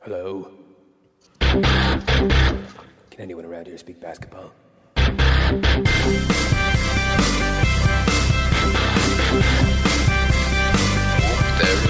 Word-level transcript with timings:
Hello? 0.00 0.50
Can 1.40 3.20
anyone 3.20 3.44
around 3.44 3.68
here 3.68 3.78
speak 3.78 4.00
basketball? 4.00 4.50
There 4.96 5.06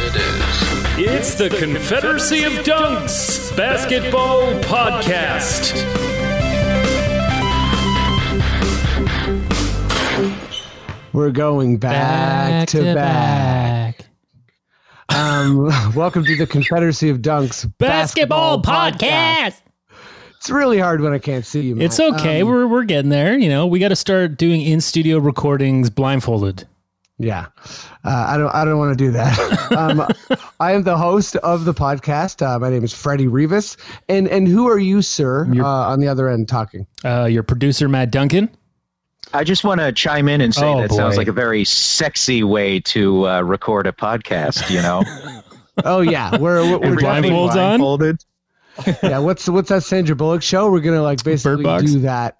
it 0.06 0.16
is. 0.16 0.54
It's 0.98 1.34
the 1.36 1.48
Confederacy 1.48 2.44
of 2.44 2.52
Dunks 2.52 3.56
Basketball 3.56 4.52
Podcast. 4.64 5.72
We're 11.14 11.30
going 11.30 11.78
back, 11.78 12.68
to, 12.68 12.94
back. 12.94 14.03
Um, 15.24 15.64
welcome 15.94 16.22
to 16.26 16.36
the 16.36 16.46
Confederacy 16.46 17.08
of 17.08 17.18
Dunks 17.18 17.70
Basketball 17.78 18.60
podcast. 18.60 19.58
It's 20.36 20.50
really 20.50 20.78
hard 20.78 21.00
when 21.00 21.14
I 21.14 21.18
can't 21.18 21.46
see 21.46 21.62
you. 21.62 21.76
Matt. 21.76 21.86
It's 21.86 21.98
okay. 21.98 22.42
Um, 22.42 22.48
we're 22.48 22.66
we're 22.66 22.84
getting 22.84 23.08
there. 23.08 23.38
You 23.38 23.48
know, 23.48 23.66
we 23.66 23.78
got 23.78 23.88
to 23.88 23.96
start 23.96 24.36
doing 24.36 24.60
in 24.60 24.82
studio 24.82 25.16
recordings 25.16 25.88
blindfolded. 25.88 26.68
yeah, 27.18 27.46
uh, 28.04 28.26
I 28.28 28.36
don't. 28.36 28.54
I 28.54 28.66
don't 28.66 28.76
want 28.76 28.98
to 28.98 29.02
do 29.02 29.12
that. 29.12 29.72
um, 29.72 30.06
I 30.60 30.72
am 30.72 30.82
the 30.82 30.98
host 30.98 31.36
of 31.36 31.64
the 31.64 31.72
podcast. 31.72 32.46
Uh, 32.46 32.58
my 32.58 32.68
name 32.68 32.84
is 32.84 32.92
Freddie 32.92 33.26
Rivas, 33.26 33.78
and 34.10 34.28
and 34.28 34.46
who 34.46 34.68
are 34.68 34.78
you, 34.78 35.00
sir, 35.00 35.50
uh, 35.56 35.64
on 35.64 36.00
the 36.00 36.08
other 36.08 36.28
end 36.28 36.50
talking? 36.50 36.86
Uh, 37.02 37.24
your 37.24 37.42
producer 37.42 37.88
Matt 37.88 38.10
Duncan. 38.10 38.54
I 39.32 39.44
just 39.44 39.64
want 39.64 39.80
to 39.80 39.90
chime 39.92 40.28
in 40.28 40.40
and 40.40 40.54
say 40.54 40.66
Oh, 40.72 40.80
that 40.80 40.92
sounds 40.92 41.16
like 41.16 41.28
a 41.28 41.32
very 41.32 41.64
sexy 41.64 42.42
way 42.44 42.80
to 42.80 43.26
uh, 43.28 43.40
record 43.42 43.86
a 43.86 43.92
podcast. 43.92 44.70
You 44.70 44.82
know, 44.82 45.02
Oh 45.84 46.00
yeah, 46.00 46.36
we're 46.36 46.60
we're, 46.62 46.78
we're 46.78 46.84
Everybody 46.86 47.28
definitely- 47.30 47.38
on? 47.48 47.52
blindfolded. 47.78 48.24
yeah. 49.02 49.18
What's 49.18 49.48
what's 49.48 49.68
that 49.70 49.82
Sandra 49.84 50.14
Bullock 50.16 50.42
show? 50.42 50.70
We're 50.70 50.80
gonna 50.80 51.02
like 51.02 51.22
basically 51.24 51.64
do 51.86 52.00
that 52.00 52.36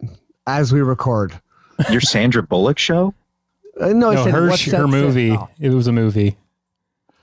as 0.47 0.73
we 0.73 0.81
record. 0.83 1.33
Your 1.91 2.01
Sandra 2.01 2.43
Bullock 2.43 2.79
show. 2.79 3.15
Uh, 3.81 3.89
no, 3.89 4.11
I 4.11 4.15
No, 4.15 4.25
said, 4.25 4.35
her 4.35 4.49
what's 4.49 4.65
her 4.71 4.87
movie. 4.87 5.33
Oh, 5.33 5.49
It 5.59 5.71
was 5.71 5.87
a 5.89 5.93
movie. 5.93 6.37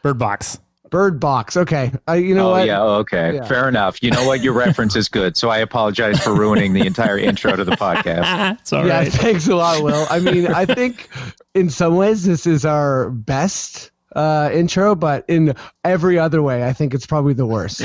Bird 0.03 0.17
Box. 0.17 0.59
Bird 0.91 1.19
Box. 1.19 1.57
Okay, 1.57 1.91
uh, 2.07 2.13
you 2.13 2.35
know 2.35 2.49
oh 2.49 2.51
what? 2.51 2.67
yeah, 2.67 2.81
oh, 2.81 2.95
okay, 2.97 3.35
Yeah. 3.35 3.45
fair 3.45 3.67
enough. 3.67 4.03
You 4.03 4.11
know 4.11 4.27
what? 4.27 4.43
Your 4.43 4.53
reference 4.53 4.95
is 4.95 5.07
good, 5.07 5.35
so 5.35 5.49
I 5.49 5.57
apologize 5.57 6.21
for 6.21 6.35
ruining 6.35 6.73
the 6.73 6.85
entire 6.85 7.17
intro 7.17 7.55
to 7.55 7.63
the 7.63 7.71
podcast. 7.71 8.51
It's 8.61 8.73
all 8.73 8.85
yeah, 8.85 8.99
right. 8.99 9.11
thanks 9.11 9.47
a 9.47 9.55
lot, 9.55 9.81
Will. 9.81 10.05
I 10.09 10.19
mean, 10.19 10.47
I 10.47 10.65
think 10.65 11.09
in 11.55 11.69
some 11.69 11.95
ways 11.95 12.25
this 12.25 12.45
is 12.45 12.65
our 12.65 13.09
best 13.09 13.89
uh, 14.15 14.49
intro, 14.53 14.93
but 14.93 15.25
in 15.27 15.55
every 15.83 16.19
other 16.19 16.41
way, 16.41 16.67
I 16.67 16.73
think 16.73 16.93
it's 16.93 17.05
probably 17.05 17.33
the 17.33 17.45
worst. 17.45 17.81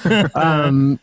um, 0.36 1.00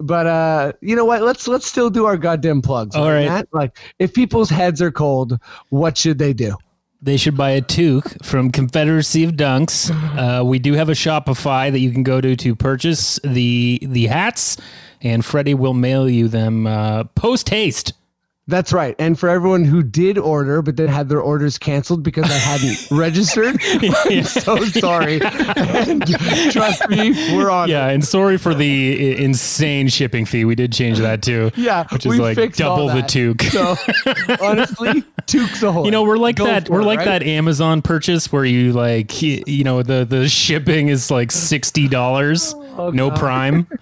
but 0.00 0.26
uh, 0.26 0.72
you 0.80 0.94
know 0.94 1.04
what? 1.06 1.22
Let's 1.22 1.48
let's 1.48 1.66
still 1.66 1.90
do 1.90 2.04
our 2.04 2.16
goddamn 2.16 2.62
plugs. 2.62 2.94
All 2.94 3.08
right. 3.08 3.26
Matt? 3.28 3.48
Like, 3.52 3.78
if 3.98 4.12
people's 4.12 4.50
heads 4.50 4.82
are 4.82 4.92
cold, 4.92 5.38
what 5.70 5.96
should 5.96 6.18
they 6.18 6.32
do? 6.34 6.56
They 7.00 7.16
should 7.16 7.36
buy 7.36 7.50
a 7.50 7.62
toque 7.62 8.24
from 8.24 8.50
Confederacy 8.50 9.24
of 9.24 9.32
Dunks. 9.32 9.90
Uh, 10.18 10.42
we 10.42 10.58
do 10.58 10.72
have 10.72 10.88
a 10.88 10.94
Shopify 10.94 11.70
that 11.70 11.78
you 11.78 11.92
can 11.92 12.02
go 12.02 12.20
to 12.20 12.34
to 12.34 12.56
purchase 12.56 13.20
the 13.22 13.78
the 13.82 14.06
hats, 14.06 14.56
and 15.00 15.24
Freddie 15.24 15.54
will 15.54 15.74
mail 15.74 16.08
you 16.08 16.26
them 16.26 16.66
uh, 16.66 17.04
post 17.14 17.50
haste. 17.50 17.92
That's 18.48 18.72
right. 18.72 18.96
And 18.98 19.18
for 19.18 19.28
everyone 19.28 19.64
who 19.64 19.82
did 19.82 20.16
order 20.16 20.62
but 20.62 20.76
then 20.76 20.88
had 20.88 21.10
their 21.10 21.20
orders 21.20 21.58
canceled 21.58 22.02
because 22.02 22.24
I 22.24 22.38
hadn't 22.38 22.90
registered, 22.90 23.56
I'm 23.62 24.24
so 24.24 24.64
sorry. 24.64 25.20
And 25.22 26.02
trust 26.50 26.88
me, 26.88 27.12
we're 27.36 27.50
on. 27.50 27.68
it. 27.68 27.72
Yeah, 27.72 27.88
and 27.88 28.02
sorry 28.02 28.38
for 28.38 28.54
the 28.54 29.22
insane 29.22 29.88
shipping 29.88 30.24
fee. 30.24 30.46
We 30.46 30.54
did 30.54 30.72
change 30.72 30.98
that 30.98 31.22
too. 31.22 31.50
Yeah, 31.56 31.86
which 31.92 32.06
is 32.06 32.10
we 32.10 32.18
like 32.18 32.36
fixed 32.36 32.58
double 32.58 32.88
the 32.88 33.02
that. 33.02 33.08
toque. 33.10 33.42
So 33.42 33.76
honestly, 34.44 35.04
Took's 35.26 35.62
a 35.62 35.70
whole. 35.70 35.84
You 35.84 35.90
know, 35.90 36.02
we're 36.04 36.16
like 36.16 36.36
Go 36.36 36.46
that. 36.46 36.70
We're 36.70 36.80
it, 36.80 36.84
like 36.86 37.00
right? 37.00 37.20
that 37.20 37.22
Amazon 37.22 37.82
purchase 37.82 38.32
where 38.32 38.46
you 38.46 38.72
like, 38.72 39.20
you 39.20 39.62
know, 39.62 39.82
the 39.82 40.06
the 40.08 40.26
shipping 40.28 40.88
is 40.88 41.10
like 41.10 41.30
sixty 41.30 41.86
dollars, 41.86 42.54
oh. 42.56 42.67
Oh, 42.78 42.90
no 42.90 43.10
Prime. 43.10 43.66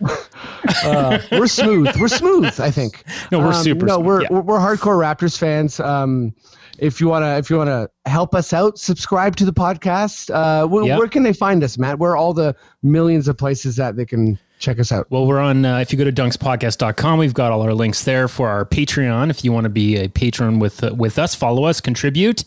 Uh, 0.85 1.19
we're 1.33 1.47
smooth. 1.47 1.95
We're 1.97 2.09
smooth. 2.09 2.59
I 2.61 2.71
think. 2.71 3.05
No, 3.31 3.39
we're 3.39 3.47
Um, 3.49 3.55
super 3.55 3.87
No, 3.87 3.95
smooth, 3.97 4.07
we're, 4.07 4.23
yeah. 4.23 4.29
we're 4.31 4.41
we're 4.43 4.59
hardcore 4.59 4.99
Raptors 4.99 5.39
fans. 5.39 5.79
Um, 5.81 6.35
if 6.79 7.01
you 7.01 7.09
wanna 7.09 7.37
if 7.39 7.49
you 7.51 7.57
wanna 7.57 7.89
help 8.05 8.35
us 8.35 8.53
out, 8.53 8.79
subscribe 8.79 9.37
to 9.37 9.45
the 9.45 9.53
podcast. 9.53 10.31
Uh, 10.35 10.67
wh- 10.67 10.87
Yep. 10.87 10.99
where 10.99 11.09
can 11.09 11.23
they 11.23 11.33
find 11.33 11.63
us, 11.65 11.79
Matt? 11.79 11.99
Where 11.99 12.13
are 12.13 12.17
all 12.17 12.35
the 12.35 12.55
millions 12.83 13.29
of 13.29 13.39
places 13.39 13.77
that 13.77 13.97
they 13.97 14.05
can 14.05 14.39
check 14.59 14.79
us 14.79 14.93
out? 14.93 15.11
Well, 15.11 15.27
we're 15.27 15.39
on. 15.41 15.65
Uh, 15.65 15.79
if 15.79 15.93
you 15.93 15.99
go 15.99 16.05
to 16.05 16.13
dunkspodcast.com, 16.13 17.19
we've 17.19 17.35
got 17.35 17.53
all 17.53 17.63
our 17.63 17.75
links 17.75 18.05
there 18.05 18.29
for 18.29 18.49
our 18.49 18.65
Patreon. 18.65 19.31
If 19.31 19.45
you 19.45 19.53
want 19.53 19.65
to 19.65 19.71
be 19.71 19.97
a 19.97 20.09
patron 20.09 20.59
with 20.59 20.83
uh, 20.83 20.95
with 20.95 21.19
us, 21.19 21.35
follow 21.35 21.65
us, 21.65 21.81
contribute, 21.81 22.45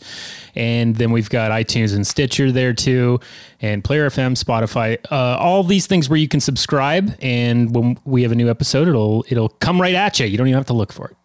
and 0.54 0.96
then 0.96 1.10
we've 1.12 1.30
got 1.30 1.50
iTunes 1.50 1.94
and 1.94 2.06
Stitcher 2.06 2.50
there 2.52 2.72
too, 2.72 3.20
and 3.60 3.82
Player 3.84 4.08
FM, 4.08 4.42
Spotify, 4.42 4.98
uh, 5.10 5.38
all 5.38 5.62
these 5.62 5.86
things 5.86 6.08
where 6.08 6.18
you 6.18 6.28
can 6.28 6.40
subscribe. 6.40 7.14
And 7.20 7.74
when 7.74 7.98
we 8.04 8.22
have 8.22 8.32
a 8.32 8.36
new 8.36 8.50
episode, 8.50 8.88
it'll 8.88 9.24
it'll 9.28 9.48
come 9.48 9.80
right 9.80 9.94
at 9.94 10.18
you. 10.20 10.26
You 10.26 10.36
don't 10.38 10.48
even 10.48 10.58
have 10.58 10.66
to 10.66 10.72
look 10.74 10.92
for 10.92 11.08
it. 11.08 11.16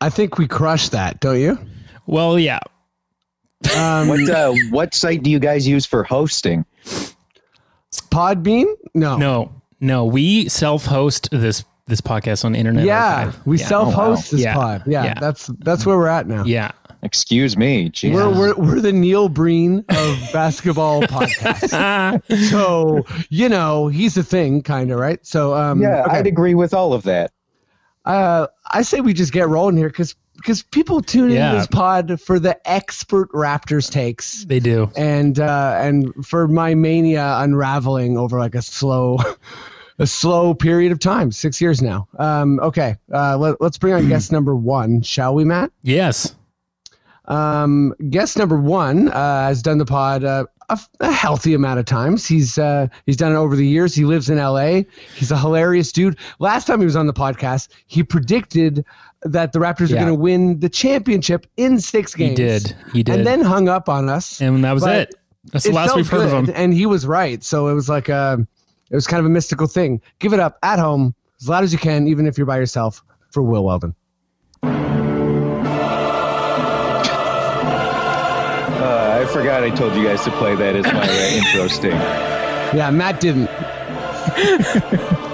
I 0.00 0.08
think 0.08 0.38
we 0.38 0.48
crushed 0.48 0.92
that, 0.92 1.20
don't 1.20 1.38
you? 1.40 1.58
Well, 2.06 2.38
yeah. 2.38 2.60
Um, 3.76 4.08
What 4.08 4.30
uh, 4.30 4.54
what 4.70 4.94
site 4.94 5.22
do 5.22 5.30
you 5.30 5.38
guys 5.38 5.68
use 5.68 5.84
for 5.84 6.02
hosting? 6.02 6.64
Podbean? 7.92 8.66
No. 8.94 9.16
No, 9.16 9.62
no, 9.80 10.04
we 10.04 10.48
self-host 10.48 11.30
this 11.32 11.64
this 11.86 12.00
podcast 12.00 12.44
on 12.44 12.54
Internet 12.54 12.84
Yeah, 12.84 13.04
Archive. 13.26 13.46
we 13.46 13.58
yeah. 13.58 13.66
self-host 13.66 14.30
this 14.30 14.40
Yeah. 14.42 14.54
pod. 14.54 14.82
Yeah, 14.86 15.04
Yeah. 15.04 15.14
that's 15.20 15.46
that's 15.58 15.84
where 15.84 15.96
we're 15.96 16.06
at 16.08 16.28
now. 16.28 16.44
Yeah. 16.44 16.70
Excuse 17.02 17.56
me. 17.56 17.88
Jesus. 17.88 18.14
We're, 18.14 18.30
we're, 18.30 18.54
we're 18.56 18.80
the 18.80 18.92
Neil 18.92 19.28
Breen 19.30 19.84
of 19.88 20.18
basketball 20.34 21.00
podcasts. 21.02 22.22
so, 22.50 23.06
you 23.30 23.48
know, 23.48 23.88
he's 23.88 24.18
a 24.18 24.22
thing, 24.22 24.62
kind 24.62 24.90
of, 24.92 24.98
right? 25.00 25.18
So, 25.26 25.54
um, 25.54 25.80
yeah, 25.80 26.02
okay. 26.04 26.18
I'd 26.18 26.26
agree 26.26 26.54
with 26.54 26.74
all 26.74 26.92
of 26.92 27.04
that. 27.04 27.32
uh, 28.04 28.48
I 28.70 28.82
say 28.82 29.00
we 29.00 29.14
just 29.14 29.32
get 29.32 29.48
rolling 29.48 29.78
here 29.78 29.88
because 29.88 30.14
because 30.40 30.62
people 30.62 31.00
tune 31.02 31.30
Yeah. 31.30 31.48
into 31.48 31.58
this 31.58 31.66
pod 31.66 32.20
for 32.20 32.38
the 32.38 32.56
expert 32.68 33.30
Raptors 33.32 33.90
takes 33.90 34.44
They 34.44 34.60
do. 34.60 34.90
and 34.96 35.38
uh, 35.38 35.78
and 35.80 36.12
for 36.26 36.48
my 36.48 36.74
mania 36.74 37.36
unraveling 37.38 38.16
over 38.18 38.38
like 38.38 38.54
a 38.54 38.62
slow 38.62 39.18
a 39.98 40.06
slow 40.06 40.54
period 40.54 40.92
of 40.92 40.98
time, 40.98 41.30
six 41.30 41.60
years 41.60 41.82
now. 41.82 42.08
Um, 42.18 42.58
okay, 42.60 42.96
uh, 43.12 43.36
let, 43.36 43.60
let's 43.60 43.76
bring 43.78 43.92
on 43.92 44.08
guest 44.08 44.32
number 44.32 44.56
one, 44.56 45.02
shall 45.02 45.34
we, 45.34 45.44
Matt? 45.44 45.70
Yes. 45.82 46.34
Um, 47.26 47.94
guest 48.08 48.38
number 48.38 48.58
one 48.58 49.08
uh, 49.08 49.46
has 49.46 49.62
done 49.62 49.78
the 49.78 49.84
pod 49.84 50.24
uh, 50.24 50.46
a, 50.70 50.78
a 51.00 51.12
healthy 51.12 51.54
amount 51.54 51.78
of 51.80 51.84
times. 51.84 52.26
He's 52.26 52.56
uh, 52.58 52.86
he's 53.06 53.16
done 53.16 53.32
it 53.32 53.36
over 53.36 53.56
the 53.56 53.66
years. 53.66 53.94
He 53.94 54.04
lives 54.04 54.30
in 54.30 54.38
L.A. 54.38 54.86
He's 55.14 55.30
a 55.30 55.36
hilarious 55.38 55.92
dude. 55.92 56.16
Last 56.38 56.66
time 56.66 56.78
he 56.78 56.84
was 56.86 56.96
on 56.96 57.06
the 57.06 57.12
podcast, 57.12 57.68
he 57.86 58.02
predicted 58.02 58.84
that 59.22 59.52
the 59.52 59.58
Raptors 59.58 59.90
are 59.90 59.96
going 59.96 60.06
to 60.06 60.14
win 60.14 60.60
the 60.60 60.68
championship 60.68 61.46
in 61.56 61.78
six 61.78 62.14
games. 62.14 62.30
He 62.38 62.44
did. 62.46 62.76
He 62.92 63.02
did. 63.02 63.16
and 63.16 63.26
then 63.26 63.42
hung 63.42 63.68
up 63.68 63.88
on 63.88 64.08
us. 64.08 64.40
and 64.40 64.64
that 64.64 64.72
was 64.72 64.82
but 64.82 64.96
it. 64.96 65.14
That's 65.52 65.64
the 65.64 65.72
last 65.72 65.96
we've 65.96 66.08
heard 66.08 66.26
of 66.32 66.48
him. 66.48 66.54
and 66.54 66.72
he 66.72 66.86
was 66.86 67.06
right. 67.06 67.42
So 67.42 67.68
it 67.68 67.74
was 67.74 67.88
like 67.88 68.08
a, 68.08 68.46
it 68.90 68.94
was 68.94 69.06
kind 69.06 69.20
of 69.20 69.26
a 69.26 69.30
mystical 69.30 69.66
thing. 69.66 70.00
Give 70.18 70.32
it 70.32 70.40
up 70.40 70.58
at 70.62 70.78
home 70.78 71.14
as 71.40 71.48
loud 71.48 71.64
as 71.64 71.72
you 71.72 71.78
can, 71.78 72.06
even 72.08 72.26
if 72.26 72.36
you're 72.38 72.46
by 72.46 72.58
yourself, 72.58 73.02
for 73.30 73.42
Will 73.42 73.64
Weldon. 73.64 73.94
Forgot 79.32 79.62
I 79.62 79.70
told 79.70 79.94
you 79.94 80.04
guys 80.04 80.24
to 80.24 80.30
play 80.32 80.54
that 80.56 80.76
as 80.76 80.84
my 80.84 81.08
uh, 81.08 81.12
intro 81.36 81.68
sting. 81.68 81.92
Yeah, 81.92 82.90
Matt 82.90 83.20
didn't. 83.20 83.50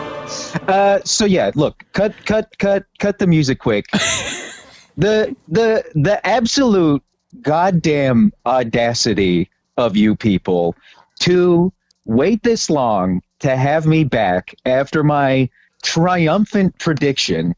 Uh, 0.68 1.00
so 1.04 1.24
yeah, 1.24 1.52
look, 1.54 1.84
cut, 1.92 2.12
cut, 2.24 2.58
cut, 2.58 2.84
cut 2.98 3.18
the 3.18 3.26
music 3.26 3.60
quick. 3.60 3.86
the 4.96 5.36
the 5.46 5.84
the 5.94 6.20
absolute 6.26 7.02
goddamn 7.42 8.32
audacity 8.44 9.48
of 9.76 9.96
you 9.96 10.16
people 10.16 10.74
to 11.20 11.72
wait 12.06 12.42
this 12.42 12.68
long 12.68 13.20
to 13.38 13.56
have 13.56 13.86
me 13.86 14.02
back 14.02 14.54
after 14.64 15.04
my 15.04 15.48
triumphant 15.82 16.76
prediction 16.80 17.54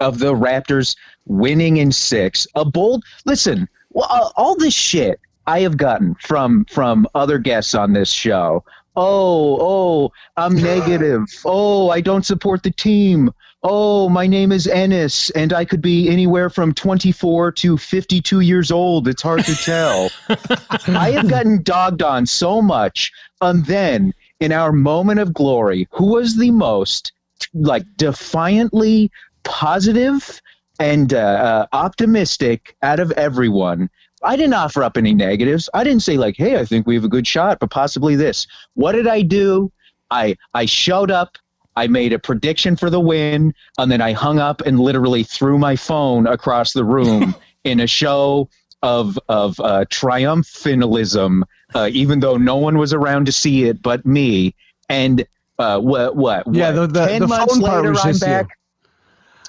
of 0.00 0.18
the 0.18 0.34
Raptors 0.34 0.96
winning 1.26 1.78
in 1.78 1.92
six. 1.92 2.46
A 2.54 2.64
bold 2.64 3.04
listen. 3.24 3.68
Well, 3.92 4.06
uh, 4.10 4.30
all 4.36 4.56
this 4.56 4.74
shit 4.74 5.20
I 5.50 5.58
have 5.62 5.76
gotten 5.76 6.14
from 6.14 6.64
from 6.66 7.08
other 7.16 7.36
guests 7.38 7.74
on 7.74 7.92
this 7.92 8.12
show. 8.12 8.64
Oh, 8.94 9.58
oh, 9.60 10.12
I'm 10.36 10.54
negative. 10.72 11.24
oh, 11.44 11.90
I 11.90 12.00
don't 12.00 12.24
support 12.24 12.62
the 12.62 12.70
team. 12.70 13.32
Oh, 13.64 14.08
my 14.08 14.28
name 14.28 14.52
is 14.52 14.68
Ennis, 14.68 15.28
and 15.30 15.52
I 15.52 15.64
could 15.64 15.82
be 15.82 16.08
anywhere 16.08 16.50
from 16.50 16.72
24 16.72 17.50
to 17.52 17.76
52 17.76 18.40
years 18.40 18.70
old. 18.70 19.08
It's 19.08 19.22
hard 19.22 19.44
to 19.44 19.54
tell. 19.56 20.10
I 20.96 21.10
have 21.10 21.28
gotten 21.28 21.62
dogged 21.64 22.00
on 22.00 22.26
so 22.26 22.62
much, 22.62 23.10
and 23.40 23.66
then 23.66 24.14
in 24.38 24.52
our 24.52 24.70
moment 24.70 25.18
of 25.18 25.34
glory, 25.34 25.88
who 25.90 26.12
was 26.12 26.36
the 26.36 26.52
most 26.52 27.12
like 27.54 27.82
defiantly 27.96 29.10
positive 29.42 30.40
and 30.78 31.12
uh, 31.12 31.18
uh, 31.18 31.66
optimistic 31.72 32.76
out 32.82 33.00
of 33.00 33.10
everyone? 33.12 33.90
I 34.22 34.36
didn't 34.36 34.54
offer 34.54 34.82
up 34.82 34.96
any 34.96 35.14
negatives. 35.14 35.68
I 35.74 35.82
didn't 35.84 36.00
say 36.02 36.16
like, 36.16 36.36
"Hey, 36.36 36.58
I 36.58 36.64
think 36.64 36.86
we 36.86 36.94
have 36.94 37.04
a 37.04 37.08
good 37.08 37.26
shot, 37.26 37.58
but 37.58 37.70
possibly 37.70 38.16
this." 38.16 38.46
What 38.74 38.92
did 38.92 39.06
I 39.06 39.22
do? 39.22 39.70
I 40.10 40.36
I 40.54 40.66
showed 40.66 41.10
up. 41.10 41.38
I 41.76 41.86
made 41.86 42.12
a 42.12 42.18
prediction 42.18 42.76
for 42.76 42.90
the 42.90 43.00
win, 43.00 43.54
and 43.78 43.90
then 43.90 44.00
I 44.02 44.12
hung 44.12 44.38
up 44.38 44.60
and 44.62 44.78
literally 44.80 45.22
threw 45.22 45.56
my 45.58 45.76
phone 45.76 46.26
across 46.26 46.72
the 46.72 46.84
room 46.84 47.34
in 47.64 47.80
a 47.80 47.86
show 47.86 48.48
of 48.82 49.18
of 49.28 49.58
uh, 49.60 49.84
triumphalism, 49.90 51.42
uh, 51.74 51.88
even 51.92 52.20
though 52.20 52.36
no 52.36 52.56
one 52.56 52.76
was 52.78 52.92
around 52.92 53.26
to 53.26 53.32
see 53.32 53.64
it 53.64 53.80
but 53.82 54.04
me. 54.04 54.54
And 54.88 55.24
uh, 55.58 55.78
what 55.78 56.16
what? 56.16 56.44
Yeah, 56.52 56.70
what, 56.72 56.92
the- 56.92 57.00
the- 57.00 57.06
ten 57.06 57.20
the 57.22 57.28
months 57.28 57.54
phone 57.54 57.62
part 57.62 57.76
later, 57.82 57.90
was 57.90 58.00
I'm 58.04 58.10
just 58.12 58.22
you. 58.22 58.26
back. 58.28 58.58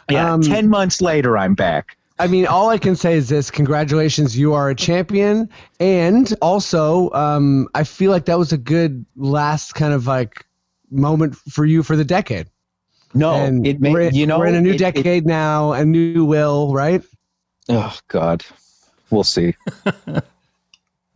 Yeah, 0.10 0.34
Um, 0.34 0.42
ten 0.42 0.70
months 0.70 1.02
later, 1.02 1.38
I'm 1.38 1.56
back. 1.56 1.98
I 2.22 2.28
mean, 2.28 2.46
all 2.46 2.70
I 2.70 2.78
can 2.78 2.96
say 2.96 3.16
is 3.16 3.30
this: 3.30 3.50
congratulations, 3.50 4.38
you 4.38 4.54
are 4.54 4.70
a 4.70 4.76
champion, 4.76 5.50
and 5.80 6.32
also, 6.40 7.10
um, 7.14 7.68
I 7.74 7.84
feel 7.84 8.12
like 8.12 8.26
that 8.26 8.38
was 8.38 8.54
a 8.54 8.60
good 8.60 9.04
last 9.16 9.74
kind 9.74 9.92
of 9.92 10.06
like 10.06 10.46
moment 10.92 11.36
for 11.36 11.66
you 11.66 11.82
for 11.82 11.96
the 11.96 12.06
decade. 12.06 12.48
No, 13.16 13.34
and 13.34 13.66
it 13.66 13.82
may, 13.82 13.92
we're, 13.92 14.12
you 14.12 14.28
know 14.28 14.38
we're 14.38 14.46
in 14.46 14.56
a 14.56 14.62
new 14.62 14.70
it- 14.70 14.76
it- 14.76 14.94
decade 14.94 15.26
now, 15.26 15.72
a 15.74 15.84
new 15.84 16.24
will, 16.24 16.72
right? 16.76 17.02
oh 17.70 17.98
God, 18.08 18.46
we'll 19.10 19.24
see. 19.24 19.56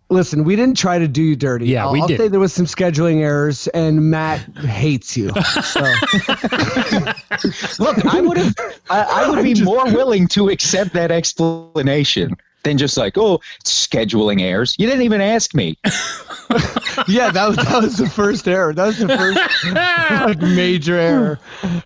Listen, 0.10 0.44
we 0.44 0.56
didn't 0.56 0.78
try 0.78 1.00
to 1.00 1.08
do 1.08 1.22
you 1.22 1.36
dirty. 1.36 1.66
Yeah, 1.68 1.86
I'll, 1.86 1.92
we 1.92 2.00
I'll 2.02 2.08
did. 2.08 2.20
say 2.20 2.28
there 2.28 2.40
was 2.40 2.54
some 2.54 2.66
scheduling 2.68 3.22
errors, 3.22 3.68
and 3.70 4.10
Matt 4.10 4.40
hates 4.58 5.16
you. 5.18 5.32
So 5.64 5.82
Look, 7.80 8.06
I 8.06 8.22
would 8.22 8.38
have, 8.38 8.54
I, 8.90 9.02
I 9.26 9.30
would 9.30 9.44
be 9.44 9.62
more 9.64 9.86
willing 9.86 10.28
to 10.30 10.50
accept 10.50 10.94
that 10.94 11.12
explanation 11.12 12.36
than 12.64 12.78
just 12.78 12.98
like, 12.98 13.18
oh, 13.18 13.40
scheduling 13.64 14.42
errors. 14.42 14.76
You 14.80 14.88
didn't 14.88 15.04
even 15.04 15.22
ask 15.22 15.54
me. 15.54 15.78
yeah, 17.08 17.30
that 17.32 17.46
was 17.48 17.58
that 17.58 17.80
was 17.82 17.98
the 17.98 18.10
first 18.10 18.48
error. 18.48 18.74
That 18.74 18.88
was 18.88 18.98
the 18.98 19.08
first 19.10 19.40
like 20.28 20.40
major 20.40 20.96
error. 20.98 21.40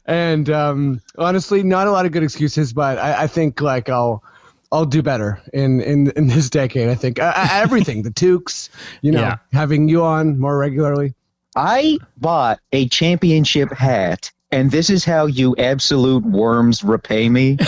And 0.06 0.50
um, 0.50 1.02
honestly, 1.18 1.64
not 1.64 1.88
a 1.88 1.92
lot 1.92 2.06
of 2.06 2.12
good 2.12 2.24
excuses, 2.24 2.72
but 2.74 2.98
I, 2.98 3.24
I 3.24 3.28
think 3.28 3.62
like 3.62 3.90
I'll 3.90 4.24
I'll 4.72 4.86
do 4.86 5.02
better 5.02 5.42
in 5.54 5.82
in 5.82 6.12
in 6.12 6.28
this 6.28 6.50
decade. 6.50 6.90
I 6.90 6.96
think 6.96 7.20
uh, 7.20 7.34
uh, 7.36 7.48
everything, 7.52 8.04
the 8.04 8.12
Tukes, 8.12 8.70
you 9.02 9.12
know, 9.12 9.22
Yeah. 9.22 9.38
having 9.52 9.90
you 9.90 10.04
on 10.04 10.40
more 10.40 10.58
regularly. 10.58 11.14
I 11.56 11.98
bought 12.18 12.60
a 12.72 12.88
championship 12.90 13.72
hat, 13.74 14.32
and 14.52 14.72
this 14.72 14.90
is 14.90 15.06
how 15.06 15.26
you 15.26 15.56
absolute 15.58 16.24
worms 16.26 16.84
repay 16.84 17.30
me. 17.30 17.58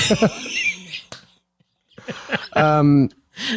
Um, 2.54 3.10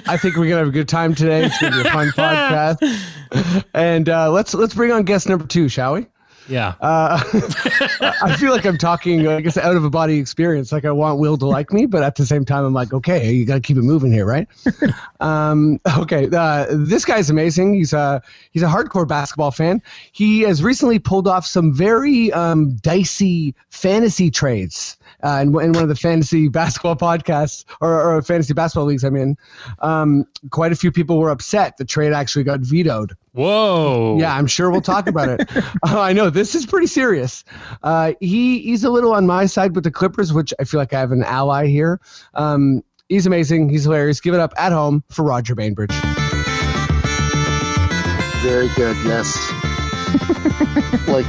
I 0.06 0.17
think 0.17 0.37
we're 0.37 0.44
gonna 0.44 0.59
have 0.59 0.69
a 0.69 0.73
good 0.73 0.88
time 0.88 1.15
today. 1.15 1.44
It's 1.44 1.61
gonna 1.61 1.82
be 1.82 1.88
a 1.88 1.93
fun 1.93 2.09
podcast. 2.17 3.65
And 3.75 4.09
uh, 4.09 4.31
let's 4.31 4.55
let's 4.55 4.75
bring 4.75 4.93
on 4.93 5.03
guest 5.03 5.29
number 5.29 5.47
two, 5.47 5.69
shall 5.69 5.94
we? 5.94 6.06
Yeah. 6.49 6.75
Uh, 6.81 7.23
I 8.23 8.37
feel 8.38 8.50
like 8.52 8.64
I'm 8.64 8.79
talking, 8.79 9.26
I 9.26 9.41
guess, 9.41 9.56
out 9.56 9.76
of 9.76 9.85
a 9.85 9.91
body 9.91 10.19
experience. 10.19 10.73
Like 10.73 10.85
I 10.85 10.91
want 10.91 11.19
Will 11.19 11.37
to 11.38 11.46
like 11.46 11.73
me, 11.73 11.87
but 11.87 12.02
at 12.02 12.17
the 12.17 12.26
same 12.26 12.44
time, 12.44 12.64
I'm 12.64 12.75
like, 12.75 12.93
okay, 12.93 13.32
you 13.32 13.46
got 13.46 13.55
to 13.55 13.61
keep 13.61 13.76
it 13.76 13.82
moving 13.82 14.12
here, 14.12 14.26
right? 14.26 14.46
um, 15.20 15.81
okay, 15.99 16.29
uh, 16.32 16.67
this 16.70 17.05
guy's 17.05 17.31
amazing. 17.31 17.75
He's 17.75 17.93
a 17.93 18.23
he's 18.50 18.62
a 18.62 18.69
hardcore 18.69 19.08
basketball 19.08 19.50
fan. 19.50 19.82
He 20.12 20.43
has 20.43 20.62
recently 20.62 20.99
pulled 20.99 21.29
off 21.29 21.46
some 21.46 21.73
very 21.73 22.32
um, 22.32 22.75
dicey 22.76 23.55
fantasy 23.70 24.31
trades. 24.31 24.97
Uh, 25.25 25.41
in, 25.41 25.49
in 25.49 25.73
one 25.73 25.82
of 25.82 25.88
the 25.88 25.97
fantasy 25.97 26.49
basketball 26.61 26.97
podcasts 26.97 27.65
or, 27.81 28.17
or 28.17 28.23
fantasy 28.23 28.53
basketball 28.53 28.87
leagues 28.87 29.05
I'm 29.05 29.17
in, 29.17 29.37
um, 29.81 30.26
quite 30.50 30.73
a 30.73 30.76
few 30.76 30.93
people 30.93 31.19
were 31.19 31.31
upset. 31.31 31.76
The 31.79 31.85
trade 31.85 32.12
actually 32.12 32.44
got 32.44 32.61
vetoed. 32.61 33.17
Whoa. 33.32 34.17
Yeah, 34.21 34.37
I'm 34.37 34.47
sure 34.47 34.71
we'll 34.71 34.81
talk 34.81 35.09
about 35.09 35.29
it. 35.29 35.50
Oh, 35.82 36.00
I 36.00 36.12
know 36.12 36.31
this 36.31 36.55
is 36.55 36.67
pretty 36.67 36.87
serious. 36.87 37.44
Uh, 37.82 38.12
he 38.21 38.61
he's 38.61 38.85
a 38.85 38.91
little 38.91 39.12
on 39.12 39.26
my 39.26 39.47
side 39.47 39.75
with 39.75 39.85
the 39.85 39.91
Clippers, 39.91 40.32
which 40.32 40.55
I 40.61 40.65
feel 40.65 40.79
like 40.79 40.93
I 40.93 41.00
have 41.00 41.11
an 41.11 41.25
ally 41.25 41.67
here. 41.67 42.00
Um, 42.35 42.82
he's 43.09 43.26
amazing. 43.26 43.71
He's 43.71 43.85
hilarious. 43.85 44.21
Give 44.21 44.35
it 44.35 44.41
up 44.41 44.55
at 44.56 44.73
home 44.73 45.03
for 45.11 45.25
Roger 45.25 45.55
Bainbridge. 45.55 45.94
Very 48.43 48.69
good, 48.76 48.97
yes. 49.05 49.35
like 51.09 51.26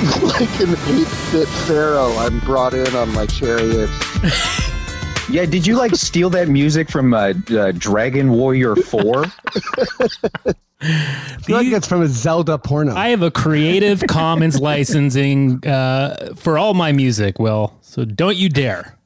like 0.22 0.60
an 0.60 0.70
eight-bit 0.88 1.48
pharaoh, 1.66 2.14
I'm 2.16 2.38
brought 2.40 2.72
in 2.72 2.94
on 2.96 3.12
my 3.12 3.26
chariot. 3.26 3.90
yeah, 5.30 5.44
did 5.44 5.66
you 5.66 5.76
like 5.76 5.94
steal 5.94 6.30
that 6.30 6.48
music 6.48 6.88
from 6.90 7.12
uh, 7.12 7.34
uh, 7.50 7.72
Dragon 7.72 8.30
Warrior 8.30 8.76
4? 8.76 9.24
I 10.82 11.36
feel 11.42 11.56
like 11.58 11.66
it's 11.66 11.86
from 11.86 12.00
a 12.00 12.08
Zelda 12.08 12.56
porno. 12.56 12.94
I 12.94 13.08
have 13.08 13.20
a 13.20 13.30
Creative 13.30 14.02
Commons 14.08 14.58
licensing 14.58 15.66
uh, 15.66 16.32
for 16.34 16.56
all 16.56 16.72
my 16.72 16.92
music, 16.92 17.38
Will. 17.38 17.76
So 17.82 18.06
don't 18.06 18.36
you 18.36 18.48
dare. 18.48 18.96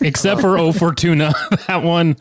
Except 0.00 0.40
for 0.40 0.58
O 0.58 0.72
Fortuna, 0.72 1.32
that 1.68 1.82
one, 1.84 2.16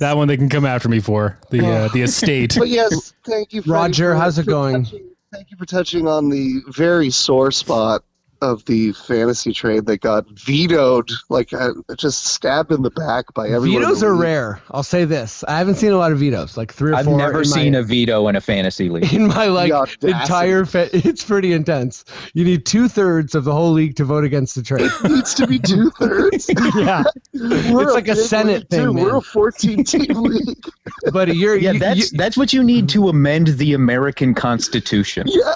that 0.00 0.14
one 0.16 0.26
they 0.28 0.36
can 0.38 0.48
come 0.48 0.64
after 0.64 0.88
me 0.88 0.98
for 0.98 1.38
the 1.50 1.64
uh, 1.64 1.88
the 1.88 2.02
estate. 2.02 2.56
But 2.58 2.68
yes, 2.68 3.12
thank 3.24 3.52
you, 3.52 3.62
Roger, 3.66 4.14
how's 4.14 4.38
it 4.38 4.46
going? 4.46 4.84
touching- 4.84 5.13
thank 5.34 5.50
you 5.50 5.56
for 5.56 5.66
touching 5.66 6.06
on 6.06 6.28
the 6.28 6.62
very 6.68 7.10
sore 7.10 7.50
spot 7.50 8.04
of 8.44 8.64
the 8.66 8.92
fantasy 8.92 9.52
trade 9.52 9.86
that 9.86 10.00
got 10.00 10.28
vetoed, 10.30 11.10
like 11.30 11.52
uh, 11.52 11.70
just 11.96 12.24
stabbed 12.26 12.70
in 12.72 12.82
the 12.82 12.90
back 12.90 13.32
by 13.34 13.48
everyone. 13.48 13.82
in 13.82 13.88
vetoes 13.88 14.02
are 14.02 14.14
rare. 14.14 14.60
I'll 14.70 14.82
say 14.82 15.04
this. 15.04 15.42
I 15.48 15.58
haven't 15.58 15.76
seen 15.76 15.92
a 15.92 15.96
lot 15.96 16.12
of 16.12 16.18
vetoes, 16.18 16.56
like 16.56 16.72
three 16.72 16.92
or 16.92 16.96
I've 16.96 17.06
four. 17.06 17.16
never 17.18 17.42
seen 17.44 17.72
my, 17.72 17.78
a 17.80 17.82
veto 17.82 18.28
in 18.28 18.36
a 18.36 18.40
fantasy 18.40 18.88
league. 18.88 19.12
in 19.14 19.26
my 19.28 19.46
like 19.46 19.72
The 20.00 20.08
entire. 20.08 20.64
Fa- 20.64 20.90
it's 20.92 21.24
pretty 21.24 21.52
intense. 21.52 22.04
You 22.34 22.44
need 22.44 22.66
two 22.66 22.88
thirds 22.88 23.34
of 23.34 23.44
the 23.44 23.52
whole 23.52 23.72
league 23.72 23.96
to 23.96 24.04
vote 24.04 24.24
against 24.24 24.54
the 24.54 24.62
trade. 24.62 24.90
It 25.04 25.10
needs 25.10 25.34
to 25.34 25.46
be 25.46 25.58
two 25.58 25.90
thirds. 25.98 26.50
yeah, 26.76 27.04
We're 27.32 27.92
like 27.92 28.08
a 28.08 28.16
Senate 28.16 28.54
league, 28.60 28.68
thing, 28.68 28.84
too. 28.84 28.92
We're 28.92 29.16
a 29.16 29.20
14 29.20 29.84
team 29.84 30.04
league. 30.22 30.64
buddy, 31.12 31.34
you're 31.36 31.56
Yeah, 31.56 31.72
you- 31.72 31.78
that's 31.78 32.12
you- 32.12 32.18
that's 32.18 32.36
what 32.36 32.52
you 32.52 32.62
need 32.62 32.88
to 32.90 33.08
amend 33.08 33.48
the 33.48 33.72
American 33.74 34.34
Constitution. 34.34 35.26
Yeah. 35.28 35.54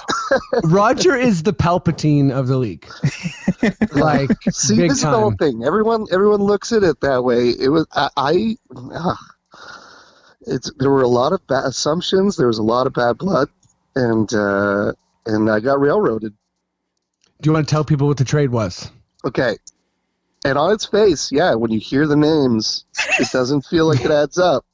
Roger 0.63 1.15
is 1.15 1.43
the 1.43 1.53
Palpatine 1.53 2.31
of 2.31 2.47
the 2.47 2.57
league. 2.57 2.78
Like 3.91 4.31
See, 4.51 4.77
big 4.77 4.89
this 4.89 4.99
is 4.99 5.03
the 5.03 5.09
whole 5.09 5.33
thing. 5.33 5.63
Everyone, 5.65 6.05
everyone 6.11 6.41
looks 6.41 6.71
at 6.71 6.83
it 6.83 7.01
that 7.01 7.23
way. 7.23 7.49
It 7.49 7.69
was 7.69 7.85
I. 7.93 8.09
I 8.15 8.57
ah. 8.93 9.17
it's 10.41 10.71
there 10.77 10.89
were 10.89 11.01
a 11.01 11.07
lot 11.07 11.33
of 11.33 11.45
bad 11.47 11.65
assumptions. 11.65 12.37
There 12.37 12.47
was 12.47 12.57
a 12.57 12.63
lot 12.63 12.87
of 12.87 12.93
bad 12.93 13.17
blood, 13.17 13.49
and 13.95 14.31
uh, 14.33 14.93
and 15.25 15.49
I 15.49 15.59
got 15.59 15.81
railroaded. 15.81 16.33
Do 17.41 17.49
you 17.49 17.53
want 17.53 17.67
to 17.67 17.71
tell 17.71 17.83
people 17.83 18.07
what 18.07 18.17
the 18.17 18.23
trade 18.23 18.49
was? 18.49 18.89
Okay, 19.25 19.57
and 20.45 20.57
on 20.57 20.71
its 20.73 20.85
face, 20.85 21.31
yeah, 21.31 21.55
when 21.55 21.71
you 21.71 21.79
hear 21.79 22.07
the 22.07 22.15
names, 22.15 22.85
it 23.19 23.29
doesn't 23.31 23.65
feel 23.65 23.87
like 23.87 24.05
it 24.05 24.11
adds 24.23 24.37
up. 24.37 24.65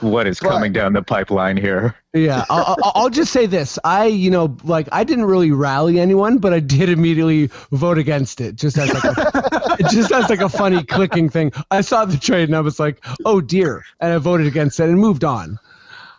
What 0.00 0.26
is 0.28 0.38
But- 0.40 0.50
coming 0.50 0.72
down 0.72 0.92
the 0.92 1.02
pipeline 1.02 1.56
here? 1.56 1.94
Yeah, 2.12 2.44
I'll, 2.50 2.76
I'll- 2.82 2.92
I'll 2.94 3.10
just 3.10 3.32
say 3.32 3.46
this. 3.46 3.78
I, 3.84 4.06
you 4.06 4.30
know, 4.30 4.56
like 4.64 4.88
I 4.92 5.02
didn't 5.04 5.24
really 5.26 5.50
rally 5.50 5.98
anyone, 6.00 6.38
but 6.38 6.52
I 6.52 6.60
did 6.60 6.88
immediately 6.88 7.50
vote 7.72 7.98
against 7.98 8.40
it, 8.40 8.54
just 8.56 8.78
as 8.78 8.92
like 8.94 9.04
a, 9.04 9.76
just 9.90 10.12
as 10.12 10.28
like 10.30 10.40
a 10.40 10.48
funny 10.48 10.84
clicking 10.84 11.28
thing. 11.28 11.52
I 11.70 11.80
saw 11.80 12.04
the 12.04 12.16
trade 12.16 12.48
and 12.48 12.56
I 12.56 12.60
was 12.60 12.78
like, 12.78 13.04
oh 13.24 13.40
dear, 13.40 13.84
and 14.00 14.12
I 14.12 14.18
voted 14.18 14.46
against 14.46 14.78
it 14.80 14.84
and 14.88 14.98
moved 14.98 15.24
on. 15.24 15.58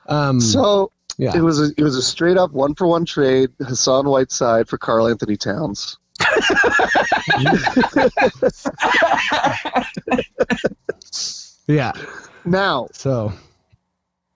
Um, 0.08 0.42
So 0.42 0.92
yeah, 1.18 1.36
it 1.36 1.42
was 1.42 1.60
a, 1.62 1.72
it 1.78 1.84
was 1.84 1.96
a 1.96 2.02
straight 2.02 2.38
up 2.38 2.52
one 2.52 2.76
for 2.76 2.88
one 2.88 3.06
trade. 3.06 3.50
Hassan 3.60 4.08
Whiteside 4.10 4.68
for 4.68 4.78
Karl-Anthony 4.78 5.38
Towns. 5.38 5.98
yeah. 11.68 11.92
Now 12.46 12.88
So 12.94 13.32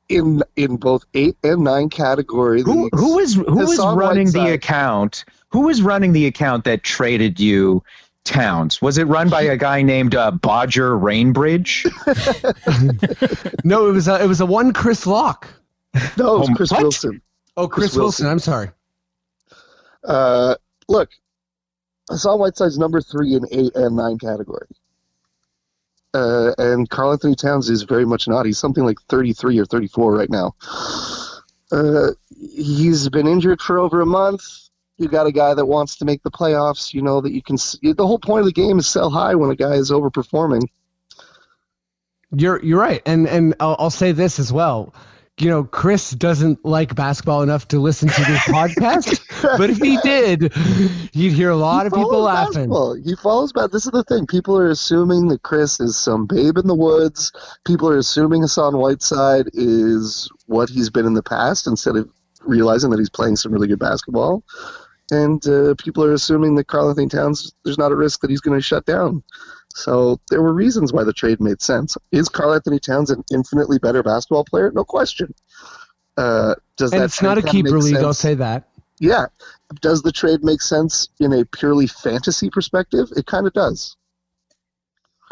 in 0.09 0.41
in 0.55 0.77
both 0.77 1.05
eight 1.13 1.37
and 1.43 1.63
nine 1.63 1.89
category 1.89 2.61
Who 2.61 2.83
leagues, 2.83 2.99
who 2.99 3.15
was 3.15 3.35
who 3.35 3.95
running 3.95 4.31
the 4.31 4.51
account? 4.53 5.25
Who 5.49 5.61
was 5.61 5.81
running 5.81 6.13
the 6.13 6.25
account 6.25 6.63
that 6.65 6.83
traded 6.83 7.39
you 7.39 7.83
Towns? 8.23 8.81
Was 8.81 8.97
it 8.97 9.03
run 9.05 9.29
by 9.29 9.41
a 9.41 9.57
guy 9.57 9.81
named 9.81 10.15
uh, 10.15 10.31
Bodger 10.31 10.97
Rainbridge? 10.97 11.85
no, 13.63 13.87
it 13.89 13.91
was 13.91 14.07
a, 14.07 14.23
it 14.23 14.27
was 14.27 14.39
a 14.39 14.45
one 14.45 14.71
Chris 14.73 15.05
Lock. 15.05 15.47
no, 16.17 16.35
it 16.35 16.39
was 16.39 16.49
Um, 16.49 16.55
Chris 16.55 16.71
what? 16.71 16.81
Wilson. 16.83 17.21
Oh, 17.57 17.67
Chris, 17.67 17.91
Chris 17.91 17.97
Wilson. 17.97 18.25
Wilson. 18.25 18.27
I'm 18.27 18.39
sorry. 18.39 18.69
Uh, 20.03 20.55
look, 20.87 21.09
Hassan 22.09 22.39
Whiteside's 22.39 22.77
number 22.77 23.01
three 23.01 23.35
in 23.35 23.45
eight 23.51 23.75
and 23.75 23.95
nine 23.95 24.17
category. 24.17 24.67
Uh, 26.13 26.53
and 26.57 26.89
Karl-Anthony 26.89 27.35
Towns 27.35 27.69
is 27.69 27.83
very 27.83 28.05
much 28.05 28.27
not. 28.27 28.45
He's 28.45 28.59
something 28.59 28.83
like 28.83 29.01
33 29.09 29.57
or 29.59 29.65
34 29.65 30.13
right 30.15 30.29
now. 30.29 30.55
Uh, 31.71 32.11
he's 32.29 33.09
been 33.09 33.27
injured 33.27 33.61
for 33.61 33.79
over 33.79 34.01
a 34.01 34.05
month. 34.05 34.43
You 34.97 35.07
got 35.07 35.25
a 35.25 35.31
guy 35.31 35.55
that 35.55 35.65
wants 35.65 35.97
to 35.97 36.05
make 36.05 36.21
the 36.21 36.29
playoffs. 36.29 36.93
You 36.93 37.01
know 37.01 37.19
that 37.21 37.31
you 37.31 37.41
can. 37.41 37.55
The 37.55 38.05
whole 38.05 38.19
point 38.19 38.41
of 38.41 38.45
the 38.45 38.51
game 38.51 38.77
is 38.77 38.87
sell 38.87 39.09
high 39.09 39.33
when 39.33 39.49
a 39.49 39.55
guy 39.55 39.73
is 39.73 39.89
overperforming. 39.89 40.67
You're 42.31 42.63
you're 42.63 42.79
right, 42.79 43.01
and 43.05 43.27
and 43.27 43.55
I'll, 43.59 43.75
I'll 43.79 43.89
say 43.89 44.11
this 44.11 44.39
as 44.39 44.53
well. 44.53 44.93
You 45.43 45.49
know, 45.49 45.65
Chris 45.65 46.11
doesn't 46.11 46.63
like 46.63 46.95
basketball 46.95 47.41
enough 47.41 47.67
to 47.67 47.79
listen 47.79 48.07
to 48.07 48.21
this 48.23 48.39
podcast, 48.43 49.57
but 49.57 49.69
if 49.69 49.77
he 49.77 49.97
did, 50.03 50.53
you'd 51.13 51.33
hear 51.33 51.49
a 51.49 51.55
lot 51.57 51.81
He 51.81 51.87
of 51.87 51.93
people 51.93 52.21
laughing. 52.21 52.53
basketball. 52.53 52.93
He 52.95 53.13
follows 53.15 53.51
back. 53.51 53.71
This 53.71 53.85
is 53.85 53.91
the 53.91 54.05
thing. 54.05 54.25
People 54.25 54.57
are 54.57 54.69
assuming 54.69 55.27
that 55.27 55.43
Chris 55.43 55.81
is 55.81 55.97
some 55.97 56.25
babe 56.27 56.57
in 56.57 56.67
the 56.67 56.75
woods. 56.75 57.33
People 57.65 57.89
are 57.89 57.97
assuming 57.97 58.41
Hassan 58.41 58.77
Whiteside 58.77 59.47
is 59.53 60.29
what 60.45 60.69
he's 60.69 60.89
been 60.89 61.05
in 61.05 61.13
the 61.13 61.21
past 61.23 61.67
instead 61.67 61.97
of 61.97 62.09
realizing 62.43 62.89
that 62.91 62.99
he's 62.99 63.09
playing 63.09 63.35
some 63.35 63.51
really 63.51 63.67
good 63.67 63.79
basketball. 63.79 64.43
And 65.11 65.45
uh, 65.45 65.75
people 65.77 66.05
are 66.05 66.13
assuming 66.13 66.55
that 66.55 66.67
Karl-Anthony 66.67 67.09
Towns, 67.09 67.51
there's 67.65 67.77
not 67.77 67.91
a 67.91 67.95
risk 67.97 68.21
that 68.21 68.29
he's 68.29 68.39
going 68.41 68.57
to 68.57 68.61
shut 68.63 68.85
down. 68.85 69.21
So 69.75 70.19
there 70.29 70.41
were 70.41 70.53
reasons 70.53 70.93
why 70.93 71.03
the 71.03 71.13
trade 71.13 71.39
made 71.39 71.61
sense. 71.61 71.97
Is 72.11 72.29
Karl-Anthony 72.29 72.79
Towns 72.79 73.09
an 73.09 73.23
infinitely 73.31 73.79
better 73.79 74.03
basketball 74.03 74.45
player? 74.45 74.71
No 74.71 74.83
question. 74.83 75.33
Uh, 76.15 76.55
does 76.77 76.91
and 76.91 77.01
that 77.01 77.05
it's 77.05 77.21
not 77.21 77.37
a 77.37 77.41
keeper 77.41 77.79
league. 77.79 77.95
I'll 77.95 78.13
sense? 78.13 78.19
say 78.19 78.33
that. 78.35 78.69
Yeah. 78.99 79.25
Does 79.81 80.03
the 80.03 80.11
trade 80.11 80.43
make 80.43 80.61
sense 80.61 81.09
in 81.19 81.33
a 81.33 81.43
purely 81.45 81.87
fantasy 81.87 82.49
perspective? 82.49 83.07
It 83.17 83.25
kind 83.25 83.47
of 83.47 83.53
does. 83.53 83.97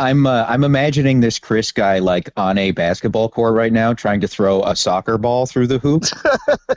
I'm 0.01 0.25
uh, 0.25 0.45
I'm 0.49 0.63
imagining 0.63 1.19
this 1.19 1.37
Chris 1.37 1.71
guy 1.71 1.99
like 1.99 2.31
on 2.35 2.57
a 2.57 2.71
basketball 2.71 3.29
court 3.29 3.53
right 3.53 3.71
now, 3.71 3.93
trying 3.93 4.19
to 4.21 4.27
throw 4.27 4.63
a 4.63 4.75
soccer 4.75 5.19
ball 5.19 5.45
through 5.45 5.67
the 5.67 5.77
hoop. 5.77 6.05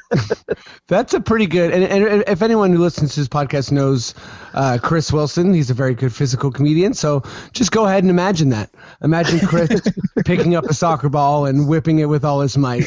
That's 0.89 1.15
a 1.15 1.21
pretty 1.21 1.47
good. 1.47 1.73
And, 1.73 1.85
and 1.85 2.23
if 2.27 2.43
anyone 2.43 2.71
who 2.71 2.79
listens 2.79 3.15
to 3.15 3.21
this 3.21 3.29
podcast 3.29 3.73
knows 3.73 4.15
uh, 4.53 4.77
Chris 4.83 5.11
Wilson, 5.11 5.55
he's 5.55 5.71
a 5.71 5.75
very 5.75 5.95
good 5.95 6.13
physical 6.13 6.51
comedian. 6.51 6.93
So 6.93 7.23
just 7.53 7.73
go 7.73 7.87
ahead 7.87 8.05
and 8.05 8.11
imagine 8.11 8.51
that. 8.51 8.69
Imagine 9.03 9.41
Chris 9.47 9.81
picking 10.27 10.55
up 10.55 10.67
a 10.67 10.75
soccer 10.75 11.09
ball 11.09 11.47
and 11.47 11.67
whipping 11.67 12.01
it 12.01 12.11
with 12.11 12.27
all 12.27 12.43
his 12.43 12.59
might 12.59 12.85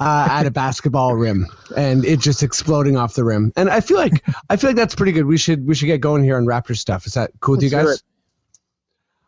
uh, 0.00 0.26
at 0.28 0.46
a 0.46 0.50
basketball 0.50 1.14
rim, 1.14 1.46
and 1.76 2.04
it 2.04 2.18
just 2.18 2.42
exploding 2.42 2.96
off 2.96 3.14
the 3.14 3.22
rim. 3.22 3.52
And 3.54 3.70
I 3.70 3.80
feel 3.80 3.98
like 3.98 4.24
I 4.50 4.56
feel 4.56 4.70
like 4.70 4.76
that's 4.76 4.96
pretty 4.96 5.12
good. 5.12 5.26
We 5.26 5.38
should 5.38 5.64
we 5.64 5.76
should 5.76 5.86
get 5.86 6.00
going 6.00 6.24
here 6.24 6.36
on 6.36 6.44
Raptors 6.44 6.78
stuff. 6.78 7.06
Is 7.06 7.14
that 7.14 7.30
cool 7.38 7.52
with 7.52 7.62
you 7.62 7.70
Let's 7.70 7.84
do 7.84 7.92
guys? 7.92 8.02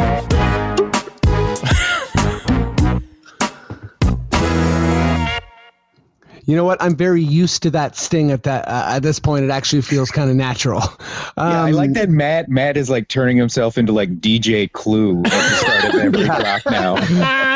You 6.50 6.56
know 6.56 6.64
what? 6.64 6.82
I'm 6.82 6.96
very 6.96 7.22
used 7.22 7.62
to 7.62 7.70
that 7.70 7.96
sting 7.96 8.32
at 8.32 8.42
that 8.42 8.66
uh, 8.66 8.86
at 8.88 9.04
this 9.04 9.20
point. 9.20 9.44
It 9.44 9.50
actually 9.50 9.82
feels 9.82 10.10
kind 10.10 10.28
of 10.28 10.34
natural. 10.34 10.80
yeah, 11.38 11.62
I 11.62 11.68
Um, 11.68 11.72
like 11.76 11.92
that 11.92 12.08
Matt 12.08 12.48
Matt 12.48 12.76
is 12.76 12.90
like 12.90 13.06
turning 13.06 13.36
himself 13.36 13.78
into 13.78 13.92
like 13.92 14.20
DJ 14.20 14.70
Clue 14.72 15.18
at 15.18 15.30
the 15.30 15.56
start 15.56 15.84
of 15.84 16.00
every 16.00 16.24
drop 16.24 16.62
now. 16.68 16.96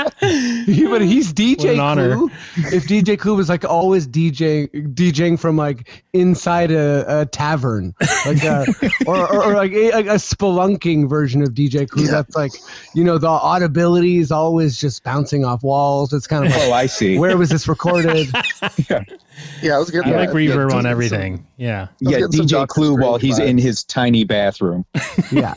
but 0.89 1.03
he's 1.03 1.33
DJ 1.33 1.59
What 1.59 1.69
an 1.69 1.81
honor. 1.81 2.17
Clue. 2.17 2.31
If 2.57 2.85
DJ 2.87 3.19
Clue 3.19 3.35
was 3.37 3.49
like 3.49 3.65
always 3.65 4.07
DJ 4.07 4.69
DJing 4.95 5.39
from 5.39 5.57
like 5.57 6.05
inside 6.13 6.71
a, 6.71 7.21
a 7.23 7.27
tavern, 7.27 7.95
like 8.27 8.43
a, 8.45 8.67
or, 9.07 9.17
or, 9.33 9.45
or 9.45 9.55
like 9.55 9.73
a, 9.73 9.91
a 9.91 10.15
spelunking 10.15 11.09
version 11.09 11.43
of 11.43 11.51
DJ 11.51 11.89
Clue. 11.89 12.05
Yeah. 12.05 12.11
That's 12.13 12.37
like 12.37 12.53
you 12.95 13.05
know 13.05 13.19
the 13.19 13.29
audibility 13.29 14.19
is 14.19 14.31
always 14.33 14.79
just 14.79 15.05
bouncing 15.05 15.45
off 15.45 15.63
walls. 15.63 16.13
It's 16.13 16.27
kind 16.27 16.45
of 16.47 16.53
like 16.53 16.63
Oh, 16.65 16.73
I 16.73 16.87
see. 16.87 17.19
where 17.19 17.37
was 17.37 17.51
this 17.51 17.69
recorded? 17.69 18.29
Yeah, 19.63 19.75
I 19.75 19.79
was 19.81 19.91
getting. 19.91 20.15
I 20.15 20.19
like 20.19 20.29
yeah, 20.29 20.35
reverb 20.35 20.71
yeah, 20.71 20.77
on 20.77 20.83
some- 20.83 20.87
everything. 20.87 21.45
Yeah. 21.57 21.89
yeah, 21.99 22.19
DJ 22.21 22.47
Doctor 22.49 22.67
Clue 22.73 22.97
while 22.97 23.19
Strange 23.19 23.23
he's 23.35 23.39
in 23.41 23.59
his 23.59 23.83
tiny 23.83 24.23
bathroom. 24.23 24.85
yeah. 25.33 25.55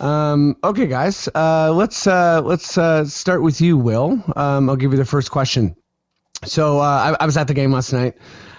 Um, 0.00 0.56
okay, 0.62 0.86
guys. 0.86 1.28
Uh, 1.34 1.72
let's 1.72 2.06
uh, 2.06 2.42
let's 2.42 2.76
uh, 2.76 3.04
start 3.04 3.42
with 3.42 3.60
you, 3.60 3.76
Will. 3.76 4.22
Um, 4.36 4.68
I'll 4.68 4.76
give 4.76 4.92
you 4.92 4.98
the 4.98 5.04
first 5.04 5.30
question. 5.30 5.74
So 6.44 6.78
uh, 6.78 7.16
I, 7.18 7.22
I 7.22 7.26
was 7.26 7.36
at 7.36 7.48
the 7.48 7.54
game 7.54 7.72
last 7.72 7.92
night. 7.92 8.14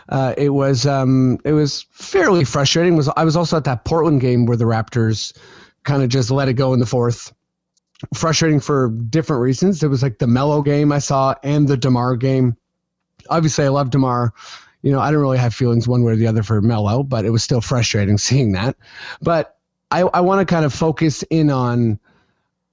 Uh, 0.10 0.34
it 0.38 0.50
was 0.50 0.86
um, 0.86 1.38
it 1.44 1.51
was 1.53 1.86
fairly 1.91 2.44
frustrating. 2.44 2.96
Was 2.96 3.10
I 3.17 3.24
was 3.24 3.36
also 3.36 3.58
at 3.58 3.65
that 3.65 3.86
Portland 3.86 4.22
game 4.22 4.46
where 4.46 4.58
the 4.58 4.65
Raptors 4.65 5.38
kind 5.84 6.01
of 6.01 6.10
just 6.10 6.32
let 6.32 6.48
it 6.48 6.53
go 6.53 6.74
in 6.74 6.79
the 6.79 6.86
fourth. 6.86 7.34
Frustrating 8.13 8.60
for 8.60 8.89
different 8.89 9.41
reasons. 9.41 9.82
It 9.82 9.88
was 9.88 10.03
like 10.03 10.20
the 10.20 10.27
Melo 10.27 10.62
game 10.62 10.91
I 10.91 11.00
saw 11.00 11.34
and 11.44 11.67
the 11.67 11.77
Demar 11.77 12.15
game. 12.15 12.56
Obviously, 13.29 13.65
I 13.65 13.70
love 13.70 13.89
Demar. 13.89 14.34
You 14.84 14.91
know, 14.91 15.00
I 15.00 15.12
don't 15.12 15.20
really 15.20 15.39
have 15.39 15.56
feelings 15.56 15.88
one 15.88 16.03
way 16.03 16.13
or 16.13 16.15
the 16.15 16.27
other 16.27 16.44
for 16.44 16.62
Melo, 16.62 17.01
but 17.01 17.25
it 17.25 17.32
was 17.32 17.44
still 17.44 17.62
frustrating 17.62 18.17
seeing 18.20 18.51
that. 18.51 18.75
But 19.22 19.56
I, 19.91 20.01
I 20.01 20.22
want 20.22 20.48
to 20.48 20.53
kind 20.53 20.65
of 20.65 20.74
focus 20.74 21.24
in 21.29 21.50
on 21.50 22.00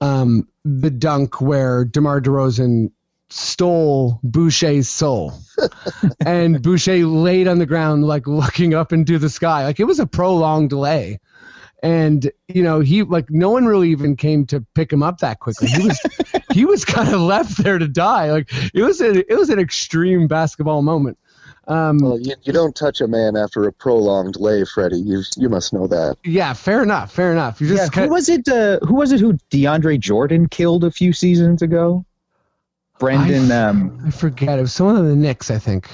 um, 0.01 0.47
the 0.63 0.89
dunk 0.89 1.41
where 1.41 1.85
DeMar 1.85 2.21
DeRozan 2.21 2.91
stole 3.29 4.19
Boucher's 4.23 4.89
soul. 4.89 5.33
and 6.25 6.61
Boucher 6.61 7.05
laid 7.05 7.47
on 7.47 7.59
the 7.59 7.65
ground, 7.65 8.05
like 8.05 8.27
looking 8.27 8.73
up 8.73 8.93
into 8.93 9.17
the 9.17 9.29
sky. 9.29 9.63
Like 9.63 9.79
it 9.79 9.85
was 9.85 9.99
a 9.99 10.07
prolonged 10.07 10.69
delay. 10.69 11.19
And 11.83 12.31
you 12.47 12.63
know 12.63 12.79
he 12.79 13.03
like 13.03 13.29
no 13.29 13.51
one 13.51 13.65
really 13.65 13.91
even 13.91 14.15
came 14.15 14.45
to 14.47 14.65
pick 14.73 14.91
him 14.91 15.03
up 15.03 15.19
that 15.19 15.39
quickly. 15.39 15.67
He 15.67 15.85
was 15.85 15.99
he 16.51 16.65
was 16.65 16.83
kind 16.83 17.13
of 17.13 17.19
left 17.19 17.57
there 17.63 17.77
to 17.77 17.87
die. 17.87 18.31
Like 18.31 18.51
it 18.73 18.81
was 18.81 19.01
a, 19.01 19.31
it 19.31 19.37
was 19.37 19.49
an 19.49 19.59
extreme 19.59 20.27
basketball 20.27 20.81
moment. 20.81 21.19
Um, 21.67 21.97
Well, 21.97 22.19
you, 22.19 22.35
you 22.43 22.53
don't 22.53 22.75
touch 22.75 23.01
a 23.01 23.07
man 23.07 23.35
after 23.35 23.63
a 23.65 23.71
prolonged 23.73 24.35
lay, 24.39 24.63
Freddie. 24.65 24.99
You 24.99 25.23
you 25.37 25.49
must 25.49 25.73
know 25.73 25.87
that. 25.87 26.17
yeah, 26.23 26.53
fair 26.53 26.83
enough, 26.83 27.11
fair 27.11 27.31
enough. 27.31 27.59
You 27.59 27.67
Yeah, 27.67 27.75
just 27.77 27.95
who 27.95 28.07
was 28.09 28.29
it? 28.29 28.47
Uh, 28.47 28.79
who 28.85 28.93
was 28.95 29.11
it? 29.11 29.19
Who 29.19 29.33
DeAndre 29.51 29.99
Jordan 29.99 30.47
killed 30.47 30.83
a 30.83 30.91
few 30.91 31.11
seasons 31.13 31.61
ago? 31.61 32.05
Brandon, 32.99 33.51
um, 33.51 33.99
I 34.05 34.11
forget. 34.11 34.57
It 34.57 34.61
was 34.61 34.73
someone 34.73 34.95
of 34.97 35.05
the 35.05 35.15
Knicks, 35.15 35.49
I 35.51 35.57
think. 35.57 35.89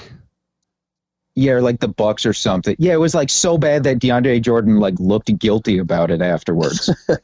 yeah, 1.34 1.52
or 1.52 1.62
like 1.62 1.80
the 1.80 1.88
Bucks 1.88 2.24
or 2.26 2.32
something. 2.34 2.76
Yeah, 2.78 2.92
it 2.92 3.00
was 3.00 3.14
like 3.14 3.30
so 3.30 3.56
bad 3.58 3.82
that 3.84 3.98
DeAndre 3.98 4.40
Jordan 4.42 4.78
like 4.78 4.94
looked 5.00 5.36
guilty 5.38 5.78
about 5.78 6.10
it 6.10 6.20
afterwards. 6.22 6.90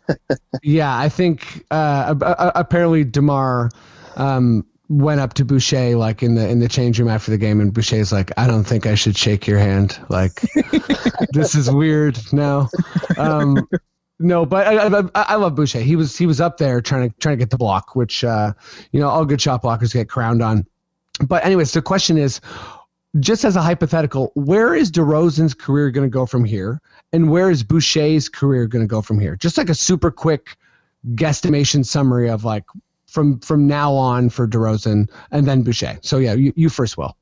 Yeah, 0.62 0.96
I 0.98 1.08
think 1.08 1.64
uh, 1.70 2.14
a- 2.20 2.24
a- 2.26 2.52
apparently 2.56 3.04
Demar 3.04 3.70
um, 4.16 4.66
went 4.88 5.20
up 5.20 5.34
to 5.34 5.44
Boucher 5.44 5.96
like 5.96 6.22
in 6.22 6.34
the 6.34 6.48
in 6.48 6.60
the 6.60 6.68
change 6.68 6.98
room 6.98 7.08
after 7.08 7.30
the 7.30 7.38
game, 7.38 7.60
and 7.60 7.72
Boucher's 7.72 8.12
like, 8.12 8.30
"I 8.38 8.46
don't 8.46 8.64
think 8.64 8.86
I 8.86 8.94
should 8.94 9.16
shake 9.16 9.46
your 9.46 9.58
hand. 9.58 9.98
Like, 10.08 10.40
this 11.32 11.54
is 11.54 11.70
weird." 11.70 12.18
No, 12.32 12.68
um, 13.18 13.68
no, 14.18 14.46
but 14.46 14.66
I, 14.66 14.98
I, 14.98 15.10
I- 15.14 15.36
love 15.36 15.54
Boucher. 15.54 15.80
He 15.80 15.96
was 15.96 16.16
he 16.16 16.26
was 16.26 16.40
up 16.40 16.58
there 16.58 16.80
trying 16.80 17.10
to 17.10 17.16
trying 17.18 17.36
to 17.36 17.42
get 17.42 17.50
the 17.50 17.58
block, 17.58 17.94
which 17.94 18.24
uh, 18.24 18.52
you 18.92 19.00
know 19.00 19.08
all 19.08 19.24
good 19.24 19.40
shot 19.40 19.62
blockers 19.62 19.92
get 19.92 20.08
crowned 20.08 20.42
on. 20.42 20.66
But 21.26 21.44
anyways, 21.44 21.72
the 21.72 21.82
question 21.82 22.16
is, 22.16 22.40
just 23.20 23.44
as 23.44 23.56
a 23.56 23.62
hypothetical, 23.62 24.32
where 24.34 24.74
is 24.74 24.90
DeRozan's 24.90 25.54
career 25.54 25.90
going 25.90 26.06
to 26.06 26.12
go 26.12 26.26
from 26.26 26.44
here? 26.44 26.80
And 27.12 27.30
where 27.30 27.50
is 27.50 27.62
Boucher's 27.62 28.28
career 28.28 28.66
going 28.66 28.84
to 28.84 28.88
go 28.88 29.02
from 29.02 29.18
here? 29.18 29.34
Just 29.34 29.56
like 29.58 29.68
a 29.68 29.74
super 29.74 30.10
quick 30.10 30.56
guesstimation 31.14 31.84
summary 31.86 32.28
of 32.28 32.44
like 32.44 32.64
from 33.18 33.40
from 33.40 33.66
now 33.66 33.92
on 33.92 34.30
for 34.30 34.46
DeRozan 34.46 35.10
and 35.32 35.44
then 35.44 35.64
Boucher. 35.64 35.98
So 36.02 36.18
yeah, 36.18 36.34
you, 36.34 36.52
you 36.54 36.68
first, 36.68 36.96
Will. 36.96 37.16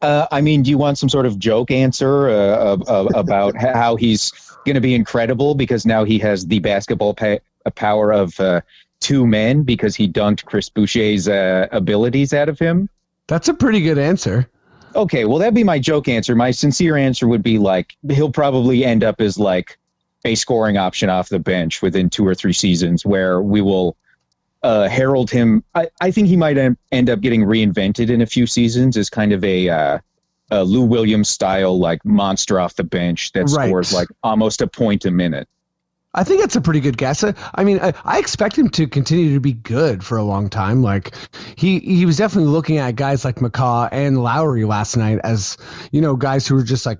Uh, 0.00 0.26
I 0.32 0.40
mean, 0.40 0.62
do 0.62 0.70
you 0.70 0.78
want 0.78 0.96
some 0.96 1.10
sort 1.10 1.26
of 1.26 1.38
joke 1.38 1.70
answer 1.70 2.30
uh, 2.30 2.78
of, 2.86 3.14
about 3.14 3.54
how 3.54 3.96
he's 3.96 4.32
going 4.64 4.76
to 4.76 4.80
be 4.80 4.94
incredible 4.94 5.54
because 5.54 5.84
now 5.84 6.04
he 6.04 6.18
has 6.20 6.46
the 6.46 6.58
basketball 6.60 7.12
pa- 7.12 7.36
power 7.74 8.14
of 8.14 8.40
uh, 8.40 8.62
two 9.00 9.26
men 9.26 9.62
because 9.62 9.94
he 9.94 10.08
dunked 10.08 10.46
Chris 10.46 10.70
Boucher's 10.70 11.28
uh, 11.28 11.68
abilities 11.70 12.32
out 12.32 12.48
of 12.48 12.58
him? 12.58 12.88
That's 13.26 13.48
a 13.48 13.54
pretty 13.54 13.82
good 13.82 13.98
answer. 13.98 14.48
Okay, 14.96 15.26
well, 15.26 15.36
that'd 15.36 15.54
be 15.54 15.64
my 15.64 15.78
joke 15.78 16.08
answer. 16.08 16.34
My 16.34 16.50
sincere 16.50 16.96
answer 16.96 17.28
would 17.28 17.42
be 17.42 17.58
like 17.58 17.94
he'll 18.08 18.32
probably 18.32 18.86
end 18.86 19.04
up 19.04 19.20
as 19.20 19.38
like 19.38 19.78
a 20.24 20.34
scoring 20.34 20.78
option 20.78 21.10
off 21.10 21.28
the 21.28 21.38
bench 21.38 21.82
within 21.82 22.08
two 22.08 22.26
or 22.26 22.34
three 22.34 22.54
seasons, 22.54 23.04
where 23.04 23.42
we 23.42 23.60
will 23.60 23.98
uh, 24.62 24.88
herald 24.88 25.30
him. 25.30 25.64
I, 25.74 25.88
I 26.00 26.10
think 26.10 26.28
he 26.28 26.36
might 26.36 26.56
end 26.56 27.10
up 27.10 27.20
getting 27.20 27.42
reinvented 27.44 28.10
in 28.10 28.20
a 28.20 28.26
few 28.26 28.46
seasons 28.46 28.96
as 28.96 29.10
kind 29.10 29.32
of 29.32 29.42
a, 29.44 29.68
uh, 29.68 29.98
a 30.50 30.64
Lou 30.64 30.82
Williams 30.82 31.28
style 31.28 31.78
like 31.78 32.04
monster 32.04 32.60
off 32.60 32.74
the 32.76 32.84
bench 32.84 33.32
that 33.32 33.48
Right. 33.50 33.68
scores 33.68 33.92
like 33.92 34.08
almost 34.22 34.60
a 34.60 34.66
point 34.66 35.04
a 35.04 35.10
minute. 35.10 35.48
I 36.14 36.24
think 36.24 36.40
that's 36.40 36.56
a 36.56 36.60
pretty 36.60 36.80
good 36.80 36.98
guess. 36.98 37.24
I, 37.24 37.32
I 37.54 37.64
mean, 37.64 37.80
I, 37.80 37.94
I 38.04 38.18
expect 38.18 38.58
him 38.58 38.68
to 38.70 38.86
continue 38.86 39.32
to 39.32 39.40
be 39.40 39.54
good 39.54 40.04
for 40.04 40.18
a 40.18 40.22
long 40.22 40.50
time. 40.50 40.82
Like 40.82 41.14
he 41.56 41.78
he 41.78 42.04
was 42.04 42.18
definitely 42.18 42.50
looking 42.50 42.76
at 42.76 42.96
guys 42.96 43.24
like 43.24 43.36
McCaw 43.36 43.88
and 43.90 44.22
Lowry 44.22 44.64
last 44.66 44.94
night 44.94 45.20
as 45.24 45.56
you 45.90 46.02
know 46.02 46.14
guys 46.14 46.46
who 46.46 46.54
were 46.56 46.64
just 46.64 46.84
like 46.84 46.98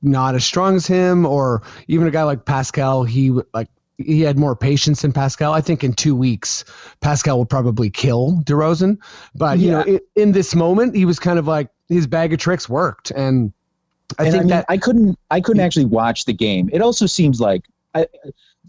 not 0.00 0.36
as 0.36 0.44
strong 0.44 0.76
as 0.76 0.86
him, 0.86 1.26
or 1.26 1.62
even 1.88 2.06
a 2.06 2.10
guy 2.12 2.22
like 2.22 2.44
Pascal. 2.44 3.02
He 3.02 3.30
like 3.52 3.68
he 4.02 4.20
had 4.20 4.38
more 4.38 4.56
patience 4.56 5.02
than 5.02 5.12
Pascal. 5.12 5.52
I 5.52 5.60
think 5.60 5.84
in 5.84 5.92
two 5.92 6.14
weeks, 6.14 6.64
Pascal 7.00 7.38
will 7.38 7.46
probably 7.46 7.90
kill 7.90 8.40
DeRozan. 8.44 8.98
But 9.34 9.58
you 9.58 9.70
know, 9.70 9.82
in, 9.82 10.00
in 10.16 10.32
this 10.32 10.54
moment, 10.54 10.94
he 10.94 11.04
was 11.04 11.18
kind 11.18 11.38
of 11.38 11.46
like 11.46 11.68
his 11.88 12.06
bag 12.06 12.32
of 12.32 12.38
tricks 12.38 12.68
worked, 12.68 13.10
and 13.10 13.52
I 14.18 14.24
and 14.24 14.32
think 14.32 14.40
I 14.40 14.44
mean, 14.44 14.48
that 14.48 14.66
I 14.68 14.78
couldn't 14.78 15.18
I 15.30 15.40
couldn't 15.40 15.62
actually 15.62 15.86
watch 15.86 16.24
the 16.24 16.32
game. 16.32 16.70
It 16.72 16.82
also 16.82 17.06
seems 17.06 17.40
like 17.40 17.62
I, 17.94 18.06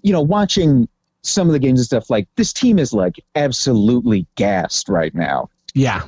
you 0.01 0.11
know, 0.11 0.21
watching 0.21 0.87
some 1.23 1.47
of 1.47 1.53
the 1.53 1.59
games 1.59 1.79
and 1.79 1.85
stuff 1.85 2.09
like 2.09 2.27
this 2.35 2.53
team 2.53 2.77
is 2.77 2.93
like 2.93 3.15
absolutely 3.35 4.27
gassed 4.35 4.89
right 4.89 5.15
now. 5.15 5.49
Yeah. 5.73 6.03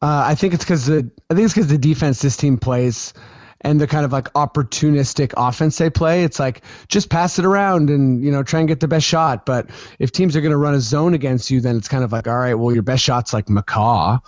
Uh, 0.00 0.24
I 0.26 0.34
think 0.34 0.54
it's 0.54 0.64
because 0.64 0.86
the 0.86 1.10
I 1.30 1.34
think 1.34 1.44
it's 1.44 1.54
because 1.54 1.68
the 1.68 1.78
defense 1.78 2.22
this 2.22 2.36
team 2.36 2.56
plays 2.56 3.12
and 3.62 3.80
the 3.80 3.86
kind 3.86 4.04
of 4.04 4.12
like 4.12 4.32
opportunistic 4.34 5.32
offense 5.36 5.78
they 5.78 5.90
play. 5.90 6.22
It's 6.22 6.38
like 6.38 6.62
just 6.88 7.10
pass 7.10 7.38
it 7.38 7.44
around 7.44 7.90
and 7.90 8.22
you 8.24 8.30
know 8.30 8.42
try 8.42 8.60
and 8.60 8.68
get 8.68 8.80
the 8.80 8.88
best 8.88 9.06
shot. 9.06 9.46
But 9.46 9.68
if 9.98 10.12
teams 10.12 10.36
are 10.36 10.40
going 10.40 10.52
to 10.52 10.58
run 10.58 10.74
a 10.74 10.80
zone 10.80 11.14
against 11.14 11.50
you, 11.50 11.60
then 11.60 11.76
it's 11.76 11.88
kind 11.88 12.04
of 12.04 12.12
like 12.12 12.26
all 12.26 12.38
right, 12.38 12.54
well 12.54 12.72
your 12.72 12.82
best 12.82 13.02
shot's 13.02 13.32
like 13.32 13.46
McCaw 13.46 14.20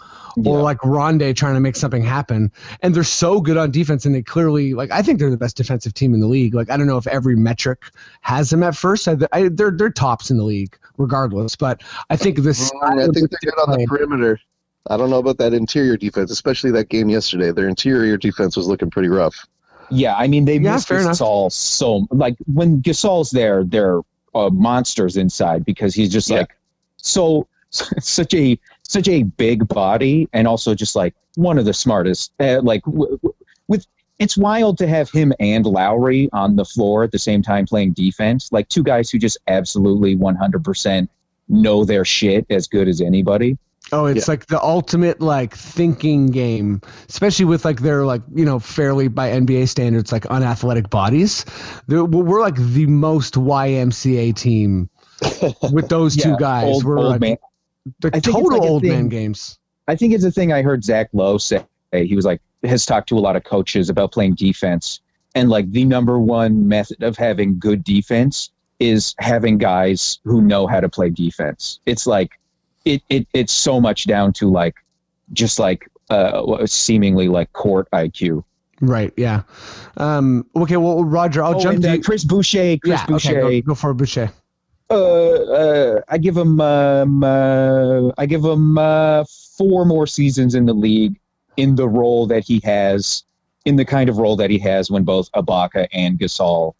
or 0.46 0.62
like 0.62 0.78
Rondae 0.78 1.34
trying 1.34 1.54
to 1.54 1.60
make 1.60 1.76
something 1.76 2.02
happen. 2.02 2.52
And 2.82 2.94
they're 2.94 3.04
so 3.04 3.40
good 3.40 3.56
on 3.56 3.70
defense, 3.70 4.04
and 4.04 4.14
they 4.14 4.22
clearly 4.22 4.75
like 4.75 4.90
I 4.90 5.02
think 5.02 5.18
they're 5.18 5.30
the 5.30 5.37
best 5.37 5.56
defensive 5.56 5.94
team 5.94 6.14
in 6.14 6.20
the 6.20 6.28
league. 6.28 6.54
Like 6.54 6.70
I 6.70 6.76
don't 6.76 6.87
know 6.87 6.99
if 6.99 7.06
every 7.06 7.37
metric 7.37 7.82
has 8.22 8.50
them 8.50 8.62
at 8.62 8.76
first. 8.76 9.08
I, 9.08 9.16
I, 9.32 9.49
they're 9.49 9.70
they're 9.70 9.90
tops 9.90 10.30
in 10.30 10.38
the 10.38 10.44
league 10.44 10.76
regardless. 10.96 11.56
But 11.56 11.82
I 12.10 12.16
think 12.16 12.38
this. 12.38 12.70
Mm, 12.70 13.00
I 13.00 13.06
think 13.12 13.30
they're 13.30 13.52
good 13.52 13.60
on 13.66 13.78
the 13.78 13.87
perimeter. 13.87 14.40
I 14.88 14.96
don't 14.96 15.10
know 15.10 15.18
about 15.18 15.38
that 15.38 15.52
interior 15.52 15.96
defense, 15.96 16.30
especially 16.30 16.70
that 16.72 16.88
game 16.88 17.10
yesterday. 17.10 17.52
Their 17.52 17.68
interior 17.68 18.16
defense 18.16 18.56
was 18.56 18.66
looking 18.66 18.90
pretty 18.90 19.08
rough. 19.08 19.46
Yeah, 19.90 20.14
I 20.16 20.26
mean 20.28 20.44
they 20.44 20.56
Yeah, 20.56 20.75
miss 20.75 20.84
fair 20.87 21.00
enough. 21.00 21.18
Gasol 21.18 21.52
so 21.52 22.06
like 22.10 22.37
when 22.52 22.80
Gasol's 22.80 23.30
there, 23.30 23.64
they're 23.64 24.00
uh, 24.34 24.49
monsters 24.50 25.16
inside 25.16 25.64
because 25.64 25.94
he's 25.94 26.10
just 26.10 26.30
Yeah. 26.30 26.38
like 26.38 26.56
so 26.96 27.46
such 27.70 28.34
a 28.34 28.58
such 28.84 29.08
a 29.08 29.25
big 29.25 29.66
body 29.68 30.28
and 30.32 30.49
also 30.49 30.75
just 30.75 30.96
like 30.96 31.14
one 31.37 31.58
of 31.58 31.64
the 31.64 31.75
smartest. 31.75 32.32
Uh, 32.40 32.60
like 32.62 32.82
w- 32.84 33.16
w- 33.18 33.34
with 33.68 33.87
it's 34.18 34.37
wild 34.37 34.78
to 34.78 34.87
have 34.87 35.10
him 35.10 35.32
and 35.40 35.64
Lowry 35.66 36.28
on 36.32 36.56
the 36.56 36.64
floor 36.64 37.02
at 37.04 37.10
the 37.12 37.18
same 37.18 37.42
time 37.42 37.66
playing 37.66 37.92
defense, 37.92 38.49
like 38.52 38.68
two 38.68 38.82
guys 38.82 39.10
who 39.10 39.18
just 39.18 39.38
absolutely 39.49 40.14
one 40.16 40.37
hundred 40.37 40.64
percent 40.64 41.10
know 41.49 41.84
their 41.84 42.04
shit 42.04 42.46
as 42.50 42.66
good 42.68 42.87
as 42.88 43.00
anybody. 43.00 43.58
Oh, 43.92 44.06
it's 44.06 44.28
like 44.28 44.47
the 44.47 44.62
ultimate 44.62 45.20
like 45.20 45.56
thinking 45.56 46.28
game, 46.28 46.80
especially 47.09 47.44
with 47.44 47.64
like 47.64 47.80
their 47.80 48.04
like 48.04 48.23
you 48.35 48.44
know 48.44 48.59
fairly 48.59 49.09
by 49.09 49.30
NBA 49.30 49.68
standards 49.68 50.12
like 50.12 50.26
unathletic 50.26 50.90
bodies. 50.90 51.44
They're, 51.87 52.04
we're 52.04 52.40
like 52.40 52.56
the 52.56 52.87
most 52.87 53.35
YMCA 53.35 54.37
team 54.37 54.88
with 55.73 55.88
those 55.88 56.16
two 56.16 56.37
guys. 56.37 56.66
old- 56.66 56.85
we're 56.85 56.99
old 56.99 57.09
like 57.09 57.20
man. 57.20 57.37
the 58.00 58.11
I 58.12 58.20
total 58.20 58.59
like 58.59 58.62
old 58.62 58.85
man 58.85 59.09
games. 59.09 59.59
I 59.88 59.97
think 59.97 60.14
it's 60.14 60.25
a 60.25 60.30
thing 60.30 60.52
I 60.52 60.62
heard 60.62 60.85
Zach 60.85 61.09
Lowe 61.12 61.38
say. 61.38 61.64
He 61.92 62.14
was 62.14 62.25
like, 62.25 62.40
has 62.62 62.87
talked 62.87 63.09
to 63.09 63.18
a 63.18 63.20
lot 63.20 63.35
of 63.35 63.42
coaches 63.42 63.88
about 63.88 64.12
playing 64.12 64.35
defense. 64.35 65.00
And 65.35 65.49
like 65.49 65.70
the 65.73 65.85
number 65.85 66.18
one 66.18 66.68
method 66.68 67.02
of 67.02 67.16
having 67.16 67.59
good 67.59 67.82
defense 67.82 68.50
is 68.78 69.14
having 69.18 69.59
guys 69.59 70.20
who 70.25 70.40
know 70.40 70.66
how 70.66 70.80
to 70.80 70.88
play 70.88 71.11
defense. 71.11 71.80
It's 71.87 72.06
like, 72.06 72.38
it, 72.84 73.02
it 73.08 73.26
it's 73.32 73.52
so 73.52 73.80
much 73.80 74.06
down 74.06 74.32
to 74.34 74.50
like, 74.50 74.75
just 75.32 75.58
like, 75.58 75.88
uh, 76.10 76.66
seemingly 76.66 77.28
like 77.28 77.52
court 77.52 77.88
IQ. 77.92 78.44
Right. 78.80 79.12
Yeah. 79.16 79.42
Um. 79.99 80.46
Okay. 80.56 80.76
Well, 80.78 81.04
Roger, 81.04 81.44
I'll 81.44 81.56
Oh, 81.56 81.60
jump 81.62 81.82
to 81.82 81.92
uh. 81.92 81.99
Chris 82.02 82.25
Boucher. 82.25 82.78
Chris 82.78 83.00
yeah. 83.00 83.06
Boucher. 83.06 83.40
Okay. 83.42 83.60
Go, 83.60 83.69
go 83.69 83.75
for 83.75 83.93
Boucher. 83.95 84.32
uh, 84.90 84.95
uh, 84.95 86.00
I 86.08 86.19
give 86.19 86.36
him 86.36 86.60
um, 86.60 87.23
uh, 87.23 88.10
I 88.19 88.26
give 88.26 88.43
him 88.45 88.78
uh, 88.78 89.25
four 89.58 89.84
more 89.84 90.06
seasons 90.06 90.54
in 90.54 90.64
the 90.66 90.73
league 90.73 91.21
in 91.58 91.75
the 91.76 91.86
role 91.88 92.26
that 92.28 92.43
he 92.45 92.60
has, 92.64 93.23
in 93.66 93.76
the 93.76 93.84
kind 93.84 94.08
of 94.08 94.16
role 94.19 94.34
that 94.36 94.49
he 94.50 94.58
has 94.58 94.90
when 94.90 95.04
both 95.04 95.30
Ibaka 95.32 95.86
and 95.93 96.19
Gasol 96.19 96.73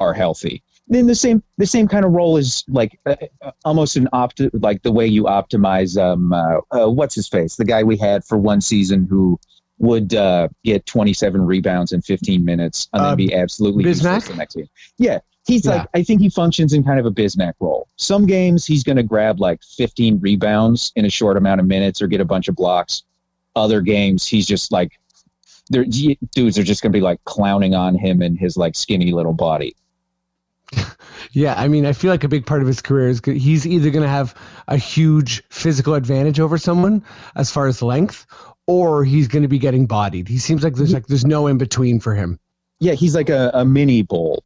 are 0.00 0.14
healthy. 0.14 0.62
Then 0.88 1.06
the 1.06 1.14
same 1.14 1.42
the 1.56 1.66
same 1.66 1.88
kind 1.88 2.04
of 2.04 2.12
role 2.12 2.36
is 2.36 2.62
like 2.68 2.98
uh, 3.06 3.16
uh, 3.42 3.50
almost 3.64 3.96
an 3.96 4.08
opt 4.12 4.40
like 4.52 4.82
the 4.82 4.92
way 4.92 5.06
you 5.06 5.24
optimize 5.24 5.98
um 6.00 6.32
uh, 6.32 6.58
uh, 6.72 6.90
what's 6.90 7.14
his 7.14 7.26
face 7.26 7.56
the 7.56 7.64
guy 7.64 7.82
we 7.82 7.96
had 7.96 8.22
for 8.24 8.36
one 8.36 8.60
season 8.60 9.06
who 9.08 9.38
would 9.78 10.14
uh, 10.14 10.46
get 10.62 10.84
27 10.86 11.40
rebounds 11.44 11.92
in 11.92 12.00
15 12.02 12.44
minutes 12.44 12.88
and 12.92 13.02
Uh, 13.02 13.08
then 13.08 13.16
be 13.16 13.34
absolutely 13.34 13.82
Bismack? 13.82 14.14
useless 14.14 14.28
the 14.28 14.36
next 14.36 14.54
game. 14.56 14.68
Yeah, 14.98 15.18
he's 15.48 15.64
Yeah. 15.64 15.76
like 15.78 15.88
I 15.94 16.02
think 16.02 16.20
he 16.20 16.28
functions 16.28 16.72
in 16.74 16.84
kind 16.84 17.00
of 17.00 17.06
a 17.06 17.10
Bismack 17.10 17.54
role. 17.60 17.88
Some 17.96 18.24
games 18.26 18.66
he's 18.66 18.84
going 18.84 18.96
to 18.96 19.02
grab 19.02 19.40
like 19.40 19.60
15 19.76 20.20
rebounds 20.20 20.92
in 20.96 21.06
a 21.06 21.10
short 21.10 21.36
amount 21.38 21.60
of 21.60 21.66
minutes 21.66 22.00
or 22.02 22.06
get 22.08 22.20
a 22.20 22.24
bunch 22.26 22.46
of 22.48 22.54
blocks. 22.56 23.02
Other 23.56 23.80
games 23.80 24.26
he's 24.26 24.46
just 24.46 24.70
like 24.70 24.92
dudes 25.70 26.58
are 26.58 26.62
just 26.62 26.82
going 26.82 26.92
to 26.92 26.96
be 26.96 27.00
like 27.02 27.24
clowning 27.24 27.74
on 27.74 27.94
him 27.94 28.20
and 28.22 28.38
his 28.38 28.56
like 28.56 28.76
skinny 28.76 29.12
little 29.12 29.32
body. 29.32 29.74
Yeah, 31.32 31.54
I 31.56 31.66
mean, 31.66 31.84
I 31.84 31.92
feel 31.92 32.10
like 32.10 32.22
a 32.22 32.28
big 32.28 32.46
part 32.46 32.60
of 32.62 32.68
his 32.68 32.80
career 32.80 33.08
is 33.08 33.20
he's 33.24 33.66
either 33.66 33.90
going 33.90 34.04
to 34.04 34.08
have 34.08 34.34
a 34.68 34.76
huge 34.76 35.42
physical 35.50 35.94
advantage 35.94 36.38
over 36.38 36.58
someone 36.58 37.02
as 37.34 37.50
far 37.50 37.66
as 37.66 37.82
length, 37.82 38.26
or 38.66 39.04
he's 39.04 39.26
going 39.26 39.42
to 39.42 39.48
be 39.48 39.58
getting 39.58 39.86
bodied. 39.86 40.28
He 40.28 40.38
seems 40.38 40.62
like 40.62 40.74
there's 40.74 40.92
like 40.92 41.06
there's 41.08 41.24
no 41.24 41.46
in 41.48 41.58
between 41.58 41.98
for 41.98 42.14
him. 42.14 42.38
Yeah, 42.78 42.92
he's 42.92 43.14
like 43.14 43.30
a, 43.30 43.50
a 43.52 43.64
mini 43.64 44.02
bull. 44.02 44.44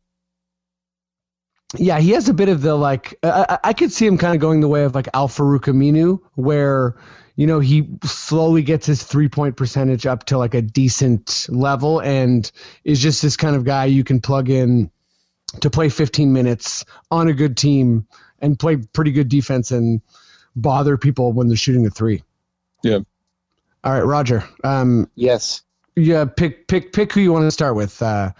Yeah, 1.77 1.99
he 1.99 2.11
has 2.13 2.29
a 2.29 2.35
bit 2.35 2.49
of 2.49 2.63
the 2.63 2.75
like. 2.75 3.19
I, 3.23 3.59
I- 3.65 3.73
could 3.75 3.93
see 3.93 4.07
him 4.07 4.17
kind 4.17 4.35
of 4.35 4.41
going 4.41 4.61
the 4.61 4.69
way 4.69 4.85
of 4.85 4.95
like 4.95 5.09
Al-Farouq 5.13 5.65
Aminu, 5.65 6.19
where 6.37 6.97
you 7.37 7.47
know 7.47 7.61
he 7.61 7.87
slowly 8.05 8.63
gets 8.63 8.87
his 8.87 9.03
three 9.03 9.29
point 9.29 9.57
percentage 9.57 10.07
up 10.07 10.25
to 10.25 10.39
like 10.39 10.55
a 10.55 10.63
decent 10.63 11.47
level, 11.51 12.01
and 12.01 12.51
is 12.85 13.01
just 13.01 13.21
this 13.21 13.37
kind 13.37 13.55
of 13.55 13.65
guy 13.65 13.85
you 13.85 14.05
can 14.05 14.21
plug 14.21 14.49
in 14.49 14.91
to 15.61 15.71
play 15.71 15.89
15 15.89 16.33
minutes 16.33 16.85
on 17.11 17.29
a 17.29 17.33
good 17.33 17.57
team 17.57 18.07
and 18.41 18.59
play 18.59 18.77
pretty 18.77 19.11
good 19.13 19.29
defense 19.29 19.71
and 19.71 20.01
bother 20.57 20.97
people 20.97 21.33
when 21.33 21.49
they're 21.49 21.57
shooting 21.57 21.83
the 21.85 21.91
three. 21.91 22.23
Yeah. 22.83 22.99
All 23.85 23.93
right, 23.93 24.05
Roger. 24.05 24.45
Um, 24.65 25.09
Yes. 25.15 25.63
yeah, 25.97 26.25
pick 26.25 26.69
pick 26.69 26.93
pick 26.93 27.13
who 27.13 27.21
you 27.21 27.33
want 27.33 27.45
to 27.45 27.51
start 27.51 27.75
with. 27.77 28.01
Uh, 28.03 28.33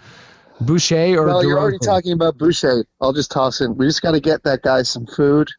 Boucher 0.61 1.17
or 1.17 1.25
Well, 1.25 1.43
you're 1.43 1.57
already 1.57 1.77
talking 1.79 2.11
about 2.11 2.37
Boucher. 2.37 2.85
I'll 3.01 3.13
just 3.13 3.31
toss 3.31 3.61
in. 3.61 3.75
We 3.77 3.85
just 3.87 4.01
got 4.01 4.11
to 4.11 4.19
get 4.19 4.43
that 4.43 4.61
guy 4.61 4.83
some 4.83 5.05
food. 5.07 5.49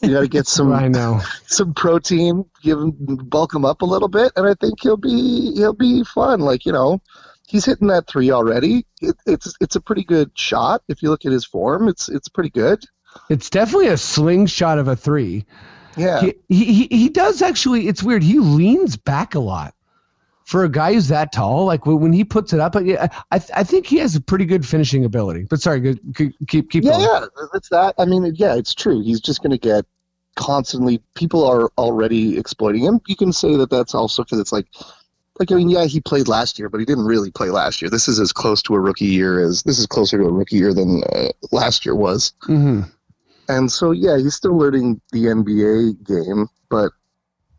You 0.00 0.12
got 0.12 0.20
to 0.20 0.28
get 0.28 0.46
some 0.48 0.72
I 0.72 0.86
know. 0.88 1.20
some 1.46 1.74
protein, 1.74 2.44
give 2.62 2.78
him 2.78 2.92
bulk 3.24 3.52
him 3.54 3.64
up 3.64 3.82
a 3.82 3.84
little 3.84 4.08
bit, 4.08 4.32
and 4.36 4.46
I 4.46 4.54
think 4.54 4.80
he'll 4.80 4.96
be 4.96 5.52
he'll 5.56 5.74
be 5.74 6.04
fun. 6.04 6.40
Like 6.40 6.64
you 6.64 6.72
know, 6.72 7.00
he's 7.52 7.66
hitting 7.66 7.88
that 7.88 8.08
three 8.08 8.30
already. 8.30 8.86
It, 9.00 9.14
it's 9.26 9.54
it's 9.60 9.76
a 9.76 9.80
pretty 9.80 10.02
good 10.02 10.30
shot 10.34 10.82
if 10.88 11.02
you 11.02 11.10
look 11.10 11.26
at 11.26 11.32
his 11.32 11.44
form. 11.44 11.86
It's 11.86 12.08
it's 12.08 12.28
pretty 12.28 12.50
good. 12.50 12.82
It's 13.28 13.50
definitely 13.50 13.88
a 13.88 13.98
slingshot 13.98 14.78
of 14.78 14.88
a 14.88 14.96
three. 14.96 15.44
Yeah, 15.96 16.22
He, 16.48 16.64
he 16.64 16.86
he 16.90 17.08
does 17.10 17.42
actually. 17.42 17.86
It's 17.86 18.02
weird. 18.02 18.22
He 18.22 18.38
leans 18.38 18.96
back 18.96 19.34
a 19.34 19.38
lot 19.38 19.74
for 20.46 20.64
a 20.64 20.68
guy 20.70 20.94
who's 20.94 21.08
that 21.08 21.32
tall. 21.32 21.66
Like 21.66 21.84
when 21.84 22.00
when 22.00 22.12
he 22.14 22.24
puts 22.24 22.54
it 22.54 22.60
up, 22.60 22.74
I 22.74 23.10
I, 23.30 23.42
I 23.54 23.62
think 23.62 23.86
he 23.86 23.98
has 23.98 24.16
a 24.16 24.20
pretty 24.20 24.46
good 24.46 24.66
finishing 24.66 25.04
ability. 25.04 25.46
But 25.50 25.60
sorry, 25.60 25.98
keep 26.16 26.34
keep 26.48 26.70
keep 26.70 26.84
yeah, 26.84 26.92
going. 26.92 27.02
yeah. 27.02 27.26
That's 27.52 27.68
that. 27.68 27.94
I 27.98 28.06
mean, 28.06 28.32
yeah, 28.34 28.56
it's 28.56 28.74
true. 28.74 29.02
He's 29.02 29.20
just 29.20 29.42
going 29.42 29.50
to 29.50 29.58
get 29.58 29.84
constantly. 30.36 31.02
People 31.14 31.44
are 31.44 31.70
already 31.76 32.38
exploiting 32.38 32.84
him. 32.84 33.00
You 33.06 33.16
can 33.16 33.30
say 33.30 33.56
that 33.56 33.68
that's 33.68 33.94
also 33.94 34.24
because 34.24 34.40
it's 34.40 34.52
like. 34.52 34.66
Like 35.42 35.52
I 35.52 35.56
mean, 35.56 35.68
yeah, 35.68 35.84
he 35.86 36.00
played 36.00 36.28
last 36.28 36.58
year, 36.58 36.68
but 36.68 36.78
he 36.78 36.86
didn't 36.86 37.04
really 37.04 37.30
play 37.30 37.50
last 37.50 37.82
year. 37.82 37.90
This 37.90 38.06
is 38.08 38.20
as 38.20 38.32
close 38.32 38.62
to 38.62 38.74
a 38.74 38.80
rookie 38.80 39.06
year 39.06 39.40
as 39.44 39.62
this 39.64 39.78
is 39.78 39.86
closer 39.86 40.18
to 40.18 40.24
a 40.24 40.32
rookie 40.32 40.56
year 40.56 40.72
than 40.72 41.02
uh, 41.12 41.28
last 41.50 41.84
year 41.84 41.94
was. 41.96 42.32
hmm 42.42 42.82
And 43.48 43.70
so, 43.72 43.90
yeah, 43.90 44.16
he's 44.18 44.34
still 44.34 44.56
learning 44.56 45.00
the 45.12 45.24
NBA 45.26 46.04
game, 46.06 46.48
but 46.70 46.92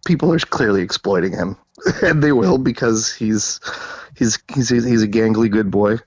people 0.06 0.32
are 0.34 0.40
clearly 0.40 0.82
exploiting 0.82 1.34
him, 1.34 1.58
and 2.02 2.24
they 2.24 2.32
will 2.32 2.58
because 2.58 3.14
he's 3.14 3.60
he's 4.16 4.38
he's 4.54 4.70
he's 4.70 5.02
a 5.04 5.08
gangly 5.08 5.50
good 5.52 5.70
boy. 5.70 5.98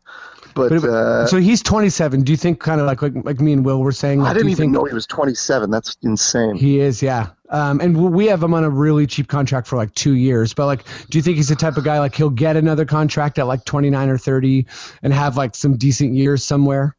But, 0.55 0.71
But- 0.71 0.85
uh, 0.85 1.27
So 1.27 1.37
he's 1.37 1.62
27. 1.62 2.23
Do 2.23 2.33
you 2.33 2.39
think 2.39 2.61
kind 2.61 2.81
of 2.81 2.87
like 2.87 3.03
like 3.03 3.12
like 3.25 3.41
me 3.41 3.53
and 3.53 3.62
Will 3.65 3.83
were 3.83 3.93
saying? 3.93 4.21
Like, 4.21 4.31
I 4.31 4.33
didn't 4.33 4.49
even 4.49 4.57
think 4.57 4.73
know 4.73 4.85
he 4.85 4.95
was 4.95 5.07
27. 5.07 5.71
That's 5.71 5.97
insane. 6.03 6.57
He 6.57 6.81
is, 6.81 7.03
yeah. 7.03 7.29
Um, 7.51 7.81
and 7.81 8.13
we 8.13 8.27
have 8.27 8.43
him 8.43 8.55
on 8.55 8.65
a 8.65 8.71
really 8.71 9.07
cheap 9.07 9.29
contract 9.29 9.67
for 9.67 9.77
like 9.77 9.95
two 9.95 10.15
years. 10.15 10.53
But 10.53 10.67
like, 10.67 10.85
do 11.11 11.19
you 11.19 11.23
think 11.23 11.37
he's 11.37 11.49
the 11.49 11.57
type 11.57 11.77
of 11.77 11.85
guy 11.85 11.99
like 11.99 12.15
he'll 12.15 12.31
get 12.31 12.57
another 12.57 12.85
contract 12.85 13.39
at 13.39 13.47
like 13.47 13.65
29 13.65 14.09
or 14.09 14.19
30 14.19 14.67
and 15.03 15.13
have 15.13 15.37
like 15.37 15.55
some 15.55 15.77
decent 15.77 16.15
years 16.15 16.43
somewhere? 16.43 16.97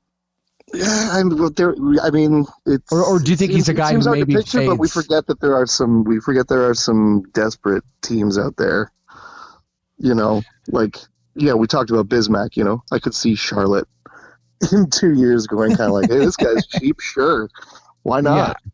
Yeah, 0.74 1.10
I'm. 1.14 1.30
well, 1.38 1.50
There, 1.50 1.76
I 2.04 2.10
mean, 2.10 2.46
it's. 2.66 2.92
Or- 2.92 3.04
or 3.04 3.20
do 3.20 3.32
you 3.32 3.38
think 3.38 3.52
he's 3.54 3.70
a 3.70 3.74
guy 3.74 3.94
who 3.94 4.12
maybe 4.12 4.36
picture, 4.36 4.66
But 4.66 4.80
we 4.80 4.90
forget 4.90 5.26
that 5.28 5.40
there 5.40 5.56
are 5.56 5.66
some. 5.66 6.04
We 6.04 6.20
forget 6.20 6.50
there 6.50 6.68
are 6.68 6.74
some 6.74 7.24
desperate 7.34 7.84
teams 8.02 8.38
out 8.38 8.58
there. 8.58 8.92
You 9.98 10.14
know, 10.14 10.42
like 10.68 10.98
yeah, 11.36 11.54
we 11.54 11.68
talked 11.68 11.90
about 11.90 12.10
Bismack. 12.10 12.58
You 12.58 12.66
know, 12.66 12.84
I 12.92 13.00
could 13.00 13.14
see 13.14 13.34
Charlotte 13.34 13.88
in 14.74 14.90
two 14.90 15.14
years 15.14 15.48
going 15.48 15.70
kind 15.76 15.90
of 15.90 15.94
like, 15.94 16.10
hey, 16.10 16.18
this 16.18 16.36
guy's 16.36 16.68
cheap. 16.80 17.00
Sure, 17.00 17.50
why 18.04 18.20
not? 18.20 18.36
Yeah, 18.66 18.72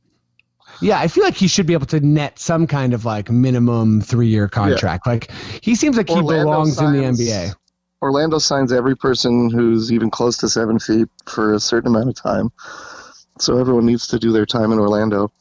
I 0.99 1.07
feel 1.07 1.23
like 1.23 1.35
he 1.35 1.47
should 1.47 1.65
be 1.65 1.73
able 1.73 1.85
to 1.87 1.99
net 1.99 2.39
some 2.39 2.67
kind 2.67 2.93
of 2.93 3.05
like 3.05 3.29
minimum 3.29 4.01
three 4.01 4.27
year 4.27 4.47
contract. 4.47 5.07
Like 5.07 5.31
he 5.61 5.75
seems 5.75 5.97
like 5.97 6.09
he 6.09 6.15
Orlando 6.15 6.43
belongs 6.43 6.79
in 6.79 6.91
the 6.93 6.99
NBA. 6.99 7.55
Orlando 8.01 8.37
signs 8.37 8.73
every 8.73 8.97
person 8.97 9.49
who's 9.49 9.91
even 9.91 10.11
close 10.11 10.35
to 10.37 10.49
seven 10.49 10.77
feet 10.77 11.07
for 11.25 11.53
a 11.53 11.59
certain 11.59 11.95
amount 11.95 12.09
of 12.09 12.15
time. 12.15 12.51
So 13.39 13.57
everyone 13.57 13.85
needs 13.85 14.07
to 14.07 14.19
do 14.19 14.31
their 14.31 14.45
time 14.45 14.71
in 14.71 14.79
Orlando. 14.79 15.31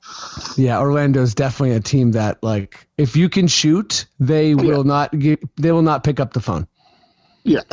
Yeah, 0.56 0.80
Orlando's 0.80 1.34
definitely 1.34 1.76
a 1.76 1.80
team 1.80 2.12
that 2.12 2.42
like 2.42 2.86
if 2.96 3.16
you 3.16 3.28
can 3.28 3.48
shoot, 3.48 4.06
they 4.18 4.54
will 4.54 4.84
not 4.84 5.18
get, 5.18 5.40
they 5.56 5.72
will 5.72 5.82
not 5.82 6.04
pick 6.04 6.20
up 6.20 6.32
the 6.32 6.40
phone. 6.40 6.66
Yeah. 7.44 7.60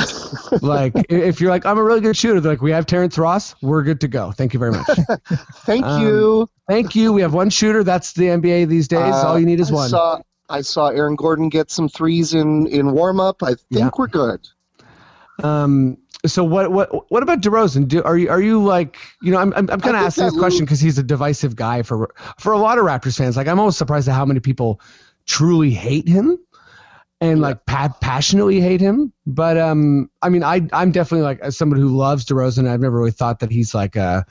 Like 0.61 0.93
if 1.09 1.39
you're 1.39 1.49
like 1.51 1.65
I'm 1.65 1.77
a 1.77 1.83
really 1.83 2.01
good 2.01 2.17
shooter, 2.17 2.39
they're 2.39 2.53
like 2.53 2.61
we 2.61 2.71
have 2.71 2.85
Terrence 2.85 3.17
Ross, 3.17 3.55
we're 3.61 3.83
good 3.83 4.01
to 4.01 4.07
go. 4.07 4.31
Thank 4.31 4.53
you 4.53 4.59
very 4.59 4.71
much. 4.71 4.87
Thank 5.65 5.85
Um, 5.85 6.01
you. 6.01 6.49
Thank 6.67 6.95
you. 6.95 7.13
We 7.13 7.21
have 7.21 7.33
one 7.33 7.49
shooter. 7.49 7.83
That's 7.83 8.13
the 8.13 8.25
NBA 8.25 8.67
these 8.67 8.87
days. 8.87 9.13
Uh, 9.13 9.27
All 9.27 9.39
you 9.39 9.45
need 9.45 9.59
is 9.59 9.71
I 9.71 9.73
one. 9.75 9.89
Saw, 9.89 10.21
I 10.49 10.61
saw 10.61 10.87
Aaron 10.89 11.15
Gordon 11.15 11.49
get 11.49 11.69
some 11.71 11.87
threes 11.89 12.33
in, 12.33 12.65
in 12.67 12.91
warm 12.93 13.19
up. 13.19 13.41
I 13.43 13.49
think 13.49 13.59
Yeah. 13.69 13.89
we're 13.97 14.07
good. 14.07 14.47
Um. 15.43 15.97
So 16.25 16.43
what 16.43 16.71
what 16.71 17.11
what 17.11 17.23
about 17.23 17.41
DeRozan? 17.41 17.87
Do 17.87 18.03
are 18.03 18.17
you 18.17 18.29
are 18.29 18.41
you 18.41 18.61
like 18.61 18.97
you 19.21 19.31
know 19.31 19.37
I'm 19.37 19.53
I'm, 19.53 19.69
I'm 19.69 19.79
kind 19.79 19.95
of 19.95 20.01
asking 20.03 20.25
this 20.25 20.37
question 20.37 20.65
because 20.65 20.79
he's 20.81 20.97
a 20.97 21.03
divisive 21.03 21.55
guy 21.55 21.81
for 21.83 22.13
for 22.37 22.51
a 22.53 22.57
lot 22.57 22.77
of 22.77 22.85
Raptors 22.85 23.17
fans. 23.17 23.37
Like 23.37 23.47
I'm 23.47 23.57
almost 23.59 23.77
surprised 23.77 24.09
at 24.09 24.15
how 24.15 24.25
many 24.25 24.39
people 24.41 24.81
truly 25.25 25.71
hate 25.71 26.07
him 26.07 26.37
and 27.21 27.41
like 27.41 27.65
pa- 27.65 27.95
passionately 28.01 28.59
hate 28.61 28.81
him. 28.81 29.11
But 29.25 29.57
um, 29.57 30.09
I 30.21 30.29
mean, 30.29 30.43
I 30.43 30.67
I'm 30.73 30.91
definitely 30.91 31.23
like 31.23 31.39
as 31.41 31.57
somebody 31.57 31.81
who 31.81 31.89
loves 31.95 32.25
DeRozan. 32.25 32.67
I've 32.69 32.79
never 32.81 32.97
really 32.97 33.11
thought 33.11 33.39
that 33.39 33.51
he's 33.51 33.73
like 33.75 33.95
a. 33.95 34.25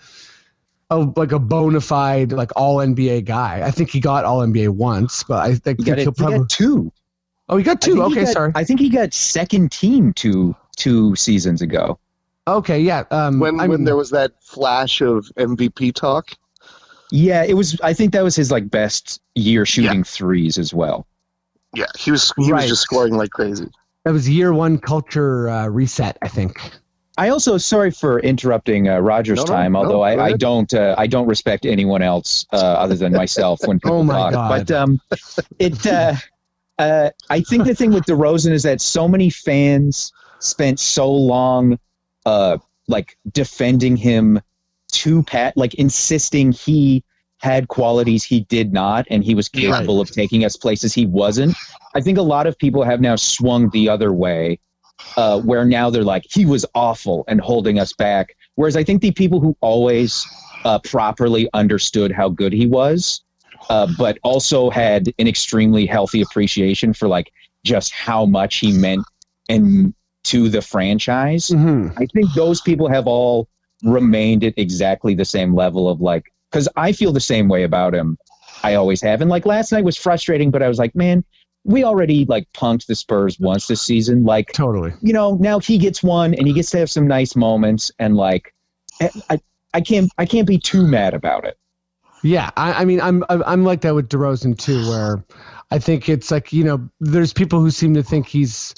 A, 0.90 1.00
like 1.16 1.32
a 1.32 1.38
bona 1.38 1.82
fide 1.82 2.32
like 2.32 2.50
all 2.56 2.78
NBA 2.78 3.26
guy. 3.26 3.60
I 3.62 3.70
think 3.70 3.90
he 3.90 4.00
got 4.00 4.24
all 4.24 4.38
NBA 4.38 4.70
once, 4.70 5.22
but 5.22 5.40
I 5.40 5.54
think 5.54 5.80
He 5.80 5.84
got, 5.84 5.98
it, 5.98 6.02
he'll 6.04 6.12
he 6.12 6.16
probably. 6.16 6.38
got 6.38 6.48
two. 6.48 6.90
oh, 7.50 7.58
he 7.58 7.62
got 7.62 7.82
two. 7.82 8.02
Okay, 8.04 8.24
got- 8.24 8.32
sorry. 8.32 8.52
I 8.54 8.64
think 8.64 8.80
he 8.80 8.88
got 8.88 9.12
second 9.12 9.70
team 9.70 10.14
two 10.14 10.56
two 10.78 11.14
seasons 11.14 11.60
ago. 11.60 11.98
Okay, 12.46 12.80
yeah. 12.80 13.04
Um, 13.10 13.38
When 13.38 13.60
I 13.60 13.66
when 13.68 13.84
there 13.84 13.96
was 13.96 14.08
that 14.12 14.32
flash 14.42 15.02
of 15.02 15.26
MVP 15.36 15.92
talk. 15.94 16.30
Yeah, 17.10 17.44
it 17.44 17.52
was. 17.52 17.78
I 17.82 17.92
think 17.92 18.14
that 18.14 18.24
was 18.24 18.34
his 18.34 18.50
like 18.50 18.70
best 18.70 19.20
year 19.34 19.66
shooting 19.66 20.04
threes 20.04 20.56
as 20.56 20.72
well. 20.72 21.06
Yeah, 21.74 21.86
he 21.98 22.10
was 22.10 22.32
he 22.36 22.50
Right. 22.52 22.62
was 22.62 22.70
just 22.70 22.82
scoring 22.82 23.14
like 23.14 23.30
crazy. 23.30 23.66
that 24.04 24.12
was 24.12 24.28
year 24.28 24.52
one 24.52 24.78
culture 24.78 25.48
uh, 25.48 25.66
reset. 25.68 26.16
I 26.22 26.28
think. 26.28 26.58
I 27.18 27.30
also 27.30 27.58
sorry 27.58 27.90
for 27.90 28.20
interrupting 28.20 28.88
uh, 28.88 29.00
Roger's 29.00 29.38
No, 29.38 29.44
no, 29.44 29.52
time, 29.52 29.72
no, 29.72 29.78
although 29.80 29.90
go 29.98 30.02
I, 30.02 30.26
I 30.26 30.32
don't 30.34 30.72
uh, 30.72 30.94
I 30.96 31.06
don't 31.08 31.26
respect 31.26 31.66
anyone 31.66 32.00
else 32.00 32.46
uh, 32.52 32.56
other 32.56 32.94
than 32.94 33.12
myself 33.12 33.60
when 33.66 33.80
people 33.80 33.98
Oh 33.98 34.02
my 34.04 34.14
talk. 34.14 34.32
God. 34.32 34.66
But 34.66 34.70
um, 34.76 35.00
it 35.58 35.84
uh, 35.86 36.14
uh, 36.78 37.10
I 37.28 37.40
think 37.40 37.64
the 37.64 37.74
thing 37.74 37.92
with 37.92 38.04
DeRozan 38.04 38.52
is 38.52 38.62
that 38.62 38.80
so 38.80 39.08
many 39.08 39.30
fans 39.30 40.12
spent 40.38 40.78
so 40.78 41.10
long 41.10 41.78
uh, 42.24 42.58
like 42.86 43.18
defending 43.32 43.96
him 43.96 44.40
to 44.92 45.22
Pat, 45.24 45.56
like 45.56 45.74
insisting 45.74 46.52
he 46.52 47.02
had 47.38 47.68
qualities 47.68 48.24
he 48.24 48.40
did 48.40 48.72
not, 48.72 49.06
and 49.10 49.22
he 49.22 49.34
was 49.34 49.48
capable 49.48 50.00
of 50.00 50.10
taking 50.10 50.44
us 50.44 50.56
places 50.56 50.92
he 50.92 51.06
wasn't. 51.06 51.56
I 51.94 52.00
think 52.00 52.18
a 52.18 52.22
lot 52.22 52.46
of 52.46 52.58
people 52.58 52.82
have 52.82 53.00
now 53.00 53.16
swung 53.16 53.70
the 53.70 53.88
other 53.88 54.12
way, 54.12 54.58
uh, 55.16 55.40
where 55.40 55.64
now 55.64 55.88
they're 55.90 56.04
like, 56.04 56.24
he 56.28 56.44
was 56.44 56.66
awful 56.74 57.24
and 57.28 57.40
holding 57.40 57.78
us 57.78 57.92
back. 57.92 58.36
Whereas 58.56 58.76
I 58.76 58.82
think 58.82 59.02
the 59.02 59.12
people 59.12 59.40
who 59.40 59.56
always 59.60 60.26
uh, 60.64 60.80
properly 60.80 61.48
understood 61.54 62.10
how 62.10 62.28
good 62.28 62.52
he 62.52 62.66
was, 62.66 63.22
uh, 63.70 63.86
but 63.96 64.18
also 64.24 64.68
had 64.70 65.12
an 65.18 65.28
extremely 65.28 65.86
healthy 65.86 66.20
appreciation 66.20 66.92
for 66.92 67.06
like 67.06 67.32
just 67.64 67.92
how 67.92 68.26
much 68.26 68.56
he 68.56 68.72
meant 68.72 69.04
and 69.48 69.94
to 70.24 70.48
the 70.48 70.60
franchise. 70.60 71.50
Mhm. 71.50 71.92
I 71.96 72.06
think 72.06 72.32
those 72.34 72.60
people 72.60 72.88
have 72.88 73.06
all 73.06 73.48
remained 73.84 74.42
at 74.42 74.54
exactly 74.56 75.14
the 75.14 75.24
same 75.24 75.54
level 75.54 75.88
of 75.88 76.00
like, 76.00 76.24
because 76.50 76.68
I 76.76 76.92
feel 76.92 77.12
the 77.12 77.20
same 77.20 77.48
way 77.48 77.64
about 77.64 77.94
him. 77.94 78.16
I 78.62 78.74
always 78.74 79.00
have. 79.02 79.20
And 79.20 79.30
like 79.30 79.46
last 79.46 79.72
night 79.72 79.84
was 79.84 79.96
frustrating, 79.96 80.50
but 80.50 80.62
I 80.62 80.68
was 80.68 80.78
like, 80.78 80.94
man, 80.94 81.24
we 81.64 81.84
already 81.84 82.24
like 82.24 82.48
punked 82.54 82.86
the 82.86 82.94
Spurs 82.94 83.38
once 83.38 83.66
this 83.66 83.82
season. 83.82 84.24
Like, 84.24 84.52
Totally. 84.52 84.92
you 85.00 85.12
know, 85.12 85.36
now 85.40 85.58
he 85.60 85.78
gets 85.78 86.02
one 86.02 86.34
and 86.34 86.46
he 86.46 86.52
gets 86.52 86.70
to 86.70 86.78
have 86.78 86.90
some 86.90 87.06
nice 87.06 87.36
moments. 87.36 87.92
And 87.98 88.16
like, 88.16 88.54
I, 89.00 89.38
I, 89.74 89.80
can't, 89.80 90.10
I 90.18 90.26
can't 90.26 90.46
be 90.46 90.58
too 90.58 90.86
mad 90.86 91.14
about 91.14 91.44
it. 91.44 91.56
Yeah, 92.22 92.50
I, 92.56 92.82
I 92.82 92.84
mean, 92.84 93.00
I'm 93.00 93.24
I'm 93.28 93.42
I'm 93.46 93.64
like 93.64 93.82
that 93.82 93.94
with 93.94 94.08
DeRozan 94.08 94.58
too, 94.58 94.88
where 94.88 95.24
I 95.70 95.78
think 95.78 96.08
it's 96.08 96.30
like 96.30 96.52
you 96.52 96.64
know, 96.64 96.88
there's 97.00 97.32
people 97.32 97.60
who 97.60 97.70
seem 97.70 97.94
to 97.94 98.02
think 98.02 98.26
he's 98.26 98.74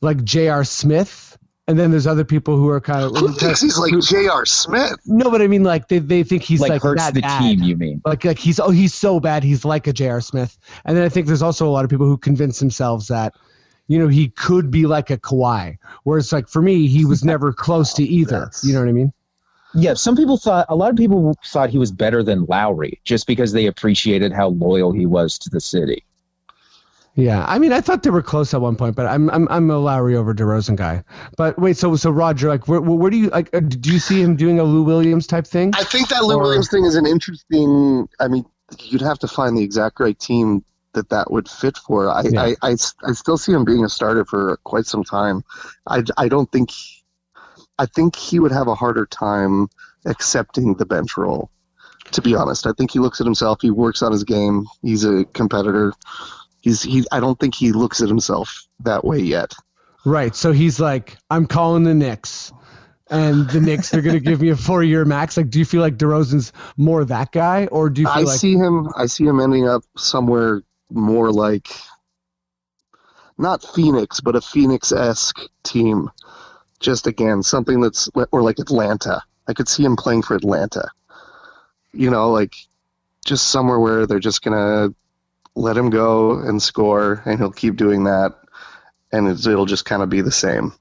like 0.00 0.24
J.R. 0.24 0.64
Smith, 0.64 1.29
and 1.70 1.78
then 1.78 1.92
there's 1.92 2.06
other 2.06 2.24
people 2.24 2.56
who 2.56 2.68
are 2.68 2.80
kind 2.80 3.04
of 3.04 3.16
Who 3.16 3.32
thinks 3.32 3.60
he's 3.60 3.78
like 3.78 3.96
J.R. 4.00 4.44
Smith? 4.44 4.98
no, 5.06 5.30
but 5.30 5.40
I 5.40 5.46
mean, 5.46 5.62
like 5.62 5.86
they, 5.86 6.00
they 6.00 6.24
think 6.24 6.42
he's 6.42 6.60
like, 6.60 6.70
like, 6.70 6.82
hurts 6.82 7.00
that 7.04 7.14
the 7.14 7.20
bad. 7.20 7.40
team, 7.40 7.62
you 7.62 7.76
mean? 7.76 8.02
Like 8.04 8.24
like 8.24 8.40
he's 8.40 8.58
oh 8.58 8.70
he's 8.70 8.92
so 8.92 9.20
bad 9.20 9.44
he's 9.44 9.64
like 9.64 9.86
a 9.86 9.92
J.R. 9.92 10.20
Smith, 10.20 10.58
and 10.84 10.96
then 10.96 11.04
I 11.04 11.08
think 11.08 11.28
there's 11.28 11.42
also 11.42 11.68
a 11.68 11.70
lot 11.70 11.84
of 11.84 11.90
people 11.90 12.06
who 12.06 12.18
convince 12.18 12.58
themselves 12.58 13.06
that. 13.08 13.34
You 13.86 13.98
know, 13.98 14.06
he 14.06 14.28
could 14.28 14.70
be 14.70 14.86
like 14.86 15.10
a 15.10 15.18
Kawhi, 15.18 15.76
whereas 16.04 16.32
like 16.32 16.48
for 16.48 16.62
me, 16.62 16.86
he 16.86 17.04
was 17.04 17.24
never 17.24 17.52
close 17.66 17.92
to 17.94 18.04
either. 18.04 18.48
Yes. 18.52 18.62
You 18.64 18.72
know 18.72 18.78
what 18.78 18.88
I 18.88 18.92
mean? 18.92 19.12
Yeah, 19.74 19.94
some 19.94 20.14
people 20.14 20.36
thought 20.36 20.66
a 20.68 20.76
lot 20.76 20.90
of 20.90 20.96
people 20.96 21.36
thought 21.44 21.70
he 21.70 21.78
was 21.78 21.90
better 21.90 22.22
than 22.22 22.44
Lowry 22.44 23.00
just 23.02 23.26
because 23.26 23.52
they 23.52 23.66
appreciated 23.66 24.32
how 24.32 24.50
loyal 24.50 24.92
he 24.92 25.06
was 25.06 25.38
to 25.38 25.50
the 25.50 25.60
city. 25.60 26.04
Yeah, 27.16 27.44
I 27.46 27.58
mean, 27.58 27.72
I 27.72 27.80
thought 27.80 28.02
they 28.02 28.10
were 28.10 28.22
close 28.22 28.54
at 28.54 28.60
one 28.60 28.76
point, 28.76 28.94
but 28.96 29.06
I'm 29.06 29.28
I'm 29.30 29.48
I'm 29.50 29.68
a 29.70 29.78
Lowry 29.78 30.14
over 30.16 30.32
DeRozan 30.32 30.76
guy. 30.76 31.02
But 31.36 31.58
wait, 31.58 31.76
so 31.76 31.96
so 31.96 32.10
Roger, 32.10 32.48
like, 32.48 32.68
where 32.68 32.80
where 32.80 33.10
do 33.10 33.16
you 33.16 33.28
like? 33.30 33.52
uh, 33.54 33.60
Do 33.60 33.92
you 33.92 33.98
see 33.98 34.22
him 34.22 34.36
doing 34.36 34.60
a 34.60 34.64
Lou 34.64 34.82
Williams 34.84 35.26
type 35.26 35.46
thing? 35.46 35.72
I 35.74 35.82
think 35.84 36.08
that 36.08 36.24
Lou 36.24 36.36
Or- 36.36 36.42
Williams 36.42 36.70
thing 36.70 36.84
is 36.84 36.94
an 36.94 37.06
interesting. 37.06 38.08
I 38.20 38.28
mean, 38.28 38.44
you'd 38.78 39.00
have 39.02 39.18
to 39.20 39.28
find 39.28 39.56
the 39.56 39.62
exact 39.62 39.98
right 39.98 40.18
team 40.18 40.64
that 40.92 41.08
that 41.10 41.30
would 41.30 41.48
fit 41.48 41.76
for. 41.78 42.08
I, 42.08 42.22
Yeah. 42.30 42.42
I, 42.42 42.56
I, 42.62 42.70
I 43.04 43.12
still 43.12 43.36
see 43.38 43.52
him 43.52 43.64
being 43.64 43.84
a 43.84 43.88
starter 43.88 44.24
for 44.24 44.56
quite 44.64 44.86
some 44.86 45.04
time. 45.04 45.42
I, 45.86 46.02
I 46.16 46.28
don't 46.28 46.50
think. 46.52 46.70
I 47.78 47.86
think 47.86 48.14
he 48.14 48.38
would 48.38 48.52
have 48.52 48.68
a 48.68 48.74
harder 48.74 49.06
time 49.06 49.68
accepting 50.06 50.74
the 50.74 50.86
bench 50.86 51.16
role. 51.16 51.50
To 52.12 52.22
be 52.22 52.34
honest, 52.34 52.66
I 52.66 52.72
think 52.76 52.90
he 52.90 52.98
looks 52.98 53.20
at 53.20 53.24
himself. 53.24 53.58
He 53.62 53.70
works 53.70 54.02
on 54.02 54.10
his 54.12 54.24
game. 54.24 54.66
He's 54.82 55.04
a 55.04 55.24
competitor. 55.26 55.92
He's 56.60 56.82
he. 56.82 57.04
I 57.12 57.20
don't 57.20 57.38
think 57.38 57.54
he 57.54 57.72
looks 57.72 58.02
at 58.02 58.08
himself 58.08 58.66
that 58.80 59.04
way 59.04 59.18
yet. 59.18 59.54
Right. 60.04 60.34
So 60.34 60.52
he's 60.52 60.80
like, 60.80 61.16
I'm 61.30 61.46
calling 61.46 61.84
the 61.84 61.94
Knicks, 61.94 62.52
and 63.10 63.48
the 63.50 63.60
Knicks 63.60 63.90
they're 63.90 64.02
gonna 64.02 64.20
give 64.20 64.40
me 64.40 64.50
a 64.50 64.56
four 64.56 64.82
year 64.82 65.04
max. 65.04 65.36
Like, 65.36 65.50
do 65.50 65.58
you 65.58 65.64
feel 65.64 65.80
like 65.80 65.96
DeRozan's 65.96 66.52
more 66.76 67.04
that 67.04 67.32
guy, 67.32 67.66
or 67.66 67.90
do 67.90 68.02
you 68.02 68.06
feel 68.06 68.16
I 68.16 68.22
like 68.22 68.38
see 68.38 68.54
him. 68.54 68.88
I 68.96 69.06
see 69.06 69.24
him 69.24 69.40
ending 69.40 69.68
up 69.68 69.82
somewhere 69.96 70.62
more 70.90 71.30
like 71.30 71.68
not 73.38 73.64
Phoenix, 73.74 74.20
but 74.20 74.36
a 74.36 74.40
Phoenix 74.40 74.92
esque 74.92 75.40
team. 75.62 76.10
Just 76.78 77.06
again, 77.06 77.42
something 77.42 77.80
that's 77.80 78.08
or 78.32 78.42
like 78.42 78.58
Atlanta. 78.58 79.22
I 79.48 79.52
could 79.54 79.68
see 79.68 79.84
him 79.84 79.96
playing 79.96 80.22
for 80.22 80.34
Atlanta. 80.34 80.90
You 81.92 82.10
know, 82.10 82.30
like 82.30 82.54
just 83.24 83.48
somewhere 83.48 83.78
where 83.78 84.06
they're 84.06 84.18
just 84.18 84.42
gonna 84.42 84.94
let 85.56 85.76
him 85.76 85.90
go 85.90 86.38
and 86.38 86.62
score, 86.62 87.22
and 87.26 87.38
he'll 87.38 87.50
keep 87.50 87.76
doing 87.76 88.04
that, 88.04 88.34
and 89.12 89.28
it's, 89.28 89.46
it'll 89.46 89.66
just 89.66 89.84
kind 89.84 90.02
of 90.02 90.08
be 90.08 90.20
the 90.20 90.32
same. 90.32 90.72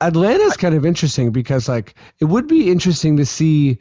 Atlanta's 0.00 0.56
kind 0.56 0.74
of 0.74 0.84
interesting 0.84 1.30
because 1.30 1.68
like 1.68 1.94
it 2.20 2.26
would 2.26 2.46
be 2.46 2.70
interesting 2.70 3.16
to 3.16 3.24
see 3.24 3.78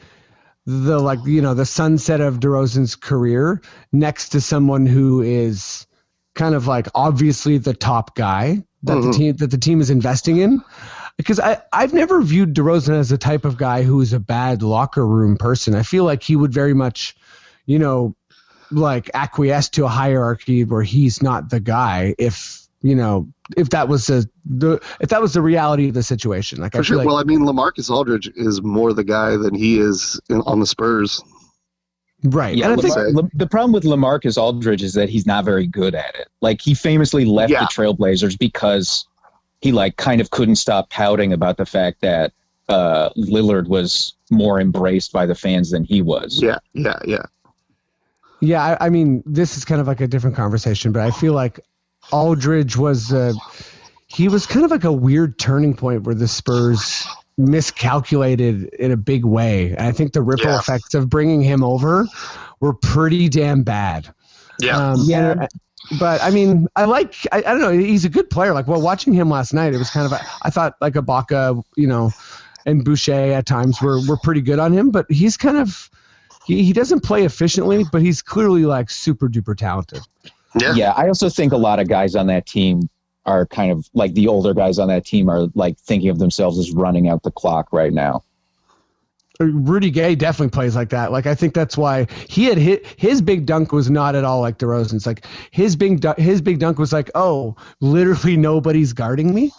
the 0.66 0.98
like 1.00 1.20
you 1.26 1.42
know 1.42 1.54
the 1.54 1.66
sunset 1.66 2.22
of 2.22 2.40
DeRozan's 2.40 2.96
career 2.96 3.62
next 3.92 4.30
to 4.30 4.42
someone 4.42 4.86
who 4.86 5.22
is 5.22 5.86
kind 6.34 6.56
of 6.56 6.68
like 6.68 6.88
obviously 6.96 7.58
the 7.58 7.74
top 7.74 8.16
guy 8.16 8.64
that 8.84 8.96
the 8.96 9.08
Mhm. 9.08 9.14
team 9.16 9.36
that 9.38 9.52
the 9.52 9.58
team 9.58 9.82
is 9.82 9.90
investing 9.90 10.38
in. 10.38 10.62
Because 11.18 11.40
I, 11.40 11.62
I've 11.72 11.94
never 11.94 12.22
viewed 12.22 12.54
DeRozan 12.54 12.96
as 12.96 13.08
the 13.10 13.18
type 13.18 13.46
of 13.46 13.58
guy 13.58 13.84
who 13.84 14.02
is 14.02 14.12
a 14.12 14.20
bad 14.20 14.62
locker 14.62 15.08
room 15.08 15.38
person. 15.38 15.74
I 15.74 15.82
feel 15.82 16.04
like 16.04 16.22
he 16.24 16.36
would 16.36 16.52
very 16.52 16.74
much, 16.74 17.16
you 17.68 17.80
know, 17.80 18.16
like 18.72 19.10
acquiesce 19.14 19.70
to 19.70 19.86
a 19.86 19.90
hierarchy 19.90 20.64
where 20.64 20.82
he's 20.84 21.22
not 21.22 21.50
the 21.50 21.60
guy 21.60 22.16
if 22.18 22.62
you 22.82 22.94
know, 22.94 23.28
if 23.58 23.70
that 23.70 23.88
was 23.88 24.06
the, 24.08 24.30
the 24.46 24.80
if 25.00 25.10
that 25.10 25.20
was 25.22 25.34
the 25.34 25.42
reality 25.42 25.88
of 25.88 25.96
the 25.96 26.04
situation. 26.04 26.60
Like 26.62 26.76
I 26.76 26.80
For 26.80 26.84
feel 26.84 26.88
sure. 26.88 26.98
like 26.98 27.08
well, 27.08 27.18
I 27.18 27.24
mean, 27.24 27.40
Lamarcus 27.40 27.90
Aldridge 27.90 28.32
is 28.36 28.62
more 28.62 28.94
the 28.94 29.04
guy 29.04 29.38
than 29.38 29.56
he 29.56 29.80
is 29.80 30.20
in, 30.30 30.42
on 30.42 30.60
the 30.60 30.68
Spurs. 30.68 31.20
right. 32.26 32.56
Yeah, 32.56 32.70
and 32.72 32.80
I 32.80 32.82
think 32.84 32.96
Lamar, 32.96 33.12
Lam- 33.12 33.32
the 33.34 33.48
problem 33.48 33.72
with 33.72 33.84
Lamarcus 33.86 34.38
Aldridge 34.38 34.84
is 34.84 34.94
that 34.94 35.10
he's 35.10 35.26
not 35.26 35.46
very 35.46 35.66
good 35.68 35.96
at 35.96 36.14
it. 36.16 36.28
Like 36.42 36.62
he 36.62 36.74
famously 36.76 37.26
left 37.26 37.52
Yeah. 37.52 37.62
the 37.62 37.66
Trailblazers 37.68 38.38
because 38.38 39.06
he 39.62 39.72
like 39.72 39.98
kind 39.98 40.22
of 40.22 40.30
couldn't 40.30 40.58
stop 40.58 40.90
pouting 40.90 41.34
about 41.34 41.58
the 41.58 41.66
fact 41.66 42.02
that 42.02 42.34
uh, 42.70 43.10
Lillard 43.18 43.68
was 43.68 44.14
more 44.30 44.60
embraced 44.60 45.12
by 45.12 45.26
the 45.26 45.36
fans 45.36 45.72
than 45.72 45.84
he 45.84 46.02
was. 46.02 46.40
Yeah, 46.42 46.58
yeah, 46.74 47.00
yeah. 47.06 47.24
Yeah, 48.42 48.64
I, 48.80 48.88
I 48.88 48.90
mean, 48.90 49.24
this 49.26 49.58
is 49.58 49.66
kind 49.66 49.80
of 49.82 49.88
like 49.88 50.02
a 50.02 50.08
different 50.08 50.36
conversation, 50.36 50.92
but 50.92 51.02
I 51.02 51.12
feel 51.12 51.34
like 51.34 51.60
Aldridge 52.12 52.78
was 52.78 53.12
uh, 53.14 53.34
he 54.08 54.28
was 54.28 54.46
kind 54.46 54.64
of 54.66 54.72
like 54.72 54.84
a 54.84 54.92
weird 54.92 55.40
turning 55.40 55.74
point 55.76 56.04
where 56.04 56.16
the 56.16 56.28
Spurs 56.28 57.06
miscalculated 57.38 58.66
in 58.76 58.92
a 58.92 58.98
big 58.98 59.26
way. 59.26 59.72
And 59.72 59.82
I 59.82 59.92
think 59.92 60.14
the 60.14 60.22
ripple 60.22 60.46
Yeah. 60.52 60.60
effects 60.60 60.94
of 60.94 61.10
bringing 61.10 61.42
him 61.42 61.64
over 61.64 62.06
were 62.62 62.74
pretty 62.74 63.28
damn 63.30 63.64
bad. 63.64 64.14
Yeah. 64.60 64.78
Um, 64.78 65.02
Yeah. 65.06 65.32
and- 65.32 65.48
But 66.00 66.22
I 66.24 66.32
mean, 66.32 66.68
I 66.76 66.86
like, 66.86 67.14
I, 67.32 67.38
I 67.40 67.42
don't 67.42 67.60
know, 67.62 67.72
he's 67.72 68.06
a 68.06 68.10
good 68.10 68.30
player. 68.32 68.54
Like, 68.54 68.68
well, 68.68 68.82
watching 68.82 69.14
him 69.14 69.30
last 69.30 69.54
night, 69.54 69.74
it 69.74 69.78
was 69.78 69.90
kind 69.92 70.06
of, 70.06 70.14
a, 70.14 70.22
I 70.42 70.50
thought 70.50 70.74
like 70.82 70.94
Ibaka, 70.94 71.62
you 71.76 71.86
know, 71.88 72.12
and 72.66 72.84
Boucher 72.84 73.14
at 73.34 73.46
times 73.46 73.80
were, 73.82 74.00
were 74.08 74.18
pretty 74.18 74.42
good 74.42 74.58
on 74.58 74.74
him, 74.74 74.90
but 74.90 75.06
he's 75.12 75.38
kind 75.38 75.58
of, 75.58 75.90
he, 76.46 76.64
he 76.64 76.74
doesn't 76.74 77.02
play 77.02 77.24
efficiently, 77.24 77.84
but 77.92 78.02
he's 78.02 78.22
clearly 78.22 78.66
like 78.66 78.90
super 78.90 79.28
duper 79.28 79.58
talented. 79.58 80.02
Yeah. 80.60 80.74
Yeah, 80.76 80.94
I 80.96 81.08
also 81.08 81.30
think 81.30 81.52
a 81.52 81.58
lot 81.58 81.80
of 81.80 81.88
guys 81.88 82.16
on 82.16 82.28
that 82.28 82.46
team 82.46 82.90
are 83.26 83.46
kind 83.46 83.72
of 83.72 83.90
like 83.94 84.14
the 84.14 84.28
older 84.28 84.54
guys 84.54 84.80
on 84.80 84.88
that 84.88 85.06
team 85.06 85.30
are 85.30 85.48
like 85.56 85.78
thinking 85.80 86.10
of 86.10 86.20
themselves 86.20 86.60
as 86.60 86.72
running 86.72 87.10
out 87.10 87.24
the 87.24 87.32
clock 87.32 87.74
right 87.74 87.92
now. 87.92 88.24
Rudy 89.40 89.90
Gay 89.92 90.16
definitely 90.16 90.52
plays 90.52 90.76
like 90.76 90.90
that. 90.90 91.12
Like 91.12 91.26
I 91.26 91.36
think 91.36 91.54
that's 91.54 91.78
why 91.78 92.08
he 92.30 92.46
had 92.46 92.58
hit 92.58 92.86
his 92.98 93.22
big 93.22 93.46
dunk 93.46 93.72
was 93.72 93.90
not 93.90 94.16
at 94.16 94.24
all 94.24 94.42
like 94.42 94.58
DeRozan's. 94.58 95.06
Like 95.06 95.26
his 95.52 95.76
big 95.76 96.04
his 96.18 96.42
big 96.42 96.60
dunk 96.60 96.80
was 96.80 96.94
like, 96.94 97.10
oh, 97.16 97.56
literally 97.82 98.38
nobody's 98.38 98.94
guarding 98.94 99.34
me. 99.34 99.52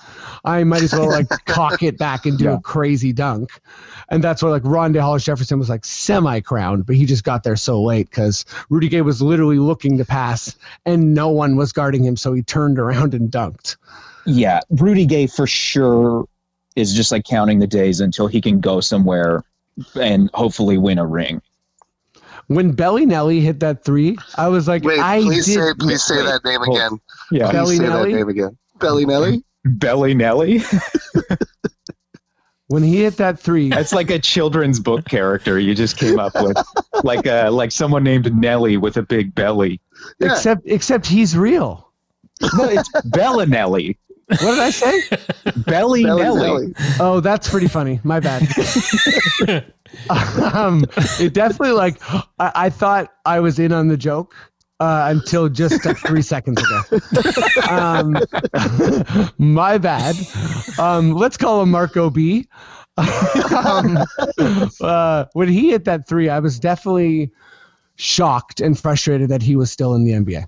I 0.44 0.64
might 0.64 0.82
as 0.82 0.92
well 0.92 1.08
like 1.08 1.28
cock 1.46 1.82
it 1.82 1.98
back 1.98 2.24
and 2.26 2.38
do 2.38 2.44
Yeah. 2.44 2.54
a 2.54 2.60
crazy 2.60 3.12
dunk. 3.12 3.50
And 4.08 4.22
that's 4.22 4.42
why 4.42 4.50
like 4.50 4.62
Rondae 4.62 5.00
Hollis-Jefferson 5.00 5.58
was 5.58 5.68
like 5.68 5.84
semi 5.84 6.40
crowned, 6.40 6.86
but 6.86 6.96
he 6.96 7.04
just 7.04 7.24
got 7.24 7.42
there 7.42 7.56
so 7.56 7.82
late 7.82 8.08
because 8.08 8.44
Rudy 8.70 8.88
Gay 8.88 9.02
was 9.02 9.20
literally 9.20 9.58
looking 9.58 9.98
to 9.98 10.04
pass 10.04 10.56
and 10.86 11.12
no 11.12 11.28
one 11.28 11.56
was 11.56 11.72
guarding 11.72 12.04
him, 12.04 12.16
so 12.16 12.32
he 12.32 12.42
turned 12.42 12.78
around 12.78 13.12
and 13.14 13.30
dunked. 13.30 13.76
Yeah, 14.24 14.60
Rudy 14.70 15.06
Gay 15.06 15.26
for 15.26 15.46
sure 15.46 16.26
is 16.76 16.94
just 16.94 17.10
like 17.10 17.24
counting 17.24 17.58
the 17.58 17.66
days 17.66 18.00
until 18.00 18.26
he 18.26 18.40
can 18.40 18.60
go 18.60 18.80
somewhere 18.80 19.42
and 20.00 20.30
hopefully 20.34 20.78
win 20.78 20.98
a 20.98 21.06
ring. 21.06 21.42
When 22.48 22.72
Belly 22.72 23.06
Nelly 23.06 23.40
hit 23.40 23.60
that 23.60 23.84
three, 23.84 24.16
I 24.36 24.48
was 24.48 24.68
like, 24.68 24.84
Wait, 24.84 25.00
I 25.00 25.20
please 25.20 25.46
did. 25.46 25.54
say 25.54 25.72
please 25.78 26.02
say 26.02 26.22
that 26.22 26.44
name 26.44 26.60
hold- 26.62 26.76
again. 26.76 27.00
Yeah, 27.32 27.50
Please 27.50 27.52
Belly 27.52 27.76
say 27.78 27.82
Nelly? 27.84 28.12
that 28.12 28.16
name 28.18 28.28
again. 28.28 28.58
Belly 28.78 29.04
Nelly? 29.04 29.44
Belly 29.64 30.14
Nelly. 30.14 30.62
when 32.68 32.82
he 32.82 33.02
hit 33.02 33.16
that 33.16 33.38
three, 33.38 33.68
That's 33.70 33.92
like 33.92 34.10
a 34.10 34.18
children's 34.18 34.80
book 34.80 35.04
character 35.06 35.58
you 35.58 35.74
just 35.74 35.96
came 35.96 36.18
up 36.18 36.34
with, 36.34 36.56
like 37.04 37.26
uh, 37.26 37.50
like 37.50 37.72
someone 37.72 38.04
named 38.04 38.32
Nelly 38.36 38.76
with 38.76 38.96
a 38.96 39.02
big 39.02 39.34
belly. 39.34 39.80
Yeah. 40.20 40.32
except 40.32 40.62
except 40.66 41.06
he's 41.06 41.36
real. 41.36 41.90
No, 42.56 42.64
it's 42.68 42.88
Belinelli. 43.08 43.96
What 44.28 44.40
did 44.40 44.58
I 44.58 44.70
say? 44.70 45.02
Belly, 45.66 46.02
Belly 46.02 46.22
Nelly. 46.22 46.74
Oh, 46.98 47.20
that's 47.20 47.48
pretty 47.48 47.68
funny. 47.68 48.00
My 48.02 48.18
bad. 48.18 48.42
um, 50.52 50.84
it 51.20 51.32
definitely 51.32 51.72
like 51.72 52.00
I, 52.38 52.52
I 52.54 52.70
thought 52.70 53.12
I 53.24 53.38
was 53.38 53.58
in 53.58 53.72
on 53.72 53.86
the 53.86 53.96
joke 53.96 54.34
uh, 54.80 55.06
until 55.08 55.48
just 55.48 55.84
like 55.84 55.96
three 55.98 56.22
seconds 56.22 56.60
ago. 56.60 57.00
Um, 57.70 58.16
my 59.38 59.78
bad. 59.78 60.16
Um, 60.78 61.12
let's 61.12 61.36
call 61.36 61.62
him 61.62 61.70
Marco 61.70 62.10
B. 62.10 62.48
um, 63.54 63.98
uh, 64.80 65.26
when 65.34 65.48
he 65.48 65.70
hit 65.70 65.84
that 65.84 66.08
three, 66.08 66.28
I 66.28 66.40
was 66.40 66.58
definitely 66.58 67.30
shocked 67.96 68.60
and 68.60 68.78
frustrated 68.78 69.28
that 69.28 69.42
he 69.42 69.56
was 69.56 69.70
still 69.70 69.94
in 69.94 70.04
the 70.04 70.12
NBA. 70.12 70.46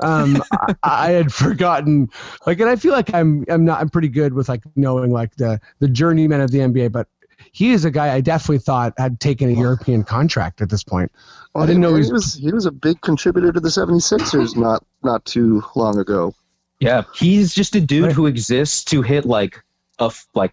Um, 0.00 0.42
I, 0.52 0.74
I 0.82 1.10
had 1.10 1.32
forgotten, 1.32 2.08
like, 2.46 2.60
and 2.60 2.68
I 2.68 2.76
feel 2.76 2.92
like 2.92 3.14
I'm, 3.14 3.44
I'm 3.48 3.64
not, 3.64 3.80
I'm 3.80 3.88
pretty 3.88 4.08
good 4.08 4.32
with 4.34 4.48
like 4.48 4.62
knowing 4.76 5.10
like 5.10 5.36
the 5.36 5.60
the 5.78 5.88
journeyman 5.88 6.40
of 6.40 6.50
the 6.50 6.58
NBA, 6.58 6.92
but 6.92 7.08
he 7.52 7.70
is 7.70 7.84
a 7.84 7.90
guy 7.90 8.12
I 8.12 8.20
definitely 8.20 8.58
thought 8.58 8.92
had 8.98 9.20
taken 9.20 9.48
a 9.48 9.52
European 9.52 10.04
contract 10.04 10.60
at 10.60 10.68
this 10.70 10.82
point. 10.84 11.10
Well, 11.54 11.64
I 11.64 11.66
didn't 11.66 11.80
know 11.80 11.94
he, 11.94 12.04
he 12.04 12.12
was- 12.12 12.12
was 12.12 12.34
he 12.34 12.52
was 12.52 12.66
a 12.66 12.72
big 12.72 13.00
contributor 13.00 13.52
to 13.52 13.60
the 13.60 13.68
76ers 13.70 14.56
not 14.56 14.84
not 15.02 15.24
too 15.24 15.62
long 15.74 15.98
ago. 15.98 16.34
Yeah, 16.80 17.04
he's 17.14 17.54
just 17.54 17.74
a 17.74 17.80
dude 17.80 18.04
Right. 18.06 18.12
who 18.12 18.26
exists 18.26 18.84
to 18.86 19.00
hit 19.00 19.24
like 19.24 19.62
a 19.98 20.12
like 20.34 20.52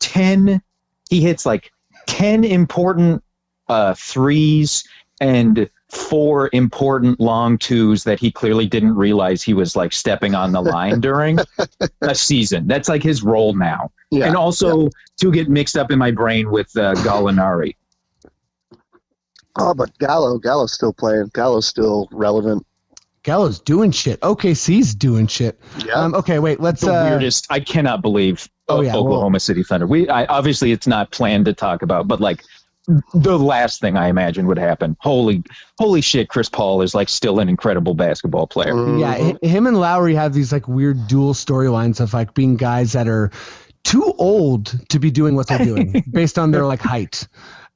ten. 0.00 0.62
He 1.10 1.20
hits 1.20 1.44
like 1.44 1.70
ten 2.06 2.44
important 2.44 3.22
uh, 3.68 3.94
threes 3.94 4.84
and 5.20 5.68
four 5.92 6.48
important 6.54 7.20
long 7.20 7.58
twos 7.58 8.02
that 8.04 8.18
he 8.18 8.30
clearly 8.30 8.66
didn't 8.66 8.94
realize 8.96 9.42
he 9.42 9.52
was 9.52 9.76
like 9.76 9.92
stepping 9.92 10.34
on 10.34 10.50
the 10.52 10.60
line 10.62 11.00
during 11.00 11.38
a 12.00 12.14
season. 12.14 12.66
That's 12.66 12.88
like 12.88 13.02
his 13.02 13.22
role 13.22 13.52
now, 13.52 13.90
Yeah. 14.10 14.26
and 14.26 14.34
also 14.36 14.88
to 15.20 15.30
get 15.30 15.48
mixed 15.50 15.76
up 15.76 15.90
in 15.90 15.98
my 15.98 16.10
brain 16.10 16.50
with 16.50 16.74
uh, 16.78 16.94
Gallinari. 16.96 17.76
Oh, 19.56 19.74
but 19.74 19.96
Gallo, 19.98 20.38
Gallo's 20.38 20.72
still 20.72 20.92
playing. 20.94 21.30
Gallo's 21.34 21.66
still 21.66 22.08
relevant. 22.10 22.66
Gallo's 23.22 23.60
doing 23.60 23.90
shit. 23.90 24.18
OKC's 24.20 24.94
doing 24.94 25.26
shit. 25.26 25.60
Yeah. 25.86 25.92
Um, 25.92 26.14
okay, 26.14 26.38
wait. 26.38 26.58
Let's. 26.58 26.80
the 26.80 26.92
Uh, 26.92 27.10
weirdest. 27.10 27.46
I 27.50 27.60
cannot 27.60 28.02
believe 28.02 28.48
Oh, 28.68 28.78
O- 28.78 28.80
yeah, 28.80 28.94
well- 28.94 29.06
Oklahoma 29.06 29.40
City 29.40 29.62
Thunder. 29.62 29.86
We 29.86 30.08
I, 30.08 30.24
obviously 30.26 30.72
it's 30.72 30.86
not 30.86 31.10
planned 31.12 31.44
to 31.44 31.52
talk 31.52 31.82
about, 31.82 32.08
but 32.08 32.20
like 32.20 32.42
the 33.14 33.38
last 33.38 33.80
thing 33.80 33.96
I 33.96 34.08
imagine 34.08 34.46
would 34.46 34.58
happen. 34.58 34.96
Holy, 35.00 35.42
holy 35.78 36.00
shit! 36.00 36.28
Chris 36.28 36.48
Paul 36.48 36.82
is 36.82 36.94
like 36.94 37.08
still 37.08 37.38
an 37.40 37.48
incredible 37.48 37.94
basketball 37.94 38.46
player. 38.46 38.74
Yeah, 38.98 39.16
Mhm. 39.18 39.38
hi- 39.42 39.48
him 39.48 39.66
and 39.66 39.78
Lowry 39.78 40.14
have 40.14 40.32
these 40.34 40.52
like 40.52 40.66
weird 40.68 41.06
dual 41.06 41.34
storylines 41.34 42.00
of 42.00 42.12
like 42.12 42.34
being 42.34 42.56
guys 42.56 42.92
that 42.92 43.06
are 43.08 43.30
too 43.84 44.14
old 44.18 44.74
to 44.88 44.98
be 44.98 45.10
doing 45.10 45.34
what 45.36 45.46
they're 45.48 45.64
doing 45.64 46.04
based 46.12 46.38
on 46.38 46.50
their 46.50 46.66
like 46.66 46.80
height. 46.80 47.26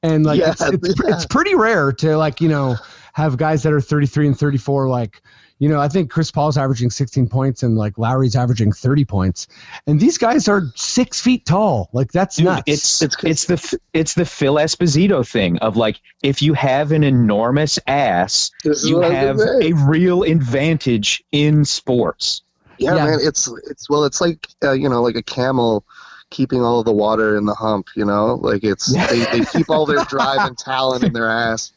And 0.03 0.25
like 0.25 0.39
Yeah, 0.39 0.51
it's, 0.51 0.61
it's, 0.61 0.87
yeah. 1.03 1.15
it's 1.15 1.25
pretty 1.25 1.55
rare 1.55 1.91
to 1.93 2.17
like, 2.17 2.39
you 2.39 2.47
know, 2.47 2.75
have 3.13 3.35
guys 3.37 3.63
that 3.63 3.73
are 3.73 3.81
33 3.81 4.27
and 4.27 4.37
34 4.37 4.87
like 4.87 5.21
you 5.59 5.67
know, 5.69 5.79
I 5.79 5.87
think 5.87 6.11
Chris 6.11 6.29
Paul's 6.31 6.57
averaging 6.57 6.89
16 6.91 7.27
points 7.29 7.63
and 7.63 7.77
like 7.77 7.97
Lowry's 7.97 8.35
averaging 8.35 8.71
30 8.71 9.05
points. 9.05 9.47
And 9.87 9.99
these 9.99 10.17
guys 10.17 10.47
are 10.47 10.63
six 10.75 11.19
feet 11.19 11.45
tall. 11.45 11.89
Like 11.93 12.11
that's 12.11 12.35
Dude, 12.35 12.45
nuts. 12.45 12.63
it's 12.67 13.01
It's- 13.01 13.23
it's 13.23 13.45
the 13.45 13.79
it's 13.93 14.13
the 14.13 14.25
Phil 14.25 14.55
Esposito 14.55 15.27
thing 15.27 15.57
of 15.59 15.75
like 15.77 15.99
if 16.23 16.41
you 16.41 16.53
have 16.53 16.91
an 16.91 17.03
enormous 17.03 17.79
ass, 17.87 18.51
This 18.63 18.85
you 18.85 18.97
what 18.97 19.11
I 19.11 19.31
was 19.31 19.43
have 19.43 19.61
a 19.63 19.73
real 19.87 20.23
advantage 20.23 21.23
in 21.31 21.65
sports. 21.65 22.41
Yeah, 22.77 22.95
Yeah. 22.95 23.05
man, 23.05 23.19
it's 23.21 23.47
it's 23.69 23.89
well, 23.89 24.03
it's 24.03 24.21
like 24.21 24.47
uh, 24.63 24.73
you 24.73 24.87
know, 24.87 25.01
like 25.01 25.15
a 25.15 25.23
camel 25.23 25.83
keeping 26.29 26.61
all 26.61 26.79
of 26.79 26.85
the 26.85 26.91
water 26.93 27.35
in 27.37 27.45
the 27.45 27.55
hump. 27.55 27.87
You 27.95 28.05
know, 28.05 28.35
like 28.35 28.63
it's 28.63 28.85
they, 29.09 29.25
they 29.39 29.45
keep 29.45 29.69
all 29.69 29.85
their 29.87 30.03
drive 30.05 30.47
and 30.47 30.57
talent 30.57 31.03
in 31.03 31.13
their 31.13 31.29
ass. 31.29 31.71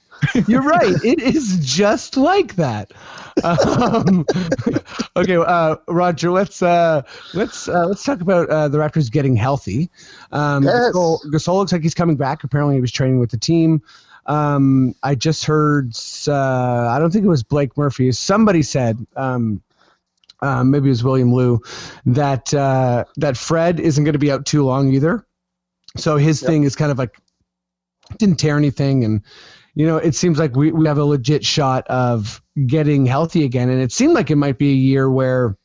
You're 0.46 0.62
right. 0.62 0.94
It 1.04 1.20
is 1.20 1.58
just 1.60 2.16
like 2.16 2.56
that. 2.56 2.92
Um, 3.44 4.24
okay, 5.16 5.36
uh, 5.36 5.76
Roger. 5.88 6.30
Let's 6.30 6.62
uh, 6.62 7.02
let's 7.34 7.68
uh, 7.68 7.86
let's 7.86 8.02
talk 8.04 8.20
about 8.20 8.48
uh, 8.50 8.68
the 8.68 8.78
Raptors 8.78 9.10
getting 9.10 9.36
healthy. 9.36 9.90
Um, 10.32 10.64
Yes. 10.64 10.92
Gasol, 10.94 11.18
Gasol 11.26 11.54
looks 11.58 11.72
like 11.72 11.82
he's 11.82 11.94
coming 11.94 12.16
back. 12.16 12.44
Apparently, 12.44 12.74
he 12.74 12.80
was 12.80 12.92
training 12.92 13.18
with 13.20 13.30
the 13.30 13.38
team. 13.38 13.82
Um, 14.26 14.94
I 15.02 15.14
just 15.14 15.44
heard. 15.44 15.92
Uh, 16.28 16.88
I 16.88 16.98
don't 16.98 17.10
think 17.10 17.24
it 17.24 17.28
was 17.28 17.42
Blake 17.42 17.76
Murphy. 17.76 18.12
Somebody 18.12 18.62
said. 18.62 19.06
Um, 19.16 19.62
uh, 20.42 20.64
maybe 20.64 20.86
it 20.86 20.90
was 20.90 21.04
William 21.04 21.34
Lou, 21.34 21.60
that 22.06 22.54
uh, 22.54 23.04
that 23.16 23.36
Fred 23.36 23.78
isn't 23.78 24.04
going 24.04 24.14
to 24.14 24.18
be 24.18 24.30
out 24.30 24.46
too 24.46 24.64
long 24.64 24.90
either. 24.92 25.26
So 25.98 26.16
his 26.16 26.40
Yep. 26.40 26.48
thing 26.48 26.62
is 26.64 26.74
kind 26.76 26.90
of 26.90 26.98
like 26.98 27.18
didn't 28.18 28.36
tear 28.38 28.56
anything, 28.56 29.04
and 29.04 29.22
you 29.74 29.86
know 29.86 29.96
it 29.96 30.14
seems 30.14 30.38
like 30.38 30.56
we, 30.56 30.72
we 30.72 30.86
have 30.86 30.98
a 30.98 31.04
legit 31.04 31.44
shot 31.44 31.86
of 31.88 32.42
getting 32.66 33.06
healthy 33.06 33.44
again. 33.44 33.68
And 33.70 33.80
it 33.80 33.92
seemed 33.92 34.14
like 34.14 34.30
it 34.30 34.36
might 34.36 34.58
be 34.58 34.70
a 34.70 34.74
year 34.74 35.10
where 35.10 35.56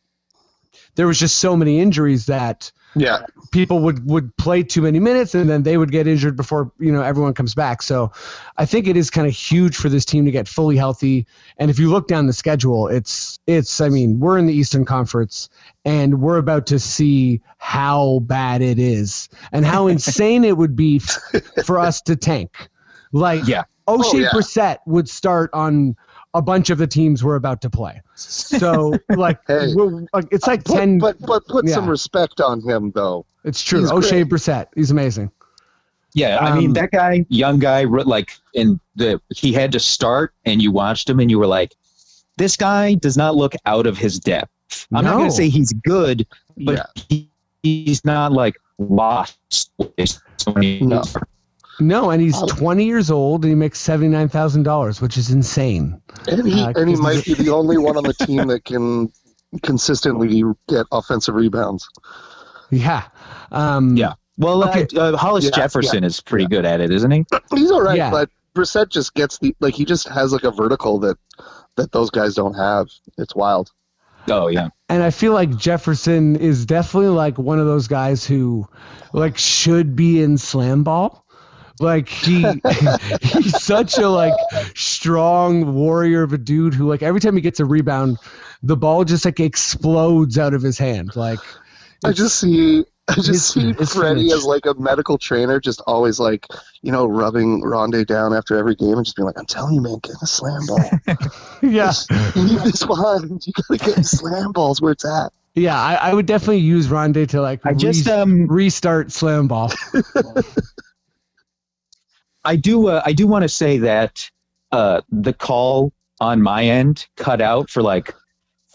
there 0.95 1.07
was 1.07 1.19
just 1.19 1.39
so 1.39 1.55
many 1.57 1.79
injuries 1.79 2.25
that 2.27 2.71
Yeah. 2.95 3.25
people 3.51 3.79
would 3.79 4.09
would 4.09 4.35
play 4.37 4.63
too 4.63 4.81
many 4.81 4.99
minutes 4.99 5.35
and 5.35 5.49
then 5.49 5.63
they 5.63 5.77
would 5.77 5.91
get 5.91 6.07
injured 6.07 6.37
before 6.37 6.71
you 6.79 6.91
know 6.91 7.01
everyone 7.01 7.33
comes 7.33 7.53
back 7.53 7.81
so 7.81 8.09
i 8.57 8.65
think 8.65 8.87
it 8.87 8.95
is 8.95 9.09
kind 9.09 9.27
of 9.27 9.33
huge 9.33 9.75
for 9.75 9.89
this 9.89 10.05
team 10.05 10.23
to 10.23 10.31
get 10.31 10.47
fully 10.47 10.77
healthy 10.77 11.25
and 11.57 11.69
if 11.69 11.77
you 11.77 11.89
look 11.89 12.07
down 12.07 12.27
the 12.27 12.33
schedule 12.33 12.87
it's 12.87 13.37
it's 13.47 13.81
i 13.81 13.89
mean 13.89 14.19
we're 14.19 14.37
in 14.37 14.45
the 14.45 14.53
eastern 14.53 14.85
conference 14.85 15.49
and 15.83 16.21
we're 16.21 16.37
about 16.37 16.65
to 16.65 16.79
see 16.79 17.41
how 17.57 18.19
bad 18.23 18.61
it 18.61 18.79
is 18.79 19.27
and 19.51 19.65
how 19.65 19.87
insane 19.95 20.45
it 20.45 20.55
would 20.55 20.75
be 20.75 20.99
for 21.65 21.77
us 21.77 22.01
to 22.01 22.15
tank 22.15 22.69
like 23.11 23.45
Yeah. 23.47 23.63
Oshae 23.87 24.01
Oh, 24.13 24.17
yeah. 24.17 24.29
Brissett 24.29 24.77
would 24.85 25.07
start 25.09 25.49
on 25.53 25.95
a 26.33 26.41
bunch 26.41 26.69
of 26.69 26.77
the 26.77 26.87
teams 26.87 27.23
we're 27.23 27.35
about 27.35 27.61
to 27.61 27.69
play 27.69 28.01
so 28.15 28.93
like, 29.15 29.39
Hey. 29.47 29.73
we're, 29.73 30.05
like 30.13 30.27
it's 30.31 30.47
like 30.47 30.63
Put, 30.65 30.75
10 30.77 30.99
but 30.99 31.19
but 31.21 31.45
put 31.47 31.67
some 31.69 31.87
respect 31.89 32.41
on 32.41 32.61
him 32.61 32.91
though. 32.93 33.25
it's 33.45 33.61
true 33.61 33.79
he's 33.81 33.91
Oshae 33.91 34.09
great. 34.09 34.29
Brissett 34.29 34.67
he's 34.75 34.91
amazing 34.91 35.31
Yeah, 36.13 36.39
I 36.39 36.55
mean 36.57 36.67
Um, 36.67 36.73
that 36.73 36.91
guy, 36.91 37.25
young 37.29 37.59
guy, 37.59 37.83
like 37.83 38.31
in 38.53 38.79
the 38.95 39.21
he 39.35 39.51
had 39.53 39.71
to 39.73 39.79
start, 39.79 40.33
and 40.45 40.61
you 40.61 40.71
watched 40.71 41.09
him, 41.09 41.19
and 41.19 41.29
you 41.29 41.37
were 41.39 41.47
like, 41.47 41.75
this 42.37 42.55
guy 42.57 42.93
does 42.95 43.17
not 43.17 43.35
look 43.35 43.53
out 43.65 43.85
of 43.85 43.97
his 43.97 44.17
depth. 44.19 44.49
I'm 44.93 45.03
not 45.05 45.15
going 45.17 45.29
to 45.29 45.35
say 45.35 45.49
he's 45.49 45.73
good, 45.73 46.25
but 46.57 46.75
Yeah. 46.77 47.03
he, 47.09 47.29
he's 47.63 48.03
not 48.05 48.31
like 48.31 48.55
lost. 48.77 49.71
So 50.37 50.51
many- 50.53 50.79
No. 50.81 51.03
No, 51.79 52.09
and 52.11 52.21
he's 52.21 52.41
Oh. 52.41 52.45
20 52.47 52.85
years 52.85 53.11
old 53.11 53.43
and 53.43 53.49
he 53.51 53.55
makes 53.55 53.79
$79,000, 53.79 55.01
which 55.01 55.17
is 55.17 55.29
insane. 55.31 55.99
And 56.27 56.47
he 56.47 56.61
Uh, 56.63 56.71
and 56.75 56.89
he 56.89 56.95
'cause 56.95 57.01
might 57.03 57.25
be 57.25 57.33
the 57.33 57.49
only 57.51 57.77
one 57.77 57.97
on 57.97 58.03
the 58.03 58.13
team 58.13 58.47
that 58.47 58.63
can 58.65 59.09
consistently 59.63 60.43
get 60.67 60.85
offensive 60.91 61.35
rebounds. 61.35 61.87
Yeah. 62.71 63.03
Um, 63.51 63.95
Yeah. 63.97 64.13
Well, 64.37 64.67
Okay. 64.69 64.87
uh, 64.97 64.99
uh, 65.13 65.17
Hollis 65.17 65.45
Yeah, 65.45 65.51
Jefferson 65.51 66.03
is 66.03 66.19
pretty 66.19 66.45
good 66.47 66.65
at 66.65 66.81
it, 66.81 66.91
isn't 66.91 67.11
he? 67.11 67.25
He's 67.53 67.71
all 67.71 67.81
right, 67.81 67.97
Yeah. 67.97 68.11
but 68.11 68.29
Brissett 68.53 68.89
just 68.89 69.13
gets 69.13 69.37
the 69.39 69.55
like 69.59 69.73
he 69.73 69.85
just 69.85 70.07
has 70.09 70.31
like 70.33 70.43
a 70.43 70.51
vertical 70.51 70.99
that 70.99 71.17
that 71.75 71.91
those 71.91 72.09
guys 72.09 72.35
don't 72.35 72.53
have. 72.53 72.87
It's 73.17 73.35
wild. 73.35 73.71
Oh 74.29 74.47
yeah. 74.47 74.69
And 74.89 75.03
I 75.03 75.09
feel 75.09 75.33
like 75.33 75.55
Jefferson 75.57 76.35
is 76.37 76.65
definitely 76.65 77.09
like 77.09 77.37
one 77.37 77.59
of 77.59 77.65
those 77.65 77.87
guys 77.87 78.23
who 78.25 78.65
like 79.13 79.37
should 79.37 79.95
be 79.95 80.21
in 80.23 80.37
slam 80.37 80.83
ball. 80.83 81.24
Like 81.79 82.07
he 82.07 82.41
he's 83.21 83.61
such 83.63 83.97
a 83.97 84.07
like 84.07 84.33
strong 84.75 85.73
warrior 85.75 86.23
of 86.23 86.33
a 86.33 86.37
dude 86.37 86.73
who 86.73 86.87
like 86.87 87.03
every 87.03 87.19
time 87.19 87.35
he 87.35 87.41
gets 87.41 87.59
a 87.59 87.65
rebound, 87.65 88.17
the 88.63 88.77
ball 88.77 89.03
just 89.03 89.25
like 89.25 89.39
explodes 89.39 90.37
out 90.37 90.53
of 90.53 90.61
his 90.61 90.77
hand. 90.77 91.15
Like 91.15 91.39
I 92.05 92.11
just 92.11 92.39
see 92.39 92.85
I 93.07 93.13
just 93.15 93.27
His- 93.27 93.45
see 93.45 93.73
his 93.73 93.93
Freddie 93.93 94.21
finish. 94.21 94.33
as 94.33 94.45
like 94.45 94.65
a 94.65 94.73
medical 94.75 95.17
trainer, 95.19 95.59
just 95.59 95.79
always 95.85 96.19
like 96.19 96.47
you 96.81 96.91
know 96.91 97.05
rubbing 97.05 97.61
Rondae 97.61 98.05
down 98.07 98.33
after 98.33 98.55
every 98.57 98.73
game 98.75 98.93
and 98.95 99.05
just 99.05 99.15
being 99.15 99.27
like, 99.27 99.37
"I'm 99.37 99.45
telling 99.45 99.75
you, 99.75 99.81
man, 99.81 99.99
get 100.01 100.15
a 100.21 100.25
slam 100.25 100.61
ball. 100.65 100.89
yeah. 101.61 101.91
Leave 102.35 102.63
this 102.63 102.83
behind. 102.85 103.45
You 103.45 103.53
gotta 103.53 103.85
get 103.85 103.95
the 103.97 104.03
slam 104.03 104.53
balls 104.53 104.81
where 104.81 104.93
it's 104.93 105.05
at." 105.05 105.31
Yeah, 105.53 105.79
I, 105.79 105.95
I 105.95 106.13
would 106.13 106.25
definitely 106.25 106.59
use 106.59 106.87
Rondae 106.87 107.29
to 107.29 107.41
like 107.41 107.63
I 107.65 107.73
just 107.73 108.07
re- 108.07 108.13
um 108.13 108.47
restart 108.47 109.11
slam 109.11 109.47
ball. 109.47 109.71
I 112.45 112.55
do 112.55 112.87
uh, 112.87 113.01
I 113.05 113.13
do 113.13 113.27
want 113.27 113.43
to 113.43 113.49
say 113.49 113.77
that 113.79 114.29
uh, 114.71 115.01
the 115.09 115.33
call 115.33 115.91
on 116.21 116.41
my 116.41 116.63
end 116.63 117.07
cut 117.17 117.41
out 117.41 117.69
for 117.69 117.81
like 117.81 118.13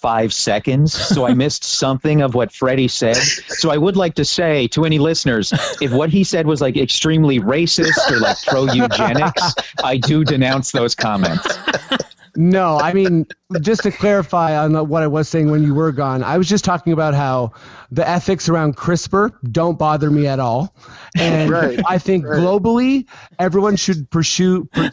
five 0.01 0.33
seconds, 0.33 0.93
so 0.93 1.27
I 1.27 1.35
missed 1.45 1.63
something 1.63 2.23
of 2.23 2.35
what 2.35 2.53
Freddie 2.53 2.89
said. 2.89 3.17
So 3.17 3.71
I 3.71 3.77
would 3.77 3.97
like 3.97 4.15
to 4.15 4.25
say 4.25 4.67
to 4.69 4.85
any 4.85 4.99
listeners, 4.99 5.53
if 5.81 5.93
what 5.93 6.11
he 6.11 6.25
said 6.25 6.47
was 6.47 6.61
like 6.61 6.77
extremely 6.77 7.39
racist 7.39 8.11
or 8.11 8.19
like 8.19 8.37
pro 8.47 8.65
eugenics, 8.65 9.55
I 9.85 9.99
do 9.99 10.25
denounce 10.25 10.73
those 10.73 10.95
comments. 10.95 11.47
No, 12.37 12.79
I 12.79 12.93
mean, 12.93 13.27
just 13.61 13.83
to 13.83 13.91
clarify 13.91 14.57
on 14.57 14.73
the- 14.73 14.85
what 14.85 15.03
I 15.03 15.07
was 15.07 15.29
saying 15.29 15.51
when 15.51 15.63
you 15.63 15.75
were 15.75 15.93
gone, 15.93 16.23
I 16.23 16.39
was 16.39 16.49
just 16.49 16.65
talking 16.65 16.93
about 16.93 17.15
how 17.15 17.53
the 17.91 18.09
ethics 18.09 18.49
around 18.49 18.77
CRISPR 18.77 19.33
don't 19.51 19.79
bother 19.79 20.11
me 20.11 20.27
at 20.27 20.39
all. 20.39 20.75
And 21.17 21.51
Right, 21.51 21.81
I 21.87 21.99
think 21.99 22.25
right. 22.25 22.41
globally, 22.41 23.07
everyone 23.39 23.77
should 23.77 24.09
pursue, 24.11 24.65
per, 24.67 24.91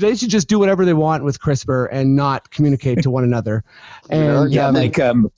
they 0.00 0.14
should 0.16 0.30
just 0.30 0.48
do 0.48 0.58
whatever 0.58 0.84
they 0.84 0.94
want 0.94 1.24
with 1.24 1.40
CRISPR 1.40 1.88
and 1.92 2.16
not 2.16 2.50
communicate 2.50 3.02
to 3.02 3.10
one 3.10 3.24
another. 3.24 3.64
And 4.08 4.50
Yeah, 4.50 4.62
Yeah, 4.62 4.68
um, 4.68 4.74
like 4.74 4.98
um, 4.98 5.30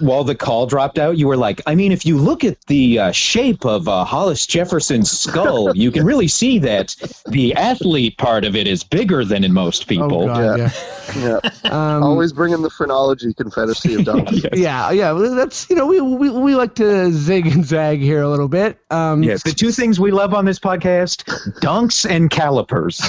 while 0.00 0.24
the 0.24 0.34
call 0.34 0.66
dropped 0.66 0.98
out, 0.98 1.16
you 1.18 1.28
were 1.28 1.36
like, 1.36 1.60
I 1.66 1.74
mean, 1.76 1.92
if 1.92 2.04
you 2.04 2.18
look 2.18 2.42
at 2.42 2.60
the 2.66 2.98
uh, 2.98 3.12
shape 3.12 3.64
of 3.64 3.86
uh, 3.86 4.04
Hollis 4.04 4.44
Jefferson's 4.46 5.10
skull, 5.10 5.74
you 5.76 5.92
can 5.92 6.04
really 6.04 6.26
see 6.26 6.58
that 6.58 6.96
the 7.28 7.54
athlete 7.54 8.18
part 8.18 8.44
of 8.44 8.56
it 8.56 8.66
is 8.66 8.82
bigger 8.82 9.24
than 9.24 9.44
in 9.44 9.52
most 9.52 9.86
people. 9.86 10.06
oh 10.06 10.26
people. 10.26 10.26
God, 10.26 10.58
yeah. 10.58 11.40
Yeah, 11.64 11.70
Um, 11.70 12.02
always 12.02 12.32
bringing 12.32 12.62
the 12.62 12.70
phrenology 12.70 13.32
confederacy 13.34 13.94
of 13.94 14.00
dunks. 14.04 14.48
yeah, 14.56 14.90
yeah. 14.90 15.12
That's 15.12 15.68
you 15.70 15.76
know 15.76 15.86
we, 15.86 16.00
we 16.00 16.28
we 16.30 16.54
like 16.56 16.74
to 16.76 17.12
zig 17.12 17.46
and 17.46 17.64
zag 17.64 18.00
here 18.00 18.22
a 18.22 18.28
little 18.28 18.48
bit. 18.48 18.78
Um, 18.90 19.22
Yes, 19.22 19.42
the 19.44 19.52
two 19.52 19.70
things 19.70 20.00
we 20.00 20.10
love 20.10 20.34
on 20.34 20.44
this 20.44 20.58
podcast: 20.58 21.24
dunks 21.60 22.08
and 22.08 22.30
calipers. 22.30 23.00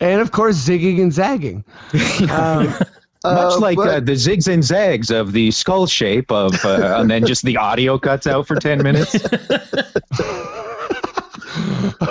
and 0.00 0.20
of 0.20 0.32
course 0.32 0.56
zigging 0.56 1.00
and 1.02 1.12
zagging. 1.12 1.64
Um, 2.30 2.74
Much 3.24 3.54
Uh, 3.54 3.58
like 3.58 3.76
but- 3.76 3.88
uh, 3.88 4.00
the 4.00 4.12
zigs 4.12 4.46
and 4.52 4.62
zags 4.62 5.10
of 5.10 5.32
the 5.32 5.50
skull 5.50 5.86
shape 5.86 6.30
of, 6.30 6.54
uh, 6.64 6.96
and 7.00 7.10
then 7.10 7.26
just 7.26 7.44
the 7.44 7.56
audio 7.56 7.98
cuts 7.98 8.26
out 8.26 8.46
for 8.46 8.56
ten 8.56 8.82
minutes. 8.82 9.14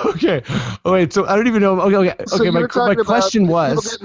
okay. 0.07 0.41
Oh, 0.85 0.91
wait. 0.93 1.13
So 1.13 1.25
I 1.25 1.35
don't 1.35 1.47
even 1.47 1.61
know. 1.61 1.79
Okay. 1.81 1.95
Okay. 1.95 2.25
So 2.25 2.41
okay 2.41 2.49
my, 2.49 2.61
my 2.75 2.95
question 2.95 3.47
was 3.47 3.97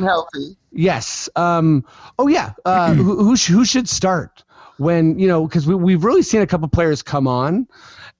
yes. 0.72 1.28
Um. 1.36 1.84
Oh 2.18 2.28
yeah. 2.28 2.52
Uh. 2.64 2.94
who 2.94 3.24
who, 3.24 3.36
sh- 3.36 3.48
who 3.48 3.64
should 3.64 3.88
start 3.88 4.44
when 4.78 5.18
you 5.18 5.28
know 5.28 5.46
because 5.46 5.66
we 5.66 5.74
we've 5.74 6.04
really 6.04 6.22
seen 6.22 6.40
a 6.42 6.46
couple 6.46 6.68
players 6.68 7.02
come 7.02 7.26
on, 7.26 7.66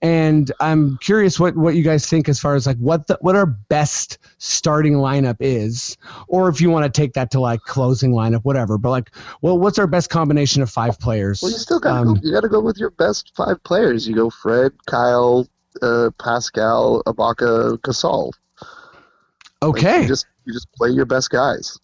and 0.03 0.51
I'm 0.59 0.99
curious 0.99 1.39
what 1.39 1.57
what 1.57 1.77
you 1.77 1.83
guys 1.85 2.07
think 2.07 2.29
as 2.29 2.39
far 2.41 2.55
as 2.57 2.67
like 2.67 2.77
what 2.79 3.07
the 3.07 3.17
what 3.21 3.37
our 3.37 3.47
best 3.47 4.19
starting 4.39 4.95
lineup 4.95 5.37
is, 5.39 5.97
or 6.27 6.49
if 6.49 6.61
you 6.61 6.71
want 6.71 6.93
to 6.93 7.01
take 7.01 7.13
that 7.15 7.31
to 7.31 7.41
like 7.41 7.61
closing 7.61 8.13
lineup, 8.13 8.41
whatever. 8.43 8.79
But 8.79 8.91
like, 8.91 9.11
well, 9.41 9.57
what's 9.59 9.79
our 9.79 9.87
best 9.87 10.11
combination 10.11 10.61
of 10.61 10.69
five 10.71 10.99
players? 10.99 11.41
Well, 11.41 11.53
you 11.53 11.59
still 11.59 11.79
got 11.81 11.95
to 11.95 11.99
Um, 12.01 12.15
go. 12.15 12.21
You 12.23 12.33
got 12.33 12.41
to 12.41 12.49
go 12.49 12.61
with 12.61 12.77
your 12.79 12.91
best 12.91 13.33
five 13.37 13.63
players. 13.63 14.07
You 14.09 14.15
go 14.17 14.29
Fred, 14.29 14.73
Kyle, 14.87 15.47
uh, 15.81 16.11
Pascal, 16.21 17.03
Ibaka, 17.07 17.79
Gasol. 17.79 18.33
Like, 18.61 19.71
Okay. 19.71 20.03
you 20.03 20.09
just 20.09 20.27
you 20.45 20.53
just 20.53 20.71
play 20.73 20.91
your 20.91 21.07
best 21.07 21.31
guys. 21.31 21.79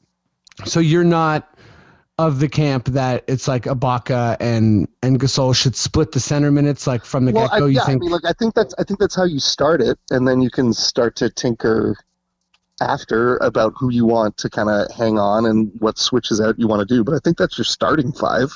So 0.65 0.81
you're 0.81 1.05
not 1.05 1.57
of 2.19 2.41
the 2.41 2.49
camp 2.49 2.87
that 2.87 3.25
it's 3.29 3.47
like 3.47 3.65
Ibaka 3.65 4.37
and 4.41 4.89
and 5.03 5.21
Gasol 5.21 5.55
should 5.55 5.77
split 5.77 6.13
the 6.13 6.21
center 6.21 6.51
minutes 6.51 6.87
like 6.87 7.05
from 7.05 7.25
the 7.25 7.33
well, 7.33 7.49
get 7.49 7.61
go. 7.61 7.67
You 7.67 7.77
yeah, 7.77 7.85
think? 7.87 8.03
I 8.03 8.05
mean, 8.05 8.11
like 8.11 8.25
I 8.25 8.33
think 8.33 8.55
that's 8.55 8.75
I 8.79 8.85
think 8.85 8.99
that's 8.99 9.15
how 9.15 9.25
you 9.25 9.39
start 9.39 9.81
it, 9.81 9.99
and 10.11 10.27
then 10.27 10.41
you 10.41 10.51
can 10.51 10.73
start 10.73 11.15
to 11.17 11.31
tinker 11.31 11.97
after 12.81 13.37
about 13.39 13.73
who 13.77 13.91
you 13.91 14.07
want 14.07 14.37
to 14.39 14.51
kind 14.51 14.69
of 14.69 14.91
hang 14.95 15.19
on 15.19 15.47
and 15.47 15.71
what 15.81 15.99
switches 15.99 16.41
out 16.41 16.59
you 16.59 16.69
want 16.69 16.87
to 16.87 16.95
do. 16.95 17.05
But 17.05 17.15
I 17.15 17.19
think 17.23 17.39
that's 17.39 17.57
your 17.57 17.65
starting 17.65 18.13
five. 18.13 18.51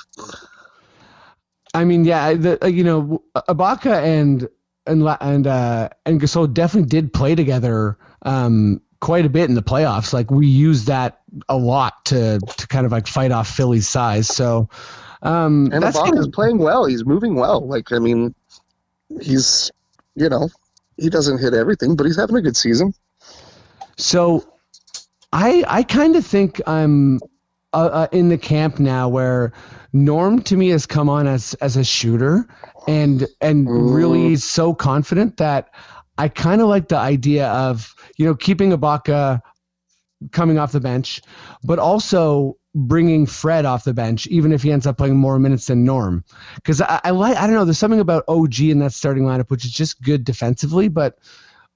I 1.75 1.85
mean, 1.85 2.05
yeah, 2.05 2.35
the, 2.35 2.62
uh, 2.64 2.68
you 2.68 2.85
know, 2.85 3.22
Ibaka 3.37 4.03
and 4.03 4.48
and 4.87 5.16
and 5.20 5.46
uh, 5.46 5.88
and 6.05 6.20
Gasol 6.20 6.53
definitely 6.53 6.88
did 6.88 7.12
play 7.12 7.35
together 7.35 7.96
um, 8.22 8.81
quite 9.03 9.27
a 9.27 9.29
bit 9.29 9.49
in 9.49 9.55
the 9.57 9.62
playoffs. 9.62 10.12
Like 10.12 10.31
we 10.31 10.47
use 10.47 10.87
that 10.87 11.21
a 11.49 11.57
lot 11.57 12.05
to 12.07 12.38
to 12.38 12.67
kind 12.69 12.87
of 12.87 12.93
like 12.93 13.07
fight 13.07 13.33
off 13.33 13.49
Philly's 13.49 13.88
size. 13.88 14.29
So 14.29 14.71
um, 15.23 15.71
And 15.73 15.83
that's 15.83 15.99
Ibaka 15.99 16.05
kind 16.05 16.19
is 16.19 16.29
playing 16.29 16.59
well. 16.59 16.87
He's 16.87 17.05
moving 17.05 17.35
well. 17.35 17.67
Like 17.67 17.93
I 17.93 17.99
mean, 17.99 18.35
he's 19.21 19.71
you 20.15 20.29
know 20.29 20.49
he 20.97 21.11
doesn't 21.11 21.38
hit 21.38 21.53
everything, 21.53 21.97
but 21.97 22.07
he's 22.07 22.17
having 22.17 22.37
a 22.37 22.41
good 22.41 22.57
season. 22.57 22.95
So, 23.97 24.45
I 25.33 25.65
I 25.69 25.83
kind 25.83 26.17
of 26.17 26.25
think 26.25 26.61
I'm 26.67 27.21
uh, 27.73 27.91
uh, 27.93 28.07
in 28.12 28.29
the 28.29 28.38
camp 28.38 28.79
now 28.79 29.09
where 29.09 29.53
Norm 29.93 30.43
to 30.43 30.57
me 30.57 30.69
has 30.69 30.87
come 30.87 31.09
on 31.09 31.27
as 31.27 31.55
as 31.55 31.77
a 31.77 31.85
shooter, 31.85 32.47
and 32.87 33.27
and 33.41 33.69
really 33.69 34.37
so 34.37 34.75
confident 34.75 35.38
that 35.38 35.71
I 36.18 36.29
kind 36.29 36.61
of 36.61 36.68
like 36.68 36.88
the 36.88 36.96
idea 36.96 37.48
of 37.48 37.94
you 38.16 38.27
know 38.27 38.35
keeping 38.35 38.70
Ibaka 38.70 39.40
coming 40.31 40.59
off 40.59 40.72
the 40.72 40.81
bench, 40.81 41.20
but 41.65 41.79
also 41.79 42.56
bringing 42.75 43.27
Fred 43.27 43.65
off 43.65 43.85
the 43.85 43.92
bench, 43.92 44.27
even 44.29 44.52
if 44.52 44.63
he 44.63 44.73
ends 44.73 44.87
up 44.87 44.96
playing 44.96 45.17
more 45.17 45.38
minutes 45.38 45.67
than 45.67 45.85
Norm. 45.85 46.25
Because 46.56 46.81
I, 46.81 47.00
I 47.04 47.10
like 47.10 47.37
I 47.37 47.46
don't 47.46 47.56
know, 47.56 47.65
there's 47.65 47.79
something 47.79 48.00
about 48.00 48.25
OG 48.29 48.60
in 48.60 48.79
that 48.81 48.92
starting 48.92 49.25
lineup 49.25 49.50
which 49.50 49.65
is 49.65 49.73
just 49.73 50.00
good 50.02 50.25
defensively, 50.25 50.88
but 50.88 51.19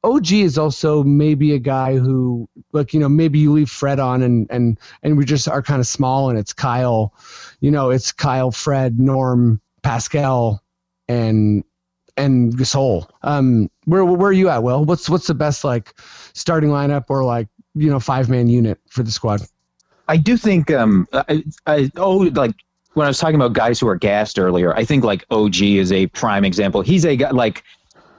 OG 0.05 0.33
is 0.33 0.57
also 0.57 1.03
maybe 1.03 1.53
a 1.53 1.59
guy 1.59 1.97
who, 1.97 2.49
like, 2.73 2.95
you 2.95 3.01
know, 3.01 3.09
maybe 3.09 3.41
you 3.41 3.53
leave 3.53 3.69
Fred 3.69 3.99
on 3.99 4.23
and 4.23 4.47
and 4.51 4.79
and 5.03 5.19
we 5.19 5.25
just 5.25 5.49
are 5.49 5.63
kind 5.63 5.81
of 5.81 5.87
small 5.87 6.31
and 6.31 6.39
it's 6.39 6.53
Kyle, 6.53 7.13
you 7.61 7.71
know, 7.71 7.91
it's 7.91 8.13
Kyle, 8.13 8.53
Fred, 8.53 9.01
Norm, 9.01 9.61
Pascal 9.83 10.63
and 11.09 11.65
and 12.17 12.57
Gasol. 12.57 13.09
Um, 13.23 13.69
where 13.87 14.05
where 14.05 14.29
are 14.29 14.33
you 14.33 14.49
at, 14.49 14.63
Will? 14.63 14.85
What's 14.85 15.09
what's 15.09 15.27
the 15.27 15.35
best 15.35 15.65
like 15.65 15.95
starting 16.35 16.71
lineup 16.71 17.05
or 17.09 17.25
like 17.25 17.49
you 17.75 17.89
know 17.89 17.99
five 17.99 18.29
man 18.29 18.49
unit 18.49 18.79
for 18.89 19.03
the 19.03 19.11
squad? 19.11 19.41
I 20.09 20.17
do 20.17 20.37
think 20.37 20.71
um 20.71 21.09
I, 21.13 21.45
I 21.67 21.91
oh 21.97 22.17
like 22.17 22.55
when 22.95 23.07
I 23.07 23.09
was 23.09 23.19
talking 23.19 23.37
about 23.37 23.53
guys 23.53 23.81
who 23.81 23.89
are 23.89 23.97
gassed 23.97 24.39
earlier, 24.39 24.75
I 24.75 24.85
think 24.85 25.05
like 25.05 25.25
OG 25.31 25.63
is 25.63 25.93
a 25.93 26.07
prime 26.09 26.45
example. 26.45 26.83
He's 26.83 27.05
a 27.05 27.17
guy 27.17 27.31
like 27.31 27.63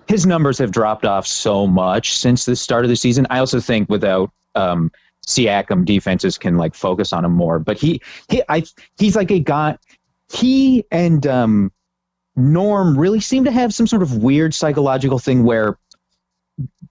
his 0.07 0.25
numbers 0.25 0.57
have 0.59 0.71
dropped 0.71 1.05
off 1.05 1.27
so 1.27 1.67
much 1.67 2.17
since 2.17 2.45
the 2.45 2.55
start 2.55 2.85
of 2.85 2.89
the 2.89 2.95
season. 2.95 3.27
I 3.29 3.39
also 3.39 3.59
think 3.59 3.89
without 3.89 4.31
um 4.55 4.91
Siakam 5.25 5.83
defenses 5.83 6.37
can 6.37 6.57
like 6.57 6.73
focus 6.73 7.11
on 7.11 7.25
him 7.25 7.33
more. 7.33 7.59
But 7.59 7.77
he 7.77 8.01
he 8.29 8.41
I 8.47 8.63
he's 8.97 9.15
like 9.17 9.31
a 9.31 9.39
guy 9.39 9.77
he 10.31 10.85
and 10.91 11.27
um 11.27 11.71
Norm 12.37 12.97
really 12.97 13.19
seem 13.19 13.43
to 13.45 13.51
have 13.51 13.73
some 13.73 13.87
sort 13.87 14.03
of 14.03 14.17
weird 14.17 14.53
psychological 14.53 15.19
thing 15.19 15.43
where 15.43 15.77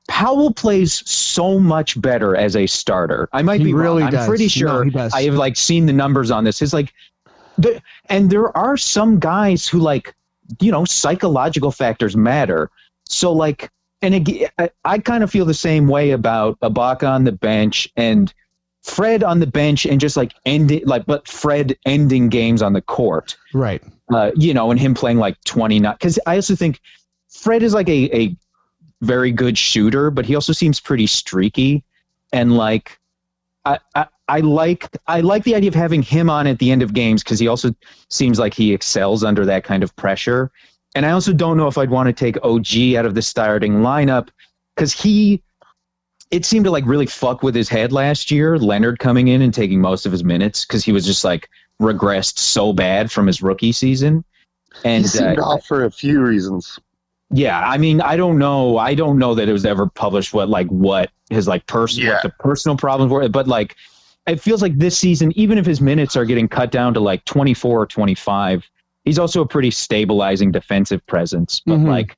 Powell 0.09 0.53
plays 0.53 1.09
so 1.09 1.59
much 1.59 2.01
better 2.01 2.37
as 2.37 2.57
a 2.57 2.67
starter. 2.67 3.29
I 3.33 3.43
might 3.43 3.61
He 3.61 3.67
be 3.67 3.75
really 3.75 4.03
wrong. 4.03 4.15
I'm 4.15 4.27
pretty 4.27 4.49
sure 4.49 4.85
does. 4.85 5.13
I 5.15 5.23
have 5.23 5.35
like 5.35 5.57
seen 5.57 5.87
the 5.87 5.93
numbers 5.93 6.31
on 6.31 6.45
this. 6.45 6.61
It's 6.61 6.73
like, 6.73 6.93
the, 7.59 7.81
and 8.07 8.29
there 8.31 8.57
are 8.57 8.77
some 8.77 9.19
guys 9.19 9.67
who 9.67 9.79
like, 9.79 10.15
you 10.61 10.71
know, 10.71 10.85
psychological 10.85 11.71
factors 11.71 12.17
matter. 12.17 12.71
So 13.05 13.33
like, 13.33 13.71
and 14.03 14.15
again, 14.15 14.51
I, 14.59 14.71
I 14.85 14.99
kind 14.99 15.25
of 15.25 15.31
feel 15.31 15.45
the 15.45 15.55
same 15.55 15.89
way 15.89 16.11
about 16.11 16.61
Ibaka 16.61 17.09
on 17.09 17.25
the 17.25 17.33
bench 17.33 17.89
and 17.97 18.33
Fred 18.87 19.25
on 19.25 19.41
the 19.41 19.47
bench 19.49 19.85
and 19.85 20.01
just 20.01 20.17
like 20.17 20.33
ending 20.45 20.87
like, 20.87 21.07
but 21.07 21.27
Fred 21.27 21.77
ending 21.87 22.29
games 22.29 22.63
on 22.63 22.73
the 22.73 22.81
court 22.81 23.37
Right. 23.53 23.83
uh, 24.15 24.31
you 24.37 24.55
know, 24.55 24.71
and 24.71 24.79
him 24.79 24.95
playing 24.95 25.19
like 25.19 25.43
20 25.45 25.81
not 25.81 25.99
Because 25.99 26.21
I 26.27 26.37
also 26.37 26.55
think 26.55 26.81
Fred 27.29 27.65
is 27.65 27.75
like 27.75 27.89
a, 27.89 28.17
a 28.17 28.37
very 29.03 29.33
good 29.33 29.59
shooter, 29.59 30.11
but 30.13 30.25
he 30.25 30.37
also 30.37 30.53
seems 30.53 30.79
pretty 30.79 31.09
streaky. 31.09 31.83
And 32.33 32.57
like, 32.57 32.99
I, 33.65 33.79
I, 33.97 34.07
I 34.29 34.41
like 34.41 34.89
I 35.09 35.21
like 35.21 35.43
the 35.43 35.57
idea 35.57 35.69
of 35.69 35.75
having 35.75 36.03
him 36.03 36.31
on 36.31 36.47
at 36.47 36.61
the 36.61 36.71
end 36.71 36.83
of 36.83 36.95
games 36.95 37.25
because 37.25 37.41
he 37.41 37.49
also 37.49 37.75
seems 38.09 38.39
like 38.39 38.55
he 38.55 38.73
excels 38.73 39.25
under 39.25 39.45
that 39.47 39.65
kind 39.65 39.83
of 39.83 39.95
pressure. 39.97 40.51
And 40.95 41.05
I 41.05 41.11
also 41.11 41.33
don't 41.33 41.57
know 41.57 41.67
if 41.67 41.77
I'd 41.77 41.91
want 41.91 42.07
to 42.07 42.13
take 42.13 42.37
OG 42.45 42.95
out 42.97 43.05
of 43.05 43.15
the 43.15 43.23
starting 43.23 43.81
lineup 43.83 44.29
because 44.75 44.93
he 44.93 45.43
it 46.31 46.45
seemed 46.45 46.65
to 46.65 46.71
like 46.71 46.85
really 46.87 47.07
fuck 47.07 47.43
with 47.43 47.55
his 47.55 47.69
head 47.69 47.93
last 47.93 48.31
year. 48.31 48.59
Leonard 48.59 48.99
coming 48.99 49.29
in 49.29 49.43
and 49.43 49.55
taking 49.55 49.81
most 49.81 50.07
of 50.07 50.13
his 50.13 50.25
minutes 50.25 50.65
because 50.65 50.85
he 50.85 50.93
was 50.93 51.07
just 51.07 51.23
like 51.25 51.49
regressed 51.81 52.39
so 52.39 52.73
bad 52.73 53.11
from 53.13 53.27
his 53.27 53.43
rookie 53.43 53.73
season. 53.73 54.25
And 54.85 55.05
he 55.05 55.09
seemed 55.09 55.39
uh, 55.39 55.45
off 55.45 55.65
for 55.67 55.85
a 55.85 55.91
few 55.91 56.21
reasons. 56.21 56.79
yeah, 57.31 57.61
I 57.61 57.79
mean, 57.79 58.01
I 58.01 58.17
don't 58.17 58.39
know. 58.39 58.77
I 58.79 58.95
don't 58.95 59.19
know 59.19 59.35
that 59.35 59.49
it 59.49 59.53
was 59.53 59.65
ever 59.65 59.87
published 59.87 60.35
what 60.35 60.49
like 60.49 60.67
what 60.69 61.11
his 61.31 61.47
like 61.49 61.67
personal 61.67 62.09
Yeah. 62.09 62.15
what 62.15 62.23
the 62.25 62.31
personal 62.41 62.77
problems 62.77 63.13
were, 63.13 63.29
but 63.29 63.47
like 63.49 63.77
it 64.27 64.41
feels 64.41 64.61
like 64.63 64.77
this 64.79 64.99
season, 64.99 65.33
even 65.37 65.57
if 65.59 65.65
his 65.65 65.81
minutes 65.81 66.17
are 66.17 66.25
getting 66.25 66.49
cut 66.49 66.73
down 66.73 66.93
to 66.95 67.01
like 67.01 67.25
24 67.27 67.83
or 67.83 67.87
25, 67.87 68.69
he's 69.05 69.19
also 69.21 69.41
a 69.41 69.47
pretty 69.47 69.71
stabilizing 69.71 70.51
defensive 70.51 71.07
presence. 71.07 71.63
But 71.65 71.79
Mhm. 71.79 71.89
like, 71.89 72.17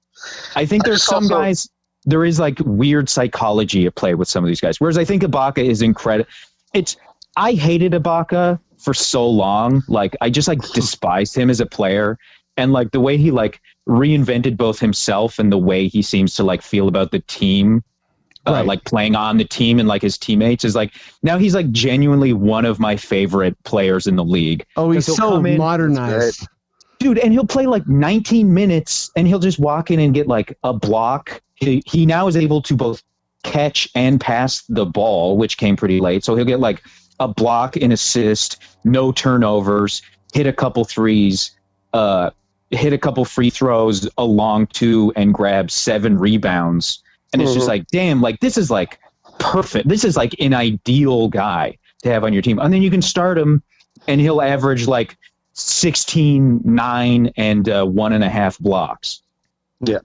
I 0.56 0.64
think 0.64 0.84
there's 0.84 1.00
just 1.00 1.10
some 1.10 1.24
also- 1.24 1.34
guys. 1.38 1.68
There 2.04 2.24
is 2.24 2.38
like 2.38 2.58
weird 2.64 3.08
psychology 3.08 3.86
at 3.86 3.94
play 3.94 4.14
with 4.14 4.28
some 4.28 4.44
of 4.44 4.48
these 4.48 4.60
guys. 4.60 4.80
Whereas 4.80 4.96
I 4.98 5.04
think 5.04 5.22
Ibaka 5.22 5.64
is 5.64 5.82
incredible. 5.82 6.30
It's 6.74 6.96
I 7.36 7.52
hated 7.52 7.92
Ibaka 7.92 8.58
for 8.78 8.94
so 8.94 9.28
long. 9.28 9.82
Like 9.88 10.16
I 10.20 10.30
just 10.30 10.48
like 10.48 10.60
despised 10.72 11.36
him 11.36 11.50
as 11.50 11.60
a 11.60 11.66
player, 11.66 12.18
and 12.56 12.72
like 12.72 12.92
the 12.92 13.00
way 13.00 13.16
he 13.16 13.30
like 13.30 13.60
reinvented 13.88 14.56
both 14.56 14.78
himself 14.78 15.38
and 15.38 15.50
the 15.52 15.58
way 15.58 15.88
he 15.88 16.02
seems 16.02 16.34
to 16.36 16.44
like 16.44 16.62
feel 16.62 16.88
about 16.88 17.10
the 17.10 17.20
team. 17.20 17.82
Uh, 18.46 18.64
like 18.64 18.82
playing 18.84 19.14
on 19.14 19.36
the 19.36 19.44
team 19.44 19.78
and 19.78 19.86
like 19.88 20.00
his 20.00 20.16
teammates 20.16 20.64
is 20.64 20.74
like 20.74 20.94
now 21.22 21.36
he's 21.36 21.54
like 21.54 21.70
genuinely 21.70 22.32
one 22.32 22.64
of 22.64 22.78
my 22.80 22.96
favorite 22.96 23.54
players 23.64 24.06
in 24.06 24.16
the 24.16 24.24
league 24.24 24.64
Oh, 24.74 24.90
he's 24.90 25.04
so 25.04 25.42
modernized. 25.42 26.48
dude 26.98 27.18
and 27.18 27.30
he'll 27.34 27.44
play 27.46 27.66
like 27.66 27.86
19 27.86 28.54
minutes 28.54 29.10
and 29.16 29.28
he'll 29.28 29.38
just 29.38 29.58
walk 29.58 29.90
in 29.90 30.00
and 30.00 30.14
get 30.14 30.28
like 30.28 30.56
a 30.64 30.72
block 30.72 31.42
he, 31.60 31.82
he 31.86 32.06
now 32.06 32.26
is 32.28 32.36
able 32.36 32.62
to 32.62 32.74
both 32.74 33.02
catch 33.42 33.88
and 33.94 34.20
pass 34.20 34.62
the 34.68 34.84
ball 34.84 35.36
which 35.36 35.56
came 35.58 35.76
pretty 35.76 36.00
late. 36.00 36.24
So 36.24 36.34
he'll 36.34 36.44
get 36.44 36.60
like 36.60 36.82
a 37.20 37.28
block 37.28 37.76
an 37.76 37.92
assist 37.92 38.58
no 38.84 39.12
turnovers 39.12 40.02
hit 40.32 40.46
a 40.46 40.52
couple 40.52 40.84
threes 40.84 41.52
uh 41.94 42.30
hit 42.70 42.92
a 42.92 42.98
couple 42.98 43.24
free 43.24 43.50
throws 43.50 44.08
a 44.18 44.24
long 44.24 44.66
two 44.68 45.12
and 45.16 45.32
grab 45.32 45.70
seven 45.70 46.18
rebounds. 46.18 47.02
And 47.32 47.40
it's 47.42 47.54
just 47.54 47.66
Mhm. 47.66 47.68
like 47.70 47.86
damn 47.88 48.20
like 48.20 48.40
this 48.40 48.56
is 48.58 48.70
like 48.70 48.98
perfect. 49.38 49.88
This 49.88 50.04
is 50.04 50.16
like 50.16 50.34
an 50.40 50.52
ideal 50.54 51.28
guy 51.28 51.76
to 52.02 52.10
have 52.10 52.24
on 52.24 52.32
your 52.32 52.42
team. 52.42 52.58
And 52.58 52.72
then 52.74 52.82
you 52.82 52.90
can 52.90 53.02
start 53.02 53.38
him 53.38 53.62
and 54.06 54.20
he'll 54.20 54.42
average 54.42 54.86
like 54.86 55.16
16, 55.54 56.60
9, 56.64 57.32
and 57.36 57.68
uh, 57.68 57.84
one 57.84 58.12
and 58.12 58.22
a 58.22 58.28
half 58.28 58.58
blocks. 58.58 59.22
Yeah, 59.80 59.98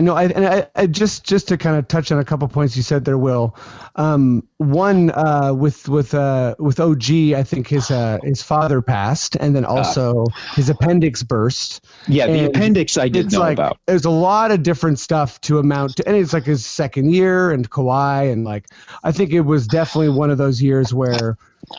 no, 0.00 0.14
I, 0.14 0.24
and 0.24 0.46
I, 0.46 0.66
I 0.74 0.86
just 0.86 1.24
just 1.24 1.48
to 1.48 1.56
kind 1.56 1.76
of 1.76 1.86
touch 1.88 2.10
on 2.10 2.18
a 2.18 2.24
couple 2.24 2.48
points 2.48 2.76
you 2.76 2.82
said 2.82 3.04
there, 3.04 3.18
Will. 3.18 3.56
Um, 3.96 4.46
one 4.56 5.10
uh, 5.10 5.52
with 5.54 5.88
with 5.88 6.14
uh, 6.14 6.54
with 6.58 6.80
OG, 6.80 7.10
I 7.36 7.42
think 7.42 7.68
his 7.68 7.90
uh, 7.90 8.18
his 8.22 8.42
father 8.42 8.80
passed, 8.80 9.36
and 9.36 9.54
then 9.54 9.64
also 9.64 10.24
his 10.54 10.68
appendix 10.70 11.22
burst. 11.22 11.84
Yeah, 12.08 12.26
the 12.26 12.32
And 12.38 12.46
appendix 12.46 12.96
I 12.96 13.08
did 13.08 13.26
it's 13.26 13.34
know 13.34 13.40
like 13.40 13.58
about. 13.58 13.78
there's 13.86 14.04
a 14.04 14.10
lot 14.10 14.50
of 14.50 14.62
different 14.62 14.98
stuff 14.98 15.40
to 15.42 15.58
amount 15.58 15.96
to, 15.96 16.08
and 16.08 16.16
it's 16.16 16.32
like 16.32 16.44
his 16.44 16.64
second 16.64 17.12
year 17.12 17.50
and 17.50 17.68
Kawhi, 17.70 18.32
and 18.32 18.44
like 18.44 18.66
I 19.04 19.12
think 19.12 19.32
it 19.32 19.42
was 19.42 19.66
definitely 19.66 20.08
one 20.10 20.30
of 20.30 20.38
those 20.38 20.62
years 20.62 20.94
where, 20.94 21.36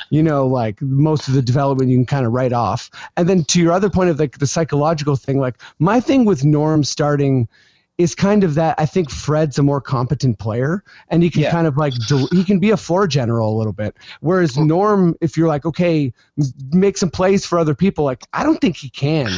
you 0.09 0.23
know, 0.23 0.47
like 0.47 0.81
most 0.81 1.27
of 1.27 1.33
the 1.33 1.41
development 1.41 1.89
you 1.89 1.97
can 1.97 2.05
kind 2.05 2.25
of 2.25 2.33
write 2.33 2.53
off. 2.53 2.89
And 3.17 3.27
then 3.29 3.43
to 3.45 3.61
your 3.61 3.71
other 3.71 3.89
point 3.89 4.09
of 4.09 4.19
like 4.19 4.37
the 4.39 4.47
psychological 4.47 5.15
thing, 5.15 5.39
like 5.39 5.55
my 5.79 5.99
thing 5.99 6.25
with 6.25 6.43
Norm 6.43 6.83
starting 6.83 7.47
is 7.99 8.15
kind 8.15 8.45
of 8.45 8.55
that 8.55 8.75
I 8.79 8.85
think 8.85 9.11
Fred's 9.11 9.59
a 9.59 9.63
more 9.63 9.81
competent 9.81 10.39
player 10.39 10.83
and 11.09 11.21
he 11.21 11.29
can 11.29 11.41
Yeah. 11.43 11.51
kind 11.51 11.67
of 11.67 11.75
like 11.77 11.93
he 12.31 12.45
can 12.45 12.57
be 12.57 12.71
a 12.71 12.77
floor 12.77 13.05
general 13.07 13.53
a 13.53 13.57
little 13.57 13.73
bit. 13.73 13.95
Whereas 14.21 14.57
Norm, 14.57 15.15
if 15.21 15.35
you're 15.37 15.49
like 15.49 15.65
okay, 15.65 16.11
make 16.71 16.97
some 16.97 17.09
plays 17.11 17.45
for 17.45 17.59
other 17.59 17.75
people, 17.75 18.05
like 18.05 18.25
I 18.33 18.43
don't 18.43 18.59
think 18.61 18.77
he 18.77 18.89
can. 18.89 19.29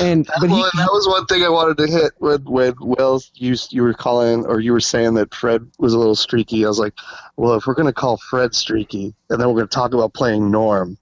And 0.00 0.26
but 0.40 0.50
well, 0.50 0.56
he, 0.70 0.78
that 0.78 0.90
was 0.92 1.08
one 1.08 1.24
thing 1.26 1.42
I 1.42 1.48
wanted 1.48 1.78
to 1.78 1.86
hit 1.90 2.12
when 2.18 2.44
when 2.44 2.74
Will 2.80 3.20
you 3.34 3.56
you 3.70 3.82
were 3.82 3.94
calling 3.94 4.44
or 4.44 4.60
you 4.60 4.72
were 4.72 4.80
saying 4.80 5.14
that 5.14 5.34
Fred 5.34 5.66
was 5.78 5.94
a 5.94 5.98
little 5.98 6.14
streaky. 6.14 6.66
I 6.66 6.68
was 6.68 6.78
like, 6.78 6.92
well, 7.38 7.54
if 7.54 7.66
we're 7.66 7.74
gonna 7.74 7.94
call 7.94 8.18
Fred 8.18 8.54
streaky, 8.54 9.14
and 9.30 9.40
then 9.40 9.48
we're 9.48 9.54
gonna 9.54 9.66
talk 9.68 9.94
about 9.94 10.12
playing 10.12 10.50
Norm, 10.50 10.98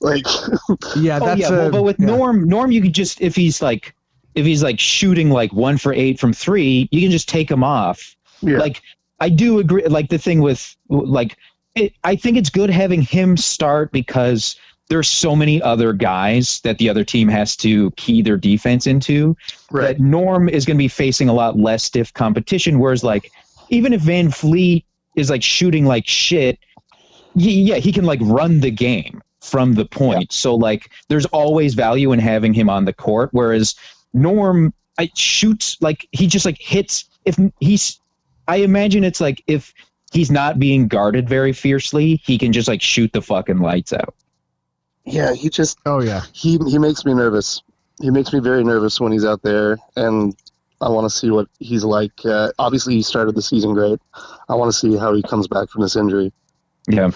like 0.00 0.24
yeah, 0.96 1.18
Oh 1.20 1.26
that's 1.26 1.40
yeah, 1.42 1.48
a, 1.50 1.52
well, 1.52 1.70
but 1.70 1.82
with 1.82 2.00
yeah. 2.00 2.06
Norm, 2.06 2.48
Norm, 2.48 2.72
you 2.72 2.80
could 2.80 2.94
just 2.94 3.20
if 3.20 3.36
he's 3.36 3.60
like 3.60 3.94
if 4.34 4.44
he's 4.44 4.62
like 4.62 4.80
shooting 4.80 5.30
like 5.30 5.52
one 5.52 5.78
for 5.78 5.92
eight 5.92 6.18
from 6.18 6.32
three, 6.32 6.88
you 6.90 7.00
can 7.00 7.10
just 7.10 7.28
take 7.28 7.50
him 7.50 7.62
off. 7.62 8.16
Yeah. 8.40 8.58
Like 8.58 8.82
I 9.20 9.28
do 9.28 9.58
agree. 9.58 9.84
Like 9.86 10.08
the 10.08 10.18
thing 10.18 10.40
with 10.40 10.76
like 10.88 11.36
it, 11.74 11.92
I 12.04 12.16
think 12.16 12.36
it's 12.36 12.50
good 12.50 12.70
having 12.70 13.02
him 13.02 13.36
start 13.36 13.92
because 13.92 14.56
there's 14.88 15.08
so 15.08 15.34
many 15.34 15.62
other 15.62 15.92
guys 15.92 16.60
that 16.60 16.78
the 16.78 16.88
other 16.88 17.04
team 17.04 17.28
has 17.28 17.56
to 17.56 17.90
key 17.92 18.22
their 18.22 18.36
defense 18.36 18.86
into. 18.86 19.36
right, 19.70 19.96
that 19.96 20.00
Norm 20.00 20.48
is 20.48 20.64
going 20.64 20.76
to 20.76 20.82
be 20.82 20.88
facing 20.88 21.28
a 21.28 21.32
lot 21.32 21.58
less 21.58 21.84
stiff 21.84 22.12
competition. 22.12 22.78
Whereas, 22.78 23.02
like, 23.02 23.30
even 23.70 23.92
if 23.92 24.02
VanVleet 24.02 24.84
is 25.16 25.30
like 25.30 25.42
shooting 25.42 25.86
like 25.86 26.06
shit, 26.06 26.58
yeah, 27.34 27.76
he 27.76 27.92
can 27.92 28.04
like 28.04 28.20
run 28.22 28.60
the 28.60 28.70
game 28.70 29.22
from 29.40 29.74
the 29.74 29.86
point. 29.86 30.32
So, 30.32 30.54
like, 30.54 30.90
there's 31.08 31.26
always 31.26 31.74
value 31.74 32.12
in 32.12 32.18
having 32.18 32.52
him 32.52 32.68
on 32.68 32.84
the 32.84 32.92
court. 32.92 33.30
Whereas 33.32 33.74
Norm, 34.14 34.72
I 34.98 35.10
shoots 35.14 35.76
like 35.80 36.08
he 36.12 36.26
just 36.26 36.46
like 36.46 36.58
hits. 36.60 37.04
If 37.24 37.38
he's, 37.60 38.00
I 38.48 38.56
imagine 38.56 39.04
it's 39.04 39.20
like 39.20 39.42
if 39.46 39.74
he's 40.12 40.30
not 40.30 40.58
being 40.58 40.88
guarded 40.88 41.28
very 41.28 41.52
fiercely, 41.52 42.22
he 42.24 42.38
can 42.38 42.52
just 42.52 42.68
like 42.68 42.80
shoot 42.80 43.12
the 43.12 43.20
fucking 43.22 43.58
lights 43.58 43.92
out. 43.92 44.14
yeah, 45.04 45.34
he 45.34 45.50
just 45.50 45.78
Oh 45.84 46.00
yeah. 46.00 46.22
he 46.32 46.58
he 46.68 46.78
makes 46.78 47.04
me 47.04 47.12
nervous. 47.14 47.62
He 48.00 48.10
makes 48.10 48.32
me 48.32 48.40
very 48.40 48.64
nervous 48.64 49.00
when 49.00 49.12
he's 49.12 49.24
out 49.24 49.42
there, 49.42 49.78
and 49.96 50.34
I 50.80 50.88
want 50.88 51.04
to 51.10 51.16
see 51.16 51.30
what 51.30 51.46
he's 51.60 51.84
like. 51.84 52.12
Uh, 52.24 52.50
obviously, 52.58 52.94
he 52.94 53.02
started 53.02 53.34
the 53.34 53.42
season 53.42 53.72
great. 53.74 54.00
I 54.48 54.54
want 54.54 54.72
to 54.72 54.78
see 54.78 54.96
how 54.96 55.14
he 55.14 55.22
comes 55.22 55.46
back 55.48 55.68
from 55.70 55.82
this 55.82 55.96
injury. 55.96 56.32
Yeah. 56.88 57.10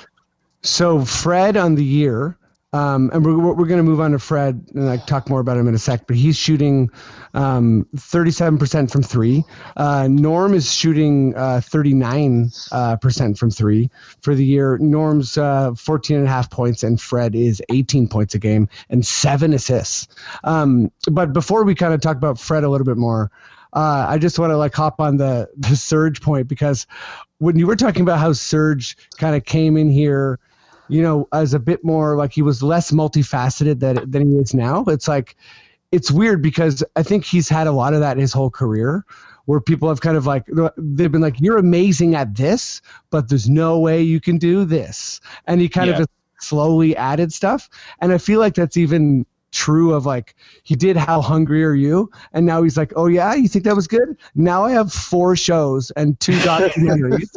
So 0.62 1.04
Fred 1.04 1.56
on 1.56 1.74
the 1.74 1.84
year, 1.84 2.36
Um, 2.78 3.10
and 3.12 3.24
we're, 3.24 3.36
we're 3.36 3.66
going 3.66 3.78
to 3.78 3.82
move 3.82 4.00
on 4.00 4.12
to 4.12 4.20
Fred 4.20 4.64
and 4.74 4.86
like 4.86 5.04
talk 5.06 5.28
more 5.28 5.40
about 5.40 5.56
him 5.56 5.66
in 5.66 5.74
a 5.74 5.78
sec. 5.78 6.06
But 6.06 6.16
he's 6.16 6.36
shooting 6.36 6.90
um, 7.34 7.86
37% 7.96 8.90
from 8.90 9.02
three. 9.02 9.42
Uh, 9.76 10.06
Norm 10.08 10.54
is 10.54 10.72
shooting 10.72 11.34
uh, 11.34 11.60
39% 11.60 12.62
uh, 12.72 13.34
from 13.34 13.50
three 13.50 13.90
for 14.22 14.34
the 14.34 14.44
year. 14.44 14.78
Norm's 14.78 15.36
uh, 15.36 15.74
14 15.74 16.18
and 16.18 16.26
a 16.26 16.30
half 16.30 16.50
points, 16.50 16.84
and 16.84 17.00
Fred 17.00 17.34
is 17.34 17.60
18 17.68 18.06
points 18.06 18.34
a 18.34 18.38
game 18.38 18.68
and 18.90 19.04
seven 19.04 19.52
assists. 19.52 20.06
Um, 20.44 20.92
but 21.10 21.32
before 21.32 21.64
we 21.64 21.74
kind 21.74 21.92
of 21.92 22.00
talk 22.00 22.16
about 22.16 22.38
Fred 22.38 22.62
a 22.62 22.68
little 22.68 22.86
bit 22.86 22.96
more, 22.96 23.30
uh, 23.72 24.06
I 24.08 24.18
just 24.18 24.38
want 24.38 24.50
to 24.50 24.56
like 24.56 24.74
hop 24.74 25.00
on 25.00 25.18
the 25.18 25.48
the 25.56 25.76
Serge 25.76 26.22
point 26.22 26.48
because 26.48 26.86
when 27.38 27.58
you 27.58 27.66
were 27.66 27.76
talking 27.76 28.02
about 28.02 28.18
how 28.18 28.32
Serge 28.32 28.96
kind 29.18 29.36
of 29.36 29.44
came 29.44 29.76
in 29.76 29.90
here 29.90 30.38
you 30.88 31.02
know, 31.02 31.28
as 31.32 31.54
a 31.54 31.58
bit 31.58 31.84
more 31.84 32.16
like 32.16 32.32
he 32.32 32.42
was 32.42 32.62
less 32.62 32.90
multifaceted 32.90 33.80
than 33.80 34.10
than 34.10 34.30
he 34.30 34.36
is 34.38 34.54
now. 34.54 34.84
It's 34.88 35.08
like 35.08 35.36
it's 35.92 36.10
weird 36.10 36.42
because 36.42 36.84
I 36.96 37.02
think 37.02 37.24
he's 37.24 37.48
had 37.48 37.66
a 37.66 37.72
lot 37.72 37.94
of 37.94 38.00
that 38.00 38.16
his 38.16 38.32
whole 38.32 38.50
career 38.50 39.04
where 39.46 39.60
people 39.60 39.88
have 39.88 40.02
kind 40.02 40.16
of 40.16 40.26
like 40.26 40.44
they've 40.76 41.10
been 41.10 41.22
like 41.22 41.40
you're 41.40 41.56
amazing 41.56 42.14
at 42.14 42.34
this 42.34 42.82
but 43.10 43.28
there's 43.30 43.48
no 43.48 43.78
way 43.78 44.02
you 44.02 44.20
can 44.20 44.36
do 44.36 44.64
this 44.66 45.20
and 45.46 45.60
he 45.60 45.68
kind 45.68 45.88
Yeah. 45.88 46.02
of 46.02 46.08
slowly 46.40 46.94
added 46.96 47.32
stuff 47.32 47.68
and 48.00 48.12
i 48.12 48.18
feel 48.18 48.38
like 48.38 48.54
that's 48.54 48.76
even 48.76 49.24
true 49.50 49.94
of 49.94 50.04
like 50.04 50.34
he 50.62 50.74
did 50.76 50.94
how 50.96 51.20
hungry 51.22 51.64
are 51.64 51.72
you 51.74 52.10
and 52.34 52.44
now 52.44 52.62
he's 52.62 52.76
like 52.76 52.92
oh 52.96 53.06
yeah 53.06 53.32
you 53.34 53.48
think 53.48 53.64
that 53.64 53.74
was 53.74 53.86
good 53.88 54.16
now 54.34 54.62
i 54.64 54.70
have 54.70 54.92
four 54.92 55.34
shows 55.34 55.90
and 55.92 56.20
two 56.20 56.32
documentaries 56.40 57.34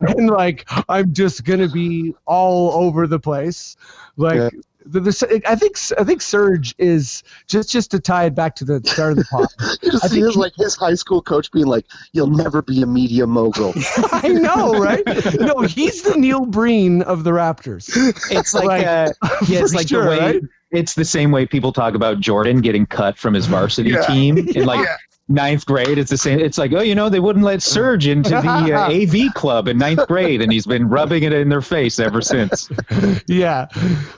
and 0.16 0.30
like 0.30 0.66
i'm 0.88 1.12
just 1.12 1.44
gonna 1.44 1.68
be 1.68 2.14
all 2.26 2.72
over 2.72 3.06
the 3.06 3.18
place 3.18 3.76
like 4.16 4.36
Yeah. 4.36 4.48
the, 4.86 5.00
the, 5.00 5.42
I 5.46 5.54
think 5.56 5.76
I 5.98 6.04
think 6.04 6.22
Serge 6.22 6.74
is 6.78 7.22
just 7.48 7.68
just 7.70 7.90
to 7.90 7.98
tie 8.00 8.26
it 8.26 8.34
back 8.36 8.54
to 8.56 8.64
the 8.64 8.80
start 8.86 9.10
of 9.12 9.18
the 9.18 9.24
pod. 9.24 9.46
You 9.82 9.90
just 9.90 10.04
I 10.04 10.08
see 10.08 10.14
think 10.14 10.26
his 10.26 10.34
he- 10.34 10.40
like 10.40 10.52
his 10.56 10.76
high 10.76 10.94
school 10.94 11.20
coach 11.20 11.50
being 11.50 11.66
like, 11.66 11.86
"You'll 12.12 12.30
never 12.30 12.62
be 12.62 12.82
a 12.82 12.86
media 12.86 13.26
mogul." 13.26 13.74
I 14.12 14.28
know, 14.28 14.78
right? 14.78 15.02
No, 15.40 15.60
he's 15.62 16.02
the 16.02 16.14
Neil 16.16 16.46
Breen 16.46 17.02
of 17.02 17.24
the 17.24 17.32
Raptors. 17.32 17.90
It's 18.30 18.54
like, 18.54 18.64
Like, 18.64 18.86
uh, 18.86 19.12
yeah, 19.48 19.58
it's 19.60 19.74
like 19.74 19.88
sure, 19.88 20.04
the 20.04 20.08
way 20.10 20.18
right? 20.20 20.42
It's 20.72 20.94
the 20.94 21.04
same 21.04 21.30
way 21.30 21.46
people 21.46 21.72
talk 21.72 21.94
about 21.94 22.20
Jordan 22.20 22.60
getting 22.60 22.86
cut 22.86 23.16
from 23.16 23.34
his 23.34 23.46
varsity 23.46 23.90
Yeah. 23.90 24.06
team 24.06 24.36
in 24.38 24.64
like 24.66 24.86
ninth 25.28 25.64
grade. 25.66 25.98
It's 25.98 26.10
the 26.10 26.16
same. 26.18 26.38
It's 26.40 26.58
like, 26.58 26.72
oh, 26.72 26.80
you 26.82 26.94
know, 26.94 27.08
they 27.08 27.20
wouldn't 27.20 27.44
let 27.44 27.62
Serge 27.62 28.06
into 28.08 28.30
the 28.30 28.72
uh, 28.72 28.90
AV 29.28 29.34
club 29.34 29.68
in 29.68 29.78
ninth 29.78 30.06
grade, 30.06 30.40
and 30.42 30.52
he's 30.52 30.66
been 30.66 30.88
rubbing 30.88 31.22
it 31.24 31.32
in 31.32 31.48
their 31.48 31.62
face 31.62 31.98
ever 31.98 32.20
since. 32.20 32.68
Yeah, 33.28 33.66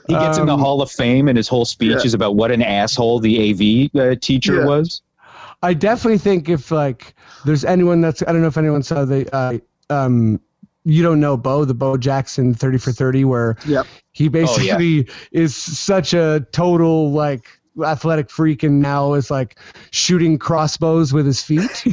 He 0.07 0.13
gets 0.13 0.37
in 0.37 0.45
the 0.45 0.53
Um, 0.53 0.59
Hall 0.59 0.81
of 0.81 0.91
Fame, 0.91 1.27
and 1.27 1.37
his 1.37 1.47
whole 1.47 1.65
speech 1.65 1.97
Yeah. 1.99 2.05
is 2.05 2.13
about 2.13 2.35
what 2.35 2.51
an 2.51 2.61
asshole 2.61 3.19
the 3.19 3.89
AV 3.91 3.99
uh, 3.99 4.15
teacher 4.21 4.55
Yeah. 4.57 4.65
was. 4.65 5.01
I 5.61 5.73
definitely 5.73 6.19
think 6.19 6.47
if 6.47 6.71
like 6.71 7.15
there's 7.45 7.65
anyone 7.65 8.01
that's 8.01 8.21
I 8.21 8.31
don't 8.31 8.41
know 8.41 8.47
if 8.47 8.57
anyone 8.57 8.81
saw 8.83 9.03
the 9.05 9.27
uh, 9.35 9.57
um 9.89 10.39
you 10.85 11.03
don't 11.03 11.19
know 11.19 11.37
Bo 11.37 11.65
the 11.65 11.73
Bo 11.73 11.97
Jackson 11.97 12.53
thirty 12.53 12.77
for 12.77 12.91
thirty 12.91 13.25
where 13.25 13.57
Yep. 13.65 13.87
he 14.11 14.27
basically 14.27 15.07
is 15.31 15.55
such 15.55 16.13
a 16.13 16.45
total 16.51 17.11
like 17.11 17.47
athletic 17.85 18.29
freak 18.29 18.63
and 18.63 18.81
now 18.81 19.13
is 19.13 19.31
like 19.31 19.57
shooting 19.91 20.37
crossbows 20.37 21.13
with 21.13 21.25
his 21.25 21.41
feet. 21.41 21.85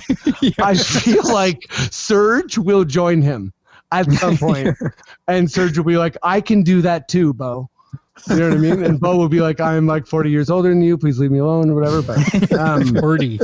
I 0.60 0.74
feel 0.74 1.22
like 1.32 1.66
Serge 1.72 2.58
will 2.58 2.84
join 2.84 3.22
him 3.22 3.52
at 3.92 4.10
some 4.12 4.36
point, 4.38 4.76
and 5.28 5.50
Serge 5.50 5.76
will 5.76 5.84
be 5.84 5.96
like, 5.96 6.16
"I 6.22 6.40
can 6.40 6.62
do 6.62 6.82
that 6.82 7.08
too, 7.08 7.32
Bo." 7.34 7.68
You 8.30 8.36
know 8.36 8.48
what 8.48 8.56
I 8.56 8.60
mean? 8.60 8.82
And 8.82 8.98
Bo 8.98 9.16
will 9.16 9.28
be 9.28 9.40
like, 9.40 9.60
"I'm 9.60 9.86
like 9.86 10.06
40 10.06 10.30
years 10.30 10.48
older 10.48 10.70
than 10.70 10.80
you. 10.82 10.96
Please 10.96 11.18
leave 11.18 11.30
me 11.30 11.38
alone," 11.38 11.70
or 11.70 11.74
whatever. 11.74 12.02
But 12.02 12.52
um, 12.58 12.94
Forty. 12.96 13.38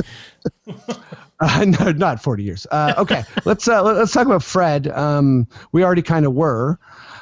Uh, 1.43 1.65
no, 1.79 1.91
not 1.91 2.23
40 2.23 2.43
years. 2.43 2.65
Uh, 2.71 2.93
okay, 2.97 3.23
let's 3.45 3.67
uh, 3.67 3.83
let- 3.83 3.97
let's 3.97 4.11
talk 4.13 4.25
about 4.25 4.43
Fred. 4.43 4.87
Um, 4.87 5.47
we 5.73 5.83
already 5.83 6.01
kind 6.01 6.25
of 6.25 6.33
were, 6.33 6.79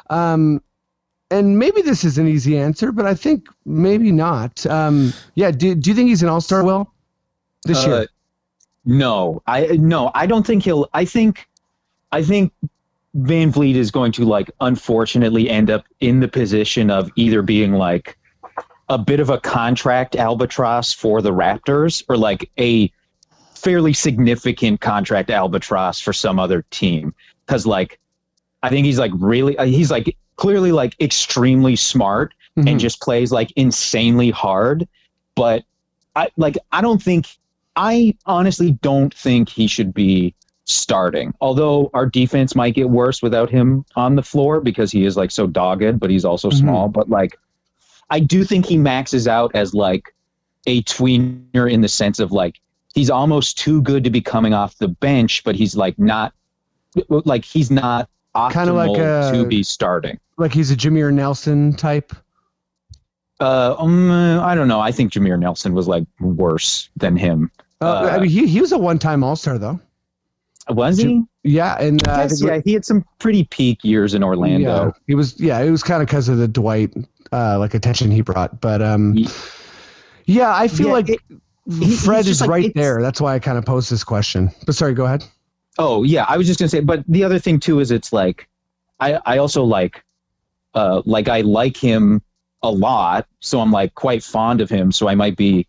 um, 0.10 0.62
and 1.32 1.58
maybe 1.58 1.82
this 1.82 2.04
is 2.04 2.18
an 2.18 2.28
easy 2.28 2.58
answer, 2.58 2.92
but 2.92 3.06
I 3.06 3.16
think 3.16 3.48
maybe 3.66 4.12
not. 4.12 4.66
Um, 4.68 5.14
yeah, 5.36 5.50
do 5.52 5.74
do 5.76 5.90
you 5.90 5.96
think 5.96 6.10
he's 6.10 6.22
an 6.24 6.30
All 6.30 6.42
Star? 6.42 6.64
Will 6.64 6.92
this 7.66 7.84
Uh, 7.86 7.88
year? 7.90 8.08
No, 8.86 9.42
I 9.48 9.68
no, 9.78 10.12
I 10.14 10.26
don't 10.26 10.46
think 10.46 10.64
he'll. 10.64 10.88
I 10.94 11.06
think, 11.06 11.48
I 12.12 12.24
think 12.24 12.52
VanVleet 13.18 13.76
is 13.76 13.92
going 13.92 14.12
to 14.14 14.26
like 14.26 14.50
unfortunately 14.62 15.50
end 15.50 15.70
up 15.70 15.86
in 16.00 16.20
the 16.20 16.28
position 16.28 16.90
of 16.90 17.10
either 17.16 17.42
being 17.42 17.74
like 17.74 18.18
a 18.90 18.98
bit 18.98 19.20
of 19.20 19.30
a 19.30 19.40
contract 19.40 20.16
albatross 20.16 20.94
for 20.94 21.22
the 21.22 21.32
Raptors 21.32 22.04
or 22.10 22.18
like 22.18 22.50
a 22.60 22.92
fairly 23.64 23.94
significant 23.94 24.82
contract 24.82 25.30
albatross 25.30 26.00
for 26.00 26.14
some 26.14 26.40
other 26.40 26.64
team 26.72 27.14
because 27.46 27.66
like 27.66 28.00
I 28.64 28.70
think 28.70 28.86
he's 28.86 29.00
like 29.00 29.12
really 29.16 29.58
uh, 29.58 29.66
he's 29.66 29.92
like 29.92 30.16
clearly 30.36 30.72
like 30.72 30.96
extremely 31.00 31.76
smart 31.76 32.34
Mhm. 32.58 32.70
and 32.70 32.80
just 32.80 33.00
plays 33.02 33.32
like 33.32 33.50
insanely 33.56 34.30
hard 34.30 34.88
but 35.36 35.64
I 36.16 36.30
like 36.38 36.58
I 36.72 36.82
don't 36.82 37.02
think 37.02 37.28
I 37.78 38.16
honestly 38.26 38.72
don't 38.82 39.14
think 39.14 39.48
he 39.48 39.68
should 39.68 39.94
be 39.94 40.34
starting. 40.66 41.34
Although 41.40 41.90
our 41.94 42.06
defense 42.06 42.54
might 42.56 42.76
get 42.76 42.90
worse 42.90 43.22
without 43.22 43.50
him 43.50 43.86
on 43.96 44.16
the 44.16 44.22
floor 44.24 44.60
because 44.60 44.92
he 44.92 45.06
is 45.06 45.16
like 45.16 45.32
so 45.32 45.48
dogged, 45.48 46.00
but 46.00 46.10
he's 46.10 46.26
also 46.26 46.50
Mhm. 46.50 46.60
small. 46.60 46.88
But 46.90 47.10
like, 47.10 47.40
I 48.10 48.20
do 48.20 48.44
think 48.44 48.66
he 48.66 48.78
maxes 48.78 49.28
out 49.28 49.52
as 49.56 49.74
like 49.74 50.14
a 50.68 50.84
tweener 50.84 51.72
in 51.72 51.80
the 51.82 51.88
sense 51.88 52.20
of 52.20 52.32
like 52.34 52.60
he's 52.94 53.10
almost 53.10 53.58
too 53.58 53.82
good 53.82 54.04
to 54.04 54.10
be 54.10 54.22
coming 54.22 54.54
off 54.54 54.78
the 54.78 54.88
bench, 54.88 55.44
but 55.44 55.56
he's 55.56 55.76
like 55.76 55.98
not 56.00 56.34
like 57.10 57.46
he's 57.46 57.72
not 57.72 58.10
optimal 58.36 58.52
Kinda 58.52 58.74
like 58.74 58.98
a- 58.98 59.32
to 59.34 59.46
be 59.46 59.64
starting. 59.64 60.20
like 60.38 60.54
he's 60.54 60.72
a 60.72 60.76
Jameer 60.76 61.14
Nelson 61.14 61.74
type. 61.74 62.14
Uh, 63.40 63.76
um, 63.80 64.12
I 64.12 64.54
don't 64.54 64.68
know. 64.68 64.80
I 64.80 64.92
think 64.92 65.12
Jameer 65.12 65.40
Nelson 65.40 65.74
was 65.74 65.88
like 65.88 66.06
worse 66.20 66.90
than 66.96 67.18
him. 67.18 67.50
Uh, 67.82 67.86
I 68.12 68.16
Uh, 68.18 68.20
mean, 68.22 68.30
he 68.30 68.46
he 68.48 68.62
was 68.62 68.72
a 68.72 68.78
one 68.78 69.00
time 69.00 69.24
All 69.24 69.36
Star 69.36 69.58
though. 69.58 69.80
Was 70.70 70.98
he? 71.00 71.24
Yeah, 71.44 71.76
and 71.80 72.08
uh, 72.08 72.12
I 72.12 72.22
Yes, 72.24 72.42
yeah, 72.44 72.62
he 72.64 72.74
had 72.74 72.86
some 72.86 73.04
pretty 73.18 73.46
peak 73.46 73.84
years 73.84 74.14
in 74.14 74.24
Orlando. 74.24 74.86
Yeah, 74.86 74.92
he 75.08 75.16
was. 75.16 75.40
Yeah, 75.40 75.60
it 75.60 75.72
was 75.72 75.82
kind 75.82 76.04
of 76.04 76.08
because 76.08 76.30
of 76.30 76.38
the 76.38 76.48
Dwight 76.48 76.94
uh, 77.32 77.58
like 77.58 77.74
attention 77.74 78.12
he 78.12 78.22
brought. 78.22 78.62
But 78.62 78.80
um, 78.84 79.16
Ye- 79.18 79.28
yeah, 80.28 80.56
I 80.56 80.68
feel 80.68 80.88
Yeah, 80.88 80.94
like 80.94 81.10
it- 81.10 81.20
Fred 82.04 82.28
is 82.28 82.42
like- 82.42 82.50
right 82.50 82.72
there. 82.76 83.02
That's 83.02 83.22
why 83.22 83.36
I 83.36 83.40
kind 83.40 83.58
of 83.58 83.66
posed 83.66 83.92
this 83.92 84.04
question. 84.04 84.52
But 84.66 84.76
sorry, 84.76 84.94
go 84.94 85.06
ahead. 85.06 85.24
Oh 85.78 86.04
yeah, 86.04 86.26
I 86.28 86.38
was 86.38 86.48
just 86.48 86.60
gonna 86.60 86.70
say, 86.70 86.82
but 86.82 87.04
the 87.08 87.24
other 87.24 87.40
thing 87.40 87.60
too 87.60 87.80
is 87.80 87.92
it's 87.92 88.12
like, 88.12 88.48
I 89.00 89.20
I 89.26 89.38
also 89.38 89.64
like, 89.64 90.04
uh, 90.74 91.02
like 91.06 91.30
I 91.30 91.42
like 91.42 91.78
him 91.78 92.22
a 92.62 92.70
lot, 92.70 93.26
so 93.40 93.60
I'm 93.62 93.72
like 93.72 93.96
quite 93.96 94.24
fond 94.24 94.62
of 94.62 94.70
him. 94.70 94.92
So 94.92 95.08
I 95.08 95.16
might 95.16 95.38
be, 95.38 95.68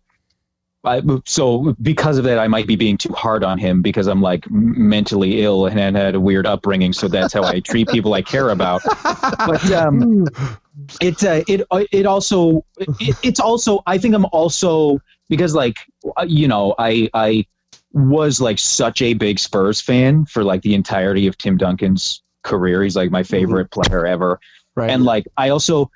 I 0.83 1.01
so 1.25 1.73
because 1.81 2.17
of 2.17 2.25
that, 2.25 2.37
I 2.37 2.47
might 2.49 2.67
be 2.67 2.75
being 2.75 2.97
too 2.97 3.13
hard 3.13 3.43
on 3.45 3.57
him 3.57 3.81
because 3.81 4.07
I'm 4.07 4.21
like 4.21 4.45
mentally 4.51 5.41
ill 5.41 5.67
and 5.67 5.95
had 5.95 6.15
a 6.15 6.19
weird 6.19 6.45
upbringing. 6.45 6.91
So 6.91 7.07
that's 7.07 7.33
how 7.33 7.43
I 7.43 7.61
treat 7.61 7.87
people 7.87 8.13
I 8.13 8.21
care 8.21 8.49
about. 8.49 8.81
But 8.83 9.71
um, 9.71 10.27
it 11.01 11.23
uh, 11.23 11.43
it 11.47 11.65
it 11.91 12.05
also 12.05 12.65
it, 12.77 13.17
it's 13.23 13.39
also 13.39 13.81
I 13.87 13.97
think 13.97 14.13
I'm 14.13 14.25
also 14.33 14.99
because 15.29 15.55
like 15.55 15.77
uh, 16.17 16.25
you 16.27 16.47
know 16.47 16.75
I 16.79 17.09
I 17.13 17.45
was 17.91 18.41
like 18.41 18.59
such 18.59 19.01
a 19.01 19.13
big 19.13 19.39
Spurs 19.39 19.79
fan 19.79 20.25
for 20.25 20.43
like 20.43 20.61
the 20.63 20.73
entirety 20.73 21.27
of 21.27 21.37
Tim 21.37 21.57
Duncan's 21.57 22.21
career. 22.43 22.83
He's 22.83 22.95
like 22.95 23.11
my 23.11 23.23
favorite 23.23 23.71
player 23.71 24.05
ever, 24.05 24.39
Right. 24.75 24.89
and 24.89 25.03
like 25.03 25.25
I 25.37 25.49
also 25.49 25.89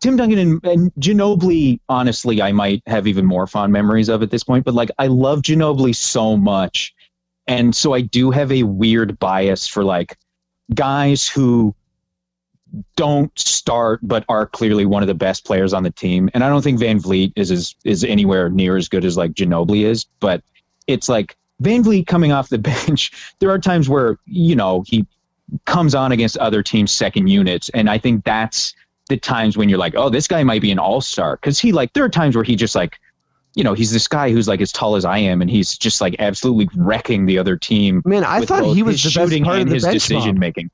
Tim 0.00 0.16
Duncan 0.16 0.38
and, 0.38 0.64
and 0.64 0.94
Ginobili. 0.94 1.80
Honestly, 1.88 2.42
I 2.42 2.52
might 2.52 2.82
have 2.86 3.06
even 3.06 3.24
more 3.24 3.46
fond 3.46 3.72
memories 3.72 4.08
of 4.08 4.22
at 4.22 4.30
this 4.30 4.44
point. 4.44 4.64
But 4.64 4.74
like 4.74 4.90
I 4.98 5.06
love 5.06 5.42
Ginobili 5.42 5.94
so 5.94 6.36
much, 6.36 6.94
and 7.46 7.74
so 7.74 7.94
I 7.94 8.00
do 8.02 8.30
have 8.30 8.52
a 8.52 8.64
weird 8.64 9.18
bias 9.18 9.66
for 9.66 9.84
like 9.84 10.16
guys 10.74 11.28
who 11.28 11.74
don't 12.96 13.36
start 13.38 14.00
but 14.02 14.24
are 14.28 14.46
clearly 14.46 14.86
one 14.86 15.02
of 15.02 15.06
the 15.06 15.14
best 15.14 15.44
players 15.44 15.72
on 15.72 15.82
the 15.82 15.90
team. 15.90 16.30
And 16.34 16.44
I 16.44 16.48
don't 16.48 16.62
think 16.62 16.80
VanVleet 16.80 17.32
is 17.36 17.50
is, 17.50 17.74
is 17.84 18.04
anywhere 18.04 18.48
near 18.48 18.76
as 18.76 18.88
good 18.88 19.04
as 19.04 19.16
like 19.16 19.32
Ginobili 19.32 19.84
is, 19.84 20.04
but 20.20 20.42
it's 20.86 21.08
like 21.08 21.36
VanVleet 21.62 22.06
coming 22.06 22.32
off 22.32 22.48
the 22.48 22.58
bench. 22.86 23.12
There 23.38 23.50
are 23.50 23.58
times 23.58 23.88
where, 23.88 24.18
you 24.26 24.56
know, 24.56 24.84
he 24.86 25.06
comes 25.64 25.94
on 25.94 26.12
against 26.12 26.36
other 26.38 26.62
teams' 26.62 26.92
second 26.92 27.28
units. 27.28 27.68
And 27.70 27.88
I 27.88 27.98
think 27.98 28.24
that's 28.24 28.74
the 29.08 29.16
times 29.16 29.56
when 29.56 29.68
you're 29.68 29.78
like, 29.78 29.94
oh, 29.96 30.08
this 30.10 30.26
guy 30.26 30.42
might 30.42 30.62
be 30.62 30.70
an 30.70 30.78
all 30.78 31.00
star. 31.00 31.36
Cause 31.36 31.58
he 31.58 31.72
like 31.72 31.92
there 31.92 32.04
are 32.04 32.08
times 32.08 32.34
where 32.34 32.44
he 32.44 32.56
just 32.56 32.74
like 32.74 32.98
you 33.56 33.64
know, 33.64 33.72
he's 33.72 33.90
this 33.90 34.06
guy 34.06 34.30
who's 34.30 34.46
like 34.46 34.60
as 34.60 34.70
tall 34.70 34.96
as 34.96 35.06
I 35.06 35.16
am, 35.16 35.40
and 35.40 35.50
he's 35.50 35.78
just 35.78 36.02
like 36.02 36.14
absolutely 36.18 36.68
wrecking 36.76 37.24
the 37.24 37.38
other 37.38 37.56
team. 37.56 38.02
Man, 38.04 38.22
I 38.22 38.44
thought 38.44 38.64
he 38.64 38.82
was 38.82 39.02
the 39.02 39.06
best 39.06 39.14
shooting 39.14 39.44
part 39.44 39.62
of 39.62 39.68
the 39.68 39.74
his 39.74 39.84
decision 39.84 40.38
making. 40.38 40.70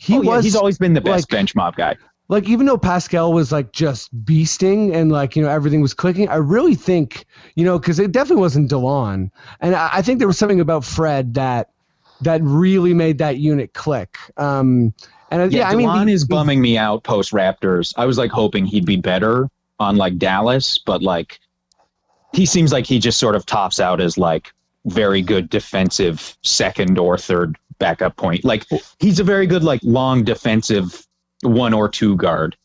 He 0.00 0.16
oh, 0.16 0.22
yeah, 0.22 0.30
was. 0.36 0.44
he's 0.44 0.56
always 0.56 0.78
been 0.78 0.94
the 0.94 1.00
best 1.02 1.30
like- 1.30 1.38
bench 1.38 1.54
mob 1.54 1.76
guy. 1.76 1.94
like 2.28 2.48
even 2.48 2.64
though 2.64 2.78
Pascal 2.78 3.34
was 3.34 3.52
like 3.52 3.72
just 3.72 4.08
beasting 4.24 4.94
and 4.94 5.12
like 5.12 5.36
you 5.36 5.42
know 5.42 5.50
everything 5.50 5.82
was 5.82 5.92
clicking, 5.92 6.26
I 6.28 6.36
really 6.36 6.74
think 6.74 7.26
you 7.54 7.64
know 7.66 7.78
because 7.78 7.98
it 7.98 8.10
definitely 8.10 8.40
wasn't 8.40 8.70
Delon, 8.70 9.30
and 9.60 9.74
I, 9.74 9.90
I 9.94 10.02
think 10.02 10.18
there 10.18 10.28
was 10.28 10.38
something 10.38 10.60
about 10.60 10.86
Fred 10.86 11.34
that 11.34 11.68
that 12.22 12.40
really 12.42 12.94
made 12.94 13.18
that 13.18 13.36
unit 13.38 13.74
click. 13.74 14.16
Um, 14.38 14.94
and 15.30 15.52
yeah, 15.52 15.60
Yeah, 15.60 15.68
I 15.68 15.74
mean, 15.74 15.88
Delon 15.88 16.10
is 16.10 16.26
bumming 16.26 16.62
me 16.62 16.78
out 16.78 17.04
post 17.04 17.32
Raptors. 17.32 17.92
I 17.96 18.06
was 18.06 18.16
like 18.16 18.30
hoping 18.30 18.64
he'd 18.64 18.86
be 18.86 18.96
better 18.96 19.50
on 19.78 19.96
like 19.96 20.16
Dallas, 20.16 20.78
but 20.78 21.02
like 21.02 21.40
he 22.32 22.46
seems 22.46 22.72
like 22.72 22.86
he 22.86 22.98
just 22.98 23.18
sort 23.18 23.34
of 23.34 23.44
tops 23.44 23.80
out 23.80 24.00
as 24.00 24.16
like 24.16 24.52
very 24.86 25.20
good 25.20 25.50
defensive 25.50 26.38
second 26.42 26.96
or 26.98 27.18
third 27.18 27.58
backup 27.80 28.16
point. 28.16 28.44
Like 28.44 28.64
he's 29.00 29.18
a 29.18 29.24
very 29.24 29.48
good 29.48 29.64
like 29.64 29.80
long 29.82 30.22
defensive 30.22 31.04
one 31.42 31.72
or 31.74 31.88
two 31.88 32.14
guard. 32.16 32.56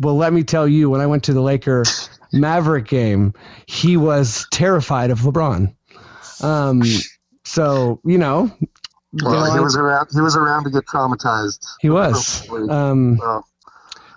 Well, 0.00 0.16
let 0.16 0.32
me 0.32 0.42
tell 0.42 0.66
you, 0.66 0.88
when 0.88 1.00
I 1.02 1.06
went 1.06 1.22
to 1.24 1.34
the 1.34 1.42
Laker 1.42 1.84
Maverick 2.32 2.88
game, 2.88 3.34
he 3.66 3.98
was 3.98 4.46
terrified 4.50 5.10
of 5.10 5.20
LeBron. 5.20 5.74
Um, 6.42 6.82
so 7.44 8.00
you 8.04 8.16
know, 8.18 8.50
Well, 9.22 9.52
he 9.54 9.60
was 9.60 9.76
around. 9.76 10.08
He 10.14 10.20
was 10.20 10.34
around 10.36 10.64
to 10.64 10.70
get 10.70 10.86
traumatized. 10.86 11.66
he 11.80 11.90
was. 11.90 12.48
Um, 12.70 13.18
Well, 13.18 13.46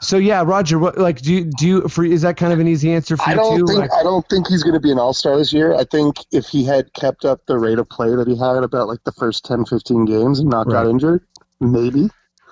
so 0.05 0.17
yeah, 0.17 0.43
Roger, 0.45 0.77
what 0.77 0.97
like 0.97 1.21
do 1.21 1.33
you 1.33 1.45
do 1.45 1.67
you 1.67 1.87
for 1.87 2.05
is 2.05 2.21
that 2.21 2.37
kind 2.37 2.53
of 2.53 2.59
an 2.59 2.67
easy 2.67 2.91
answer 2.91 3.17
for 3.17 3.27
I 3.27 3.31
you 3.31 3.37
don't 3.37 3.59
too? 3.59 3.65
think 3.67 3.79
Like, 3.79 3.91
I 3.93 4.03
don't 4.03 4.27
think 4.29 4.47
he's 4.47 4.63
going 4.63 4.75
to 4.75 4.79
be 4.79 4.91
an 4.91 4.99
all-star 4.99 5.37
this 5.37 5.51
year. 5.51 5.73
I 5.73 5.83
think 5.83 6.17
if 6.31 6.45
he 6.45 6.63
had 6.63 6.93
kept 6.93 7.25
up 7.25 7.45
the 7.47 7.57
rate 7.57 7.79
of 7.79 7.89
play 7.89 8.15
that 8.15 8.27
he 8.27 8.37
had 8.37 8.63
about 8.63 8.87
like 8.87 9.03
the 9.03 9.11
first 9.11 9.45
10, 9.45 9.65
15 9.65 10.05
games 10.05 10.39
and 10.39 10.49
not 10.49 10.67
got 10.67 10.85
injured, 10.87 11.25
maybe. 11.59 12.09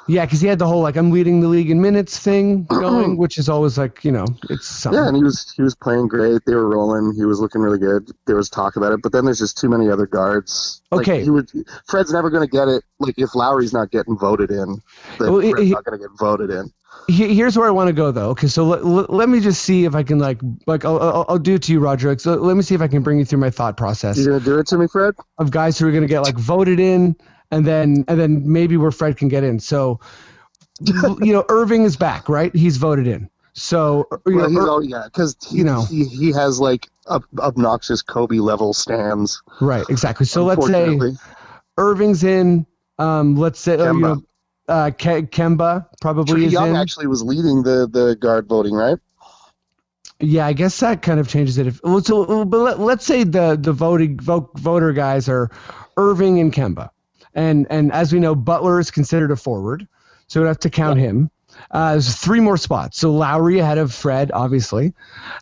Yeah, 0.08 0.26
because 0.26 0.41
he 0.41 0.47
had 0.47 0.60
the 0.60 0.68
whole 0.68 0.82
like 0.82 0.95
I'm 0.97 1.12
leading 1.12 1.39
the 1.41 1.47
league 1.47 1.70
in 1.70 1.82
minutes 1.82 2.20
thing 2.20 2.64
going, 2.70 3.18
which 3.18 3.38
is 3.38 3.47
always 3.49 3.78
like 3.78 4.04
you 4.04 4.12
know 4.12 4.26
it's 4.49 4.68
something. 4.68 5.01
Yeah, 5.01 5.08
and 5.08 5.16
he 5.18 5.24
was 5.24 5.51
he 5.56 5.62
was 5.62 5.76
playing 5.76 6.08
great. 6.08 6.41
They 6.45 6.56
were 6.56 6.68
rolling. 6.70 7.14
He 7.16 7.26
was 7.26 7.39
looking 7.39 7.62
really 7.62 7.80
good. 7.80 8.10
There 8.26 8.36
was 8.36 8.49
talk 8.49 8.76
about 8.76 8.91
it, 8.93 9.01
but 9.01 9.12
then 9.12 9.26
there's 9.26 9.39
just 9.39 9.58
too 9.58 9.70
many 9.70 9.89
other 9.89 10.06
guards. 10.08 10.82
Like, 10.91 11.08
Okay. 11.08 11.24
he 11.24 11.30
would. 11.30 11.49
Fred's 11.88 12.12
never 12.12 12.30
going 12.30 12.47
to 12.47 12.51
get 12.51 12.68
it. 12.68 12.84
Like 12.99 13.16
if 13.18 13.34
Lowry's 13.36 13.74
not 13.74 13.91
getting 13.91 14.18
voted 14.18 14.51
in, 14.51 14.82
then 15.20 15.32
Well, 15.32 15.41
Fred's 15.41 15.60
he- 15.62 15.70
not 15.72 15.84
going 15.86 15.99
to 15.99 16.08
get 16.08 16.18
voted 16.20 16.49
in. 16.49 16.72
He- 17.08 17.34
here's 17.36 17.58
where 17.58 17.68
I 17.68 17.72
want 17.72 17.88
to 17.88 17.93
go 17.93 18.12
though. 18.12 18.30
Okay, 18.30 18.47
so 18.47 18.64
let, 18.64 18.86
let, 18.86 19.10
let 19.10 19.28
me 19.28 19.39
just 19.41 19.64
see 19.64 19.84
if 19.84 19.93
I 19.95 20.04
can 20.04 20.20
like 20.20 20.39
like 20.68 20.86
I'll, 20.86 20.99
I'll, 21.01 21.26
I'll 21.28 21.39
do 21.39 21.56
it 21.56 21.64
to 21.64 21.72
you, 21.74 21.80
Roger. 21.80 22.18
So 22.18 22.36
let 22.36 22.56
me 22.56 22.62
see 22.62 22.76
if 22.76 22.82
I 22.82 22.88
can 22.88 23.01
bring 23.04 23.20
you 23.20 23.26
through 23.26 23.39
my 23.39 23.49
thought 23.49 23.76
process. 23.78 24.18
You're 24.18 24.28
going 24.28 24.39
to 24.39 24.45
do 24.45 24.60
it 24.60 24.68
to 24.68 24.78
me, 24.78 24.88
Fred? 24.88 25.16
of 25.38 25.51
guys 25.51 25.78
who 25.78 25.88
are 25.88 25.91
going 25.91 26.04
to 26.04 26.08
get 26.08 26.22
like 26.22 26.38
voted 26.38 26.80
in 26.80 27.16
and 27.54 27.66
then 27.66 28.06
and 28.08 28.20
then 28.20 28.41
maybe 28.51 28.78
where 28.78 28.91
Fred 28.91 29.18
can 29.18 29.28
get 29.28 29.43
in. 29.43 29.60
So 29.60 29.99
you 30.82 31.34
know 31.34 31.45
Irving 31.49 31.84
is 31.84 31.95
back, 31.95 32.28
right? 32.30 32.54
He's 32.56 32.78
voted 32.78 33.08
in. 33.08 33.30
So 33.54 34.08
you 34.28 34.36
Well, 34.36 34.49
know, 34.51 34.70
all, 34.70 34.84
yeah, 34.84 35.04
because 35.06 35.36
he, 35.47 35.58
you 35.60 35.64
know. 35.64 35.84
he 35.84 36.06
he 36.06 36.32
has 36.32 36.60
like 36.60 36.89
ob- 37.08 37.26
obnoxious 37.39 38.01
Kobe 38.01 38.38
level 38.39 38.74
stands. 38.74 39.41
right, 39.62 39.86
exactly. 39.89 40.26
So 40.26 40.43
let's 40.43 40.66
say. 40.66 40.99
Irving's 41.78 42.24
in. 42.24 42.66
Um, 42.99 43.36
let's 43.36 43.60
say 43.60 43.74
uh, 43.74 43.86
you 43.86 43.93
Kemba. 43.93 44.16
know, 44.16 44.24
uh, 44.68 44.91
Ke- 44.91 45.28
Kemba 45.30 45.88
probably 46.01 46.41
Trae 46.41 46.45
is 46.45 46.54
Young 46.54 46.70
in. 46.70 46.76
actually 46.76 47.08
was 47.08 47.24
leading 47.24 47.64
the 47.64 47.88
the 47.91 48.16
guard 48.16 48.47
voting, 48.47 48.76
right? 48.76 48.97
Yeah, 50.20 50.45
I 50.45 50.54
guess 50.54 50.80
that 50.80 51.01
kind 51.01 51.20
of 51.20 51.28
changes 51.28 51.58
it. 51.58 51.68
If 51.68 51.82
so, 52.04 52.45
but 52.45 52.58
let, 52.60 52.80
let's 52.80 53.06
say 53.06 53.24
the 53.24 53.58
the 53.60 53.74
voting 53.74 54.20
vote, 54.20 54.51
voter 54.60 54.93
guys 54.93 55.28
are 55.28 55.49
Irving 55.97 56.39
and 56.39 56.54
Kemba, 56.54 56.89
and 57.36 57.67
and 57.69 57.91
as 57.91 58.13
we 58.13 58.19
know, 58.19 58.36
Butler 58.36 58.79
is 58.79 58.91
considered 58.91 59.31
a 59.31 59.36
forward, 59.36 59.88
so 60.27 60.41
we 60.41 60.47
have 60.47 60.59
to 60.59 60.69
count 60.69 60.99
him. 60.99 61.29
Uh, 61.71 61.91
there's 61.91 62.15
three 62.15 62.39
more 62.39 62.57
spots. 62.57 62.97
So 62.97 63.11
Lowry 63.13 63.59
ahead 63.59 63.77
of 63.77 63.93
Fred, 63.93 64.31
obviously, 64.34 64.93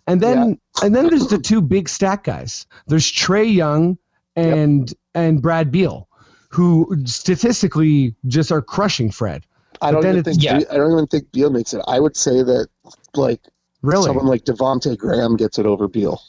and 0.08 0.20
then 0.22 0.60
and 0.84 0.96
then 0.96 1.08
there's 1.08 1.28
the 1.28 1.40
two 1.40 1.62
big 1.62 1.88
stack 1.88 2.26
guys. 2.26 2.66
There's 2.88 3.10
Trae 3.10 3.54
Young 3.54 3.98
and 4.36 4.94
and 5.16 5.42
Brad 5.42 5.72
Beal, 5.72 6.08
who 6.50 6.88
statistically 7.06 8.14
just 8.28 8.52
are 8.52 8.62
crushing 8.62 9.10
Fred. 9.12 9.46
I 9.82 9.92
But 9.92 10.02
don't 10.02 10.12
even 10.12 10.24
think 10.24 10.44
yeah. 10.44 10.60
I 10.70 10.76
don't 10.76 10.92
even 10.92 11.08
think 11.08 11.32
Beal 11.32 11.50
makes 11.50 11.74
it. 11.74 11.82
I 11.88 12.00
would 12.00 12.16
say 12.18 12.44
that 12.44 12.68
like 13.16 13.40
Really? 13.82 14.06
someone 14.06 14.28
like 14.28 14.44
Devonte 14.44 14.96
Graham 14.98 15.36
gets 15.38 15.58
it 15.58 15.66
over 15.66 15.88
Beal. 15.88 16.22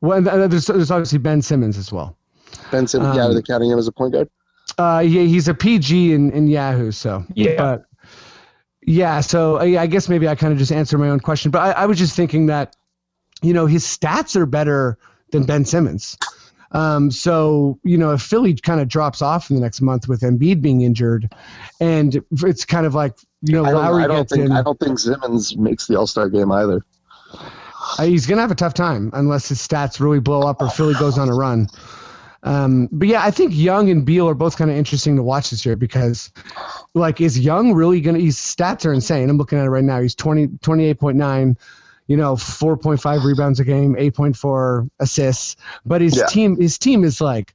well, 0.00 0.18
and 0.18 0.52
there's, 0.52 0.66
there's 0.66 0.90
obviously 0.92 1.18
Ben 1.18 1.42
Simmons 1.42 1.76
as 1.76 1.90
well. 1.90 2.16
Ben 2.70 2.86
Simmons, 2.86 3.16
yeah, 3.16 3.24
Um, 3.24 3.32
they're 3.32 3.42
counting 3.42 3.70
him 3.70 3.78
as 3.78 3.88
a 3.88 3.92
point 3.92 4.12
guard. 4.12 4.28
Uh, 4.78 5.00
yeah, 5.00 5.22
he's 5.22 5.48
a 5.48 5.54
PG 5.54 6.12
in, 6.12 6.30
in 6.30 6.46
Yahoo. 6.46 6.92
So 6.92 7.24
Yeah. 7.34 7.56
but 7.56 7.84
yeah, 8.82 9.20
so 9.20 9.60
uh, 9.60 9.64
yeah, 9.64 9.82
I 9.82 9.86
guess 9.86 10.08
maybe 10.08 10.28
I 10.28 10.34
kind 10.34 10.52
of 10.52 10.58
just 10.58 10.72
answered 10.72 10.98
my 10.98 11.10
own 11.10 11.20
question, 11.20 11.50
but 11.50 11.58
I, 11.58 11.82
I 11.82 11.86
was 11.86 11.98
just 11.98 12.16
thinking 12.16 12.46
that 12.46 12.74
you 13.42 13.52
know 13.52 13.66
his 13.66 13.84
stats 13.84 14.34
are 14.36 14.46
better 14.46 14.98
than 15.30 15.44
Ben 15.44 15.64
Simmons. 15.64 16.16
Um, 16.72 17.10
so 17.10 17.78
you 17.82 17.98
know 17.98 18.12
if 18.12 18.22
Philly 18.22 18.54
kind 18.54 18.80
of 18.80 18.88
drops 18.88 19.20
off 19.20 19.50
in 19.50 19.56
the 19.56 19.62
next 19.62 19.80
month 19.80 20.08
with 20.08 20.20
Embiid 20.20 20.62
being 20.62 20.82
injured, 20.82 21.32
and 21.80 22.22
it's 22.30 22.64
kind 22.64 22.86
of 22.86 22.94
like 22.94 23.14
you 23.42 23.52
know 23.52 23.64
I 23.64 23.70
don't, 23.72 23.82
Lowry 23.82 24.04
I 24.04 24.06
don't 24.06 24.16
gets 24.20 24.32
think 24.32 24.46
in, 24.46 24.52
I 24.52 24.62
don't 24.62 24.78
think 24.78 24.98
Simmons 24.98 25.56
makes 25.56 25.86
the 25.86 25.96
All 25.96 26.06
Star 26.06 26.28
game 26.28 26.52
either. 26.52 26.84
uh, 27.98 28.04
he's 28.04 28.26
gonna 28.26 28.40
have 28.40 28.50
a 28.50 28.54
tough 28.54 28.74
time 28.74 29.10
unless 29.12 29.48
his 29.48 29.58
stats 29.58 29.98
really 30.00 30.20
blow 30.20 30.42
up 30.42 30.62
or 30.62 30.70
Philly 30.70 30.94
goes 30.94 31.18
on 31.18 31.28
a 31.28 31.34
run. 31.34 31.68
Um, 32.44 32.88
but 32.92 33.08
yeah, 33.08 33.24
I 33.24 33.30
think 33.30 33.52
Young 33.54 33.90
and 33.90 34.04
Beal 34.04 34.28
are 34.28 34.34
both 34.34 34.56
kind 34.56 34.70
of 34.70 34.76
interesting 34.76 35.16
to 35.16 35.22
watch 35.22 35.50
this 35.50 35.66
year 35.66 35.76
because, 35.76 36.32
like, 36.94 37.20
is 37.20 37.38
Young 37.38 37.74
really 37.74 38.00
gonna? 38.00 38.20
His 38.20 38.36
stats 38.36 38.86
are 38.86 38.92
insane. 38.92 39.28
I'm 39.28 39.38
looking 39.38 39.58
at 39.58 39.66
it 39.66 39.70
right 39.70 39.84
now. 39.84 40.00
He's 40.00 40.14
20, 40.14 40.46
28.9, 40.46 41.56
you 42.06 42.16
know, 42.16 42.34
4.5 42.34 43.24
rebounds 43.24 43.58
a 43.60 43.64
game, 43.64 43.96
8.4 43.96 44.88
assists. 45.00 45.56
But 45.84 46.00
his 46.00 46.16
Yeah. 46.16 46.26
team, 46.26 46.56
his 46.56 46.78
team 46.78 47.02
is 47.04 47.20
like 47.20 47.54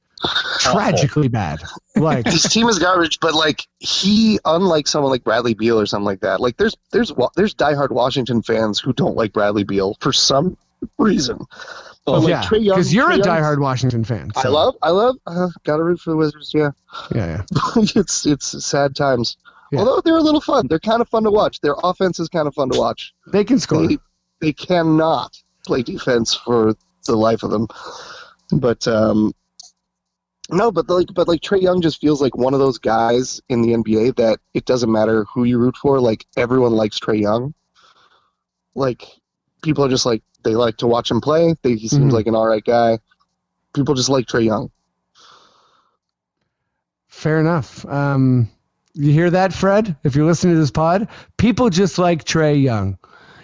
tragically 0.58 1.28
bad. 1.28 1.62
Like, 1.96 2.26
His 2.26 2.42
team 2.44 2.68
is 2.68 2.78
garbage, 2.78 3.20
but 3.20 3.34
like 3.34 3.66
he, 3.78 4.38
unlike 4.44 4.88
someone 4.88 5.10
like 5.12 5.24
Bradley 5.24 5.54
Beal 5.54 5.78
or 5.78 5.86
something 5.86 6.04
like 6.04 6.20
that, 6.20 6.40
like 6.40 6.56
there's 6.56 6.76
there's 6.92 7.12
there's 7.36 7.54
diehard 7.54 7.90
Washington 7.90 8.42
fans 8.42 8.80
who 8.80 8.92
don't 8.92 9.16
like 9.16 9.32
Bradley 9.32 9.64
Beal 9.64 9.96
for 10.00 10.12
some 10.12 10.56
reason. 10.98 11.38
But 12.04 12.20
like 12.20 12.30
yeah, 12.30 12.48
because 12.50 12.92
you're 12.92 13.08
Trae 13.08 13.20
a 13.20 13.22
diehard 13.22 13.60
Washington 13.60 14.04
fan. 14.04 14.30
I 14.36 14.48
love, 14.48 14.76
I 14.82 14.90
love, 14.90 15.16
uh, 15.26 15.48
gotta 15.64 15.82
root 15.82 16.00
for 16.00 16.10
the 16.10 16.16
Wizards. 16.16 16.52
Yeah, 16.52 16.70
Yeah, 17.14 17.42
yeah. 17.54 17.62
it's 17.96 18.26
it's 18.26 18.64
sad 18.64 18.94
times. 18.94 19.38
Yeah. 19.72 19.78
Although 19.78 20.02
they're 20.02 20.18
a 20.18 20.22
little 20.22 20.42
fun, 20.42 20.66
they're 20.68 20.78
kind 20.78 21.00
of 21.00 21.08
fun 21.08 21.24
to 21.24 21.30
watch. 21.30 21.60
Their 21.60 21.76
offense 21.82 22.20
is 22.20 22.28
kind 22.28 22.46
of 22.46 22.54
fun 22.54 22.68
to 22.70 22.78
watch. 22.78 23.14
They 23.26 23.42
can 23.42 23.58
score. 23.58 23.86
They 23.86 23.98
they 24.40 24.52
cannot 24.52 25.42
play 25.66 25.82
defense 25.82 26.34
for 26.34 26.74
the 27.06 27.16
life 27.16 27.42
of 27.42 27.50
them. 27.50 27.68
But 28.52 28.86
um, 28.86 29.32
no, 30.50 30.70
but 30.70 30.88
like 30.90 31.08
but 31.14 31.26
like 31.26 31.40
Trae 31.40 31.62
Young 31.62 31.80
just 31.80 32.00
feels 32.00 32.20
like 32.20 32.36
one 32.36 32.52
of 32.52 32.60
those 32.60 32.78
guys 32.78 33.40
in 33.48 33.62
the 33.62 33.72
NBA 33.72 34.16
that 34.16 34.40
it 34.52 34.66
doesn't 34.66 34.92
matter 34.92 35.24
who 35.24 35.44
you 35.44 35.58
root 35.58 35.76
for. 35.76 36.00
Like 36.00 36.26
everyone 36.36 36.72
likes 36.72 36.98
Trae 36.98 37.20
Young. 37.20 37.54
Like 38.74 39.04
people 39.64 39.84
are 39.84 39.88
just 39.88 40.06
like 40.06 40.22
they 40.44 40.54
like 40.54 40.76
to 40.76 40.86
watch 40.86 41.10
him 41.10 41.20
play. 41.20 41.54
They, 41.62 41.74
he 41.74 41.88
seems 41.88 42.12
Mhm. 42.12 42.16
like 42.16 42.26
an 42.26 42.34
all 42.36 42.46
right 42.46 42.64
guy. 42.64 42.98
People 43.74 43.94
just 43.94 44.08
like 44.10 44.26
Trae 44.26 44.44
Young. 44.44 44.70
Fair 47.08 47.40
enough. 47.40 47.84
Um, 47.86 48.48
you 48.94 49.12
hear 49.12 49.30
that, 49.30 49.52
Fred? 49.52 49.96
If 50.04 50.14
you're 50.14 50.26
listening 50.26 50.54
to 50.54 50.60
this 50.60 50.70
pod, 50.70 51.08
people 51.38 51.70
just 51.70 51.98
like 51.98 52.24
Trae 52.24 52.60
Young. 52.60 52.98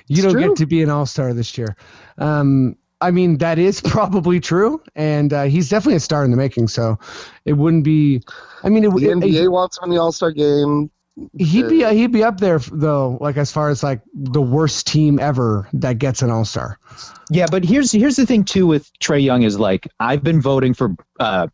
You 0.06 0.16
It's 0.16 0.22
don't 0.22 0.32
true. 0.32 0.48
get 0.48 0.56
to 0.58 0.66
be 0.66 0.82
an 0.82 0.90
all 0.90 1.06
star 1.06 1.32
this 1.32 1.56
year. 1.56 1.76
Um, 2.18 2.76
I 3.00 3.10
mean, 3.10 3.38
that 3.38 3.58
is 3.58 3.80
probably 3.84 4.40
true, 4.40 4.82
and 4.94 5.32
uh, 5.32 5.44
he's 5.44 5.68
definitely 5.68 5.96
a 5.96 6.00
star 6.00 6.24
in 6.24 6.30
the 6.30 6.36
making. 6.36 6.68
So 6.68 6.98
it 7.44 7.54
wouldn't 7.54 7.84
be. 7.84 8.22
I 8.62 8.68
mean, 8.68 8.84
it, 8.84 8.90
The 8.94 9.08
it- 9.10 9.16
NBA 9.18 9.50
wants 9.50 9.78
him 9.78 9.84
in 9.84 9.90
the 9.90 10.00
All 10.00 10.12
Star 10.12 10.30
game. 10.32 10.90
He'd 11.38 11.68
be 11.68 11.84
he'd 11.84 12.12
be 12.12 12.24
up 12.24 12.38
there 12.38 12.58
though, 12.58 13.18
like 13.20 13.36
as 13.36 13.52
far 13.52 13.68
as 13.68 13.82
like 13.82 14.00
the 14.14 14.40
worst 14.42 14.86
team 14.86 15.18
ever 15.18 15.68
that 15.74 15.98
gets 15.98 16.22
an 16.22 16.30
all 16.30 16.44
star. 16.44 16.78
Yeah, 17.30 17.46
but 17.50 17.64
here's 17.64 17.92
here's 17.92 18.16
the 18.16 18.26
thing 18.26 18.44
too 18.44 18.66
with 18.66 18.90
Trae 19.00 19.22
Young 19.22 19.42
is 19.42 19.58
like 19.58 19.86
I've 20.00 20.22
been 20.22 20.40
voting 20.40 20.74
for 20.74 20.94
uh 21.18 21.48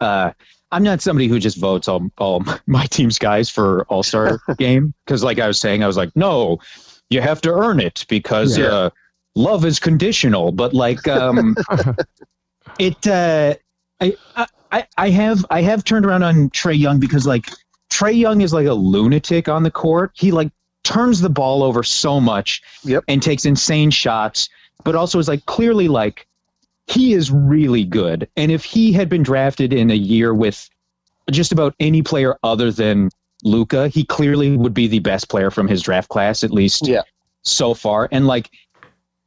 uh 0.00 0.32
I'm 0.72 0.82
not 0.82 1.00
somebody 1.00 1.28
who 1.28 1.38
just 1.38 1.56
votes 1.58 1.88
all 1.88 2.08
all 2.18 2.44
my 2.66 2.86
team's 2.86 3.18
guys 3.18 3.48
for 3.48 3.84
All 3.84 4.02
Star 4.02 4.40
game 4.58 4.92
because 5.04 5.22
like 5.22 5.38
I 5.38 5.46
was 5.46 5.58
saying 5.58 5.82
I 5.82 5.86
was 5.86 5.96
like 5.96 6.10
no 6.16 6.58
you 7.08 7.20
have 7.20 7.40
to 7.42 7.52
earn 7.52 7.80
it 7.80 8.04
because 8.08 8.58
Yeah. 8.58 8.66
uh 8.66 8.90
love 9.36 9.64
is 9.64 9.78
conditional 9.78 10.50
but 10.52 10.74
like 10.74 11.06
um 11.08 11.54
it 12.78 13.06
uh 13.06 13.54
I, 14.00 14.16
I 14.70 14.86
I 14.98 15.10
have 15.10 15.46
I 15.50 15.62
have 15.62 15.84
turned 15.84 16.04
around 16.04 16.22
on 16.22 16.50
Trae 16.50 16.78
Young 16.78 16.98
because 17.00 17.26
like 17.26 17.48
Trae 17.90 18.16
Young 18.16 18.40
is 18.40 18.52
like 18.52 18.66
a 18.66 18.74
lunatic 18.74 19.48
on 19.48 19.62
the 19.62 19.70
court 19.70 20.10
he 20.14 20.30
like 20.32 20.50
turns 20.84 21.20
the 21.20 21.30
ball 21.30 21.62
over 21.62 21.82
so 21.82 22.20
much 22.20 22.62
Yep. 22.84 23.04
and 23.08 23.22
takes 23.22 23.44
insane 23.44 23.90
shots 23.90 24.48
but 24.84 24.94
also 24.94 25.18
is 25.18 25.28
like 25.28 25.44
clearly 25.46 25.88
like 25.88 26.26
he 26.88 27.14
is 27.14 27.32
really 27.32 27.82
good. 27.84 28.28
And 28.36 28.52
if 28.52 28.62
he 28.62 28.92
had 28.92 29.08
been 29.08 29.24
drafted 29.24 29.72
in 29.72 29.90
a 29.90 29.94
year 29.96 30.32
with 30.32 30.70
just 31.32 31.50
about 31.50 31.74
any 31.80 32.02
player 32.02 32.36
other 32.44 32.70
than 32.70 33.10
Luka. 33.44 33.88
He 33.88 34.04
clearly 34.04 34.56
would 34.56 34.74
be 34.74 34.86
the 34.86 34.98
best 35.00 35.28
player 35.28 35.50
from 35.50 35.68
his 35.68 35.82
draft 35.82 36.08
class, 36.08 36.42
at 36.44 36.50
least 36.50 36.86
Yeah. 36.86 37.02
so 37.42 37.74
far. 37.74 38.08
And 38.12 38.26
like 38.26 38.50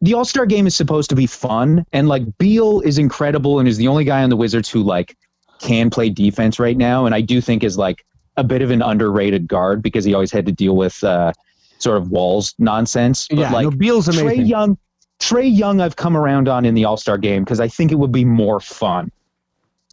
the 0.01 0.14
All 0.14 0.26
Star 0.26 0.45
game 0.45 0.66
is 0.68 0.76
supposed 0.76 1.10
to 1.10 1.16
be 1.16 1.26
fun, 1.26 1.86
and 1.93 2.07
like 2.07 2.24
Beal 2.38 2.80
is 2.82 2.97
incredible 2.97 3.60
and 3.60 3.68
is 3.68 3.78
the 3.78 3.88
only 3.88 4.05
guy 4.05 4.24
on 4.24 4.30
the 4.30 4.36
Wizards 4.38 4.70
who 4.70 4.82
like 4.82 5.18
can 5.60 5.89
play 5.89 6.10
defense 6.10 6.57
right 6.60 6.78
now, 6.78 7.05
and 7.05 7.14
I 7.14 7.22
do 7.22 7.41
think 7.41 7.64
is 7.64 7.78
like 7.78 8.05
a 8.40 8.44
bit 8.44 8.62
of 8.62 8.72
an 8.72 8.82
underrated 8.82 9.48
guard 9.48 9.82
because 9.82 10.06
he 10.06 10.14
always 10.14 10.32
had 10.32 10.46
to 10.46 10.52
deal 10.52 10.76
with 10.76 11.04
uh, 11.04 11.34
sort 11.78 11.98
of 11.98 12.10
Wall's 12.10 12.56
nonsense. 12.58 13.28
But 13.28 13.38
yeah, 13.38 13.52
like 13.52 13.64
no, 13.66 13.72
Beal's 13.72 14.08
Trae. 14.08 14.48
Young, 14.48 14.78
Trae 15.20 15.56
Young, 15.56 15.82
I've 15.82 15.96
come 15.96 16.16
around 16.16 16.48
on 16.48 16.66
in 16.66 16.74
the 16.74 16.86
All 16.86 16.98
Star 16.98 17.18
game 17.18 17.44
because 17.44 17.60
I 17.60 17.68
think 17.68 17.92
it 17.92 17.96
would 17.96 18.12
be 18.12 18.26
more 18.26 18.60
fun 18.60 19.12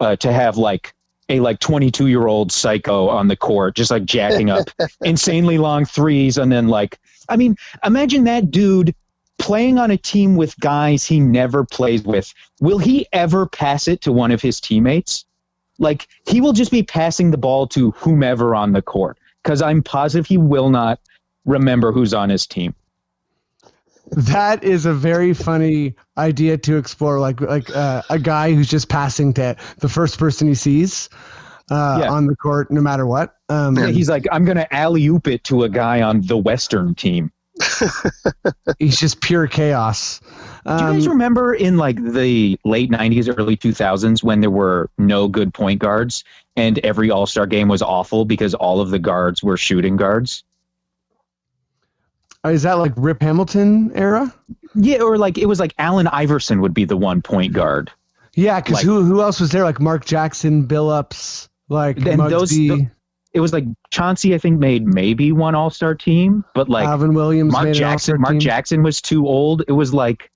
uh, 0.01 0.17
to 0.17 0.33
have 0.33 0.57
like 0.57 0.95
a 1.29 1.41
like 1.41 1.59
22 1.59 2.07
year 2.07 2.29
old 2.29 2.53
psycho 2.53 3.09
on 3.09 3.29
the 3.29 3.37
court, 3.37 3.75
just 3.75 3.91
like 3.91 4.05
jacking 4.05 4.51
up 4.51 4.71
insanely 5.05 5.59
long 5.59 5.85
threes, 5.85 6.39
and 6.39 6.53
then 6.53 6.69
like, 6.69 6.99
I 7.29 7.37
mean, 7.37 7.57
imagine 7.85 8.25
that 8.25 8.51
dude 8.51 8.95
playing 9.39 9.79
on 9.79 9.91
a 9.91 9.97
team 9.97 10.37
with 10.37 10.59
guys 10.61 11.05
he 11.05 11.21
never 11.21 11.65
plays 11.65 12.03
with. 12.05 12.33
Will 12.61 12.79
he 12.79 13.07
ever 13.13 13.47
pass 13.47 13.89
it 13.89 14.01
to 14.03 14.13
one 14.13 14.31
of 14.31 14.41
his 14.41 14.61
teammates? 14.61 15.25
Like 15.79 16.09
he 16.29 16.41
will 16.41 16.53
just 16.53 16.71
be 16.71 16.83
passing 16.83 17.31
the 17.31 17.39
ball 17.39 17.67
to 17.69 17.91
whomever 17.93 18.55
on 18.55 18.73
the 18.73 18.83
court 18.83 19.19
because 19.43 19.63
I'm 19.63 19.83
positive 19.83 20.27
he 20.27 20.39
will 20.39 20.71
not 20.71 21.01
remember 21.45 21.93
who's 21.93 22.15
on 22.15 22.29
his 22.31 22.47
team. 22.47 22.75
That 24.13 24.63
is 24.63 24.87
a 24.87 24.95
very 24.95 25.35
funny 25.35 25.95
idea 26.17 26.57
to 26.59 26.77
explore, 26.77 27.19
like 27.19 27.41
like 27.41 27.75
uh, 27.75 28.03
a 28.09 28.19
guy 28.19 28.55
who's 28.55 28.69
just 28.69 28.89
passing 28.89 29.33
to 29.35 29.57
the 29.79 29.89
first 29.89 30.19
person 30.19 30.47
he 30.47 30.55
sees 30.55 31.09
uh, 31.71 31.99
Yeah. 32.03 32.11
on 32.13 32.27
the 32.27 32.37
court, 32.37 32.71
no 32.71 32.81
matter 32.81 33.07
what. 33.07 33.35
Um, 33.49 33.77
Yeah, 33.77 33.89
he's 33.89 34.09
like, 34.09 34.27
I'm 34.31 34.45
gonna 34.45 34.69
alley 34.71 35.07
oop 35.07 35.27
it 35.27 35.43
to 35.45 35.65
a 35.65 35.69
guy 35.69 36.03
on 36.03 36.21
the 36.23 36.37
Western 36.37 36.95
team. 36.95 37.33
he's 38.79 38.99
just 38.99 39.21
pure 39.21 39.47
chaos. 39.47 40.21
Do 40.21 40.73
you 40.73 40.79
guys 40.79 41.07
Um, 41.07 41.13
remember 41.13 41.55
in 41.55 41.77
like 41.77 41.97
the 42.03 42.59
late 42.65 42.91
'90s, 42.91 43.33
early 43.39 43.57
2000s 43.57 44.23
when 44.23 44.41
there 44.41 44.51
were 44.51 44.91
no 44.99 45.29
good 45.29 45.55
point 45.55 45.81
guards 45.81 46.25
and 46.57 46.79
every 46.81 47.11
All 47.11 47.27
Star 47.27 47.47
game 47.47 47.69
was 47.69 47.83
awful 47.83 48.25
because 48.25 48.55
all 48.55 48.81
of 48.81 48.91
the 48.91 48.99
guards 48.99 49.43
were 49.43 49.57
shooting 49.57 49.97
guards? 49.97 50.45
is 52.45 52.63
that 52.63 52.75
like 52.75 52.93
Rip 52.97 53.21
Hamilton 53.23 53.91
era? 53.97 54.33
Yeah, 54.77 55.01
or 55.03 55.19
like 55.19 55.37
it 55.37 55.47
was 55.47 55.59
like 55.59 55.75
Allen 55.79 56.07
Iverson 56.07 56.61
would 56.61 56.75
be 56.75 56.85
the 56.85 56.97
one 56.97 57.21
point 57.21 57.53
guard. 57.53 57.91
Yeah, 58.35 58.61
because 58.61 58.75
Like- 58.77 58.85
who 58.85 59.03
who 59.03 59.21
else 59.21 59.41
was 59.41 59.51
there? 59.51 59.65
Like 59.65 59.81
Mark 59.81 60.05
Jackson, 60.05 60.67
Billups, 60.69 61.49
like 61.69 61.97
And 62.07 62.21
those- 62.21 62.53
Muggsy, 62.53 62.69
tho- 62.69 62.91
It 63.37 63.41
was 63.41 63.53
like 63.53 63.65
Chauncey, 63.91 64.35
I 64.35 64.39
think, 64.39 64.59
made 64.59 64.87
maybe 64.87 65.31
one 65.31 65.55
All 65.55 65.69
Star 65.69 65.95
team, 65.95 66.43
but 66.55 66.71
like 66.71 66.87
Alvin 66.87 67.13
Williams. 67.13 67.53
Mark 67.53 67.65
made 67.65 67.71
an 67.73 67.77
Jackson, 67.77 68.15
all-star 68.15 68.19
Mark 68.19 68.33
team. 68.33 68.41
Jackson 68.41 68.83
was 68.83 69.03
too 69.03 69.27
old. 69.27 69.63
It 69.69 69.73
was 69.73 69.93
like 69.93 70.31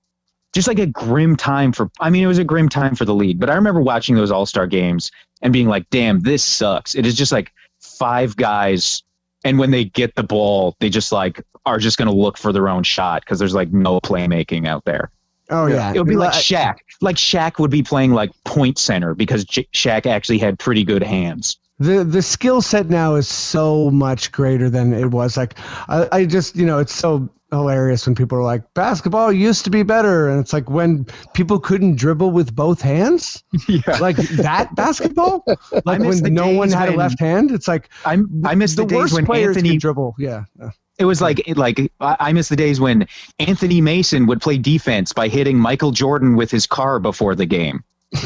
just 0.53 0.67
like 0.67 0.77
a 0.77 0.85
grim 0.85 1.35
time 1.35 1.71
for. 1.71 1.89
I 1.99 2.11
mean, 2.11 2.23
it 2.23 2.27
was 2.27 2.37
a 2.37 2.43
grim 2.43 2.69
time 2.69 2.95
for 2.95 3.03
the 3.03 3.15
league. 3.15 3.39
But 3.39 3.49
I 3.49 3.55
remember 3.55 3.81
watching 3.81 4.13
those 4.13 4.29
All 4.29 4.45
Star 4.45 4.67
games 4.67 5.11
and 5.41 5.51
being 5.51 5.67
like, 5.67 5.89
"Damn, 5.89 6.19
this 6.19 6.43
sucks." 6.43 6.93
It 6.93 7.07
is 7.07 7.15
just 7.15 7.31
like 7.31 7.51
five 7.79 8.35
guys, 8.35 9.01
and 9.43 9.57
when 9.57 9.71
they 9.71 9.85
get 9.85 10.13
the 10.13 10.23
ball, 10.23 10.75
they 10.79 10.91
just 10.91 11.11
like 11.11 11.41
are 11.65 11.79
just 11.79 11.97
going 11.97 12.07
to 12.07 12.15
look 12.15 12.37
for 12.37 12.53
their 12.53 12.69
own 12.69 12.83
shot 12.83 13.23
because 13.23 13.39
there's 13.39 13.55
like 13.55 13.73
no 13.73 13.99
playmaking 13.99 14.67
out 14.67 14.85
there. 14.85 15.09
Oh 15.49 15.65
yeah, 15.65 15.91
It 15.91 15.97
would 15.97 16.07
be 16.07 16.15
like 16.15 16.33
Li- 16.33 16.39
Shaq. 16.39 16.75
Like 17.01 17.15
Shaq 17.15 17.59
would 17.59 17.71
be 17.71 17.81
playing 17.81 18.13
like 18.13 18.31
point 18.45 18.77
center 18.77 19.15
because 19.15 19.43
J- 19.43 19.67
Shaq 19.73 20.05
actually 20.05 20.37
had 20.37 20.59
pretty 20.59 20.83
good 20.83 21.03
hands. 21.03 21.57
The 21.81 22.03
the 22.03 22.21
skill 22.21 22.61
set 22.61 22.89
now 22.89 23.15
is 23.15 23.27
so 23.27 23.89
much 23.89 24.31
greater 24.31 24.69
than 24.69 24.93
it 24.93 25.07
was. 25.07 25.35
Like 25.35 25.57
I, 25.89 26.07
I 26.11 26.25
just 26.25 26.55
you 26.55 26.65
know 26.65 26.77
it's 26.77 26.93
so 26.93 27.27
hilarious 27.49 28.05
when 28.05 28.15
people 28.15 28.37
are 28.37 28.43
like 28.43 28.61
basketball 28.75 29.31
used 29.31 29.63
to 29.65 29.71
be 29.71 29.81
better, 29.81 30.29
and 30.29 30.39
it's 30.39 30.53
like 30.53 30.69
when 30.69 31.05
people 31.33 31.59
couldn't 31.59 31.95
dribble 31.95 32.31
with 32.31 32.55
both 32.55 32.81
hands. 32.81 33.43
Yeah. 33.67 33.97
Like 33.97 34.17
that 34.17 34.75
basketball. 34.75 35.45
Like 35.85 35.99
when 35.99 36.33
no 36.33 36.49
one 36.49 36.69
had 36.69 36.89
a 36.89 36.95
left 36.95 37.19
hand. 37.19 37.51
It's 37.51 37.67
like 37.67 37.89
I'm, 38.05 38.43
I 38.45 38.55
miss 38.55 38.75
the, 38.75 38.83
the 38.83 38.89
days 38.89 38.97
worst 38.97 39.13
when 39.13 39.31
Anthony 39.31 39.77
dribble. 39.77 40.15
Yeah. 40.19 40.43
Uh, 40.61 40.69
it 40.99 41.05
was 41.05 41.21
like 41.21 41.41
like 41.55 41.91
I 41.99 42.31
miss 42.33 42.49
the 42.49 42.55
days 42.55 42.79
when 42.79 43.07
Anthony 43.39 43.81
Mason 43.81 44.27
would 44.27 44.41
play 44.41 44.57
defense 44.57 45.13
by 45.13 45.29
hitting 45.29 45.57
Michael 45.57 45.91
Jordan 45.91 46.35
with 46.35 46.51
his 46.51 46.67
car 46.67 46.99
before 46.99 47.33
the 47.33 47.45
game. 47.45 47.83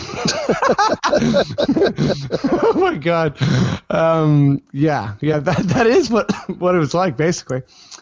oh 2.51 2.73
my 2.75 2.95
god. 2.97 3.37
Um, 3.89 4.61
yeah, 4.71 5.15
yeah. 5.21 5.39
That 5.39 5.57
that 5.67 5.87
is 5.87 6.09
what 6.09 6.31
what 6.59 6.75
it 6.75 6.79
was 6.79 6.93
like 6.93 7.17
basically. 7.17 7.61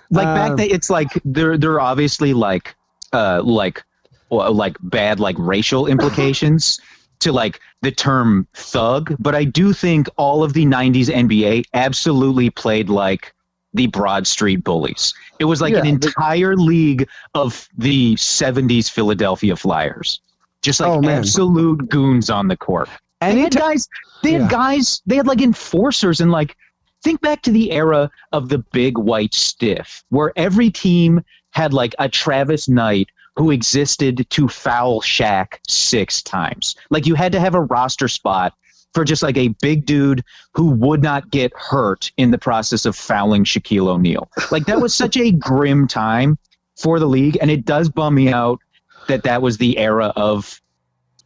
Like 0.10 0.28
Um, 0.28 0.36
back 0.36 0.58
then, 0.58 0.70
it's 0.72 0.90
like 0.90 1.10
there 1.26 1.58
there 1.58 1.74
are 1.74 1.82
obviously 1.82 2.34
like 2.34 2.76
uh 3.12 3.42
like 3.44 3.84
well, 4.30 4.54
like 4.54 4.78
bad 4.82 5.20
like 5.20 5.36
racial 5.38 5.88
implications 5.88 6.80
to 7.20 7.32
like 7.32 7.60
the 7.82 7.92
term 7.92 8.48
thug, 8.54 9.16
but 9.20 9.36
I 9.36 9.44
do 9.44 9.74
think 9.74 10.08
all 10.18 10.44
of 10.44 10.54
the 10.54 10.66
'90s 10.66 11.08
NBA 11.08 11.66
absolutely 11.74 12.50
played 12.50 12.90
like 12.90 13.34
the 13.74 13.88
Broad 13.88 14.28
Street 14.28 14.64
Bullies. 14.64 15.14
It 15.40 15.46
was 15.46 15.60
like 15.62 15.72
an 15.74 15.78
Yeah, 15.78 15.84
they- 15.84 15.90
entire 16.08 16.56
league 16.56 17.08
of 17.34 17.68
the 17.78 18.16
'70s 18.16 18.90
Philadelphia 18.90 19.56
Flyers. 19.56 20.20
Just 20.64 20.80
like 20.80 20.90
Oh, 20.90 21.08
absolute 21.08 21.88
goons 21.90 22.30
on 22.32 22.48
the 22.48 22.58
court. 22.58 22.90
They 23.22 23.40
had 23.40 23.56
guys. 23.56 23.88
They 24.24 24.32
had 24.34 24.42
Yeah. 24.44 24.48
guys. 24.50 25.02
They 25.06 25.16
had 25.18 25.28
like 25.28 25.42
enforcers 25.42 26.20
and 26.20 26.32
like. 26.32 26.58
Think 27.04 27.20
back 27.20 27.42
to 27.42 27.52
the 27.52 27.72
era 27.72 28.10
of 28.32 28.48
the 28.48 28.60
big 28.60 28.98
white 28.98 29.34
stiff, 29.34 30.06
where 30.08 30.32
every 30.38 30.70
team 30.70 31.22
had 31.50 31.74
like 31.74 31.94
a 32.00 32.08
Travis 32.08 32.70
Knight 32.70 33.10
who 33.36 33.52
existed 33.52 34.26
to 34.30 34.48
foul 34.48 35.02
Shaq 35.02 35.56
six 35.68 36.22
times. 36.22 36.78
Like 36.92 37.06
you 37.06 37.16
had 37.16 37.34
to 37.34 37.42
have 37.42 37.56
a 37.56 37.62
roster 37.64 38.08
spot 38.08 38.54
for 38.94 39.04
just 39.04 39.22
like 39.22 39.36
a 39.36 39.50
big 39.62 39.86
dude 39.86 40.24
who 40.54 40.70
would 40.70 41.04
not 41.04 41.30
get 41.30 41.52
hurt 41.58 42.10
in 42.16 42.32
the 42.32 42.38
process 42.38 42.86
of 42.86 42.96
fouling 42.96 43.44
Shaquille 43.44 43.90
O'Neal. 43.90 44.30
Like 44.50 44.66
that 44.68 44.80
was 44.80 44.94
such 44.96 45.18
a 45.18 45.32
grim 45.32 45.90
time 45.90 46.38
for 46.78 47.00
the 47.00 47.08
league, 47.08 47.38
and 47.42 47.52
it 47.52 47.66
does 47.66 47.90
bum 47.90 48.16
me 48.16 48.30
out 48.30 48.60
that 49.08 49.24
that 49.24 49.42
was 49.42 49.58
the 49.58 49.78
era 49.78 50.14
of 50.16 50.62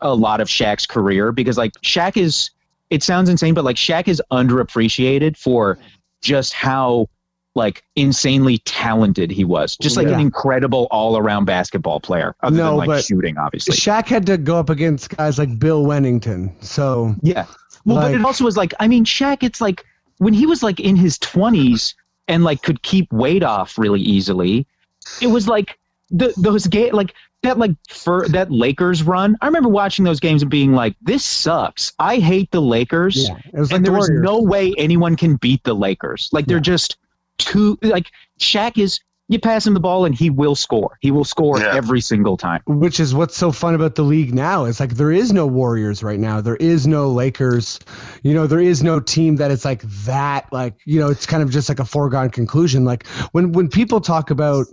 a 0.02 0.14
lot 0.14 0.42
of 0.42 0.48
Shaq's 0.48 0.86
career 0.86 1.32
because 1.32 1.58
like 1.58 1.74
Shaq 1.82 2.18
is 2.18 2.52
it 2.90 3.04
sounds 3.04 3.30
insane 3.30 3.54
but 3.54 3.64
like 3.64 3.76
Shaq 3.76 4.08
is 4.08 4.22
underappreciated 4.32 5.38
for 5.38 5.78
just 6.22 6.54
how 6.54 7.10
like 7.56 7.84
insanely 7.96 8.60
talented 8.60 9.32
he 9.32 9.44
was. 9.44 9.76
Just 9.78 9.98
like 9.98 10.08
an 10.08 10.20
incredible 10.20 10.88
all-around 10.92 11.46
basketball 11.46 12.00
player 12.00 12.36
other 12.44 12.56
No, 12.56 12.68
than 12.70 12.78
like 12.78 12.88
but 12.88 13.04
shooting 13.04 13.38
obviously. 13.38 13.76
Shaq 13.76 14.06
had 14.06 14.26
to 14.28 14.38
go 14.38 14.58
up 14.58 14.70
against 14.70 15.10
guys 15.10 15.40
like 15.40 15.58
Bill 15.58 15.84
Wennington. 15.84 16.54
So 16.64 17.16
yeah. 17.22 17.48
Well 17.86 18.02
but 18.02 18.14
it 18.14 18.24
also 18.24 18.44
was 18.44 18.58
like 18.58 18.74
I 18.80 18.88
mean 18.88 19.06
Shaq 19.06 19.42
it's 19.42 19.60
like 19.60 19.84
when 20.20 20.34
he 20.34 20.46
was 20.46 20.62
like 20.62 20.80
in 20.80 20.96
his 20.96 21.18
20s 21.20 21.96
and 22.28 22.44
like 22.44 22.62
could 22.62 22.84
keep 22.84 23.12
weight 23.12 23.44
off 23.44 23.78
really 23.78 24.02
easily 24.02 24.68
it 25.22 25.28
was 25.28 25.48
like 25.48 25.80
the, 26.10 26.34
those 26.38 26.68
ga- 26.68 26.92
like 26.92 27.14
that 27.44 27.58
like 27.60 27.76
for 27.90 28.28
that 28.30 28.52
Lakers 28.52 29.04
run. 29.04 29.36
I 29.42 29.46
remember 29.46 29.70
watching 29.70 30.06
those 30.06 30.20
games 30.20 30.42
and 30.42 30.50
being 30.50 30.74
like, 30.74 30.96
"This 31.02 31.24
sucks. 31.24 31.94
I 32.00 32.18
hate 32.18 32.52
the 32.52 32.62
Lakers." 32.62 33.28
yeah, 33.30 33.36
it 33.54 33.60
like 33.60 33.72
and 33.72 33.86
the 33.86 33.92
there 33.92 33.98
was 33.98 34.10
no 34.10 34.42
way 34.42 34.74
anyone 34.78 35.16
can 35.16 35.36
beat 35.36 35.64
the 35.64 35.76
Lakers. 35.76 36.30
Like 36.32 36.46
they're 36.48 36.58
Yeah. 36.58 36.62
just 36.62 36.98
too 37.38 37.78
like 37.82 38.12
Shaq 38.40 38.78
is. 38.78 39.00
You 39.30 39.38
pass 39.40 39.68
him 39.68 39.74
the 39.74 39.82
ball 39.82 40.06
and 40.06 40.16
he 40.16 40.30
will 40.30 40.56
score. 40.56 40.98
He 41.02 41.12
will 41.12 41.26
score 41.26 41.60
Yeah. 41.60 41.76
every 41.76 42.00
single 42.00 42.38
time. 42.38 42.62
which 42.66 42.98
is 42.98 43.14
what's 43.14 43.36
so 43.36 43.52
fun 43.52 43.76
about 43.76 43.96
the 43.96 44.04
league 44.04 44.34
now 44.34 44.64
is 44.64 44.80
like 44.80 44.92
there 44.92 45.12
is 45.12 45.34
no 45.34 45.46
warriors 45.46 46.02
right 46.02 46.18
now 46.18 46.40
there 46.40 46.56
is 46.56 46.88
no 46.88 47.10
lakers 47.10 47.78
you 48.24 48.34
know 48.34 48.48
there 48.48 48.62
is 48.62 48.82
no 48.84 49.02
team 49.02 49.36
that 49.36 49.52
it's 49.52 49.66
like 49.66 49.82
that 50.06 50.46
like 50.54 50.76
you 50.86 50.98
know 50.98 51.10
it's 51.10 51.26
kind 51.26 51.44
of 51.44 51.50
just 51.50 51.68
like 51.68 51.80
a 51.80 51.84
foregone 51.84 52.30
conclusion 52.30 52.86
like 52.86 53.06
when 53.34 53.52
when 53.52 53.68
people 53.68 54.00
talk 54.00 54.30
about 54.32 54.66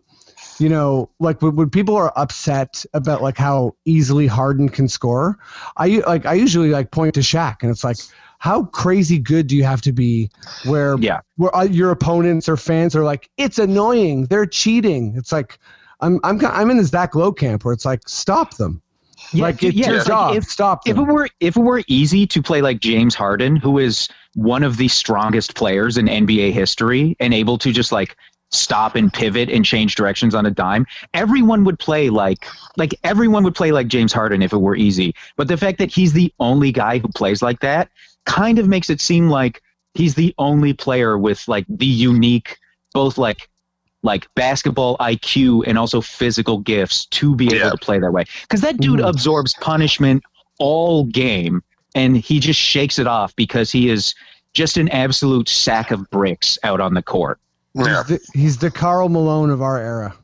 you 0.58 0.68
know 0.68 1.10
like 1.20 1.40
when, 1.42 1.56
when 1.56 1.70
people 1.70 1.96
are 1.96 2.12
upset 2.16 2.84
about 2.94 3.22
like 3.22 3.36
how 3.36 3.74
easily 3.84 4.26
Harden 4.26 4.68
can 4.68 4.88
score 4.88 5.38
I 5.76 6.02
like 6.06 6.26
i 6.26 6.34
usually 6.34 6.70
like 6.70 6.90
point 6.90 7.14
to 7.14 7.20
Shaq 7.20 7.56
and 7.62 7.70
it's 7.70 7.84
like 7.84 7.98
how 8.38 8.64
crazy 8.64 9.18
good 9.18 9.46
do 9.46 9.56
you 9.56 9.64
have 9.64 9.80
to 9.82 9.92
be 9.92 10.30
where 10.66 10.96
Yeah. 10.98 11.20
where 11.36 11.54
uh, 11.56 11.64
your 11.64 11.90
opponents 11.90 12.48
or 12.48 12.56
fans 12.56 12.94
are 12.94 13.04
like 13.04 13.30
it's 13.38 13.58
annoying. 13.58 14.26
They're 14.26 14.46
cheating. 14.46 15.14
It's 15.16 15.32
like 15.32 15.58
i'm 16.00 16.20
i'm 16.24 16.38
i'm 16.44 16.70
in 16.70 16.76
the 16.76 16.84
Zach 16.84 17.14
Lowe 17.14 17.32
camp 17.32 17.64
where 17.64 17.72
it's 17.72 17.84
like 17.86 18.08
stop 18.08 18.56
them. 18.56 18.80
Like 19.32 19.62
it's 19.64 19.74
yeah, 19.76 19.88
your 19.90 19.96
it's 19.96 20.08
like 20.08 20.36
if- 20.36 20.44
stop 20.44 20.82
If 20.86 20.96
it 20.98 21.02
were 21.02 21.28
if 21.40 21.56
it 21.56 21.60
were 21.60 21.82
easy 21.88 22.26
to 22.26 22.42
play 22.42 22.60
like 22.62 22.80
James 22.80 23.14
Harden, 23.14 23.56
who 23.56 23.78
is 23.78 24.08
one 24.34 24.62
of 24.62 24.76
the 24.76 24.88
strongest 24.88 25.54
players 25.56 25.96
in 25.96 26.06
NBA 26.06 26.52
history 26.52 27.16
and 27.20 27.32
able 27.32 27.56
to 27.58 27.72
just 27.72 27.90
like 27.92 28.16
stop 28.54 28.94
and 28.94 29.12
pivot 29.12 29.50
and 29.50 29.64
change 29.64 29.94
directions 29.94 30.34
on 30.34 30.46
a 30.46 30.50
dime, 30.50 30.86
everyone 31.12 31.64
would 31.64 31.78
play 31.78 32.10
like 32.10 32.46
like 32.76 32.94
everyone 33.04 33.44
would 33.44 33.54
play 33.54 33.72
like 33.72 33.88
James 33.88 34.12
Harden 34.12 34.42
if 34.42 34.52
it 34.52 34.58
were 34.58 34.76
easy. 34.76 35.14
But 35.36 35.48
the 35.48 35.56
fact 35.56 35.78
that 35.78 35.90
he's 35.90 36.12
the 36.12 36.32
only 36.40 36.72
guy 36.72 36.98
who 36.98 37.08
plays 37.08 37.42
like 37.42 37.60
that 37.60 37.90
kind 38.26 38.58
of 38.58 38.68
makes 38.68 38.88
it 38.90 39.00
seem 39.00 39.28
like 39.28 39.62
he's 39.94 40.14
the 40.14 40.34
only 40.38 40.72
player 40.72 41.18
with 41.18 41.46
like 41.46 41.66
the 41.68 41.86
unique, 41.86 42.58
both 42.92 43.18
like 43.18 43.48
like 44.02 44.28
basketball 44.34 44.98
IQ 44.98 45.64
and 45.66 45.78
also 45.78 46.00
physical 46.00 46.58
gifts 46.58 47.06
to 47.06 47.34
be 47.34 47.46
able 47.46 47.56
Yeah. 47.56 47.70
to 47.70 47.78
play 47.78 47.98
that 47.98 48.12
way. 48.12 48.24
Because 48.42 48.60
that 48.60 48.76
dude 48.78 49.00
Mhm. 49.00 49.08
absorbs 49.08 49.54
punishment 49.60 50.22
all 50.58 51.04
game, 51.04 51.62
and 51.94 52.16
he 52.16 52.38
just 52.38 52.60
shakes 52.60 52.98
it 52.98 53.06
off 53.06 53.34
because 53.36 53.72
he 53.72 53.88
is 53.88 54.14
just 54.52 54.76
an 54.76 54.88
absolute 54.90 55.48
sack 55.48 55.90
of 55.90 56.08
bricks 56.10 56.58
out 56.64 56.80
on 56.80 56.92
the 56.94 57.02
court. 57.02 57.38
Yeah. 57.74 58.04
He's 58.04 58.06
the, 58.06 58.38
he's 58.38 58.58
the 58.58 58.70
Karl 58.70 59.08
Malone 59.08 59.50
of 59.50 59.60
our 59.62 59.78
era. 59.78 60.14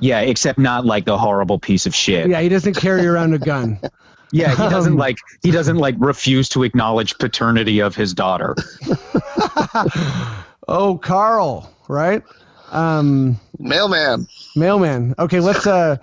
Yeah, 0.00 0.20
except 0.20 0.58
not 0.58 0.84
like 0.84 1.04
the 1.04 1.16
horrible 1.18 1.58
piece 1.58 1.86
of 1.86 1.94
shit. 1.94 2.28
Yeah, 2.28 2.40
he 2.40 2.48
doesn't 2.48 2.74
carry 2.74 3.06
around 3.06 3.34
a 3.34 3.38
gun. 3.38 3.78
Yeah, 4.34 4.52
he 4.52 4.56
doesn't 4.70 4.94
Um, 4.94 4.98
like 4.98 5.18
he 5.42 5.50
doesn't 5.50 5.76
like 5.76 5.94
refuse 5.98 6.48
to 6.48 6.62
acknowledge 6.62 7.18
paternity 7.18 7.80
of 7.80 7.94
his 7.94 8.14
daughter. 8.14 8.56
oh, 10.68 10.98
Carl, 11.02 11.70
right? 11.86 12.22
Um, 12.70 13.38
Mailman. 13.58 14.26
mailman. 14.56 15.14
Okay, 15.18 15.38
let's 15.40 15.66
uh, 15.66 15.98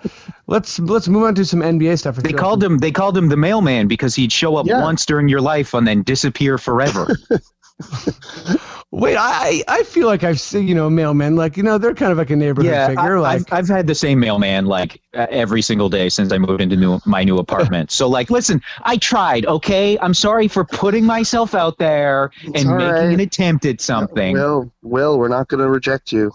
let's 0.46 0.78
let's 0.78 1.08
move 1.08 1.24
on 1.24 1.34
to 1.34 1.44
some 1.44 1.58
NBA 1.58 1.98
stuff. 1.98 2.18
They 2.18 2.32
called 2.32 2.62
him 2.62 2.78
they 2.78 2.92
called 2.92 3.16
him 3.16 3.30
the 3.30 3.36
mailman 3.36 3.88
because 3.88 4.14
he'd 4.14 4.30
show 4.30 4.54
up 4.54 4.66
Yeah. 4.66 4.80
once 4.80 5.04
during 5.04 5.28
your 5.28 5.40
life 5.40 5.74
and 5.74 5.84
then 5.84 6.02
disappear 6.04 6.56
forever. 6.56 7.08
Wait, 8.92 9.16
I 9.16 9.62
I 9.68 9.84
feel 9.84 10.08
like 10.08 10.24
I've 10.24 10.40
seen 10.40 10.66
you 10.66 10.74
know 10.74 10.90
mailmen 10.90 11.36
like 11.36 11.56
you 11.56 11.62
know 11.62 11.78
they're 11.78 11.94
kind 11.94 12.10
of 12.10 12.18
like 12.18 12.30
a 12.30 12.34
neighborhood 12.36 12.72
yeah, 12.72 12.88
figure. 12.88 13.18
I, 13.18 13.20
like 13.20 13.52
I've, 13.52 13.58
I've 13.60 13.68
had 13.68 13.86
the 13.86 13.94
same 13.94 14.18
mailman 14.18 14.66
like 14.66 15.00
uh, 15.14 15.28
every 15.30 15.62
single 15.62 15.88
day 15.88 16.08
since 16.08 16.32
I 16.32 16.38
moved 16.38 16.60
into 16.60 16.74
new, 16.76 16.98
my 17.06 17.22
new 17.22 17.38
apartment. 17.38 17.92
so 17.92 18.08
like, 18.08 18.30
listen, 18.30 18.60
I 18.82 18.96
tried. 18.96 19.46
Okay, 19.46 19.96
I'm 20.00 20.12
sorry 20.12 20.48
for 20.48 20.64
putting 20.64 21.04
myself 21.04 21.54
out 21.54 21.78
there 21.78 22.32
It's 22.42 22.64
and 22.64 22.76
making 22.76 22.92
right. 22.94 23.14
an 23.14 23.20
attempt 23.20 23.64
at 23.64 23.80
something. 23.80 24.32
Will, 24.34 24.72
Will, 24.82 25.18
we're 25.20 25.28
not 25.28 25.46
going 25.46 25.60
to 25.62 25.70
reject 25.70 26.10
you. 26.10 26.32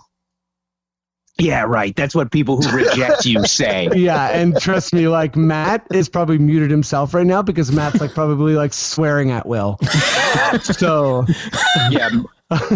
Yeah, 1.38 1.64
right. 1.64 1.94
That's 1.94 2.16
what 2.16 2.32
people 2.32 2.62
who 2.62 2.74
reject 2.74 3.26
you 3.26 3.44
say. 3.46 3.90
yeah, 3.94 4.30
and 4.30 4.58
trust 4.62 4.94
me, 4.94 5.10
like 5.10 5.36
Matt 5.36 5.86
is 5.92 6.08
probably 6.08 6.38
muted 6.38 6.72
himself 6.72 7.14
right 7.14 7.26
now 7.28 7.42
because 7.42 7.74
Matt's 7.74 8.00
like 8.00 8.14
probably 8.14 8.54
like 8.54 8.72
swearing 8.72 9.32
at 9.32 9.46
Will. 9.46 9.78
so 10.62 11.26
Yeah, 11.92 12.08
m- 12.14 12.26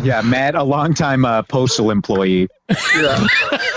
yeah. 0.04 0.22
Matt, 0.22 0.56
a 0.56 0.64
longtime 0.64 1.26
uh, 1.26 1.44
postal 1.44 1.92
employee. 1.92 2.48
Yeah. 2.96 3.28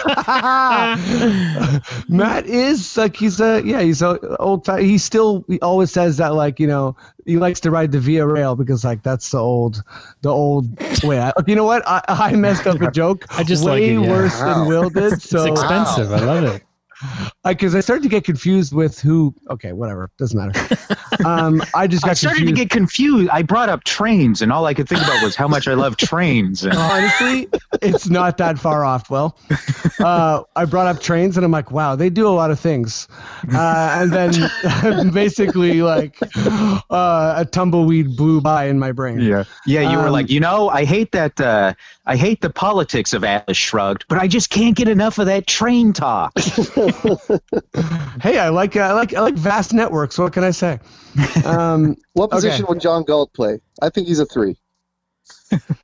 Matt 2.08 2.46
is 2.46 2.96
like 2.96 3.16
he's 3.16 3.40
a 3.40 3.62
yeah 3.64 3.80
he's 3.82 4.02
a 4.02 4.18
old 4.38 4.64
ti- 4.64 4.82
he 4.84 4.98
still 4.98 5.44
he 5.48 5.60
always 5.60 5.90
says 5.92 6.16
that 6.16 6.34
like 6.34 6.58
you 6.58 6.66
know 6.66 6.96
he 7.26 7.36
likes 7.36 7.60
to 7.60 7.70
ride 7.70 7.92
the 7.92 8.00
Via 8.00 8.26
Rail 8.26 8.56
because 8.56 8.84
like 8.84 9.02
that's 9.02 9.30
the 9.30 9.38
old 9.38 9.82
the 10.22 10.30
old 10.30 10.78
way. 11.04 11.20
I, 11.20 11.32
you 11.46 11.54
know 11.54 11.64
what 11.64 11.86
I, 11.86 12.02
I 12.08 12.32
messed 12.36 12.66
up 12.66 12.80
a 12.80 12.90
joke. 12.94 13.26
I 13.30 13.44
just 13.44 13.64
like 13.64 13.80
way 13.80 13.90
it, 13.90 14.00
yeah. 14.00 14.08
worse 14.08 14.38
than 14.38 14.66
Will 14.66 14.88
did. 14.88 15.20
So 15.22 15.44
it's 15.44 15.60
expensive. 15.60 16.12
I 16.12 16.20
love 16.20 16.44
it. 16.44 16.62
because 17.44 17.74
I 17.74 17.80
started 17.80 18.02
to 18.02 18.08
get 18.08 18.24
confused 18.24 18.72
with 18.72 19.00
who. 19.00 19.34
Okay, 19.50 19.72
whatever, 19.72 20.10
doesn't 20.18 20.38
matter. 20.38 20.96
Um, 21.24 21.62
I 21.74 21.86
just 21.86 22.02
got 22.04 22.10
I 22.12 22.14
started 22.14 22.38
confused. 22.38 22.56
to 22.56 22.62
get 22.64 22.70
confused. 22.70 23.30
I 23.30 23.42
brought 23.42 23.68
up 23.68 23.84
trains, 23.84 24.42
and 24.42 24.52
all 24.52 24.66
I 24.66 24.74
could 24.74 24.88
think 24.88 25.02
about 25.02 25.22
was 25.22 25.34
how 25.36 25.48
much 25.48 25.68
I 25.68 25.74
love 25.74 25.96
trains. 25.96 26.64
And 26.64 26.76
Honestly, 26.76 27.48
it's 27.80 28.08
not 28.08 28.38
that 28.38 28.58
far 28.58 28.84
off. 28.84 29.10
Well, 29.10 29.36
uh, 30.00 30.42
I 30.56 30.64
brought 30.64 30.86
up 30.86 31.00
trains, 31.00 31.36
and 31.36 31.44
I'm 31.44 31.50
like, 31.52 31.70
wow, 31.70 31.96
they 31.96 32.10
do 32.10 32.26
a 32.26 32.30
lot 32.30 32.50
of 32.50 32.58
things. 32.60 33.08
Uh, 33.52 33.96
and 34.00 34.12
then 34.12 35.10
basically, 35.12 35.82
like, 35.82 36.16
uh, 36.90 37.34
a 37.36 37.44
tumbleweed 37.44 38.16
blew 38.16 38.40
by 38.40 38.66
in 38.66 38.78
my 38.78 38.92
brain. 38.92 39.20
yeah, 39.20 39.44
yeah. 39.66 39.90
You 39.90 39.98
were 39.98 40.06
Um, 40.06 40.12
like, 40.12 40.30
you 40.30 40.40
know, 40.40 40.68
I 40.68 40.84
hate 40.84 41.12
that. 41.12 41.40
Uh, 41.40 41.74
I 42.06 42.16
hate 42.16 42.40
the 42.40 42.50
politics 42.50 43.12
of 43.12 43.22
Atlas 43.22 43.56
Shrugged, 43.56 44.06
but 44.08 44.18
I 44.18 44.26
just 44.26 44.50
can't 44.50 44.74
get 44.76 44.88
enough 44.88 45.18
of 45.18 45.26
that 45.26 45.46
train 45.46 45.92
talk. 45.92 46.32
Hey, 48.20 48.38
I 48.38 48.50
like 48.50 48.76
I 48.76 48.92
like 48.92 49.14
I 49.14 49.20
like 49.20 49.34
vast 49.34 49.72
networks. 49.72 50.18
What 50.18 50.32
can 50.32 50.44
I 50.44 50.50
say? 50.50 50.78
Um, 51.44 51.96
What 52.14 52.26
Okay. 52.32 52.36
position 52.36 52.66
would 52.68 52.80
John 52.80 53.04
Galt 53.04 53.32
play? 53.32 53.60
I 53.80 53.88
think 53.90 54.06
he's 54.08 54.20
a 54.20 54.26
three. 54.26 54.56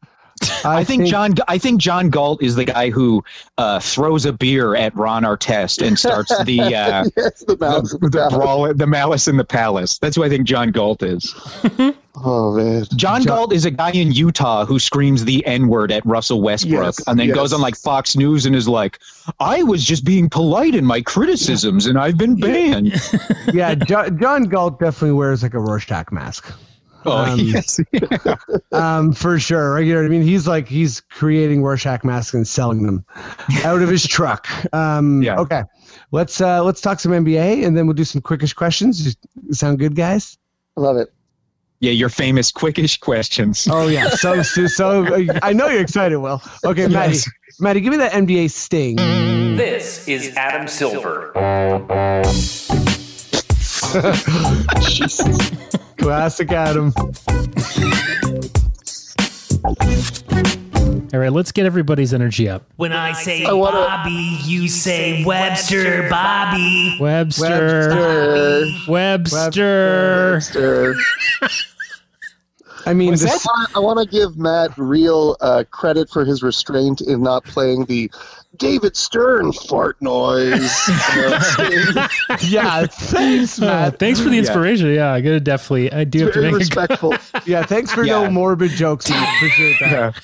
I, 0.64 0.84
think, 0.84 1.07
John. 1.07 1.34
I 1.49 1.59
think 1.59 1.80
John 1.80 2.11
Galt 2.11 2.43
is 2.43 2.55
the 2.55 2.64
guy 2.64 2.91
who 2.91 3.24
uh, 3.57 3.80
throws 3.80 4.24
a 4.24 4.32
beer 4.32 4.74
at 4.74 4.95
Ron 4.95 5.22
Artest 5.22 5.86
and 5.86 5.99
starts 5.99 6.32
the. 6.45 6.59
Uh, 6.68 7.05
yes, 7.16 7.45
the 7.45 7.57
mouse. 7.59 7.93
the, 7.93 8.09
the 8.09 8.28
brawl, 8.30 8.72
the 8.74 8.86
malice 8.86 9.26
in 9.26 9.36
the 9.36 9.45
palace. 9.45 9.99
That's 9.99 10.16
who 10.16 10.22
I 10.24 10.28
think 10.28 10.47
John 10.47 10.70
Galt 10.70 11.03
is. 11.03 11.34
Oh 12.24 12.55
man. 12.55 12.84
John 12.97 13.22
Galt 13.22 13.53
is 13.53 13.64
a 13.64 13.70
guy 13.70 13.91
in 13.91 14.12
Utah 14.12 14.64
who 14.64 14.78
screams 14.78 15.24
the 15.24 15.45
N 15.47 15.68
word 15.68 15.93
at 15.93 16.05
Russell 16.05 16.41
Westbrook 16.43 16.97
Yes, 16.99 17.07
and 17.07 17.18
then 17.18 17.28
yes. 17.28 17.36
goes 17.36 17.53
on 17.53 17.61
like 17.61 17.76
Fox 17.76 18.16
News 18.16 18.47
and 18.47 18.57
is 18.57 18.68
like, 18.68 18.99
I 19.41 19.62
was 19.62 19.84
just 19.84 20.05
being 20.05 20.28
polite 20.28 20.74
in 20.74 20.84
my 20.84 21.01
criticisms 21.01 21.86
and 21.86 21.99
I've 21.99 22.18
been 22.18 22.34
banned. 22.36 22.95
yeah, 23.53 23.74
John, 23.74 24.18
John 24.18 24.45
Galt 24.45 24.80
definitely 24.80 25.12
wears 25.12 25.43
like 25.43 25.55
a 25.55 25.61
Rorschach 25.61 26.11
mask. 26.11 26.53
Oh, 27.07 27.24
Um, 27.32 27.38
yes. 27.42 27.80
um, 28.72 29.12
for 29.12 29.38
sure. 29.38 29.74
Right? 29.74 29.84
You 29.86 29.94
know 29.94 30.01
what 30.01 30.07
I 30.07 30.11
mean? 30.11 30.22
He's 30.22 30.46
like 30.49 30.68
he's 30.68 31.01
creating 31.01 31.62
Rorschach 31.62 32.05
masks 32.05 32.34
and 32.34 32.46
selling 32.46 32.82
them 32.84 33.05
out 33.64 33.82
of 33.82 33.88
his 33.88 34.07
truck. 34.07 34.46
Um, 34.74 35.22
Yeah. 35.22 35.38
Okay, 35.38 35.62
let's 36.12 36.40
uh, 36.40 36.62
let's 36.64 36.80
talk 36.80 37.01
some 37.01 37.12
NBA 37.12 37.64
and 37.66 37.76
then 37.76 37.86
we'll 37.86 37.94
do 37.94 38.05
some 38.05 38.20
quickish 38.22 38.55
questions. 38.55 39.16
Sound 39.53 39.78
good, 39.78 39.94
guys? 39.94 40.36
I 40.76 40.80
love 40.80 40.96
it. 40.96 41.12
Yeah, 41.80 41.92
your 41.92 42.09
famous 42.09 42.51
quickish 42.51 42.99
questions. 42.99 43.68
Oh 43.70 43.86
yeah. 43.86 44.09
So 44.09 44.42
so, 44.42 44.66
so 44.66 45.05
uh, 45.07 45.38
I 45.42 45.53
know 45.53 45.68
you're 45.68 45.80
excited. 45.80 46.18
Well, 46.18 46.42
Okay, 46.64 46.88
Maddie. 46.88 47.14
Yes. 47.14 47.30
Maddie, 47.61 47.80
give 47.80 47.92
me 47.92 47.99
that 47.99 48.12
NBA 48.12 48.51
sting. 48.51 48.96
This 48.96 50.07
is 50.09 50.36
Adam 50.36 50.66
Silver. 50.66 51.32
Classic 55.97 56.53
Adam. 56.53 56.93
All 61.14 61.20
right, 61.20 61.32
let's 61.32 61.53
get 61.53 61.64
everybody's 61.64 62.12
energy 62.12 62.51
up. 62.51 62.64
When 62.76 62.93
I 62.93 63.12
say 63.14 63.47
I 63.47 63.53
wanna- 63.53 63.78
Bobby, 63.78 64.39
you 64.45 64.68
say 64.68 65.24
Webster, 65.24 66.07
Bobby. 66.11 66.99
Webster. 67.01 68.66
Webster. 68.86 70.32
Webster. 70.34 70.95
I 72.86 72.95
mean, 72.95 73.11
this. 73.12 73.47
I 73.74 73.78
want 73.80 73.99
to 73.99 74.07
give 74.07 74.36
Matt 74.39 74.70
real 74.78 75.36
uh, 75.41 75.64
credit 75.70 76.09
for 76.11 76.24
his 76.24 76.43
restraint 76.43 77.01
in 77.03 77.22
not 77.22 77.45
playing 77.45 77.84
the 77.86 78.11
David 78.57 78.96
Stern 78.96 79.53
fart 79.53 80.01
noise. 80.01 80.70
Uh, 80.88 82.09
yeah. 82.42 82.86
Thanks, 82.86 83.61
Uh, 83.61 83.66
Matt. 83.66 83.99
thanks 83.99 84.18
for 84.20 84.30
the 84.30 84.38
inspiration. 84.38 84.92
Yeah, 84.92 85.12
I 85.12 85.20
gotta 85.20 85.38
definitely. 85.40 85.92
I 85.92 86.05
do 86.05 86.20
have 86.24 86.32
to 86.32 86.40
very 86.40 86.46
make 86.46 86.55
a 86.55 86.59
respectful. 86.59 87.14
Yeah. 87.46 87.64
Thanks 87.64 87.92
for 87.92 88.05
Yeah. 88.05 88.22
no 88.24 88.30
morbid 88.30 88.70
jokes, 88.72 89.09
Matt. 89.11 89.28
Appreciate 89.36 89.76
that. 89.80 90.20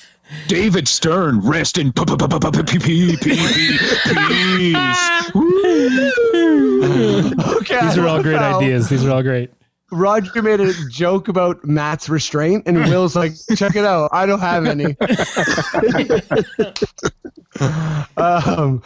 David 0.47 0.87
Stern, 0.87 1.39
rest 1.41 1.77
in 1.77 1.93
peace. 1.93 2.09
Okay. 7.57 7.79
These 7.81 7.97
are 7.97 8.07
all 8.07 8.21
great 8.23 8.35
Wow. 8.35 8.57
ideas. 8.59 8.89
These 8.89 9.05
are 9.05 9.11
all 9.11 9.23
great. 9.23 9.51
Roger 9.91 10.41
made 10.41 10.59
a 10.59 10.73
joke 10.89 11.27
about 11.27 11.63
Matt's 11.63 12.09
restraint, 12.09 12.63
and 12.65 12.77
Will's 12.77 13.15
like, 13.15 13.33
"Check 13.55 13.75
it 13.75 13.85
out. 13.85 14.09
I 14.11 14.25
don't 14.25 14.39
have 14.39 14.65
any." 14.65 14.97
um, 18.17 18.81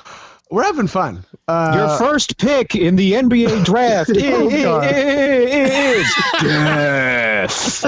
we're 0.51 0.63
having 0.63 0.87
fun. 0.87 1.23
Uh, 1.47 1.73
Your 1.75 1.97
first 1.97 2.37
pick 2.37 2.75
in 2.75 2.95
the 2.95 3.13
NBA 3.13 3.63
draft 3.65 4.09
Oh, 4.15 4.49
God. 4.49 4.85
is 4.93 6.13
death. 6.41 7.85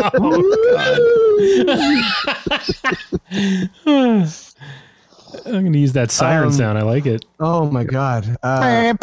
I'm 5.46 5.64
gonna 5.66 5.78
use 5.78 5.94
that 5.94 6.12
siren 6.12 6.48
Um, 6.48 6.52
sound. 6.54 6.78
I 6.78 6.82
like 6.84 7.06
it. 7.06 7.26
oh 7.40 7.70
my 7.70 7.84
god. 7.84 8.38
Uh, 8.44 8.94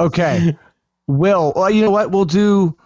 okay, 0.00 0.56
Will. 1.06 1.52
Well, 1.54 1.70
you 1.70 1.82
know 1.82 1.90
what? 1.90 2.10
We'll 2.10 2.24
do. 2.24 2.76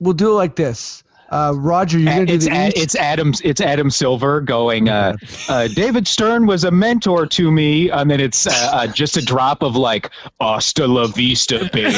We'll 0.00 0.14
do 0.14 0.30
it 0.32 0.34
like 0.34 0.56
this. 0.56 1.02
Uh, 1.30 1.52
Roger, 1.56 1.98
you're 1.98 2.12
gonna 2.12 2.26
do 2.26 2.34
it's 2.34 2.44
the 2.44 2.54
a, 2.54 2.68
East. 2.68 2.76
it's 2.76 2.94
Adam 2.94 3.34
it's 3.42 3.60
Adam 3.60 3.90
Silver 3.90 4.40
going. 4.40 4.88
Uh, 4.88 5.16
uh, 5.48 5.66
David 5.68 6.06
Stern 6.06 6.46
was 6.46 6.62
a 6.62 6.70
mentor 6.70 7.26
to 7.26 7.50
me, 7.50 7.90
and 7.90 8.08
then 8.10 8.20
it's 8.20 8.46
uh, 8.46 8.70
uh, 8.72 8.86
just 8.86 9.16
a 9.16 9.22
drop 9.22 9.62
of 9.62 9.74
like 9.74 10.10
"Hasta 10.40 10.86
la 10.86 11.08
vista, 11.08 11.68
baby." 11.72 11.96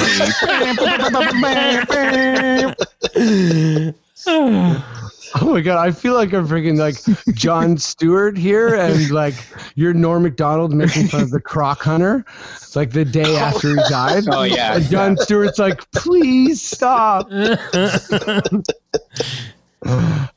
Oh 5.35 5.53
my 5.53 5.61
god, 5.61 5.77
I 5.79 5.91
feel 5.93 6.15
like 6.15 6.33
I'm 6.33 6.47
freaking 6.49 6.79
like 6.79 6.97
Jon 7.37 7.77
Stewart 7.77 8.37
here, 8.39 8.75
and 8.75 9.11
like 9.11 9.35
you're 9.75 9.93
Norm 9.93 10.23
Macdonald 10.23 10.73
making 10.73 11.09
fun 11.09 11.23
of 11.23 11.31
the 11.31 11.41
croc 11.41 11.83
hunter, 11.83 12.25
It's 12.55 12.75
like 12.77 12.91
the 12.93 13.05
day 13.05 13.37
after 13.37 13.69
he 13.71 13.75
died. 13.91 14.25
Oh, 14.31 14.45
yeah. 14.45 14.77
and 14.77 14.85
Jon 14.89 15.17
Stewart's 15.19 15.59
like, 15.59 15.91
please 15.93 16.63
stop. 16.63 17.31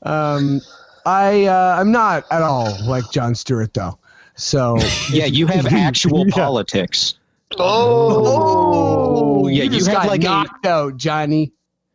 um, 0.03 0.61
I 1.05 1.45
uh, 1.45 1.75
I'm 1.79 1.91
not 1.91 2.25
at 2.31 2.41
all 2.41 2.75
like 2.85 3.09
Jon 3.11 3.33
Stewart 3.35 3.73
though. 3.73 3.97
So 4.35 4.77
Yeah, 5.09 5.25
you 5.25 5.47
have 5.47 5.67
actual 5.73 6.25
Yeah. 6.27 6.33
politics. 6.35 7.15
Oh, 7.57 9.43
oh 9.43 9.47
yeah, 9.47 9.63
you 9.63 9.69
just 9.69 9.87
have 9.87 9.97
got 9.97 10.07
like 10.07 10.21
a- 10.21 10.25
knocked 10.25 10.65
out, 10.65 10.97
Johnny. 10.97 11.51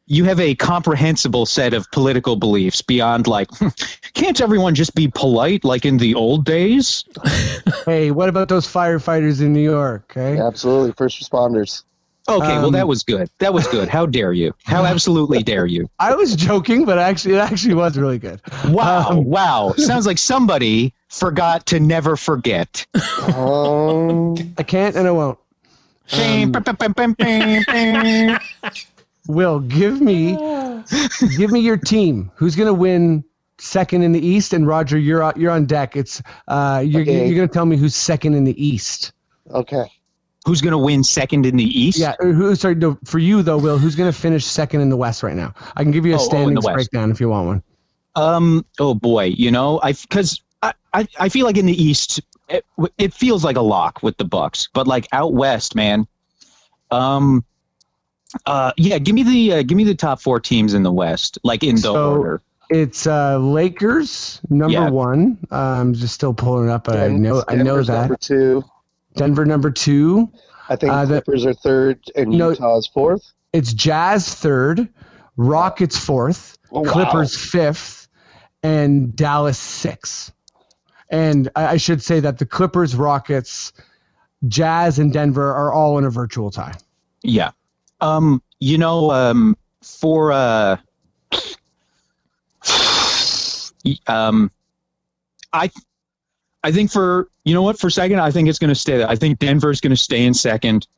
You 0.08 0.24
have 0.24 0.38
a 0.38 0.54
comprehensible 0.54 1.46
set 1.46 1.74
of 1.74 1.90
political 1.90 2.36
beliefs 2.36 2.80
beyond 2.80 3.26
like, 3.26 3.48
can't 4.14 4.40
everyone 4.40 4.74
just 4.74 4.94
be 4.94 5.08
polite 5.08 5.64
like 5.64 5.84
in 5.84 5.96
the 5.98 6.14
old 6.14 6.44
days? 6.44 7.04
Hey, 7.84 8.10
what 8.10 8.28
about 8.28 8.48
those 8.48 8.66
firefighters 8.66 9.40
in 9.40 9.52
New 9.52 9.62
York? 9.62 10.12
Okay. 10.16 10.40
absolutely. 10.40 10.90
First 10.92 11.22
responders. 11.22 11.84
Okay, 12.28 12.46
well 12.48 12.66
Um, 12.66 12.72
that 12.72 12.88
was 12.88 13.04
good. 13.04 13.30
That 13.38 13.54
was 13.54 13.64
good. 13.68 13.88
How 13.88 14.06
dare 14.06 14.32
you? 14.32 14.52
How 14.64 14.84
absolutely 14.92 15.42
dare 15.44 15.66
you? 15.66 15.88
I 16.00 16.12
was 16.16 16.34
joking, 16.34 16.84
but 16.84 16.98
actually, 16.98 17.34
it 17.34 17.38
actually 17.38 17.74
was 17.74 17.96
really 17.96 18.18
good. 18.18 18.40
Wow, 18.68 19.10
Um, 19.10 19.24
wow. 19.24 19.72
Sounds 19.76 20.04
like 20.06 20.18
somebody 20.18 20.92
forgot 21.08 21.64
to 21.66 21.78
never 21.78 22.16
forget. 22.16 22.84
Um, 23.36 24.34
I 24.58 24.64
can't 24.64 24.96
and 24.96 25.06
I 25.06 25.12
won't. 25.12 25.38
Will 29.28 29.60
give 29.60 30.00
me 30.00 30.34
give 31.36 31.50
me 31.50 31.60
your 31.60 31.76
team. 31.76 32.30
Who's 32.36 32.54
gonna 32.56 32.72
win 32.74 33.24
second 33.58 34.02
in 34.02 34.12
the 34.12 34.24
East? 34.24 34.52
And 34.52 34.66
Roger, 34.66 34.98
you're 34.98 35.22
on, 35.22 35.32
you're 35.36 35.50
on 35.52 35.64
deck. 35.66 35.96
It's 35.96 36.22
uh, 36.48 36.82
you're, 36.86 37.02
Okay. 37.02 37.26
you're 37.26 37.36
gonna 37.36 37.48
tell 37.48 37.66
me 37.66 37.76
who's 37.76 37.94
second 37.94 38.34
in 38.34 38.44
the 38.44 38.64
East. 38.64 39.12
okay. 39.50 39.84
Who's 40.46 40.60
going 40.60 40.70
to 40.70 40.78
win 40.78 41.02
second 41.02 41.44
in 41.44 41.56
the 41.56 41.64
East? 41.64 41.98
Yeah, 41.98 42.14
who? 42.20 42.54
Sorry, 42.54 42.76
no, 42.76 42.96
for 43.04 43.18
you 43.18 43.42
though, 43.42 43.58
Will. 43.58 43.78
Who's 43.78 43.96
gonna 43.96 44.12
finish 44.12 44.44
second 44.44 44.80
in 44.80 44.90
the 44.90 44.96
West 44.96 45.24
right 45.24 45.34
now? 45.34 45.52
I 45.74 45.82
can 45.82 45.90
give 45.90 46.06
you 46.06 46.12
a 46.14 46.14
Oh, 46.14 46.18
oh, 46.20 46.22
in 46.22 46.54
the 46.54 46.62
standings 46.62 46.64
West. 46.64 46.74
breakdown 46.76 47.10
if 47.10 47.20
you 47.20 47.28
want 47.30 47.46
one. 47.48 47.62
Um. 48.14 48.64
Oh 48.78 48.94
boy. 48.94 49.24
You 49.24 49.50
know, 49.50 49.80
I 49.82 49.90
because 49.94 50.40
I, 50.62 50.72
I 50.94 51.08
I 51.18 51.28
feel 51.30 51.46
like 51.46 51.56
in 51.56 51.66
the 51.66 51.82
East 51.82 52.20
it, 52.48 52.64
it 52.96 53.12
feels 53.12 53.42
like 53.42 53.56
a 53.56 53.60
lock 53.60 54.04
with 54.04 54.18
the 54.18 54.24
Bucks, 54.24 54.68
but 54.72 54.86
like 54.86 55.08
out 55.10 55.32
west, 55.32 55.74
man. 55.74 56.06
Um. 56.92 57.44
Uh. 58.44 58.72
Yeah. 58.76 58.98
Give 58.98 59.14
me 59.14 59.22
the 59.22 59.52
uh, 59.58 59.62
give 59.62 59.76
me 59.76 59.84
the 59.84 59.94
top 59.94 60.20
four 60.20 60.40
teams 60.40 60.74
in 60.74 60.82
the 60.82 60.92
West, 60.92 61.38
like 61.44 61.62
in 61.62 61.76
the 61.76 61.80
So- 61.82 62.16
order. 62.16 62.42
It's 62.68 63.06
uh, 63.06 63.38
Lakers 63.38 64.40
number 64.50 64.72
Yeah. 64.72 64.90
one. 64.90 65.38
Uh, 65.52 65.54
I'm 65.54 65.94
just 65.94 66.14
still 66.14 66.34
pulling 66.34 66.68
it 66.68 66.72
up, 66.72 66.82
but 66.82 66.96
I 66.96 67.06
Den- 67.06 67.22
know 67.22 67.44
I 67.46 67.54
know 67.54 67.64
Denver's 67.64 67.86
that 67.86 68.00
Number 68.00 68.16
two. 68.16 68.64
Denver 69.14 69.46
number 69.46 69.70
two. 69.70 70.28
I 70.68 70.74
think 70.74 70.92
Uh, 70.92 71.04
the- 71.04 71.22
Clippers 71.22 71.46
are 71.46 71.54
third 71.54 72.00
and 72.16 72.30
No. 72.30 72.50
Utah's 72.50 72.88
fourth. 72.88 73.22
It's 73.52 73.72
Jazz 73.72 74.34
third, 74.34 74.88
Rockets 75.36 75.96
fourth, 75.96 76.58
Oh, 76.72 76.80
wow. 76.80 76.90
Clippers 76.92 77.36
fifth, 77.36 78.08
and 78.64 79.14
Dallas 79.14 79.58
sixth. 79.58 80.32
And 81.08 81.48
I, 81.54 81.66
I 81.68 81.76
should 81.76 82.02
say 82.02 82.18
that 82.18 82.38
the 82.38 82.46
Clippers, 82.46 82.96
Rockets, 82.96 83.72
Jazz, 84.48 84.98
and 84.98 85.12
Denver 85.12 85.54
are 85.54 85.72
all 85.72 85.98
in 85.98 86.04
a 86.04 86.10
virtual 86.10 86.50
tie. 86.50 86.74
Yeah. 87.22 87.52
Um. 88.00 88.42
You 88.60 88.78
know. 88.78 89.10
Um. 89.10 89.56
For 89.82 90.32
uh. 90.32 90.76
Um. 94.06 94.50
I. 95.52 95.70
I 96.64 96.72
think 96.72 96.90
for 96.90 97.28
you 97.44 97.54
know 97.54 97.62
what 97.62 97.78
for 97.78 97.90
second 97.90 98.18
I 98.18 98.32
think 98.32 98.48
it's 98.48 98.58
going 98.58 98.70
to 98.70 98.74
stay. 98.74 99.04
I 99.04 99.14
think 99.14 99.38
Denver's 99.38 99.80
going 99.80 99.94
to 99.94 99.96
stay 99.96 100.24
in 100.24 100.34
second. 100.34 100.88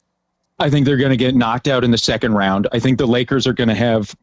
I 0.59 0.71
think 0.71 0.87
they're 0.87 0.97
going 0.97 1.11
to 1.11 1.17
get 1.17 1.35
knocked 1.35 1.69
out 1.69 1.85
in 1.85 1.91
the 1.91 1.99
second 1.99 2.33
round. 2.33 2.67
I 2.73 2.79
think 2.79 2.97
the 2.97 3.07
Lakers 3.07 3.47
are 3.47 3.53
going 3.53 3.69
to 3.69 3.75
have 3.75 4.17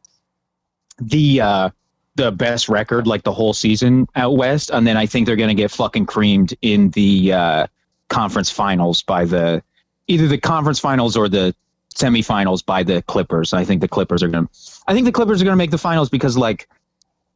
the 1.00 1.42
uh 1.42 1.70
the 2.16 2.32
best 2.32 2.70
record 2.70 3.06
like 3.06 3.24
the 3.24 3.34
whole 3.34 3.54
season 3.54 4.08
out 4.16 4.38
west 4.38 4.72
and 4.72 4.88
then 4.88 4.96
I 4.96 5.06
think 5.06 5.28
they're 5.28 5.36
going 5.36 5.50
to 5.50 5.62
get 5.62 5.70
fucking 5.70 6.06
creamed 6.06 6.54
in 6.62 6.90
the 6.92 7.34
uh 7.34 7.68
conference 8.08 8.50
finals 8.50 9.04
by 9.04 9.26
the 9.26 9.62
either 10.08 10.28
the 10.28 10.38
conference 10.38 10.80
finals 10.80 11.18
or 11.18 11.28
the 11.28 11.54
semifinals 11.96 12.66
by 12.66 12.84
the 12.84 13.02
Clippers. 13.04 13.54
I 13.54 13.64
think 13.66 13.82
the 13.82 13.88
Clippers 13.88 14.22
are 14.22 14.28
going 14.28 14.46
to 14.46 14.52
I 14.88 14.94
think 14.94 15.06
the 15.06 15.12
Clippers 15.12 15.42
are 15.42 15.46
going 15.46 15.54
to 15.54 15.58
make 15.58 15.72
the 15.72 15.78
finals 15.78 16.10
because 16.10 16.38
like 16.38 16.68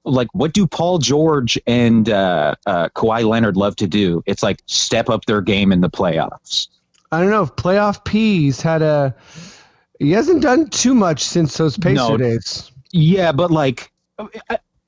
like 0.05 0.27
what 0.33 0.53
do 0.53 0.65
Paul 0.65 0.97
George 0.99 1.59
and 1.67 2.09
uh, 2.09 2.55
uh, 2.65 2.89
Kawhi 2.89 3.27
Leonard 3.27 3.57
love 3.57 3.75
to 3.77 3.87
do? 3.87 4.23
It's 4.25 4.41
like 4.43 4.61
step 4.65 5.09
up 5.09 5.25
their 5.25 5.41
game 5.41 5.71
in 5.71 5.81
the 5.81 5.89
playoffs. 5.89 6.67
I 7.11 7.19
don't 7.19 7.29
know 7.31 7.43
if 7.43 7.51
playoff 7.55 8.03
P's 8.05 8.61
had 8.61 8.81
a. 8.81 9.15
He 9.99 10.11
hasn't 10.11 10.41
done 10.41 10.69
too 10.69 10.93
much 10.95 11.21
since 11.23 11.57
those 11.57 11.77
Pacer 11.77 11.95
No. 11.95 12.17
days. 12.17 12.71
Yeah, 12.91 13.31
but 13.31 13.51
like 13.51 13.91
uh, 14.17 14.27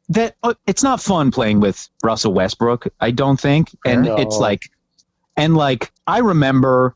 that, 0.10 0.36
uh, 0.44 0.54
it's 0.68 0.84
not 0.84 1.02
fun 1.02 1.32
playing 1.32 1.60
with 1.60 1.90
Russell 2.04 2.34
Westbrook. 2.34 2.88
I 3.02 3.12
don't 3.12 3.40
think, 3.40 3.70
and 3.86 4.04
No. 4.04 4.16
it's 4.16 4.38
like, 4.38 4.70
and 5.36 5.56
like 5.58 5.92
I 6.08 6.20
remember, 6.20 6.96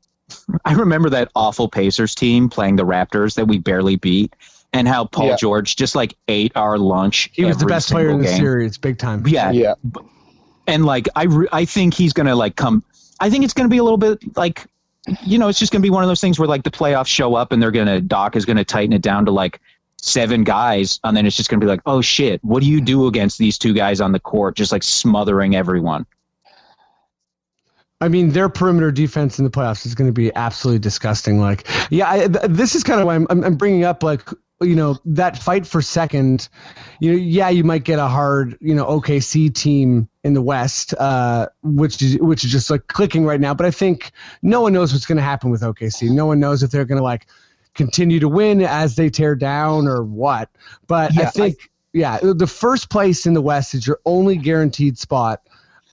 I 0.65 0.73
remember 0.73 1.09
that 1.11 1.30
awful 1.36 1.67
Pacers 1.67 2.15
team 2.15 2.49
playing 2.49 2.76
the 2.78 2.86
Raptors 2.86 3.36
that 3.36 3.47
we 3.47 3.59
barely 3.59 3.95
beat, 3.95 4.34
and 4.73 4.88
how 4.88 5.05
Paul 5.05 5.28
Yeah. 5.28 5.36
George 5.38 5.76
just 5.76 5.95
like 5.95 6.15
ate 6.28 6.51
our 6.55 6.78
lunch. 6.78 7.30
He 7.34 7.45
was 7.45 7.57
the 7.57 7.65
best 7.65 7.89
player 7.91 8.09
in 8.09 8.19
the 8.19 8.26
game. 8.26 8.38
series, 8.38 8.78
big 8.78 8.97
time. 8.97 9.23
Yeah, 9.28 9.51
Yeah. 9.51 9.73
and 10.67 10.86
like 10.86 11.07
I, 11.15 11.23
re- 11.23 11.47
I 11.51 11.65
think 11.65 11.93
he's 11.93 12.13
gonna 12.13 12.36
like 12.36 12.55
come. 12.55 12.84
I 13.19 13.30
think 13.30 13.43
it's 13.43 13.53
gonna 13.53 13.69
be 13.69 13.78
a 13.78 13.84
little 13.84 13.97
bit 13.97 14.19
like, 14.38 14.65
you 15.23 15.38
know, 15.38 15.47
it's 15.47 15.59
just 15.59 15.71
gonna 15.71 15.82
be 15.84 15.89
one 15.89 16.03
of 16.03 16.09
those 16.09 16.21
things 16.21 16.39
where 16.39 16.47
like 16.47 16.63
the 16.63 16.71
playoffs 16.71 17.07
show 17.07 17.36
up 17.36 17.51
and 17.51 17.61
they're 17.61 17.71
gonna 17.71 18.01
Doc 18.01 18.36
is 18.36 18.45
gonna 18.45 18.65
tighten 18.65 18.93
it 18.93 19.01
down 19.01 19.26
to 19.26 19.32
like 19.32 19.61
seven 20.01 20.43
guys, 20.43 20.99
and 21.03 21.15
then 21.15 21.26
it's 21.26 21.36
just 21.38 21.49
gonna 21.49 21.59
be 21.59 21.65
like, 21.67 21.82
oh 21.86 22.01
shit, 22.01 22.43
what 22.43 22.61
do 22.61 22.69
you 22.69 22.82
do 22.82 23.07
against 23.07 23.38
these 23.38 23.57
two 23.57 23.73
guys 23.73 24.01
on 24.01 24.11
the 24.11 24.19
court, 24.19 24.55
just 24.55 24.71
like 24.71 24.84
smothering 24.84 25.55
everyone? 25.55 26.05
I 28.02 28.10
mean, 28.10 28.32
their 28.32 28.50
perimeter 28.50 28.91
defense 28.91 29.39
in 29.39 29.46
the 29.46 29.52
playoffs 29.52 29.86
is 29.86 29.96
going 29.96 30.10
to 30.10 30.14
be 30.14 30.34
absolutely 30.36 30.80
disgusting. 30.80 31.39
Like, 31.39 31.66
yeah, 31.89 32.12
I, 32.12 32.28
th- 32.28 32.46
this 32.50 32.76
is 32.76 32.84
kind 32.84 33.00
of 33.00 33.06
why 33.06 33.16
I'm, 33.16 33.28
I'm, 33.30 33.56
bringing 33.56 33.86
up, 33.86 34.04
like, 34.04 34.22
you 34.62 34.76
know, 34.76 34.98
that 35.06 35.38
fight 35.38 35.66
for 35.66 35.82
second. 35.82 36.50
You 37.00 37.12
know, 37.12 37.18
yeah, 37.18 37.50
you 37.50 37.64
might 37.64 37.84
get 37.86 38.00
a 38.00 38.08
hard, 38.08 38.58
you 38.60 38.76
know, 38.76 38.86
OKC 38.86 39.54
team 39.54 40.10
in 40.24 40.34
the 40.34 40.41
West, 40.41 40.93
uh, 41.00 41.48
which 41.64 42.02
is 42.02 42.18
which 42.20 42.43
is 42.43 42.52
just 42.52 42.70
like 42.70 42.88
clicking 42.88 43.26
right 43.26 43.39
now. 43.39 43.54
But 43.54 43.66
I 43.66 43.72
think 43.72 44.12
no 44.41 44.62
one 44.62 44.74
knows 44.74 44.93
what's 44.93 45.06
going 45.06 45.18
to 45.18 45.24
happen 45.24 45.50
with 45.50 45.62
OKC. 45.62 46.10
No 46.10 46.26
one 46.26 46.39
knows 46.39 46.64
if 46.64 46.72
they're 46.72 46.86
going 46.86 46.98
to 46.98 47.04
like 47.04 47.28
continue 47.76 48.20
to 48.20 48.30
win 48.30 48.62
as 48.62 48.96
they 48.96 49.10
tear 49.10 49.36
down 49.36 49.88
or 49.88 50.04
what. 50.04 50.50
But 50.88 51.14
Yeah, 51.14 51.28
I- 51.28 51.32
think, 51.32 51.70
yeah, 51.93 52.20
the 52.22 52.48
first 52.48 52.89
place 52.89 53.26
in 53.26 53.34
the 53.34 53.41
West 53.41 53.74
is 53.74 53.86
your 53.88 54.00
only 54.06 54.38
guaranteed 54.38 54.98
spot 54.98 55.41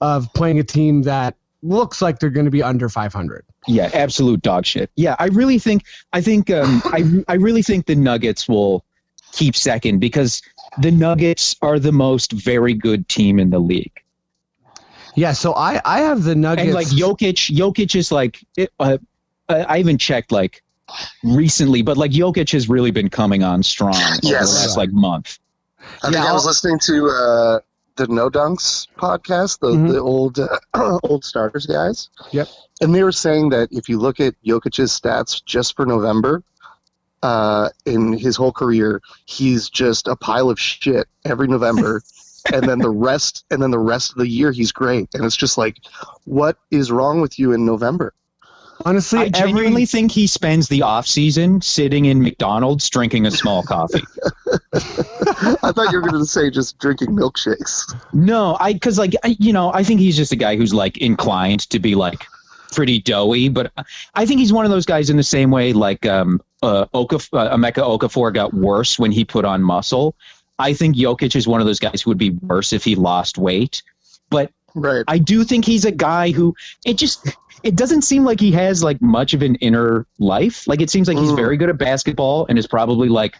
of 0.01 0.33
playing 0.33 0.59
a 0.59 0.63
team 0.63 1.03
that 1.03 1.35
looks 1.63 2.01
like 2.01 2.19
they're 2.19 2.29
going 2.29 2.45
to 2.45 2.51
be 2.51 2.61
under 2.61 2.89
500. 2.89 3.45
Yeah, 3.67 3.89
absolute 3.93 4.41
dog 4.41 4.65
shit. 4.65 4.91
Yeah, 4.95 5.15
I 5.19 5.27
really 5.27 5.57
think 5.57 5.83
I 6.11 6.21
think 6.21 6.49
um, 6.49 6.81
I 6.85 7.23
I 7.27 7.35
really 7.35 7.61
think 7.61 7.85
the 7.85 7.95
Nuggets 7.95 8.47
will 8.47 8.85
keep 9.31 9.55
second 9.55 9.99
because 9.99 10.41
the 10.81 10.91
Nuggets 10.91 11.55
are 11.61 11.79
the 11.79 11.91
most 11.91 12.31
very 12.33 12.73
good 12.73 13.07
team 13.07 13.39
in 13.39 13.49
the 13.49 13.59
league. 13.59 13.99
Yeah, 15.15 15.31
so 15.33 15.53
I 15.53 15.81
I 15.85 15.99
have 15.99 16.23
the 16.23 16.35
Nuggets. 16.35 16.65
And 16.65 16.73
like 16.73 16.87
Jokic, 16.87 17.55
Jokic 17.55 17.95
is 17.95 18.11
like 18.11 18.43
it, 18.57 18.71
uh, 18.79 18.97
I 19.49 19.61
I 19.61 19.77
even 19.77 19.97
checked 19.97 20.31
like 20.31 20.63
recently, 21.23 21.81
but 21.81 21.97
like 21.97 22.11
Jokic 22.11 22.51
has 22.51 22.67
really 22.67 22.91
been 22.91 23.09
coming 23.09 23.43
on 23.43 23.63
strong 23.63 23.95
over 23.95 24.19
the 24.21 24.31
last 24.31 24.77
like 24.77 24.91
month. 24.91 25.39
I 25.79 26.11
think 26.11 26.15
Yeah, 26.15 26.25
I 26.25 26.33
was 26.33 26.45
listening 26.45 26.79
to 26.79 27.09
uh, 27.09 27.59
the 27.95 28.07
No 28.07 28.29
Dunks 28.29 28.87
podcast, 28.97 29.59
the, 29.59 29.67
Mhm. 29.71 29.91
the 29.91 29.99
old 29.99 30.39
uh, 30.39 30.99
old 31.03 31.23
starters 31.23 31.65
guys. 31.65 32.09
Yep. 32.31 32.47
And 32.81 32.93
they 32.95 33.03
were 33.03 33.11
saying 33.11 33.49
that 33.49 33.69
if 33.71 33.87
you 33.87 33.99
look 33.99 34.19
at 34.19 34.35
Jokic's 34.45 34.99
stats 34.99 35.43
just 35.45 35.75
for 35.75 35.85
November, 35.85 36.43
uh, 37.21 37.69
in 37.85 38.13
his 38.13 38.35
whole 38.35 38.51
career, 38.51 39.01
he's 39.25 39.69
just 39.69 40.07
a 40.07 40.15
pile 40.15 40.49
of 40.49 40.59
shit 40.59 41.07
every 41.25 41.47
November. 41.47 42.01
and 42.53 42.67
then 42.67 42.79
the 42.79 42.89
rest 42.89 43.45
and 43.51 43.61
then 43.63 43.71
the 43.71 43.79
rest 43.79 44.11
of 44.11 44.17
the 44.17 44.27
year 44.27 44.51
he's 44.51 44.71
great. 44.73 45.07
And 45.13 45.23
it's 45.23 45.35
just 45.37 45.57
like, 45.57 45.77
what 46.25 46.57
is 46.71 46.91
wrong 46.91 47.21
with 47.21 47.39
you 47.39 47.53
in 47.53 47.65
November? 47.65 48.13
Honestly, 48.85 49.19
I 49.19 49.29
genuinely 49.29 49.83
every 49.83 49.85
think 49.85 50.11
he 50.11 50.27
spends 50.27 50.67
the 50.67 50.81
off 50.81 51.07
season 51.07 51.61
sitting 51.61 52.05
in 52.05 52.21
McDonald's 52.21 52.89
drinking 52.89 53.25
a 53.25 53.31
small 53.31 53.63
coffee. 53.63 54.03
I 54.73 55.71
thought 55.71 55.91
you 55.91 56.01
were 56.01 56.09
going 56.09 56.21
to 56.21 56.25
say 56.25 56.49
just 56.49 56.79
drinking 56.79 57.09
milkshakes. 57.09 57.95
No, 58.13 58.57
I 58.59 58.73
because 58.73 58.97
like 58.97 59.15
I, 59.23 59.35
you 59.39 59.53
know 59.53 59.71
I 59.73 59.83
think 59.83 59.99
he's 59.99 60.17
just 60.17 60.31
a 60.31 60.35
guy 60.35 60.55
who's 60.55 60.73
like 60.73 60.97
inclined 60.97 61.61
to 61.69 61.79
be 61.79 61.95
like 61.95 62.25
pretty 62.71 62.99
doughy, 62.99 63.49
but 63.49 63.71
I 64.15 64.25
think 64.25 64.39
he's 64.39 64.53
one 64.53 64.65
of 64.65 64.71
those 64.71 64.85
guys 64.85 65.09
in 65.09 65.17
the 65.17 65.23
same 65.23 65.51
way 65.51 65.73
like 65.73 66.05
um 66.05 66.41
uh, 66.61 66.85
Okaf- 66.93 67.29
uh 67.33 67.55
Emeka 67.55 67.99
Okafor 67.99 68.33
got 68.33 68.53
worse 68.53 68.97
when 68.97 69.11
he 69.11 69.25
put 69.25 69.45
on 69.45 69.61
muscle. 69.61 70.15
I 70.59 70.73
think 70.73 70.95
Jokic 70.95 71.35
is 71.35 71.47
one 71.47 71.59
of 71.59 71.67
those 71.67 71.79
guys 71.79 72.01
who 72.01 72.11
would 72.11 72.17
be 72.17 72.31
worse 72.31 72.73
if 72.73 72.83
he 72.83 72.95
lost 72.95 73.37
weight. 73.37 73.81
But 74.29 74.51
Right. 74.75 75.03
I 75.07 75.17
do 75.19 75.43
think 75.43 75.65
he's 75.65 75.85
a 75.85 75.91
guy 75.91 76.31
who 76.31 76.55
it 76.85 76.97
just 76.97 77.27
it 77.63 77.75
doesn't 77.75 78.01
seem 78.01 78.23
like 78.25 78.39
he 78.39 78.51
has 78.53 78.83
like 78.83 79.01
much 79.01 79.33
of 79.33 79.41
an 79.41 79.55
inner 79.55 80.05
life. 80.19 80.67
Like 80.67 80.81
it 80.81 80.89
seems 80.89 81.07
like 81.07 81.17
he's 81.17 81.31
Mm. 81.31 81.35
very 81.35 81.57
good 81.57 81.69
at 81.69 81.77
basketball 81.77 82.45
and 82.47 82.57
is 82.57 82.67
probably 82.67 83.09
like 83.09 83.35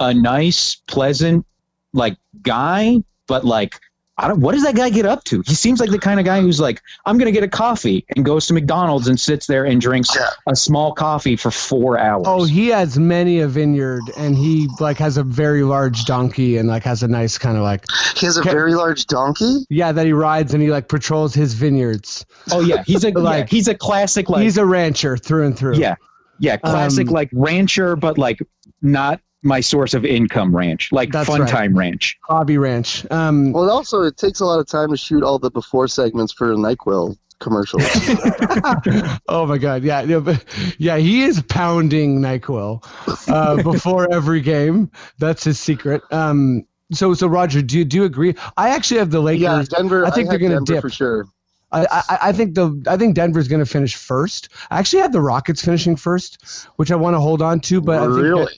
a 0.00 0.12
nice, 0.12 0.76
pleasant 0.86 1.44
like 1.92 2.16
guy, 2.42 3.02
but 3.26 3.44
like 3.44 3.80
I 4.20 4.26
don't 4.28 4.40
what 4.40 4.52
does 4.52 4.64
that 4.64 4.74
guy 4.74 4.90
get 4.90 5.06
up 5.06 5.22
to? 5.24 5.42
He 5.46 5.54
seems 5.54 5.78
like 5.80 5.90
the 5.90 5.98
kind 5.98 6.18
of 6.18 6.26
guy 6.26 6.40
who's 6.40 6.58
like, 6.60 6.82
I'm 7.06 7.18
gonna 7.18 7.30
get 7.30 7.44
a 7.44 7.48
coffee 7.48 8.04
and 8.16 8.24
goes 8.24 8.46
to 8.48 8.52
McDonald's 8.54 9.06
and 9.06 9.18
sits 9.18 9.46
there 9.46 9.64
and 9.64 9.80
drinks 9.80 10.14
Yeah. 10.14 10.28
a 10.48 10.56
small 10.56 10.92
coffee 10.92 11.36
for 11.36 11.50
four 11.52 11.98
hours. 11.98 12.24
Oh, 12.26 12.44
he 12.44 12.66
has 12.68 12.98
many 12.98 13.38
a 13.40 13.46
vineyard, 13.48 14.02
and 14.16 14.36
he 14.36 14.68
like 14.80 14.96
has 14.98 15.16
a 15.16 15.22
very 15.22 15.62
large 15.62 16.04
donkey, 16.04 16.56
and 16.56 16.68
like 16.68 16.82
has 16.82 17.02
a 17.02 17.08
nice 17.08 17.38
kind 17.38 17.56
of 17.56 17.62
like 17.62 17.84
He 18.16 18.26
has 18.26 18.36
a 18.36 18.42
Ca- 18.42 18.50
very 18.50 18.74
large 18.74 19.06
donkey. 19.06 19.64
yeah 19.70 19.92
that 19.92 20.04
he 20.06 20.12
rides, 20.12 20.52
and 20.52 20.62
he 20.62 20.70
like 20.70 20.88
patrols 20.88 21.32
his 21.34 21.54
vineyards. 21.54 22.26
Oh 22.50 22.60
yeah, 22.60 22.82
he's 22.84 23.04
a 23.04 23.10
Like- 23.12 23.24
like 23.24 23.48
he's 23.50 23.68
a 23.68 23.74
classic 23.74 24.28
like 24.28 24.42
He's 24.42 24.58
a 24.58 24.66
rancher 24.66 25.16
through 25.16 25.46
and 25.46 25.56
through. 25.58 25.76
Yeah. 25.76 25.94
Yeah. 26.40 26.56
Classic 26.56 27.06
Um, 27.08 27.14
like 27.14 27.30
rancher, 27.32 27.94
but 27.96 28.18
like 28.18 28.38
not 28.82 29.20
my 29.42 29.60
source 29.60 29.94
of 29.94 30.04
income 30.04 30.54
ranch. 30.54 30.90
Like 30.92 31.12
That's 31.12 31.28
fun 31.28 31.42
right. 31.42 31.48
time 31.50 31.76
ranch. 31.76 32.18
hobby 32.22 32.58
ranch. 32.58 33.06
Um, 33.10 33.52
Well, 33.52 33.70
also 33.70 34.02
it 34.02 34.16
takes 34.16 34.40
a 34.40 34.44
lot 34.44 34.58
of 34.58 34.66
time 34.66 34.90
to 34.90 34.96
shoot 34.96 35.22
all 35.22 35.38
the 35.38 35.50
before 35.50 35.88
segments 35.88 36.32
for 36.32 36.54
Nyquil 36.54 37.16
commercials. 37.38 37.84
oh 39.28 39.46
my 39.46 39.58
god, 39.58 39.82
yeah, 39.84 40.02
yeah, 40.02 40.18
but, 40.18 40.44
yeah. 40.78 40.96
He 40.96 41.22
is 41.22 41.42
pounding 41.42 42.20
Nyquil 42.20 42.82
uh, 43.28 43.62
before 43.62 44.12
every 44.12 44.40
game. 44.40 44.90
That's 45.18 45.44
his 45.44 45.58
secret. 45.58 46.02
Um, 46.10 46.66
so, 46.90 47.14
so 47.14 47.26
Roger, 47.26 47.62
do 47.62 47.78
you 47.78 47.84
do 47.84 47.98
you 47.98 48.04
agree? 48.04 48.34
I 48.56 48.70
actually 48.70 48.98
have 48.98 49.10
the 49.10 49.20
Lakers. 49.20 49.42
yeah, 49.42 49.64
Denver. 49.68 50.04
I 50.06 50.10
think 50.10 50.30
had 50.30 50.40
they're 50.40 50.48
gonna 50.48 50.64
dip. 50.64 50.80
for 50.80 50.90
sure. 50.90 51.26
I, 51.70 51.86
I, 51.90 52.18
I 52.28 52.32
think 52.32 52.54
the 52.54 52.82
I 52.88 52.96
think 52.96 53.14
Denver's 53.14 53.46
going 53.46 53.62
to 53.62 53.70
finish 53.70 53.94
first. 53.94 54.48
I 54.70 54.78
actually 54.78 55.02
had 55.02 55.12
the 55.12 55.20
Rockets 55.20 55.62
finishing 55.62 55.96
first, 55.96 56.66
which 56.76 56.90
I 56.90 56.96
want 56.96 57.14
to 57.14 57.20
hold 57.20 57.42
on 57.42 57.60
to. 57.60 57.80
But 57.82 57.98
I 57.98 58.06
think 58.06 58.14
that- 58.14 58.22
really, 58.22 58.52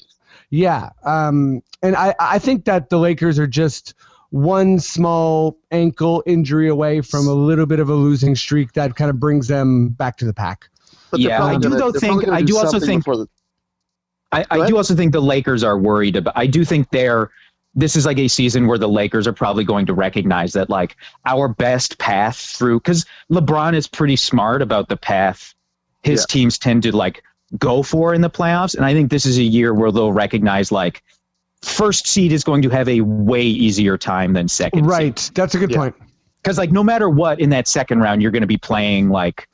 yeah, 0.51 0.90
um, 1.05 1.62
and 1.82 1.96
I 1.96 2.14
I 2.20 2.38
think 2.38 2.64
that 2.66 2.90
the 2.90 2.98
Lakers 2.98 3.38
are 3.38 3.46
just 3.46 3.94
one 4.30 4.78
small 4.78 5.59
ankle 5.72 6.22
injury 6.26 6.68
away 6.68 7.01
from 7.01 7.26
a 7.26 7.32
little 7.32 7.66
bit 7.66 7.80
of 7.80 7.88
a 7.88 7.94
losing 7.94 8.36
streak 8.36 8.72
that 8.74 8.94
kind 8.94 9.11
of 9.11 9.18
brings 9.18 9.48
them 9.48 9.88
back 9.88 10.16
to 10.18 10.24
the 10.24 10.32
pack. 10.34 10.68
but 11.11 11.20
they're 11.20 11.30
Yeah, 11.30 11.44
I 11.44 11.57
do, 11.57 11.68
gonna- 11.70 11.76
though, 11.78 11.90
think- 11.92 12.22
probably 12.22 12.36
I 12.40 12.42
do 12.42 12.57
also 12.57 12.78
think- 12.78 13.05
the- 13.05 13.26
I, 14.32 14.44
I 14.51 14.68
do 14.68 14.76
also 14.76 14.94
think 14.94 15.12
the 15.12 15.20
Lakers 15.20 15.64
are 15.64 15.76
worried 15.76 16.14
about 16.16 16.34
I 16.36 16.46
do 16.46 16.64
think 16.64 16.90
they're 16.90 17.30
this 17.74 17.94
is 17.96 18.05
like 18.07 18.18
a 18.18 18.28
season 18.28 18.66
where 18.68 18.78
the 18.78 18.88
Lakers 18.88 19.26
are 19.26 19.32
probably 19.32 19.64
going 19.64 19.86
to 19.86 19.94
recognize 19.94 20.53
that 20.53 20.70
like 20.70 20.96
our 21.26 21.48
best 21.48 21.98
path 21.98 22.36
through 22.36 22.78
because 22.80 23.05
LeBron 23.32 23.74
is 23.74 23.86
pretty 23.88 24.16
smart 24.16 24.62
about 24.62 24.88
the 24.88 24.96
path 24.96 25.55
his 26.03 26.20
Yeah. 26.20 26.26
teams 26.32 26.59
tend 26.59 26.82
to 26.84 26.96
like 26.96 27.22
go 27.59 27.82
for 27.82 28.14
in 28.14 28.20
the 28.20 28.30
playoffs. 28.30 28.74
And 28.76 28.84
I 28.84 28.92
think 28.94 29.11
this 29.11 29.26
is 29.26 29.38
a 29.38 29.42
year 29.42 29.74
where 29.74 29.90
they'll 29.90 30.12
recognize 30.12 30.70
like 30.70 31.03
first 31.62 32.07
seed 32.07 32.32
is 32.32 32.44
going 32.44 32.62
to 32.62 32.68
have 32.70 32.88
a 32.88 33.01
way 33.03 33.42
easier 33.42 33.98
time 33.98 34.32
than 34.32 34.48
second. 34.48 34.80
seed. 34.84 34.90
Right, 34.90 35.30
that's 35.34 35.55
a 35.55 35.59
good 35.59 35.70
Yeah. 35.70 35.76
point. 35.76 35.94
because 36.42 36.57
like 36.57 36.72
no 36.72 36.82
matter 36.82 37.11
what 37.11 37.38
in 37.38 37.51
that 37.51 37.68
second 37.68 38.01
round 38.01 38.22
you're 38.22 38.30
going 38.30 38.40
to 38.40 38.46
be 38.46 38.57
playing 38.57 39.11
like 39.11 39.46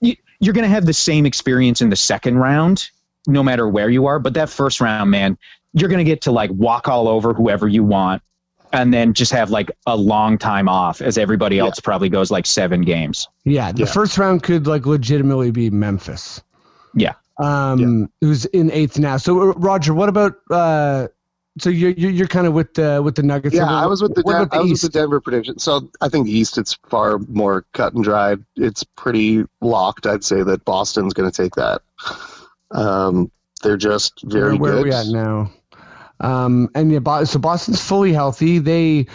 you, 0.00 0.16
you're 0.40 0.52
going 0.54 0.64
to 0.64 0.68
have 0.74 0.84
the 0.84 0.92
same 0.92 1.26
experience 1.26 1.80
in 1.80 1.90
the 1.90 1.96
second 1.96 2.38
round 2.38 2.88
no 3.28 3.40
matter 3.40 3.68
where 3.68 3.88
you 3.88 4.06
are 4.06 4.18
but 4.18 4.34
that 4.34 4.48
first 4.50 4.80
round 4.80 5.08
man 5.12 5.38
you're 5.74 5.88
going 5.88 6.04
to 6.04 6.10
get 6.10 6.20
to 6.22 6.32
like 6.32 6.50
walk 6.50 6.88
all 6.88 7.06
over 7.06 7.32
whoever 7.34 7.68
you 7.68 7.84
want 7.84 8.20
and 8.72 8.92
then 8.92 9.14
just 9.14 9.30
have 9.30 9.50
like 9.50 9.70
a 9.86 9.96
long 9.96 10.36
time 10.36 10.68
off 10.68 11.00
as 11.00 11.16
everybody 11.16 11.60
else 11.60 11.78
probably 11.78 12.08
goes 12.08 12.32
like 12.32 12.46
seven 12.46 12.80
games 12.82 13.28
Yeah, 13.44 13.70
the 13.70 13.80
Yeah. 13.84 13.92
first 13.92 14.18
round 14.18 14.42
could 14.42 14.66
like 14.66 14.86
legitimately 14.86 15.52
be 15.52 15.70
Memphis. 15.70 16.42
Yeah. 16.96 17.12
Um, 17.38 18.10
who's 18.20 18.44
in 18.46 18.70
eighth 18.70 18.98
now? 18.98 19.16
So 19.16 19.40
uh, 19.40 19.54
Roger, 19.56 19.94
what 19.94 20.08
about? 20.08 20.34
uh 20.50 21.08
So 21.58 21.70
you're 21.70 21.90
you're, 21.90 22.10
you're 22.10 22.26
kind 22.26 22.46
of 22.46 22.52
with 22.52 22.74
the 22.74 23.00
with 23.02 23.14
the 23.14 23.22
Nuggets. 23.22 23.54
Yeah, 23.54 23.70
I 23.70 23.86
was 23.86 24.02
with 24.02 24.14
the 24.14 24.22
Den- 24.22 24.42
about 24.42 24.54
I 24.54 24.60
was 24.60 24.70
East? 24.70 24.82
with 24.82 24.92
the 24.92 24.98
Denver 24.98 25.20
prediction. 25.20 25.58
So 25.58 25.88
I 26.00 26.08
think 26.08 26.26
East 26.28 26.58
it's 26.58 26.74
far 26.88 27.18
more 27.28 27.64
cut 27.72 27.94
and 27.94 28.02
dried. 28.02 28.44
It's 28.56 28.82
pretty 28.82 29.44
locked. 29.60 30.06
I'd 30.06 30.24
say 30.24 30.42
that 30.42 30.64
Boston's 30.64 31.14
going 31.14 31.30
to 31.30 31.42
take 31.42 31.54
that. 31.54 31.82
Um, 32.72 33.30
they're 33.62 33.76
just 33.76 34.22
very 34.24 34.56
where, 34.56 34.72
where 34.72 34.72
good. 34.72 34.80
are 34.80 34.84
we 34.84 34.92
at 34.92 35.06
now? 35.06 35.50
Um, 36.20 36.68
and 36.74 36.92
yeah, 36.92 37.24
so 37.24 37.38
Boston's 37.38 37.80
fully 37.80 38.12
healthy. 38.12 38.58
They, 38.58 39.06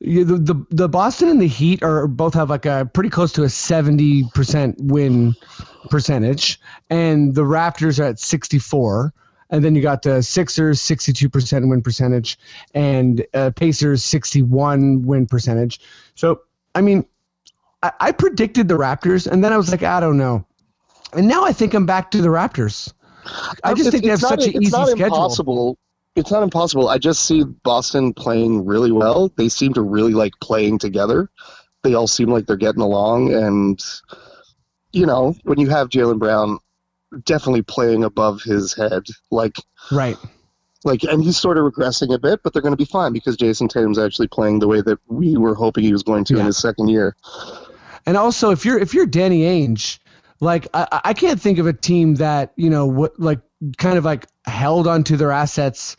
the, 0.00 0.36
the 0.38 0.66
the 0.70 0.88
Boston 0.88 1.28
and 1.28 1.40
the 1.40 1.48
Heat 1.48 1.82
are 1.82 2.06
both 2.06 2.34
have 2.34 2.50
like 2.50 2.66
a 2.66 2.90
pretty 2.92 3.10
close 3.10 3.32
to 3.32 3.44
a 3.44 3.48
seventy 3.48 4.24
percent 4.34 4.76
win 4.78 5.34
percentage, 5.86 6.60
and 6.90 7.34
the 7.34 7.42
Raptors 7.42 7.98
are 7.98 8.04
at 8.04 8.18
sixty 8.18 8.58
four. 8.58 9.12
And 9.48 9.64
then 9.64 9.76
you 9.76 9.80
got 9.80 10.02
the 10.02 10.24
Sixers, 10.24 10.80
62% 10.80 11.68
win 11.70 11.80
percentage, 11.80 12.36
and 12.74 13.24
uh, 13.32 13.52
Pacers, 13.54 14.02
61 14.02 15.06
win 15.06 15.24
percentage. 15.24 15.78
So, 16.16 16.40
I 16.74 16.80
mean, 16.80 17.06
I, 17.84 17.92
I 18.00 18.10
predicted 18.10 18.66
the 18.66 18.74
Raptors, 18.74 19.24
and 19.30 19.44
then 19.44 19.52
I 19.52 19.56
was 19.56 19.70
like, 19.70 19.84
I 19.84 20.00
don't 20.00 20.16
know. 20.18 20.44
And 21.12 21.28
now 21.28 21.44
I 21.44 21.52
think 21.52 21.74
I'm 21.74 21.86
back 21.86 22.10
to 22.10 22.20
the 22.20 22.26
Raptors. 22.26 22.92
I 23.62 23.72
just 23.72 23.82
It's- 23.86 23.92
think 23.92 24.02
they 24.02 24.10
have 24.10 24.18
such 24.20 24.46
an 24.46 24.60
easy 24.60 24.72
not 24.76 24.88
schedule. 24.88 25.04
Impossible. 25.06 25.78
It's 26.16 26.32
not 26.32 26.42
impossible. 26.42 26.88
I 26.88 26.98
just 26.98 27.24
see 27.24 27.44
Boston 27.44 28.14
playing 28.14 28.64
really 28.66 28.90
well. 28.90 29.30
They 29.36 29.48
seem 29.48 29.72
to 29.74 29.80
really 29.80 30.12
like 30.12 30.32
playing 30.40 30.78
together. 30.78 31.30
They 31.84 31.94
all 31.94 32.08
seem 32.08 32.30
like 32.30 32.46
they're 32.46 32.56
getting 32.56 32.82
along, 32.82 33.32
and 33.32 33.80
you 34.96 35.06
know, 35.06 35.36
when 35.44 35.60
you 35.60 35.68
have 35.68 35.88
Jaylen 35.90 36.18
Brown 36.18 36.58
definitely 37.24 37.62
playing 37.62 38.02
above 38.02 38.42
his 38.42 38.74
head, 38.74 39.04
like 39.30 39.56
Right. 39.92 40.16
like, 40.84 41.02
and 41.04 41.22
he's 41.22 41.36
sort 41.36 41.58
of 41.58 41.64
regressing 41.64 42.14
a 42.14 42.18
bit, 42.18 42.40
but 42.42 42.52
they're 42.52 42.62
going 42.62 42.72
to 42.72 42.76
be 42.76 42.84
fine 42.84 43.12
because 43.12 43.36
Jayson 43.36 43.68
Tatum's 43.68 43.98
actually 43.98 44.28
playing 44.28 44.58
the 44.60 44.68
way 44.68 44.80
that 44.80 44.98
we 45.08 45.36
were 45.36 45.54
hoping 45.54 45.84
he 45.84 45.92
was 45.92 46.02
going 46.02 46.24
to 46.24 46.34
Yeah. 46.34 46.40
in 46.40 46.46
his 46.46 46.56
second 46.56 46.88
year. 46.88 47.14
And 48.06 48.16
also, 48.16 48.50
if 48.50 48.64
you're 48.64 48.78
if 48.78 48.94
you're 48.94 49.06
Danny 49.06 49.42
Ainge, 49.42 49.98
like 50.40 50.68
I, 50.74 51.00
I 51.06 51.12
can't 51.12 51.40
think 51.40 51.58
of 51.58 51.66
a 51.66 51.72
team 51.72 52.14
that 52.16 52.52
you 52.56 52.70
know 52.70 52.86
what 52.86 53.18
like 53.18 53.40
kind 53.78 53.98
of 53.98 54.04
like 54.04 54.26
held 54.46 54.86
onto 54.86 55.16
their 55.16 55.32
assets 55.32 55.96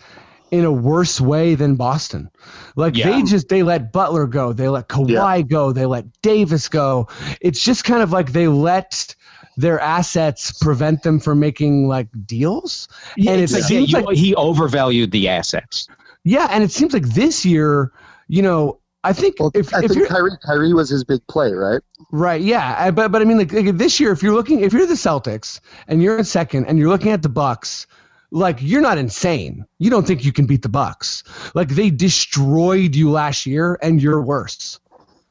in 0.51 0.63
a 0.65 0.71
worse 0.71 1.19
way 1.19 1.55
than 1.55 1.75
Boston. 1.75 2.29
Like 2.75 2.95
Yeah. 2.95 3.11
they 3.11 3.23
just 3.23 3.49
they 3.49 3.63
let 3.63 3.91
Butler 3.91 4.27
go, 4.27 4.53
they 4.53 4.69
let 4.69 4.87
Kawhi 4.87 5.47
go, 5.47 5.71
they 5.71 5.85
let 5.85 6.05
Davis 6.21 6.69
go. 6.69 7.07
It's 7.41 7.63
just 7.63 7.83
kind 7.83 8.01
of 8.01 8.11
like 8.11 8.31
they 8.31 8.47
let 8.47 9.13
their 9.57 9.79
assets 9.79 10.51
prevent 10.61 11.03
them 11.03 11.19
from 11.19 11.39
making 11.39 11.87
like 11.87 12.07
deals. 12.25 12.87
yeah, 13.17 13.31
And 13.31 13.41
it's 13.41 13.51
it 13.53 13.55
like, 13.55 13.63
seems 13.63 13.91
you- 13.91 13.99
like- 14.01 14.15
he 14.17 14.35
overvalued 14.35 15.11
the 15.11 15.27
assets 15.27 15.87
Yeah, 16.23 16.47
and 16.51 16.63
it 16.63 16.71
seems 16.71 16.93
like 16.93 17.07
this 17.09 17.45
year, 17.45 17.91
you 18.27 18.41
know, 18.41 18.79
I 19.03 19.13
think 19.13 19.35
Well, 19.39 19.51
if 19.53 19.73
I 19.73 19.83
if 19.83 19.91
think 19.91 20.07
Kyrie, 20.07 20.31
Kyrie 20.45 20.73
was 20.73 20.89
his 20.89 21.03
big 21.05 21.25
play, 21.27 21.51
right? 21.53 21.81
Right. 22.11 22.41
Yeah. 22.41 22.75
I, 22.77 22.91
but 22.91 23.11
but 23.11 23.21
I 23.21 23.25
mean, 23.25 23.37
like, 23.37 23.53
like 23.53 23.77
this 23.77 23.99
year, 23.99 24.11
if 24.11 24.21
you're 24.21 24.33
looking, 24.33 24.59
if 24.61 24.73
you're 24.73 24.85
the 24.85 24.95
Celtics 24.95 25.59
and 25.87 26.01
you're 26.03 26.17
in 26.17 26.25
second 26.25 26.65
and 26.65 26.77
you're 26.77 26.89
looking 26.89 27.11
at 27.11 27.21
the 27.21 27.29
Bucks, 27.29 27.87
like 28.32 28.57
you're 28.61 28.82
not 28.82 28.97
insane. 28.97 29.65
You 29.80 29.89
don't 29.89 30.05
think 30.05 30.25
you 30.25 30.32
can 30.32 30.45
beat 30.45 30.61
the 30.61 30.69
Bucks. 30.69 31.23
Like 31.55 31.69
they 31.69 31.89
destroyed 31.89 32.95
you 32.95 33.09
last 33.09 33.45
year, 33.45 33.78
and 33.82 34.01
you're 34.01 34.21
worse. 34.21 34.80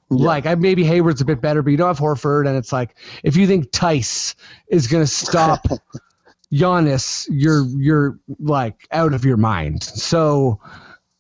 Like 0.08 0.46
I 0.46 0.54
maybe 0.54 0.84
Hayward's 0.84 1.20
a 1.20 1.24
bit 1.24 1.40
better, 1.40 1.62
but 1.62 1.70
you 1.70 1.76
don't 1.76 1.88
have 1.88 1.98
Horford, 1.98 2.46
and 2.46 2.56
it's 2.56 2.72
like 2.72 2.94
if 3.24 3.36
you 3.36 3.46
think 3.46 3.72
Theis 3.72 4.34
is 4.68 4.86
gonna 4.86 5.06
stop 5.06 5.66
Giannis, 6.52 7.26
you're 7.30 7.66
you're 7.76 8.18
like 8.38 8.86
out 8.92 9.14
of 9.14 9.24
your 9.24 9.36
mind. 9.36 9.82
So. 9.82 10.60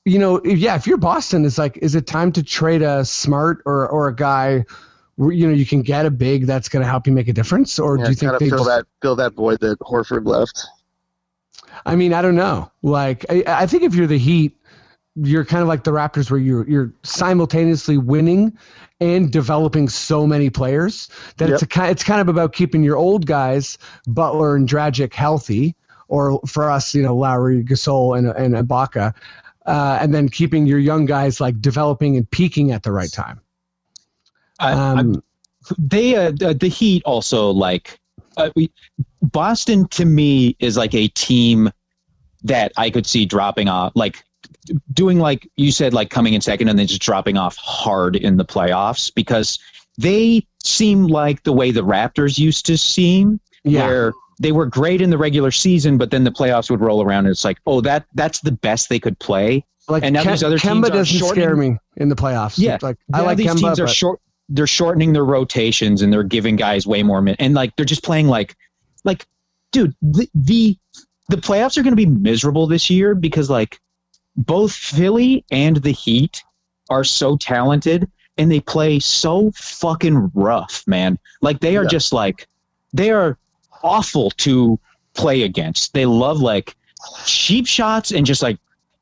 You 0.08 0.20
know, 0.20 0.36
if, 0.36 0.56
yeah. 0.56 0.76
If 0.76 0.86
you're 0.86 0.98
Boston, 0.98 1.44
it's 1.44 1.58
like, 1.58 1.78
is 1.78 1.96
it 1.96 2.06
time 2.06 2.30
to 2.30 2.42
trade 2.44 2.80
a 2.80 3.04
smart 3.04 3.60
or 3.66 3.88
or 3.88 4.06
a 4.06 4.14
guy 4.14 4.64
where, 5.16 5.32
you 5.32 5.48
know 5.48 5.52
you 5.52 5.66
can 5.66 5.82
get 5.82 6.06
a 6.06 6.12
big 6.12 6.46
that's 6.46 6.68
going 6.68 6.84
to 6.84 6.88
help 6.88 7.08
you 7.08 7.12
make 7.12 7.26
a 7.26 7.32
difference, 7.32 7.76
or 7.76 7.98
Yeah, 7.98 8.04
do 8.04 8.10
you 8.10 8.14
think 8.14 8.38
they 8.38 8.48
fill 8.48 8.58
just? 8.58 8.68
that 8.68 8.84
fill 9.02 9.16
that 9.16 9.34
void 9.34 9.58
that 9.62 9.80
Horford 9.80 10.24
left. 10.24 10.64
I 11.86 11.96
mean, 11.96 12.12
I 12.12 12.20
don't 12.20 12.34
know. 12.34 12.70
Like, 12.82 13.24
I, 13.30 13.44
I 13.46 13.66
think 13.66 13.82
if 13.84 13.94
you're 13.94 14.06
the 14.08 14.18
Heat, 14.18 14.54
you're 15.14 15.44
kind 15.44 15.62
of 15.62 15.68
like 15.68 15.84
the 15.84 15.92
Raptors, 15.92 16.30
where 16.30 16.38
you're 16.40 16.68
you're 16.68 16.92
simultaneously 17.04 17.96
winning 17.96 18.52
and 19.00 19.30
developing 19.32 19.88
so 19.88 20.26
many 20.26 20.50
players 20.50 21.08
that 21.38 21.48
it's 21.54 21.62
a 21.62 21.66
ki- 21.66 21.86
it's 21.88 22.04
kind 22.04 22.20
of 22.20 22.28
about 22.28 22.52
keeping 22.52 22.82
your 22.82 22.96
old 22.96 23.24
guys, 23.26 23.78
Butler 24.08 24.56
and 24.56 24.68
Dragic, 24.68 25.14
healthy, 25.14 25.74
or 26.08 26.40
for 26.46 26.70
us, 26.70 26.94
you 26.94 27.02
know, 27.02 27.16
Lowry, 27.16 27.62
Gasol, 27.64 28.18
and 28.18 28.28
and 28.28 28.54
Ibaka, 28.54 29.14
uh, 29.66 29.98
and 30.02 30.12
then 30.12 30.28
keeping 30.28 30.66
your 30.66 30.78
young 30.80 31.06
guys 31.06 31.40
like 31.40 31.60
developing 31.62 32.16
and 32.16 32.30
peaking 32.30 32.72
at 32.72 32.82
the 32.82 32.92
right 32.92 33.10
time. 33.12 33.40
I- 34.58 34.72
I- 34.72 34.98
Um, 35.00 35.22
they 35.78 36.14
uh, 36.16 36.30
the, 36.32 36.52
the 36.52 36.68
Heat 36.68 37.02
also 37.04 37.50
like 37.50 37.98
uh, 38.36 38.50
we, 38.54 38.70
Boston 39.22 39.88
to 39.88 40.04
me 40.04 40.56
is 40.58 40.76
like 40.76 40.94
a 40.94 41.08
team 41.08 41.70
that 42.44 42.72
I 42.76 42.90
could 42.90 43.06
see 43.06 43.24
dropping 43.26 43.68
off. 43.68 43.92
Like 43.94 44.22
doing 44.92 45.18
like 45.18 45.48
you 45.56 45.70
said, 45.72 45.92
like 45.94 46.10
coming 46.10 46.34
in 46.34 46.40
second 46.40 46.68
and 46.68 46.78
then 46.78 46.86
just 46.86 47.02
dropping 47.02 47.36
off 47.36 47.56
hard 47.56 48.16
in 48.16 48.36
the 48.36 48.44
playoffs 48.44 49.12
because 49.14 49.58
they 49.98 50.46
seem 50.62 51.04
like 51.06 51.42
the 51.44 51.52
way 51.52 51.70
the 51.70 51.82
Raptors 51.82 52.38
used 52.38 52.66
to 52.66 52.76
seem, 52.76 53.40
Yeah. 53.64 53.86
where 53.86 54.12
they 54.38 54.52
were 54.52 54.66
great 54.66 55.00
in 55.00 55.08
the 55.10 55.16
regular 55.18 55.50
season, 55.50 55.96
but 55.98 56.10
then 56.10 56.24
the 56.24 56.30
playoffs 56.30 56.68
would 56.70 56.80
roll 56.80 57.02
around 57.02 57.20
and 57.26 57.28
it's 57.28 57.44
like, 57.44 57.58
oh, 57.66 57.80
that 57.82 58.04
that's 58.14 58.40
the 58.40 58.52
best 58.52 58.88
they 58.88 58.98
could 58.98 59.18
play. 59.18 59.64
Like 59.88 60.02
and 60.04 60.12
now 60.12 60.22
Kem- 60.24 60.32
these 60.32 60.42
other 60.42 60.58
Kemba 60.58 60.72
teams 60.84 60.88
are 60.88 60.92
doesn't 60.92 61.18
scare 61.18 61.34
shortening- 61.48 61.72
me 61.74 61.78
in 61.96 62.08
the 62.08 62.16
playoffs. 62.16 62.58
Yeah. 62.58 62.74
It's 62.74 62.82
like 62.82 62.96
I 63.14 63.20
like 63.22 63.38
these 63.38 63.46
Kemba, 63.46 63.60
teams 63.60 63.80
are 63.80 63.86
but 63.86 63.92
short. 63.94 64.20
They're 64.48 64.66
shortening 64.66 65.12
their 65.12 65.24
rotations 65.24 66.02
and 66.02 66.12
they're 66.12 66.22
giving 66.22 66.54
guys 66.56 66.86
way 66.86 67.02
more 67.02 67.20
min- 67.22 67.36
and 67.38 67.54
like 67.54 67.74
they're 67.76 67.84
just 67.86 68.04
playing 68.04 68.28
like, 68.28 68.54
like, 69.04 69.26
dude, 69.72 69.94
the 70.02 70.28
the, 70.34 70.76
the 71.28 71.36
playoffs 71.36 71.76
are 71.76 71.82
going 71.82 71.92
to 71.92 71.96
be 71.96 72.06
miserable 72.06 72.66
this 72.66 72.88
year 72.90 73.14
because 73.14 73.50
like 73.50 73.80
both 74.36 74.72
Philly 74.72 75.44
and 75.50 75.76
the 75.78 75.92
Heat 75.92 76.42
are 76.90 77.04
so 77.04 77.36
talented 77.36 78.08
and 78.38 78.50
they 78.50 78.60
play 78.60 78.98
so 78.98 79.50
fucking 79.54 80.30
rough, 80.34 80.84
man. 80.86 81.18
Like 81.40 81.60
they 81.60 81.76
are 81.76 81.82
Yeah. 81.84 81.88
just 81.88 82.12
like 82.12 82.46
they 82.92 83.10
are 83.10 83.38
awful 83.82 84.30
to 84.32 84.78
play 85.14 85.42
against. 85.42 85.94
They 85.94 86.06
love 86.06 86.40
like 86.40 86.76
cheap 87.24 87.66
shots 87.66 88.12
and 88.12 88.26
just 88.26 88.42
like 88.42 88.58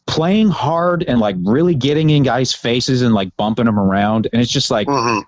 playing 0.07 0.49
hard 0.49 1.03
and 1.05 1.19
like 1.19 1.37
really 1.43 1.75
getting 1.75 2.11
in 2.11 2.23
guys' 2.23 2.53
faces 2.55 3.03
and 3.03 3.15
like 3.15 3.35
bumping 3.37 3.65
them 3.67 3.79
around. 3.79 4.29
And 4.33 4.41
it's 4.41 4.53
just 4.53 4.71
like 4.71 4.87
Mhm. 4.87 5.23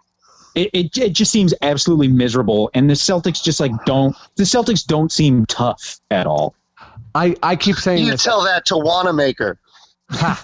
it, 0.55 0.70
it, 0.73 0.98
it 0.98 1.12
just 1.12 1.32
seems 1.32 1.52
absolutely 1.62 2.09
miserable. 2.09 2.70
And 2.74 2.89
the 2.89 2.94
Celtics 2.94 3.43
just 3.43 3.59
like 3.60 3.73
don't 3.85 4.14
the 4.36 4.44
Celtics 4.44 4.86
don't 4.86 5.10
seem 5.10 5.47
tough 5.47 5.98
at 6.10 6.27
all. 6.27 6.55
I, 7.17 7.35
I 7.43 7.57
keep 7.57 7.77
saying 7.77 8.05
You 8.05 8.13
this. 8.13 8.23
tell 8.23 8.43
that 8.45 8.65
to 8.67 8.77
Wanamaker. 8.77 9.59
I, 10.11 10.39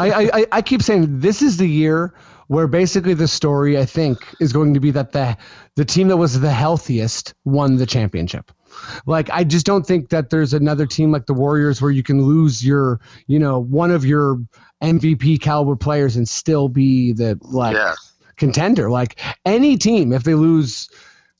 I, 0.00 0.46
I- 0.52 0.62
keep 0.62 0.82
saying 0.82 1.20
this 1.20 1.42
is 1.42 1.56
the 1.58 1.68
year 1.68 2.14
where 2.48 2.66
basically 2.66 3.14
the 3.14 3.28
story 3.28 3.78
I 3.78 3.84
think 3.84 4.18
is 4.40 4.52
going 4.52 4.72
to 4.74 4.80
be 4.80 4.90
that 4.92 5.12
the 5.12 5.36
the 5.74 5.84
team 5.84 6.08
that 6.08 6.16
was 6.16 6.40
the 6.40 6.52
healthiest 6.52 7.34
won 7.44 7.76
the 7.76 7.86
championship. 7.86 8.50
Like 9.06 9.28
I 9.30 9.42
just 9.44 9.66
don't 9.66 9.86
think 9.86 10.10
that 10.10 10.30
there's 10.30 10.52
another 10.54 10.86
team 10.86 11.10
like 11.12 11.26
the 11.26 11.34
Warriors 11.34 11.80
where 11.82 11.90
you 11.90 12.02
can 12.02 12.22
lose 12.22 12.64
your 12.64 13.00
you 13.26 13.38
know 13.38 13.58
one 13.60 13.90
of 13.90 14.04
your 14.04 14.38
MVP 14.82 15.40
caliber 15.40 15.76
players 15.76 16.16
and 16.16 16.28
still 16.28 16.68
be 16.68 17.12
the 17.12 17.38
like 17.42 17.74
Yeah. 17.76 17.94
contender. 18.36 18.90
Like 18.90 19.20
any 19.44 19.76
team, 19.76 20.12
if 20.12 20.22
they 20.24 20.34
lose 20.34 20.88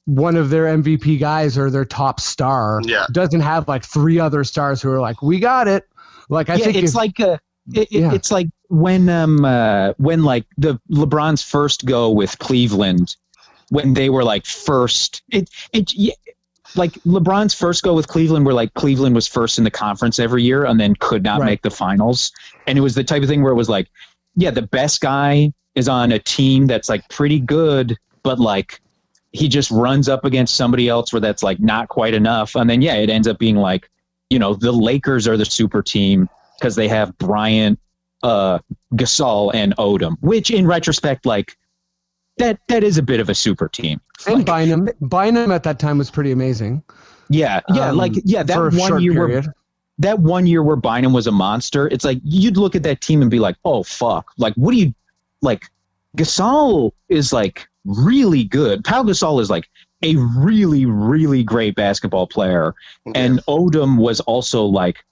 one 0.06 0.36
of 0.36 0.50
their 0.50 0.64
MVP 0.64 1.18
guys 1.20 1.58
or 1.58 1.68
their 1.70 1.84
top 1.84 2.20
star, 2.20 2.80
Yeah. 2.84 3.06
doesn't 3.12 3.40
have 3.40 3.68
like 3.68 3.84
three 3.84 4.18
other 4.18 4.42
stars 4.44 4.80
who 4.80 4.90
are 4.90 5.00
like, 5.00 5.20
we 5.22 5.38
got 5.38 5.68
it. 5.68 5.84
Like 6.28 6.48
I 6.50 6.54
yeah, 6.56 6.64
think 6.64 6.76
it's 6.78 6.90
if- 6.92 6.96
like 6.96 7.20
uh 7.20 7.38
it, 7.74 7.80
it- 7.82 7.90
Yeah. 7.90 8.12
it's 8.14 8.30
like 8.30 8.48
when 8.68 9.08
um 9.08 9.44
uh, 9.44 9.92
when 9.98 10.22
like 10.24 10.44
the 10.58 10.80
LeBron's 10.90 11.42
first 11.42 11.84
go 11.86 12.10
with 12.10 12.38
Cleveland 12.38 13.16
when 13.70 13.94
they 13.94 14.10
were 14.10 14.22
like 14.24 14.46
first 14.46 15.22
it 15.30 15.50
it 15.72 15.92
yeah, 15.94 16.14
like 16.76 16.92
LeBron's 17.04 17.54
first 17.54 17.82
go 17.82 17.94
with 17.94 18.06
Cleveland 18.08 18.44
where 18.46 18.54
like 18.54 18.72
Cleveland 18.74 19.14
was 19.16 19.26
first 19.26 19.58
in 19.58 19.64
the 19.64 19.70
conference 19.70 20.18
every 20.20 20.42
year 20.44 20.64
and 20.64 20.78
then 20.80 20.94
could 21.00 21.22
not 21.24 21.40
Right. 21.40 21.46
make 21.46 21.62
the 21.62 21.70
finals 21.70 22.30
and 22.68 22.78
it 22.78 22.80
was 22.80 22.94
the 22.94 23.02
type 23.04 23.22
of 23.22 23.28
thing 23.28 23.42
where 23.42 23.52
it 23.52 23.56
was 23.56 23.68
like 23.68 23.88
yeah 24.36 24.50
the 24.52 24.62
best 24.62 25.00
guy 25.00 25.52
is 25.74 25.88
on 25.88 26.12
a 26.12 26.18
team 26.20 26.66
that's 26.66 26.88
like 26.88 27.08
pretty 27.08 27.40
good 27.40 27.96
but 28.22 28.38
like 28.38 28.80
he 29.32 29.48
just 29.48 29.70
runs 29.70 30.08
up 30.08 30.24
against 30.24 30.54
somebody 30.54 30.88
else 30.88 31.12
where 31.12 31.20
that's 31.20 31.42
like 31.42 31.60
not 31.60 31.88
quite 31.88 32.14
enough 32.14 32.54
and 32.54 32.70
then 32.70 32.80
yeah 32.80 32.94
it 32.94 33.10
ends 33.10 33.28
up 33.28 33.38
being 33.38 33.56
like 33.56 33.90
you 34.30 34.38
know 34.38 34.54
the 34.54 34.72
Lakers 34.72 35.28
are 35.28 35.36
the 35.36 35.44
super 35.44 35.82
team 35.82 36.28
because 36.58 36.74
they 36.74 36.88
have 36.88 37.16
Bryant, 37.18 37.78
uh, 38.22 38.58
Gasol, 38.94 39.54
and 39.54 39.76
Odom, 39.76 40.16
which 40.20 40.50
in 40.50 40.66
retrospect, 40.66 41.26
like 41.26 41.56
that 42.38 42.58
that 42.68 42.82
is 42.82 42.98
a 42.98 43.02
bit 43.02 43.20
of 43.20 43.28
a 43.28 43.34
super 43.34 43.68
team. 43.68 44.00
and 44.26 44.38
Like, 44.38 44.46
Bynum. 44.46 44.88
Bynum 45.00 45.50
at 45.52 45.62
that 45.64 45.78
time 45.78 45.98
was 45.98 46.10
pretty 46.10 46.32
amazing. 46.32 46.82
yeah, 47.28 47.60
yeah, 47.74 47.90
um, 47.90 47.96
like 47.96 48.12
yeah, 48.24 48.42
that 48.42 48.72
one 48.74 49.00
year 49.00 49.26
where 49.26 49.54
that 49.98 50.18
one 50.18 50.46
year 50.46 50.62
where 50.62 50.76
Bynum 50.76 51.12
was 51.12 51.26
a 51.26 51.32
monster, 51.32 51.88
it's 51.88 52.04
like 52.04 52.18
you'd 52.22 52.56
look 52.56 52.74
at 52.74 52.82
that 52.82 53.00
team 53.00 53.22
and 53.22 53.30
be 53.30 53.38
like, 53.38 53.56
oh 53.64 53.82
fuck, 53.82 54.30
like 54.38 54.54
what 54.54 54.72
do 54.72 54.78
you 54.78 54.94
like? 55.42 55.64
Gasol 56.16 56.92
is 57.08 57.32
like 57.32 57.68
really 57.86 58.44
good. 58.44 58.84
Pau 58.84 59.02
Gasol 59.02 59.40
is 59.40 59.50
like 59.50 59.68
a 60.02 60.16
really 60.16 60.84
really 60.84 61.42
great 61.42 61.74
basketball 61.74 62.26
player, 62.26 62.74
and 63.14 63.38
Odom 63.46 63.98
was 63.98 64.20
also 64.20 64.64
like 64.64 65.04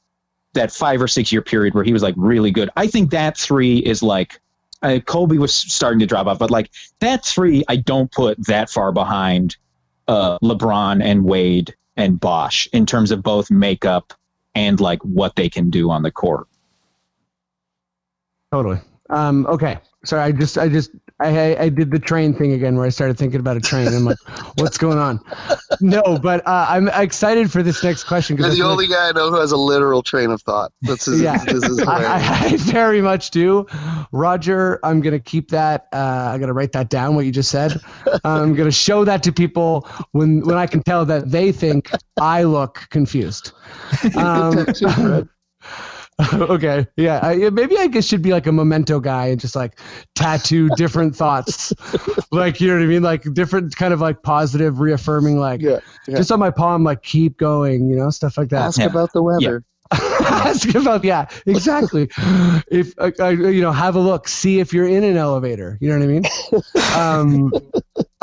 that 0.53 0.71
five 0.71 1.01
or 1.01 1.09
six 1.09 1.33
year 1.33 1.43
period 1.43 1.75
where 1.75 1.85
he 1.85 1.93
was 1.93 2.03
like 2.03 2.15
really 2.17 2.51
good. 2.51 2.71
I 2.77 2.87
think 2.87 3.11
that 3.11 3.37
three 3.37 3.79
is 3.79 4.03
like 4.03 4.41
uh, 4.83 4.99
Kobe 5.05 5.39
was 5.39 5.55
starting 5.55 5.99
to 6.01 6.07
drop 6.07 6.27
off, 6.27 6.39
but 6.39 6.51
like 6.51 6.71
that 7.01 7.25
three, 7.25 7.65
I 7.69 7.77
don't 7.77 8.11
put 8.13 8.47
that 8.47 8.71
far 8.71 8.93
behind 8.93 9.57
uh, 10.09 10.39
LeBron 10.41 11.03
and 11.03 11.25
Wade 11.25 11.75
and 11.97 12.21
Bosh 12.21 12.69
in 12.73 12.87
terms 12.87 13.11
of 13.11 13.23
both 13.23 13.51
makeup 13.51 14.13
and 14.55 14.79
like 14.81 15.03
what 15.03 15.37
they 15.37 15.49
can 15.49 15.71
do 15.71 15.91
on 15.91 16.03
the 16.03 16.11
court. 16.11 16.47
Totally. 18.53 18.79
Um, 19.11 19.47
okay. 19.47 19.79
Sorry, 20.05 20.23
I 20.23 20.33
just, 20.33 20.59
I 20.59 20.69
just, 20.69 20.91
I, 21.21 21.29
I, 21.29 21.63
I 21.63 21.69
did 21.69 21.93
the 21.93 22.01
train 22.01 22.35
thing 22.35 22.53
again 22.53 22.77
where 22.77 22.85
I 22.85 22.89
started 22.89 23.17
thinking 23.17 23.39
about 23.39 23.57
a 23.57 23.61
train. 23.61 23.87
I'm 23.87 24.05
like, 24.05 24.17
what's 24.59 24.77
going 24.77 24.99
on? 24.99 25.21
No, 25.81 26.19
but 26.19 26.45
uh, 26.47 26.67
I'm 26.69 26.89
excited 26.89 27.53
for 27.53 27.63
this 27.63 27.85
next 27.85 28.05
question 28.05 28.37
You're 28.37 28.51
the 28.51 28.63
only 28.63 28.89
guy 28.89 29.11
I 29.11 29.13
know 29.13 29.31
who 29.31 29.39
has 29.39 29.53
a 29.53 29.57
literal 29.57 30.03
train 30.03 30.31
of 30.33 30.43
thought. 30.43 30.73
That's 30.83 31.05
his, 31.05 31.21
Yeah. 31.21 31.43
this 31.45 31.63
is 31.63 31.81
I. 31.87 32.05
I, 32.05 32.45
I 32.47 32.57
very 32.57 33.01
much 33.01 33.31
do. 33.31 33.65
Roger, 34.11 34.81
I'm 34.83 35.01
going 35.01 35.13
to 35.13 35.21
keep 35.21 35.51
that. 35.51 35.87
Uh, 35.93 36.31
I'm 36.33 36.41
going 36.41 36.49
to 36.49 36.55
write 36.55 36.73
that 36.73 36.89
down, 36.89 37.15
what 37.15 37.25
you 37.27 37.33
just 37.33 37.51
said. 37.51 37.81
I'm 38.25 38.55
going 38.55 38.69
to 38.69 38.73
show 38.75 39.05
that 39.05 39.23
to 39.23 39.33
people 39.33 39.89
when, 40.13 40.41
when 40.41 40.57
I 40.57 40.67
can 40.67 40.83
tell 40.83 41.05
that 41.07 41.31
they 41.31 41.53
think 41.53 41.91
I 42.21 42.43
look 42.43 42.87
confused. 42.91 43.53
Um. 44.17 44.67
okay. 46.35 46.87
Yeah. 46.97 47.21
I, 47.23 47.51
maybe 47.51 47.77
I 47.77 47.89
guess 47.89 48.05
should 48.07 48.23
be 48.23 48.31
like 48.31 48.47
a 48.47 48.53
memento 48.53 49.01
guy 49.01 49.27
and 49.27 49.41
just 49.41 49.57
like 49.57 49.79
tattoo 50.15 50.69
different 50.77 51.17
thoughts. 51.17 51.73
like, 52.31 52.61
you 52.61 52.69
know 52.69 52.75
what 52.75 52.83
I 52.83 52.87
mean? 52.87 53.03
Like 53.03 53.25
different 53.35 53.75
kind 53.77 53.93
of 53.93 54.01
like 54.01 54.23
positive, 54.23 54.81
reaffirming, 54.81 55.39
like 55.39 55.61
Yeah, 55.61 55.81
yeah. 56.07 56.17
just 56.17 56.31
on 56.31 56.39
my 56.39 56.51
palm, 56.51 56.85
like 56.85 57.03
keep 57.03 57.37
going, 57.37 57.89
you 57.89 57.97
know, 57.97 58.11
stuff 58.11 58.39
like 58.39 58.49
that. 58.51 58.63
Ask 58.63 58.79
Yeah. 58.79 58.87
about 58.87 59.13
the 59.13 59.23
weather. 59.23 59.65
Ask 59.93 60.75
about 60.75 61.05
yeah, 61.05 61.29
exactly. 61.47 62.09
if 62.71 62.95
uh, 62.99 63.11
uh, 63.21 63.29
you 63.29 63.61
know, 63.61 63.71
have 63.71 63.97
a 63.97 64.01
look, 64.01 64.27
see 64.29 64.59
if 64.59 64.73
you're 64.73 64.89
in 64.89 65.05
an 65.05 65.17
elevator. 65.17 65.77
You 65.81 65.89
know 65.91 65.99
what 65.99 66.05
I 66.05 66.07
mean? 66.07 66.25
Um, 66.97 67.53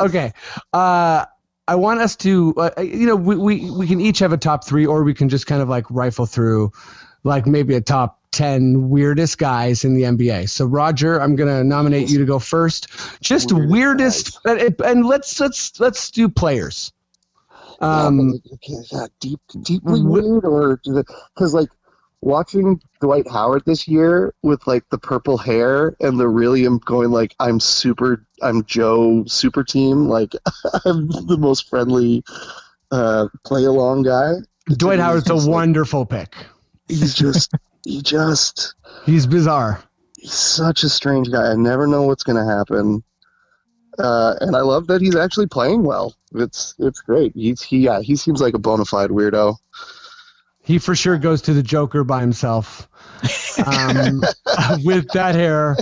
okay. 0.00 0.32
Uh, 0.72 1.24
I 1.68 1.74
want 1.76 2.00
us 2.00 2.16
to, 2.16 2.52
uh, 2.56 2.82
you 2.82 3.06
know, 3.06 3.14
we, 3.14 3.36
we 3.36 3.70
we 3.70 3.86
can 3.86 4.00
each 4.00 4.18
have 4.18 4.32
a 4.32 4.36
top 4.36 4.64
three, 4.64 4.84
or 4.84 5.04
we 5.04 5.14
can 5.14 5.28
just 5.28 5.46
kind 5.46 5.62
of 5.62 5.68
like 5.68 5.86
rifle 5.90 6.26
through, 6.26 6.72
like 7.24 7.46
maybe 7.46 7.74
a 7.74 7.80
top 7.80 8.20
ten 8.30 8.88
weirdest 8.88 9.38
guys 9.38 9.84
in 9.84 9.94
the 9.94 10.02
NBA. 10.02 10.48
So 10.48 10.64
Roger, 10.66 11.20
I'm 11.20 11.36
gonna 11.36 11.62
nominate 11.62 12.08
you 12.10 12.18
to 12.18 12.24
go 12.24 12.38
first. 12.38 12.88
Just 13.20 13.52
weirdest, 13.52 14.38
Weirdest 14.44 14.80
and, 14.80 15.06
let's 15.06 15.38
let's 15.38 15.78
let's 15.78 16.10
do 16.10 16.28
players. 16.28 16.92
Um, 17.80 18.40
yeah, 18.92 19.06
deep, 19.20 19.40
deeply 19.62 20.02
weird, 20.02 20.44
or 20.44 20.80
because 21.34 21.52
like 21.52 21.68
watching 22.22 22.80
Dwight 23.00 23.28
Howard 23.28 23.64
this 23.66 23.86
year 23.86 24.32
with 24.42 24.66
like 24.66 24.88
the 24.90 24.98
purple 24.98 25.36
hair 25.36 25.96
and 26.00 26.18
the 26.18 26.28
really 26.28 26.64
am 26.64 26.78
going 26.78 27.10
like 27.10 27.34
I'm 27.40 27.60
super, 27.60 28.24
I'm 28.40 28.64
Joe 28.64 29.24
super 29.26 29.64
team, 29.64 30.08
like 30.08 30.34
I'm 30.84 31.08
the 31.08 31.36
most 31.38 31.68
friendly 31.68 32.22
uh, 32.90 33.28
play 33.44 33.64
along 33.64 34.04
guy. 34.04 34.34
Dwight 34.76 35.00
Howard's 35.00 35.28
a 35.28 35.50
wonderful 35.50 36.06
pick. 36.06 36.34
He's 36.88 37.14
just, 37.14 37.52
he 37.84 38.02
just, 38.02 38.74
He's 39.04 39.26
bizarre. 39.26 39.82
he's 40.18 40.32
such 40.32 40.82
a 40.84 40.88
strange 40.88 41.30
guy. 41.30 41.50
I 41.52 41.54
never 41.54 41.86
know 41.86 42.02
what's 42.02 42.22
gonna 42.22 42.44
happen. 42.46 43.02
Uh, 43.98 44.34
and 44.40 44.56
I 44.56 44.60
love 44.60 44.86
that 44.86 45.02
he's 45.02 45.16
actually 45.16 45.46
playing 45.48 45.82
well. 45.84 46.14
It's 46.34 46.74
it's 46.78 47.00
great. 47.00 47.32
He's 47.34 47.60
he 47.60 47.78
yeah 47.78 48.00
he 48.00 48.16
seems 48.16 48.40
like 48.40 48.54
a 48.54 48.58
bona 48.58 48.84
fide 48.84 49.10
weirdo. 49.10 49.56
He 50.64 50.78
for 50.78 50.94
sure 50.94 51.18
goes 51.18 51.42
to 51.42 51.52
the 51.54 51.62
Joker 51.62 52.04
by 52.04 52.20
himself, 52.20 52.88
um, 53.66 54.22
with 54.84 55.08
that 55.08 55.34
hair, 55.34 55.76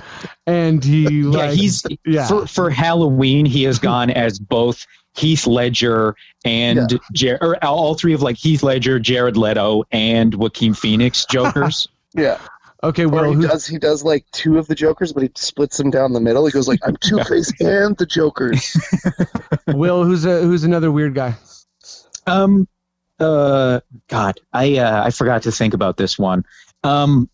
and 0.46 0.82
he 0.82 1.20
yeah, 1.20 1.28
like 1.28 1.50
he's 1.52 1.84
yeah. 2.06 2.26
for 2.26 2.46
for 2.46 2.70
Halloween. 2.70 3.44
He 3.44 3.62
has 3.64 3.78
gone 3.78 4.10
as 4.10 4.38
both 4.38 4.86
Heath 5.14 5.46
Ledger 5.46 6.14
and 6.44 6.98
Jar- 7.12 7.38
or 7.40 7.62
all 7.64 7.94
three 7.94 8.12
of 8.14 8.22
like 8.22 8.36
Heath 8.36 8.62
Ledger, 8.62 8.98
Jared 9.00 9.36
Leto, 9.36 9.84
and 9.90 10.34
Joaquin 10.34 10.74
Phoenix 10.74 11.24
Jokers. 11.30 11.88
Yeah. 12.12 12.40
okay. 12.82 13.04
Or 13.04 13.08
Well, 13.08 13.24
he 13.30 13.34
who's, 13.36 13.46
does 13.46 13.66
he 13.68 13.78
does 13.78 14.02
like 14.02 14.24
two 14.32 14.58
of 14.58 14.66
the 14.66 14.74
Jokers, 14.74 15.12
but 15.12 15.22
he 15.22 15.30
splits 15.36 15.76
them 15.76 15.90
down 15.90 16.12
the 16.12 16.20
middle. 16.20 16.44
He 16.44 16.50
goes 16.50 16.66
like 16.66 16.80
I'm 16.82 16.96
Two 16.96 17.22
Face 17.22 17.52
and 17.60 17.96
the 17.98 18.04
Jokers. 18.06 18.76
Will, 19.68 20.02
who's 20.04 20.24
a 20.24 20.40
who's 20.42 20.64
another 20.64 20.90
weird 20.90 21.14
guy? 21.14 21.36
Um, 22.26 22.66
uh, 23.20 23.78
God, 24.08 24.40
I 24.52 24.78
uh, 24.78 25.04
I 25.04 25.10
forgot 25.10 25.42
to 25.44 25.52
think 25.52 25.72
about 25.72 25.98
this 25.98 26.18
one. 26.18 26.44
Um, 26.82 27.30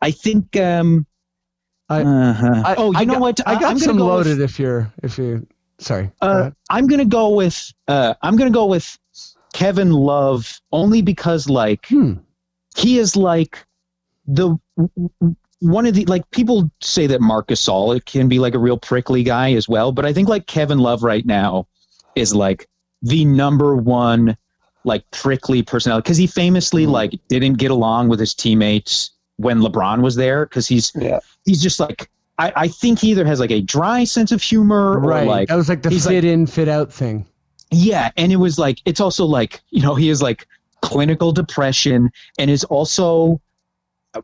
I 0.00 0.10
think. 0.10 0.56
Um, 0.56 1.06
I- 1.90 2.02
uh-huh. 2.02 2.62
I- 2.64 2.74
oh, 2.78 2.92
you 2.92 2.98
I 2.98 3.04
know 3.04 3.12
got- 3.14 3.20
what? 3.20 3.40
I 3.46 3.54
got 3.54 3.62
I'm 3.64 3.68
gonna 3.74 3.78
some 3.80 3.98
go 3.98 4.16
with- 4.16 4.26
loaded. 4.26 4.40
if 4.40 4.58
you're 4.58 4.90
if 5.02 5.18
you 5.18 5.46
sorry. 5.78 6.10
Uh, 6.22 6.26
ahead. 6.40 6.54
I'm 6.70 6.86
gonna 6.86 7.04
go 7.04 7.30
with 7.30 7.72
uh, 7.88 8.14
I'm 8.22 8.36
gonna 8.36 8.50
go 8.50 8.66
with 8.66 8.98
Kevin 9.52 9.90
Love 9.92 10.60
only 10.72 11.02
because 11.02 11.48
like 11.48 11.86
Hmm. 11.86 12.14
he 12.76 12.98
is 12.98 13.16
like 13.16 13.64
the 14.26 14.56
one 15.60 15.86
of 15.86 15.94
the 15.94 16.04
like 16.06 16.28
people 16.30 16.70
say 16.80 17.06
that 17.06 17.20
Marcus 17.20 17.64
Gasol 17.64 18.04
can 18.04 18.28
be 18.28 18.38
like 18.38 18.54
a 18.54 18.58
real 18.58 18.76
prickly 18.78 19.22
guy 19.22 19.52
as 19.52 19.68
well, 19.68 19.92
but 19.92 20.04
I 20.04 20.12
think 20.12 20.28
like 20.28 20.46
Kevin 20.46 20.78
Love 20.78 21.02
right 21.02 21.24
now 21.24 21.66
is 22.14 22.34
like 22.34 22.68
the 23.02 23.24
number 23.24 23.76
one 23.76 24.36
like 24.84 25.08
prickly 25.10 25.62
personality 25.62 26.02
because 26.02 26.16
he 26.16 26.26
famously 26.26 26.86
like 26.86 27.12
didn't 27.28 27.54
get 27.54 27.70
along 27.70 28.08
with 28.08 28.20
his 28.20 28.34
teammates 28.34 29.10
when 29.36 29.60
LeBron 29.60 30.00
was 30.00 30.14
there 30.16 30.46
because 30.46 30.66
he's 30.68 30.92
Yeah. 30.94 31.18
he's 31.44 31.62
just 31.62 31.80
like 31.80 32.08
I, 32.38 32.52
I 32.56 32.68
think 32.68 32.98
he 33.00 33.10
either 33.10 33.24
has 33.24 33.40
like 33.40 33.50
a 33.50 33.62
dry 33.62 34.04
sense 34.04 34.30
of 34.32 34.42
humor 34.42 34.98
right. 35.00 35.22
or 35.22 35.26
like 35.26 35.48
that 35.48 35.54
was 35.56 35.68
like 35.68 35.82
the 35.82 35.90
fit 35.90 36.04
like- 36.06 36.24
in, 36.24 36.46
fit 36.46 36.68
out 36.68 36.92
thing. 36.92 37.26
yeah, 37.70 38.10
and 38.16 38.30
it 38.32 38.36
was 38.36 38.58
like 38.58 38.80
it's 38.84 39.00
also 39.00 39.24
like 39.24 39.62
you 39.70 39.82
know 39.82 39.94
he 39.94 40.08
is 40.10 40.20
like 40.22 40.46
clinical 40.82 41.32
depression 41.32 42.10
and 42.38 42.50
is 42.50 42.62
also 42.64 43.40
uh, 44.14 44.20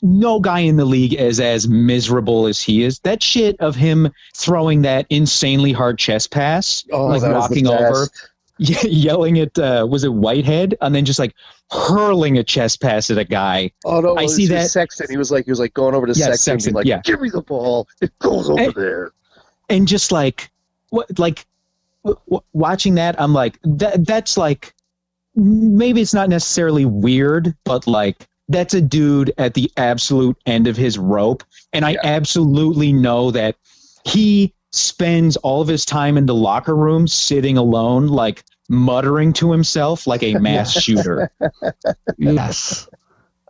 no 0.00 0.38
guy 0.40 0.60
in 0.60 0.76
the 0.76 0.84
league 0.84 1.12
is 1.14 1.40
as 1.40 1.68
miserable 1.68 2.46
as 2.46 2.62
he 2.62 2.82
is. 2.84 3.00
That 3.00 3.22
shit 3.22 3.56
of 3.60 3.74
him 3.74 4.10
throwing 4.34 4.82
that 4.82 5.04
insanely 5.10 5.72
hard 5.72 5.98
chest 5.98 6.30
pass, 6.30 6.84
Oh, 6.92 7.06
like 7.06 7.20
that 7.22 7.32
walking 7.34 7.66
over, 7.66 8.06
best. 8.06 8.12
ye- 8.14 8.28
yelling 8.84 9.38
at 9.38 9.58
uh, 9.58 9.86
was 9.88 10.04
it 10.04 10.12
Whitehead, 10.12 10.76
and 10.80 10.94
then 10.94 11.04
just 11.04 11.18
like 11.18 11.34
hurling 11.70 12.38
a 12.38 12.44
chest 12.44 12.80
pass 12.80 13.10
at 13.10 13.18
a 13.18 13.24
guy. 13.24 13.70
Oh 13.84 14.00
no! 14.00 14.16
I 14.16 14.26
see 14.26 14.46
that- 14.46 14.70
Sexton. 14.70 15.08
He 15.10 15.16
was 15.16 15.30
like 15.30 15.44
he 15.44 15.50
was 15.50 15.60
like 15.60 15.74
going 15.74 15.94
over 15.94 16.06
to 16.06 16.12
Yeah, 16.12 16.26
Sexton, 16.26 16.52
and 16.54 16.62
Sexton, 16.62 16.74
like, 16.74 16.86
yeah. 16.86 17.00
"Give 17.04 17.20
me 17.20 17.28
the 17.30 17.42
ball. 17.42 17.88
It 18.00 18.16
goes 18.18 18.48
over 18.50 18.60
Hey. 18.60 18.70
there." 18.74 19.10
and 19.68 19.88
just 19.88 20.12
like 20.12 20.48
what 20.90 21.18
like 21.18 21.44
w- 22.04 22.20
w- 22.28 22.42
watching 22.52 22.94
that 22.94 23.20
i'm 23.20 23.32
like 23.32 23.58
that 23.64 24.06
that's 24.06 24.36
like 24.36 24.72
maybe 25.34 26.00
it's 26.00 26.14
not 26.14 26.28
necessarily 26.28 26.84
weird 26.84 27.52
but 27.64 27.84
like 27.88 28.28
that's 28.48 28.74
a 28.74 28.80
dude 28.80 29.32
at 29.38 29.54
the 29.54 29.68
absolute 29.76 30.36
end 30.46 30.68
of 30.68 30.76
his 30.76 30.98
rope 30.98 31.42
and 31.72 31.84
i 31.84 31.96
absolutely 32.04 32.92
know 32.92 33.32
that 33.32 33.56
he 34.04 34.54
spends 34.76 35.36
all 35.38 35.60
of 35.60 35.68
his 35.68 35.84
time 35.84 36.16
in 36.16 36.26
the 36.26 36.34
locker 36.34 36.76
room 36.76 37.08
sitting 37.08 37.56
alone 37.56 38.06
like 38.08 38.44
muttering 38.68 39.32
to 39.32 39.50
himself 39.52 40.06
like 40.06 40.22
a 40.22 40.34
mass 40.34 40.72
shooter 40.82 41.30
Yes. 42.18 42.88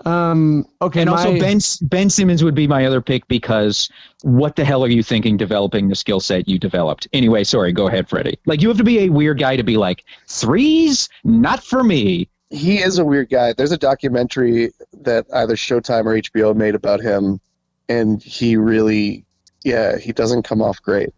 Um. 0.04 0.66
Okay. 0.82 1.00
and 1.00 1.10
also 1.10 1.38
ben 1.40 1.58
ben 1.82 2.10
simmons 2.10 2.44
would 2.44 2.54
be 2.54 2.68
my 2.68 2.84
other 2.84 3.00
pick 3.00 3.26
because 3.28 3.88
what 4.22 4.54
the 4.54 4.64
hell 4.64 4.84
are 4.84 4.88
you 4.88 5.02
thinking 5.02 5.36
developing 5.38 5.88
the 5.88 5.94
skill 5.94 6.20
set 6.20 6.46
you 6.46 6.58
developed 6.58 7.08
anyway 7.14 7.42
sorry 7.42 7.72
go 7.72 7.88
ahead 7.88 8.06
freddie 8.08 8.38
like 8.44 8.60
you 8.60 8.68
have 8.68 8.76
to 8.76 8.84
be 8.84 9.00
a 9.00 9.08
weird 9.08 9.38
guy 9.40 9.56
to 9.56 9.64
be 9.64 9.76
like 9.78 10.04
threes 10.28 11.08
not 11.24 11.64
for 11.64 11.82
me 11.82 12.28
He 12.50 12.78
is 12.78 12.98
a 12.98 13.04
weird 13.04 13.30
guy. 13.30 13.54
There's 13.54 13.72
a 13.72 13.78
documentary 13.78 14.70
that 15.02 15.26
either 15.34 15.56
Showtime 15.56 16.04
or 16.04 16.14
HBO 16.14 16.54
made 16.54 16.76
about 16.76 17.00
him, 17.00 17.40
and 17.88 18.22
he 18.22 18.56
really, 18.56 19.24
yeah, 19.66 19.98
he 19.98 20.12
doesn't 20.12 20.44
come 20.44 20.62
off 20.62 20.80
great. 20.80 21.10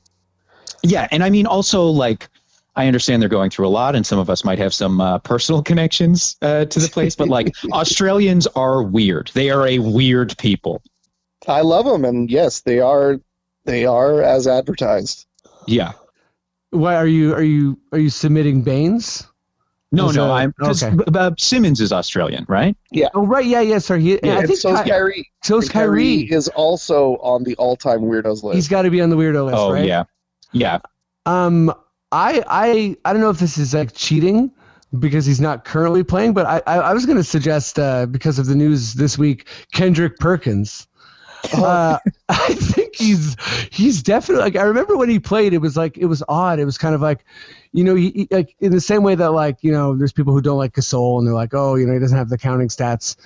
yeah 0.83 1.07
and 1.13 1.23
i 1.23 1.31
mean 1.31 1.47
also 1.47 1.85
like 1.85 2.29
i 2.77 2.87
understand 2.87 3.21
they're 3.21 3.29
going 3.29 3.51
through 3.51 3.67
a 3.67 3.75
lot 3.81 3.95
and 3.97 4.07
some 4.07 4.19
of 4.19 4.31
us 4.31 4.45
might 4.45 4.59
have 4.59 4.73
some 4.73 5.01
uh, 5.01 5.19
personal 5.19 5.63
connections 5.71 6.37
uh, 6.43 6.65
to 6.65 6.79
the 6.79 6.89
place 6.89 7.15
but 7.17 7.29
like 7.29 7.55
australians 7.73 8.47
are 8.55 8.83
weird 8.83 9.31
they 9.35 9.51
are 9.51 9.67
a 9.67 9.79
weird 9.79 10.37
people 10.39 10.83
I 11.47 11.63
love 11.63 11.87
them, 11.87 12.05
and 12.05 12.31
yes, 12.31 12.61
they 12.63 12.81
are, 12.81 13.21
they 13.65 13.87
are 13.87 14.21
as 14.23 14.47
advertised. 14.47 15.25
yeah 15.67 15.93
Why 16.71 16.95
are 16.97 17.07
you 17.07 17.33
are 17.33 17.43
you 17.43 17.79
are 17.93 17.99
you 17.99 18.11
submitting 18.11 18.63
Baynes? 18.63 19.27
No 19.93 20.11
no 20.11 20.27
that- 20.27 20.31
i'm 20.33 20.55
because 20.59 20.83
okay. 20.83 21.31
simmons 21.39 21.81
is 21.81 21.93
australian 21.93 22.45
right 22.49 22.77
Yeah. 22.91 23.09
Oh 23.15 23.27
right. 23.27 23.45
Yeah. 23.47 23.61
Yeah. 23.63 23.79
Sorry. 23.79 24.03
He, 24.03 24.19
Yeah, 24.23 24.39
I 24.39 24.47
think 24.47 24.59
so's 24.59 24.81
Ky- 24.83 24.91
Kyrie. 24.91 25.31
so's 25.43 25.69
Kyrie 25.69 26.25
Kyrie. 26.27 26.37
is 26.37 26.49
also 26.49 27.17
on 27.19 27.45
the 27.45 27.55
all-time 27.57 28.01
weirdos 28.01 28.43
list. 28.43 28.55
He's 28.57 28.69
got 28.69 28.83
to 28.83 28.91
be 28.91 29.01
on 29.01 29.09
the 29.11 29.17
weirdo 29.17 29.47
list, 29.47 29.57
oh 29.59 29.73
right? 29.73 29.85
yeah 29.87 30.05
yeah 30.53 30.79
Um, 31.27 31.73
I 32.13 32.43
I 32.49 32.97
I 33.05 33.13
don't 33.13 33.21
know 33.23 33.31
if 33.31 33.39
this 33.39 33.59
is 33.59 33.75
like 33.75 33.95
cheating 33.95 34.51
because 34.99 35.27
he's 35.27 35.41
not 35.41 35.65
currently 35.67 36.03
playing, 36.03 36.33
but 36.35 36.47
I 36.47 36.63
I, 36.67 36.77
I 36.79 36.93
was 36.95 37.05
going 37.07 37.19
to 37.19 37.25
suggest 37.25 37.79
uh, 37.79 38.07
because 38.07 38.39
of 38.39 38.47
the 38.47 38.55
news 38.55 38.95
this 38.95 39.19
week, 39.19 39.47
Kendrick 39.73 40.19
Perkins. 40.19 40.87
Uh, 41.55 41.99
I 42.31 42.55
think 42.55 42.97
he's 42.97 43.37
he's 43.71 44.03
definitely 44.03 44.43
like 44.45 44.57
I 44.57 44.63
remember 44.63 44.97
when 44.97 45.09
he 45.11 45.19
played, 45.19 45.53
it 45.53 45.59
was 45.59 45.77
like 45.77 45.97
it 45.99 46.07
was 46.07 46.23
odd. 46.29 46.59
It 46.59 46.65
was 46.65 46.79
kind 46.79 46.95
of 46.95 47.01
like, 47.03 47.25
you 47.73 47.85
know, 47.85 47.95
he- 47.95 48.27
like 48.31 48.55
in 48.61 48.73
the 48.73 48.81
same 48.81 49.03
way 49.03 49.15
that 49.15 49.33
like 49.33 49.59
you 49.63 49.71
know, 49.73 49.95
there's 49.97 50.13
people 50.13 50.33
who 50.33 50.41
don't 50.41 50.59
like 50.59 50.75
Gasol 50.75 51.19
and 51.19 51.27
they're 51.27 51.35
like, 51.35 51.55
oh, 51.55 51.75
you 51.75 51.87
know, 51.87 51.93
he 51.93 51.99
doesn't 51.99 52.17
have 52.17 52.29
the 52.29 52.39
counting 52.39 52.69
stats. 52.69 53.17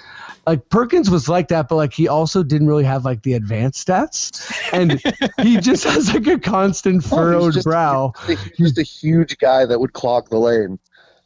Like 0.46 0.68
Perkins 0.70 1.10
was 1.10 1.28
like 1.28 1.48
that, 1.48 1.68
but 1.68 1.76
like 1.76 1.92
he 1.92 2.08
also 2.08 2.42
didn't 2.42 2.66
really 2.66 2.84
have 2.84 3.04
like 3.04 3.22
the 3.22 3.34
advanced 3.34 3.86
stats, 3.86 4.52
and 4.72 5.00
he 5.46 5.56
just 5.60 5.84
has 5.84 6.12
like 6.12 6.26
a 6.26 6.38
constant 6.38 7.04
Oh, 7.06 7.08
furrowed 7.16 7.54
just- 7.54 7.64
brow. 7.64 8.12
He's 8.26 8.38
just 8.58 8.78
a 8.78 8.82
huge 8.82 9.38
guy 9.38 9.64
that 9.66 9.78
would 9.80 9.92
clog 9.92 10.28
the 10.30 10.38
lane. 10.38 10.78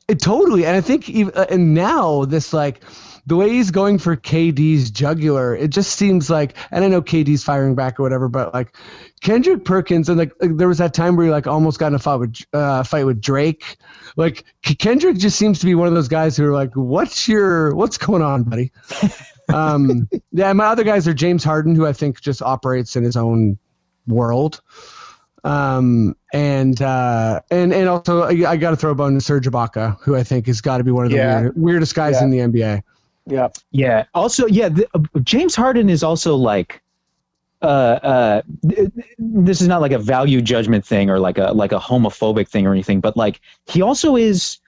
It, 0.09 0.21
totally, 0.21 0.65
and 0.67 0.77
I 0.77 0.81
think 0.81 1.09
even 1.09 1.33
uh, 1.35 1.47
and 1.51 1.75
now 1.75 2.27
this 2.27 2.53
like 2.53 2.83
the 3.27 3.35
way 3.35 3.49
he's 3.49 3.73
going 3.73 3.99
for 3.99 4.15
KD's 4.17 4.89
jugular, 4.89 5.57
it 5.57 5.71
just 5.71 5.97
seems 5.97 6.31
like, 6.31 6.55
and 6.71 6.85
I 6.85 6.89
know 6.89 7.03
KD's 7.03 7.43
firing 7.43 7.75
back 7.75 7.99
or 7.99 8.05
whatever, 8.05 8.29
but 8.29 8.55
like 8.55 8.77
Kendrick 9.23 9.65
Perkins 9.65 10.09
and 10.09 10.19
like, 10.19 10.33
like, 10.41 10.57
there 10.57 10.69
was 10.69 10.79
that 10.79 10.95
time 10.95 11.17
where 11.17 11.27
he 11.27 11.33
like 11.33 11.47
almost 11.47 11.79
got 11.79 11.89
in 11.89 11.95
a 11.95 11.99
fight 11.99 12.17
with 12.17 12.37
uh, 12.53 12.83
fight 12.83 13.05
with 13.05 13.21
Drake. 13.21 13.77
Like 14.17 14.45
K- 14.63 14.75
Kendrick 14.75 15.17
just 15.17 15.39
seems 15.39 15.59
to 15.61 15.67
be 15.67 15.75
one 15.75 15.89
of 15.89 15.95
those 15.95 16.09
guys 16.09 16.37
who 16.37 16.47
are 16.47 16.53
like, 16.53 16.73
what's 16.75 17.27
your 17.27 17.75
what's 17.75 17.99
going 17.99 18.23
on, 18.23 18.43
buddy? 18.45 18.71
um, 19.53 20.09
yeah, 20.33 20.53
my 20.53 20.67
other 20.67 20.85
guys 20.85 21.09
are 21.09 21.15
James 21.15 21.43
Harden, 21.45 21.75
who 21.75 21.87
I 21.87 21.93
think 21.93 22.21
just 22.21 22.43
operates 22.43 22.95
in 22.97 23.05
his 23.05 23.17
own 23.17 23.59
world. 24.07 24.61
Um 25.45 26.17
and 26.33 26.81
uh 26.83 27.41
and 27.53 27.73
and 27.73 27.89
also 27.89 28.23
I, 28.23 28.51
I 28.51 28.57
got 28.57 28.71
to 28.71 28.77
throw 28.77 28.91
a 28.91 28.95
bone 28.97 29.15
to 29.15 29.21
Serge 29.21 29.47
Ibaka, 29.47 29.97
who 30.01 30.17
I 30.17 30.25
think 30.25 30.47
has 30.49 30.61
got 30.61 30.79
to 30.79 30.85
be 30.85 30.91
one 30.91 31.05
of 31.05 31.11
the 31.13 31.19
Yeah. 31.19 31.41
weird, 31.43 31.53
weirdest 31.57 31.95
guys 31.95 32.17
Yeah. 32.17 32.25
in 32.25 32.31
the 32.31 32.39
NBA. 32.39 32.83
Yeah. 33.27 33.49
Yeah. 33.71 34.05
Also, 34.15 34.47
yeah, 34.47 34.69
the, 34.69 34.89
uh, 34.95 35.01
James 35.23 35.55
Harden 35.55 35.89
is 35.89 36.03
also 36.03 36.35
like, 36.37 36.81
uh, 37.67 37.99
uh, 38.03 38.43
this 39.19 39.61
is 39.61 39.69
not 39.69 39.81
like 39.81 39.93
a 39.93 39.99
value 39.99 40.41
judgment 40.41 40.85
thing 40.87 41.11
or 41.11 41.19
like 41.19 41.39
a 41.39 41.53
like 41.53 41.73
a 41.73 41.79
homophobic 41.79 42.49
thing 42.49 42.67
or 42.67 42.73
anything, 42.73 43.01
but 43.01 43.17
like 43.17 43.41
he 43.67 43.83
also 43.83 44.17
is 44.17 44.59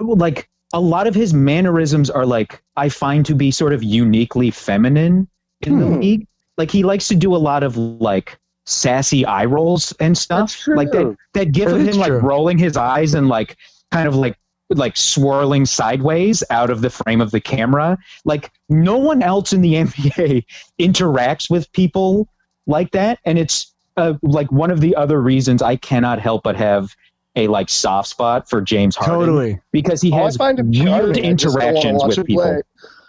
like 0.00 0.48
a 0.72 0.80
lot 0.80 1.06
of 1.06 1.14
his 1.14 1.34
mannerisms 1.34 2.10
are 2.10 2.26
like 2.26 2.62
I 2.76 2.88
find 2.88 3.26
to 3.26 3.34
be 3.34 3.50
sort 3.50 3.72
of 3.72 3.82
uniquely 3.82 4.50
feminine 4.50 5.28
in 5.62 5.78
the 5.78 5.86
Hmm. 5.86 6.00
league. 6.00 6.26
Like 6.56 6.70
he 6.70 6.82
likes 6.82 7.08
to 7.08 7.14
do 7.14 7.34
a 7.34 7.38
lot 7.38 7.62
of 7.62 7.76
like 7.76 8.38
sassy 8.66 9.24
eye 9.24 9.44
rolls 9.46 9.92
and 10.00 10.16
stuff. 10.16 10.56
True. 10.56 10.76
Like 10.76 10.90
that 10.92 11.16
that 11.34 11.52
gif 11.52 11.68
of 11.68 11.80
him 11.80 11.96
like 11.98 12.12
rolling 12.12 12.58
his 12.58 12.76
eyes 12.76 13.14
and 13.14 13.28
like 13.28 13.56
kind 13.90 14.06
of 14.08 14.14
like 14.14 14.36
like 14.70 14.96
swirling 14.96 15.66
sideways 15.66 16.42
out 16.50 16.70
of 16.70 16.80
the 16.80 16.90
frame 16.90 17.20
of 17.20 17.30
the 17.32 17.40
camera. 17.40 17.98
Like 18.24 18.50
no 18.68 18.96
one 18.96 19.22
else 19.22 19.52
in 19.52 19.60
the 19.62 19.74
NBA 19.84 20.44
interacts 20.78 21.50
with 21.50 21.70
people 21.72 22.28
like 22.66 22.92
that, 22.92 23.18
and 23.24 23.38
it's 23.38 23.72
uh, 23.96 24.14
like 24.22 24.50
one 24.52 24.70
of 24.70 24.80
the 24.80 24.94
other 24.96 25.20
reasons 25.20 25.60
I 25.62 25.76
cannot 25.76 26.20
help 26.20 26.44
but 26.44 26.56
have 26.56 26.94
a 27.36 27.46
like 27.48 27.68
soft 27.68 28.08
spot 28.08 28.48
for 28.48 28.60
James 28.60 28.96
Harden 28.96 29.20
Totally. 29.26 29.60
because 29.72 30.00
he 30.02 30.12
Oh, 30.12 30.16
has 30.24 30.36
find 30.36 30.58
weird 30.58 30.86
charming. 30.86 31.24
I 31.26 31.32
just 31.34 31.54
don't 31.54 31.64
wanna 31.64 31.78
interactions 31.78 32.16
with 32.16 32.26
people. 32.26 32.42
play. 32.42 32.62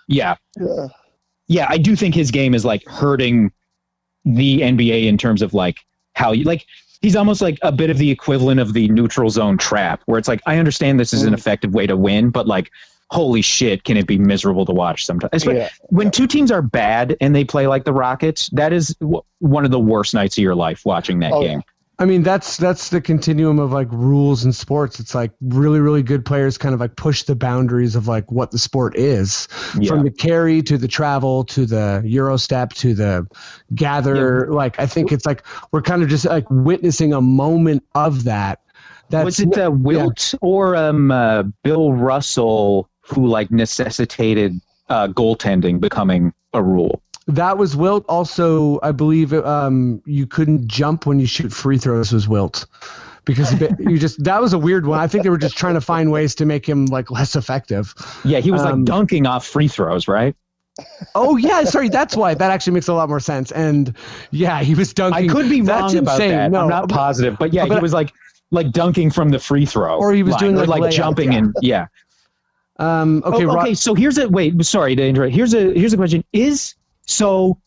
Yeah, 0.07 0.35
Yeah. 0.59 0.88
yeah, 1.47 1.65
I 1.69 1.77
do 1.77 1.95
think 1.95 2.13
his 2.15 2.31
game 2.31 2.53
is 2.53 2.65
like 2.65 2.85
hurting 2.88 3.51
the 4.25 4.61
NBA 4.61 5.05
in 5.07 5.17
terms 5.17 5.41
of 5.41 5.53
like 5.53 5.77
how 6.13 6.31
you 6.31 6.43
like. 6.43 6.65
He's 7.02 7.15
almost 7.15 7.41
like 7.41 7.57
a 7.64 7.72
bit 7.72 7.90
of 7.90 7.98
the 7.98 8.11
equivalent 8.11 8.60
of 8.60 8.73
the 8.73 8.88
neutral 8.90 9.30
zone 9.30 9.57
trap, 9.57 10.02
where 10.06 10.19
it's 10.19 10.28
like 10.28 10.41
I 10.45 10.57
understand 10.57 10.99
this 10.99 11.14
is 11.14 11.23
an 11.23 11.34
Mm. 11.34 11.38
effective 11.38 11.73
way 11.73 11.88
to 11.88 11.98
win, 11.98 12.30
but 12.30 12.48
like, 12.48 12.72
holy 13.10 13.41
shit, 13.41 13.84
can 13.84 13.98
it 13.98 14.06
be 14.07 14.18
miserable 14.18 14.65
to 14.65 14.72
watch 14.72 15.06
sometimes? 15.06 15.44
Yeah. 15.45 15.69
When 15.90 16.11
two 16.11 16.28
teams 16.28 16.52
are 16.52 16.61
bad 16.61 17.18
and 17.19 17.36
they 17.36 17.44
play 17.44 17.65
like 17.68 17.86
the 17.86 17.94
Rockets, 17.94 18.49
that 18.53 18.72
is 18.72 18.90
w- 19.02 19.22
one 19.40 19.65
of 19.65 19.72
the 19.72 19.80
worst 19.80 20.14
nights 20.14 20.38
of 20.38 20.44
your 20.44 20.56
life 20.56 20.86
watching 20.86 21.19
that 21.19 21.34
Oh, 21.34 21.41
game. 21.41 21.61
I 22.02 22.06
mean, 22.06 22.23
that's 22.23 22.57
that's 22.57 22.90
the 22.90 22.99
continuum 22.99 23.60
of 23.60 23.72
like 23.72 23.88
rules 23.91 24.44
in 24.44 24.53
sports. 24.53 24.99
It's 24.99 25.14
like 25.14 25.30
really, 25.40 25.80
really 25.80 26.02
good 26.02 26.26
players 26.26 26.57
kind 26.57 26.73
of 26.73 26.80
like 26.80 26.95
push 26.95 27.22
the 27.22 27.36
boundaries 27.36 27.95
of 27.95 28.07
like 28.07 28.32
what 28.32 28.49
the 28.49 28.57
sport 28.57 28.98
is, 28.98 29.48
Yeah. 29.80 29.90
from 29.90 30.03
the 30.03 30.10
carry 30.10 30.64
to 30.64 30.80
the 30.80 30.88
travel 30.88 31.44
to 31.44 31.64
the 31.64 32.02
Euro 32.03 32.38
step 32.38 32.73
to 32.73 32.95
the 32.95 33.28
gather. 33.76 34.52
Like 34.52 34.80
I 34.80 34.88
think 34.88 35.11
it's 35.11 35.28
like 35.28 35.45
we're 35.72 35.84
kind 35.84 36.02
of 36.02 36.10
just 36.10 36.26
like 36.26 36.45
witnessing 36.49 37.14
a 37.14 37.22
moment 37.22 37.84
of 37.94 38.23
that. 38.23 38.61
That's 39.11 39.26
was 39.26 39.40
it 39.40 39.56
uh, 39.56 39.69
Wilt 39.69 40.34
or 40.41 40.76
um, 40.76 41.11
uh, 41.11 41.44
Bill 41.64 41.94
Russell 41.94 42.90
who 43.02 43.28
like 43.28 43.52
necessitated 43.52 44.60
uh, 44.90 45.10
goaltending 45.10 45.80
becoming 45.80 46.34
a 46.56 46.64
rule? 46.64 47.03
That 47.35 47.57
was 47.57 47.75
Wilt. 47.75 48.05
Also, 48.07 48.79
I 48.83 48.91
believe 48.91 49.33
um, 49.33 50.01
you 50.05 50.25
couldn't 50.27 50.67
jump 50.67 51.05
when 51.05 51.19
you 51.19 51.25
shoot 51.27 51.51
free 51.51 51.77
throws. 51.77 52.11
Was 52.11 52.27
Wilt 52.27 52.65
because 53.25 53.59
you 53.79 53.97
just 53.99 54.23
that 54.23 54.41
was 54.41 54.53
a 54.53 54.57
weird 54.59 54.85
one. 54.85 54.99
I 54.99 55.07
think 55.07 55.23
they 55.23 55.29
were 55.29 55.37
just 55.37 55.57
trying 55.57 55.75
to 55.75 55.81
find 55.81 56.11
ways 56.11 56.35
to 56.35 56.45
make 56.45 56.67
him 56.67 56.85
like 56.87 57.11
less 57.11 57.35
effective. 57.35 57.93
Yeah, 58.23 58.39
he 58.39 58.51
was 58.51 58.61
Um, 58.61 58.79
like 58.79 58.85
dunking 58.85 59.25
off 59.27 59.45
free 59.45 59.67
throws, 59.67 60.07
right? 60.07 60.35
Oh 61.15 61.37
yeah, 61.37 61.63
sorry. 61.65 61.89
That's 61.89 62.15
why 62.15 62.33
that 62.33 62.49
actually 62.51 62.73
makes 62.73 62.87
a 62.87 62.93
lot 62.93 63.09
more 63.09 63.19
sense. 63.19 63.51
And 63.51 63.95
yeah, 64.31 64.61
he 64.63 64.73
was 64.73 64.93
dunking. 64.93 65.29
I 65.29 65.33
could 65.33 65.49
be 65.49 65.61
That's 65.61 65.93
wrong 65.93 65.97
about 66.03 66.17
that. 66.19 66.51
No, 66.51 66.61
I'm 66.61 66.69
not 66.69 66.89
positive, 66.89 67.37
but 67.39 67.53
yeah, 67.53 67.65
but- 67.65 67.75
he 67.75 67.81
was 67.81 67.93
like 67.93 68.11
like 68.51 68.71
dunking 68.71 69.11
from 69.11 69.29
the 69.29 69.39
free 69.39 69.65
throw, 69.65 69.97
Or 69.97 70.13
he 70.13 70.23
was 70.23 70.33
line, 70.33 70.55
doing, 70.55 70.55
like, 70.67 70.81
like 70.81 70.91
jumping 70.91 71.31
yeah. 71.31 71.37
and 71.37 71.55
yeah. 71.61 71.87
Um, 72.79 73.21
okay, 73.25 73.35
Okay, 73.37 73.45
Ro- 73.45 73.59
okay. 73.61 73.73
So 73.73 73.93
here's 73.93 74.17
a 74.17 74.27
wait. 74.27 74.63
Sorry 74.65 74.95
to 74.95 75.05
interrupt. 75.05 75.33
Here's 75.33 75.53
a 75.53 75.73
here's 75.73 75.93
a 75.93 75.97
question. 75.97 76.23
Is 76.33 76.75
so 77.06 77.57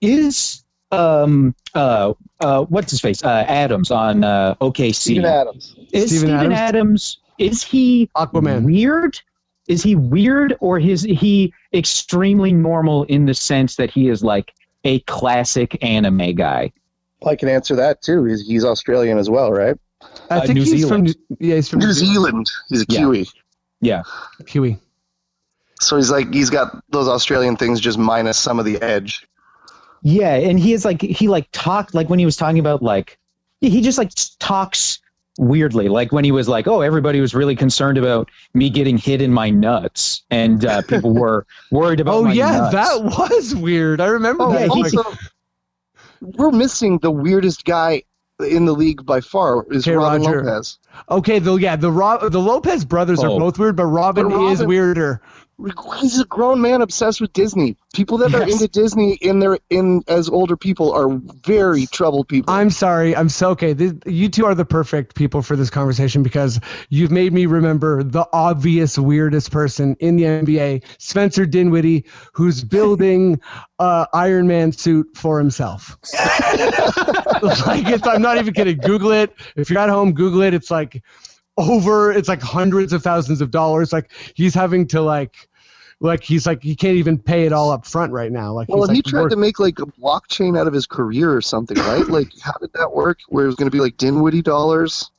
is 0.00 0.64
um 0.90 1.54
uh 1.74 2.12
uh 2.40 2.64
what's 2.64 2.90
his 2.90 3.00
face 3.00 3.22
uh 3.24 3.44
Adams 3.48 3.90
on 3.90 4.24
uh 4.24 4.54
OKC 4.60 4.94
Steven 4.94 5.24
Adams. 5.24 5.76
is 5.92 6.06
Steven 6.10 6.28
Steven 6.38 6.52
Adams? 6.52 6.54
Adams? 6.58 7.18
is 7.38 7.62
he 7.62 8.08
Aquaman. 8.16 8.64
weird? 8.64 9.20
Is 9.68 9.82
he 9.82 9.94
weird 9.94 10.56
or 10.60 10.78
is 10.78 11.02
he 11.02 11.52
extremely 11.74 12.52
normal 12.52 13.04
in 13.04 13.26
the 13.26 13.34
sense 13.34 13.76
that 13.76 13.90
he 13.90 14.08
is 14.08 14.24
like 14.24 14.54
a 14.84 15.00
classic 15.00 15.76
anime 15.84 16.34
guy? 16.34 16.72
I 17.26 17.36
can 17.36 17.48
answer 17.48 17.76
that 17.76 18.00
too. 18.00 18.24
He's, 18.24 18.46
he's 18.46 18.64
Australian 18.64 19.18
as 19.18 19.28
well, 19.28 19.52
right? 19.52 19.76
I 20.30 20.38
uh, 20.38 20.40
think 20.40 20.54
New 20.54 20.60
he's 20.62 20.70
Zealand. 20.70 21.14
from 21.14 21.36
yeah, 21.38 21.56
he's 21.56 21.68
from 21.68 21.80
New 21.80 21.92
Zealand. 21.92 22.50
He's 22.68 22.82
a 22.82 22.86
Yeah. 22.88 22.98
Kiwi. 23.00 23.28
Yeah. 23.80 24.02
Kiwi. 24.46 24.78
So 25.80 25.96
he's 25.96 26.10
like 26.10 26.32
he's 26.32 26.50
got 26.50 26.82
those 26.90 27.08
Australian 27.08 27.56
things 27.56 27.80
just 27.80 27.98
minus 27.98 28.36
some 28.38 28.58
of 28.58 28.64
the 28.64 28.80
edge. 28.82 29.26
Yeah, 30.02 30.34
and 30.34 30.58
he 30.58 30.72
is 30.72 30.84
like 30.84 31.00
he 31.02 31.28
like 31.28 31.48
talked 31.52 31.94
like 31.94 32.08
when 32.08 32.18
he 32.18 32.24
was 32.24 32.36
talking 32.36 32.58
about 32.58 32.82
like 32.82 33.18
he 33.60 33.80
just 33.80 33.98
like 33.98 34.10
talks 34.38 35.00
weirdly 35.40 35.88
like 35.88 36.10
when 36.10 36.24
he 36.24 36.32
was 36.32 36.48
like 36.48 36.66
oh 36.66 36.80
everybody 36.80 37.20
was 37.20 37.32
really 37.32 37.54
concerned 37.54 37.96
about 37.96 38.28
me 38.54 38.68
getting 38.68 38.98
hit 38.98 39.22
in 39.22 39.32
my 39.32 39.48
nuts 39.50 40.22
and 40.32 40.64
uh, 40.64 40.82
people 40.82 41.12
were 41.14 41.46
worried 41.70 42.00
about 42.00 42.14
Oh 42.14 42.22
my 42.24 42.32
yeah, 42.32 42.58
nuts. 42.58 42.72
that 42.74 43.04
was 43.04 43.54
weird. 43.54 44.00
I 44.00 44.06
remember 44.06 44.42
Oh, 44.44 44.52
that. 44.52 44.62
yeah, 44.62 44.66
also, 45.02 45.16
we're 46.20 46.50
missing 46.50 46.98
the 46.98 47.10
weirdest 47.12 47.64
guy 47.64 48.02
in 48.40 48.64
the 48.66 48.72
league 48.72 49.04
by 49.06 49.20
far 49.20 49.64
is 49.70 49.86
Okay, 49.86 49.96
Robin 49.96 50.22
Roger. 50.22 50.44
Lopez. 50.44 50.78
okay, 51.10 51.38
the 51.38 51.54
yeah, 51.56 51.76
the 51.76 51.90
Ro- 51.90 52.28
the 52.28 52.40
Lopez 52.40 52.84
brothers 52.84 53.22
Oh. 53.22 53.36
are 53.36 53.40
both 53.40 53.58
weird, 53.58 53.76
but 53.76 53.86
Robin, 53.86 54.28
But 54.28 54.34
Robin- 54.36 54.52
is 54.52 54.64
weirder. 54.64 55.20
He's 56.00 56.20
a 56.20 56.24
grown 56.24 56.60
man 56.60 56.82
obsessed 56.82 57.20
with 57.20 57.32
Disney. 57.32 57.76
People 57.92 58.16
that 58.18 58.32
are 58.32 58.42
into 58.42 58.68
Disney 58.68 59.14
in 59.14 59.40
their 59.40 59.58
in 59.70 60.04
as 60.06 60.28
older 60.28 60.56
people 60.56 60.92
are 60.92 61.08
very 61.44 61.86
troubled 61.86 62.28
people. 62.28 62.54
I'm 62.54 62.70
sorry. 62.70 63.16
I'm 63.16 63.28
so 63.28 63.50
okay. 63.50 63.74
Th 63.74 63.94
you 64.06 64.28
two 64.28 64.46
are 64.46 64.54
the 64.54 64.64
perfect 64.64 65.16
people 65.16 65.42
for 65.42 65.56
this 65.56 65.68
conversation 65.68 66.22
because 66.22 66.60
you've 66.90 67.10
made 67.10 67.32
me 67.32 67.46
remember 67.46 68.04
the 68.04 68.24
obvious 68.32 68.96
weirdest 68.98 69.50
person 69.50 69.96
in 69.98 70.14
the 70.14 70.24
NBA, 70.24 70.84
Spencer 70.98 71.44
Dinwiddie, 71.44 72.04
who's 72.32 72.62
building 72.62 73.40
a 73.80 74.06
Iron 74.12 74.46
Man 74.46 74.70
suit 74.70 75.08
for 75.16 75.40
himself. 75.40 75.96
like 77.66 77.88
it's, 77.88 78.06
I'm 78.06 78.22
not 78.22 78.38
even 78.38 78.54
kidding. 78.54 78.78
Google 78.78 79.10
it. 79.10 79.34
If 79.56 79.70
you're 79.70 79.80
at 79.80 79.88
home, 79.88 80.12
Google 80.12 80.42
it. 80.42 80.54
It's 80.54 80.70
like 80.70 81.02
over. 81.58 82.10
It's 82.12 82.28
like 82.28 82.40
hundreds 82.40 82.92
of 82.92 83.02
thousands 83.02 83.40
of 83.40 83.50
dollars. 83.50 83.92
Like 83.92 84.10
he's 84.34 84.54
having 84.54 84.86
to 84.88 85.00
like. 85.02 85.48
Like 86.00 86.22
he's 86.22 86.46
like 86.46 86.62
he 86.62 86.76
can't 86.76 86.94
even 86.96 87.18
pay 87.18 87.44
it 87.44 87.52
all 87.52 87.72
up 87.72 87.84
front 87.84 88.12
right 88.12 88.30
now. 88.30 88.52
Like 88.52 88.68
well, 88.68 88.82
he's 88.82 88.88
and 88.88 88.96
he 88.98 89.02
tried 89.02 89.22
work- 89.22 89.30
to 89.30 89.36
make 89.36 89.58
like 89.58 89.80
a 89.80 89.86
blockchain 89.86 90.56
out 90.56 90.68
of 90.68 90.72
his 90.72 90.86
career 90.86 91.34
or 91.34 91.40
something, 91.40 91.76
right? 91.76 92.06
like, 92.08 92.28
how 92.40 92.52
did 92.60 92.72
that 92.74 92.92
work? 92.94 93.18
Where 93.30 93.42
it 93.42 93.46
was 93.48 93.56
going 93.56 93.68
to 93.68 93.76
be 93.76 93.80
like 93.80 93.96
Dinwiddie 93.96 94.42
dollars? 94.42 95.10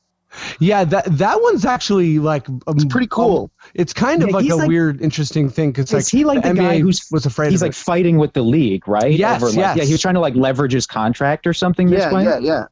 Yeah, 0.58 0.84
that 0.84 1.04
that 1.18 1.42
one's 1.42 1.66
actually 1.66 2.18
like 2.18 2.48
um, 2.48 2.62
It's 2.68 2.86
pretty 2.86 3.08
cool. 3.08 3.50
It's 3.74 3.92
kind 3.92 4.22
of 4.22 4.30
Yeah, 4.30 4.36
like 4.36 4.48
a 4.48 4.54
like- 4.54 4.68
weird, 4.68 5.02
interesting 5.02 5.50
thing 5.50 5.70
because 5.70 5.92
like 5.92 6.08
he 6.08 6.24
like 6.24 6.42
the, 6.42 6.48
NBA 6.48 6.56
guy 6.56 6.78
who's 6.78 7.06
was 7.10 7.26
afraid 7.26 7.50
he's 7.50 7.60
of 7.60 7.66
like 7.66 7.72
it. 7.72 7.76
fighting 7.76 8.16
with 8.16 8.32
the 8.32 8.40
league, 8.42 8.88
right? 8.88 9.12
Yes, 9.12 9.42
like, 9.42 9.54
yes. 9.56 9.76
Yeah, 9.76 9.84
he 9.84 9.92
was 9.92 10.00
trying 10.00 10.14
to 10.14 10.20
like 10.20 10.34
leverage 10.34 10.72
his 10.72 10.86
contract 10.86 11.46
or 11.46 11.52
something. 11.52 11.88
Yeah, 11.88 12.10
way? 12.10 12.24
yeah, 12.24 12.38
yeah. 12.38 12.64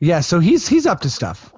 Yeah, 0.00 0.20
so 0.20 0.40
he's 0.40 0.66
he's 0.66 0.86
up 0.86 1.00
to 1.00 1.10
stuff. 1.10 1.52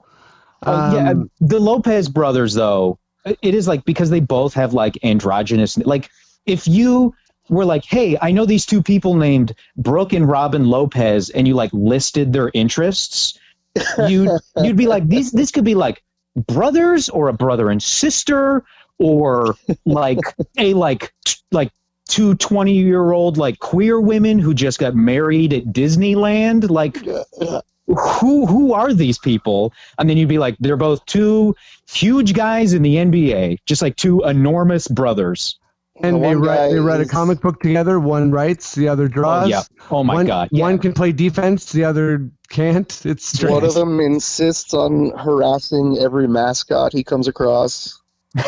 Oh, 0.66 0.94
yeah, 0.94 1.10
Um, 1.10 1.30
the 1.40 1.58
Lopez 1.58 2.08
brothers, 2.08 2.54
though, 2.54 2.98
it 3.24 3.54
is 3.54 3.66
like 3.68 3.84
because 3.84 4.10
they 4.10 4.20
both 4.20 4.54
have 4.54 4.74
like 4.74 4.98
androgynous. 5.02 5.78
Like, 5.78 6.10
if 6.46 6.66
you 6.68 7.14
were 7.48 7.64
like, 7.64 7.84
"Hey, 7.84 8.16
I 8.20 8.30
know 8.30 8.44
these 8.46 8.66
two 8.66 8.82
people 8.82 9.14
named 9.14 9.54
Brooke 9.76 10.12
and 10.12 10.28
Robin 10.28 10.68
Lopez," 10.68 11.30
and 11.30 11.46
you 11.48 11.54
like 11.54 11.70
listed 11.72 12.32
their 12.32 12.50
interests, 12.54 13.38
you'd 14.08 14.30
you'd 14.62 14.76
be 14.76 14.86
like, 14.86 15.08
"These 15.08 15.32
this 15.32 15.50
could 15.50 15.64
be 15.64 15.74
like 15.74 16.02
brothers 16.36 17.08
or 17.08 17.28
a 17.28 17.32
brother 17.32 17.70
and 17.70 17.82
sister 17.82 18.64
or 18.98 19.56
like 19.84 20.18
a 20.58 20.74
like 20.74 21.12
t- 21.24 21.36
like." 21.52 21.70
Two 22.06 22.34
20 22.34 22.74
year 22.74 23.12
old 23.12 23.38
like 23.38 23.60
queer 23.60 23.98
women 23.98 24.38
who 24.38 24.52
just 24.52 24.78
got 24.78 24.94
married 24.94 25.54
at 25.54 25.64
Disneyland. 25.64 26.68
Like, 26.68 26.98
who 27.86 28.46
who 28.46 28.72
are 28.72 28.92
these 28.92 29.18
people? 29.18 29.72
And 29.98 30.08
then 30.08 30.16
you'd 30.16 30.28
be 30.28 30.38
like, 30.38 30.56
they're 30.60 30.76
both 30.76 31.04
two 31.06 31.54
huge 31.90 32.32
guys 32.34 32.72
in 32.72 32.82
the 32.82 32.96
NBA, 32.96 33.58
just 33.66 33.82
like 33.82 33.96
two 33.96 34.22
enormous 34.24 34.88
brothers. 34.88 35.58
and 36.02 36.16
The 36.16 36.20
they 36.20 36.34
write 36.34 36.70
they 36.70 36.78
write 36.78 37.00
a 37.00 37.06
comic 37.06 37.40
book 37.40 37.60
together. 37.60 38.00
One 38.00 38.30
writes, 38.30 38.74
the 38.74 38.88
other 38.88 39.06
draws. 39.08 39.48
yeah. 39.48 39.62
Oh 39.90 40.02
my 40.02 40.14
one, 40.14 40.26
god. 40.26 40.48
Yeah. 40.50 40.62
One 40.62 40.78
can 40.78 40.92
play 40.92 41.12
defense, 41.12 41.72
the 41.72 41.84
other 41.84 42.30
can't. 42.48 43.00
It's 43.04 43.26
strange. 43.26 43.52
One 43.52 43.64
of 43.64 43.74
them 43.74 44.00
insists 44.00 44.72
on 44.74 45.10
harassing 45.18 45.98
every 45.98 46.26
mascot 46.26 46.92
he 46.92 47.04
comes 47.04 47.28
across. 47.28 48.00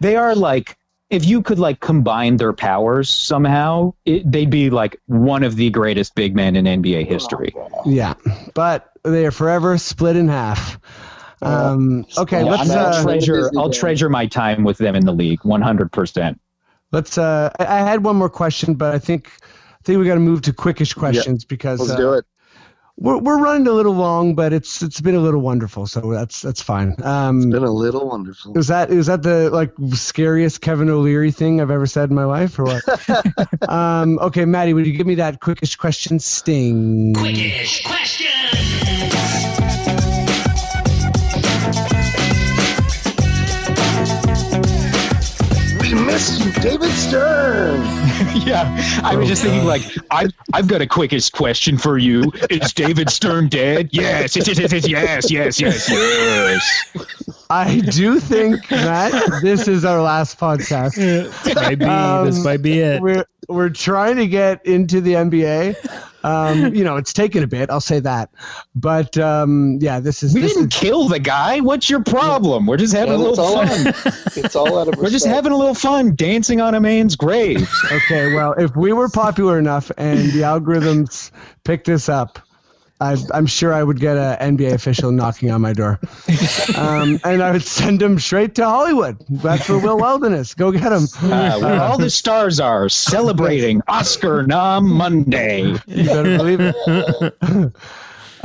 they 0.00 0.16
are 0.16 0.34
like 0.34 0.76
if 1.10 1.24
you 1.24 1.42
could 1.42 1.58
like 1.58 1.80
combine 1.80 2.36
their 2.36 2.52
powers 2.52 3.08
somehow, 3.08 3.94
it, 4.04 4.30
they'd 4.30 4.50
be 4.50 4.70
like 4.70 5.00
one 5.06 5.42
of 5.42 5.56
the 5.56 5.70
greatest 5.70 6.14
big 6.14 6.34
men 6.34 6.56
in 6.56 6.64
NBA 6.64 7.06
history. 7.06 7.54
Yeah, 7.84 8.14
but 8.54 8.90
they 9.04 9.26
are 9.26 9.30
forever 9.30 9.78
split 9.78 10.16
in 10.16 10.28
half. 10.28 10.78
Um, 11.42 12.06
okay, 12.18 12.42
Yeah, 12.42 12.50
let's 12.50 12.62
I'm 12.62 12.68
gonna 12.68 12.96
uh, 12.96 13.02
treasure. 13.02 13.42
Disney 13.42 13.58
I'll 13.58 13.70
treasure 13.70 14.08
my 14.08 14.26
time 14.26 14.64
with 14.64 14.78
them 14.78 14.96
in 14.96 15.04
the 15.04 15.12
league, 15.12 15.40
100. 15.44 15.92
percent 15.92 16.40
let's. 16.92 17.18
Uh, 17.18 17.50
I 17.58 17.64
I 17.64 17.78
had 17.78 18.04
one 18.04 18.16
more 18.16 18.30
question, 18.30 18.74
but 18.74 18.94
I 18.94 18.98
think 18.98 19.30
I 19.42 19.82
think 19.84 19.98
we 19.98 20.06
got 20.06 20.14
to 20.14 20.20
move 20.20 20.42
to 20.42 20.52
quickish 20.52 20.94
questions 20.96 21.44
because 21.44 21.80
Let's 21.80 21.92
uh, 21.92 21.96
do 21.96 22.12
it. 22.14 22.24
We're 22.98 23.18
we're 23.18 23.38
running 23.38 23.66
a 23.66 23.72
little 23.72 23.92
long, 23.94 24.34
but 24.34 24.52
it's 24.52 24.82
it's 24.82 25.00
been 25.00 25.14
a 25.14 25.20
little 25.20 25.40
wonderful, 25.40 25.86
so 25.86 26.00
that's 26.10 26.40
that's 26.40 26.62
fine. 26.62 26.94
Um, 27.02 27.38
It's 27.38 27.46
been 27.46 27.62
a 27.64 27.70
little 27.70 28.08
wonderful. 28.08 28.56
is 28.56 28.68
that 28.68 28.90
is 28.90 29.06
that 29.06 29.22
the 29.22 29.50
like 29.50 29.72
scariest 29.92 30.62
Kevin 30.62 30.88
O'Leary 30.88 31.30
thing 31.30 31.60
I've 31.60 31.70
ever 31.70 31.86
said 31.86 32.08
in 32.08 32.16
my 32.16 32.24
life, 32.24 32.58
or 32.58 32.64
what? 32.64 33.68
um, 33.68 34.18
okay, 34.20 34.44
Maddie, 34.46 34.72
would 34.72 34.86
you 34.86 34.92
give 34.94 35.06
me 35.06 35.16
that 35.16 35.40
quickish 35.40 35.76
question 35.76 36.18
sting? 36.18 37.14
Quickish 37.14 37.84
question. 37.84 38.85
We 46.16 46.22
missed 46.22 46.62
David 46.62 46.90
Stern. 46.92 47.80
yeah, 48.46 49.00
I 49.04 49.14
was 49.16 49.28
just 49.28 49.42
thinking 49.42 49.66
like 49.66 49.82
I've 50.10 50.30
I've 50.54 50.66
got 50.66 50.80
a 50.80 50.86
quickest 50.86 51.34
question 51.34 51.76
for 51.76 51.98
you. 51.98 52.32
Is 52.48 52.72
David 52.72 53.10
Stern 53.10 53.48
dead? 53.50 53.90
Yes, 53.92 54.34
yes, 54.34 54.48
yes, 54.48 54.58
yes, 54.72 54.88
yes, 54.88 55.30
yes, 55.30 55.60
yes, 55.60 55.88
yes. 55.90 57.44
I 57.50 57.80
do 57.80 58.18
think 58.18 58.66
that 58.68 59.40
this 59.42 59.68
is 59.68 59.84
our 59.84 60.00
last 60.00 60.40
podcast. 60.40 60.94
This 60.94 61.54
might 61.54 61.78
be, 61.78 61.84
this 61.84 62.38
Um, 62.38 62.42
might 62.44 62.62
be 62.62 62.78
it. 62.80 63.02
We're 63.02 63.26
we're 63.50 63.68
trying 63.68 64.16
to 64.16 64.26
get 64.26 64.64
into 64.64 65.02
the 65.02 65.12
NBA. 65.12 65.76
Um, 66.26 66.74
you 66.74 66.82
know, 66.82 66.96
it's 66.96 67.12
taken 67.12 67.42
a 67.42 67.46
bit. 67.46 67.70
I'll 67.70 67.80
say 67.80 68.00
that, 68.00 68.30
but 68.74 69.16
um, 69.16 69.78
yeah, 69.80 70.00
this 70.00 70.22
is 70.22 70.34
We 70.34 70.40
this 70.40 70.54
didn't 70.54 70.74
is, 70.74 70.80
kill 70.80 71.08
the 71.08 71.20
guy. 71.20 71.60
What's 71.60 71.88
your 71.88 72.02
problem? 72.02 72.66
We're 72.66 72.76
just 72.76 72.94
having 72.94 73.14
a 73.14 73.18
Well, 73.18 73.30
it's 73.30 73.38
little 73.38 73.56
all 73.56 73.66
fun. 73.66 74.12
It's 74.44 74.56
all 74.56 74.78
out 74.78 74.88
of 74.88 74.98
We're 74.98 75.10
just 75.10 75.26
having 75.26 75.52
a 75.52 75.56
little 75.56 75.74
fun 75.74 76.16
dancing 76.16 76.60
on 76.60 76.74
a 76.74 76.80
man's 76.80 77.14
grave. 77.14 77.68
okay. 77.92 78.34
Well, 78.34 78.52
if 78.54 78.74
we 78.74 78.92
were 78.92 79.08
popular 79.08 79.58
enough 79.58 79.90
and 79.96 80.18
the 80.32 80.40
algorithms 80.40 81.30
picked 81.64 81.86
this 81.86 82.08
up. 82.08 82.40
I, 83.00 83.16
I'm 83.34 83.46
sure 83.46 83.72
I 83.74 83.82
would 83.82 84.00
get 84.00 84.16
an 84.16 84.56
NBA 84.56 84.72
official 84.72 85.10
knocking 85.10 85.50
on 85.50 85.60
my 85.60 85.72
door, 85.72 86.00
um, 86.76 87.20
and 87.24 87.42
I 87.42 87.52
would 87.52 87.62
send 87.62 88.00
him 88.00 88.18
straight 88.18 88.54
to 88.56 88.64
Hollywood. 88.64 89.22
That's 89.28 89.68
where 89.68 89.78
Will 89.78 89.98
Weldon 89.98 90.32
is. 90.32 90.54
Go 90.54 90.72
get 90.72 90.92
him. 90.92 91.06
Uh, 91.22 91.58
where 91.58 91.80
all 91.80 91.98
the 91.98 92.10
stars 92.10 92.58
are 92.58 92.88
celebrating 92.88 93.82
Oscar 93.88 94.46
nom 94.46 94.88
Monday. 94.88 95.74
You 95.86 96.04
better 96.04 96.36
believe 96.38 96.58
it. 96.60 97.74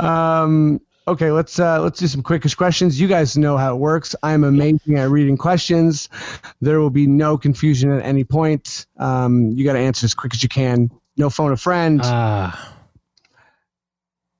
um, 0.00 0.80
Okay, 1.08 1.32
let's 1.32 1.58
uh, 1.58 1.82
let's 1.82 1.98
do 1.98 2.06
some 2.06 2.22
quickish 2.22 2.56
questions. 2.56 3.00
You 3.00 3.08
guys 3.08 3.36
know 3.36 3.56
how 3.56 3.74
it 3.74 3.78
works. 3.78 4.14
I'm 4.22 4.44
amazing 4.44 4.98
at 4.98 5.10
reading 5.10 5.36
questions. 5.36 6.08
There 6.60 6.78
will 6.78 6.90
be 6.90 7.08
no 7.08 7.36
confusion 7.36 7.90
at 7.90 8.04
any 8.04 8.22
point. 8.22 8.86
Um, 8.98 9.50
you 9.50 9.64
got 9.64 9.72
to 9.72 9.80
answer 9.80 10.04
as 10.04 10.14
quick 10.14 10.32
as 10.32 10.44
you 10.44 10.48
can. 10.48 10.90
No 11.16 11.28
phone 11.28 11.50
a 11.50 11.56
friend. 11.56 12.00
Ah, 12.04 12.71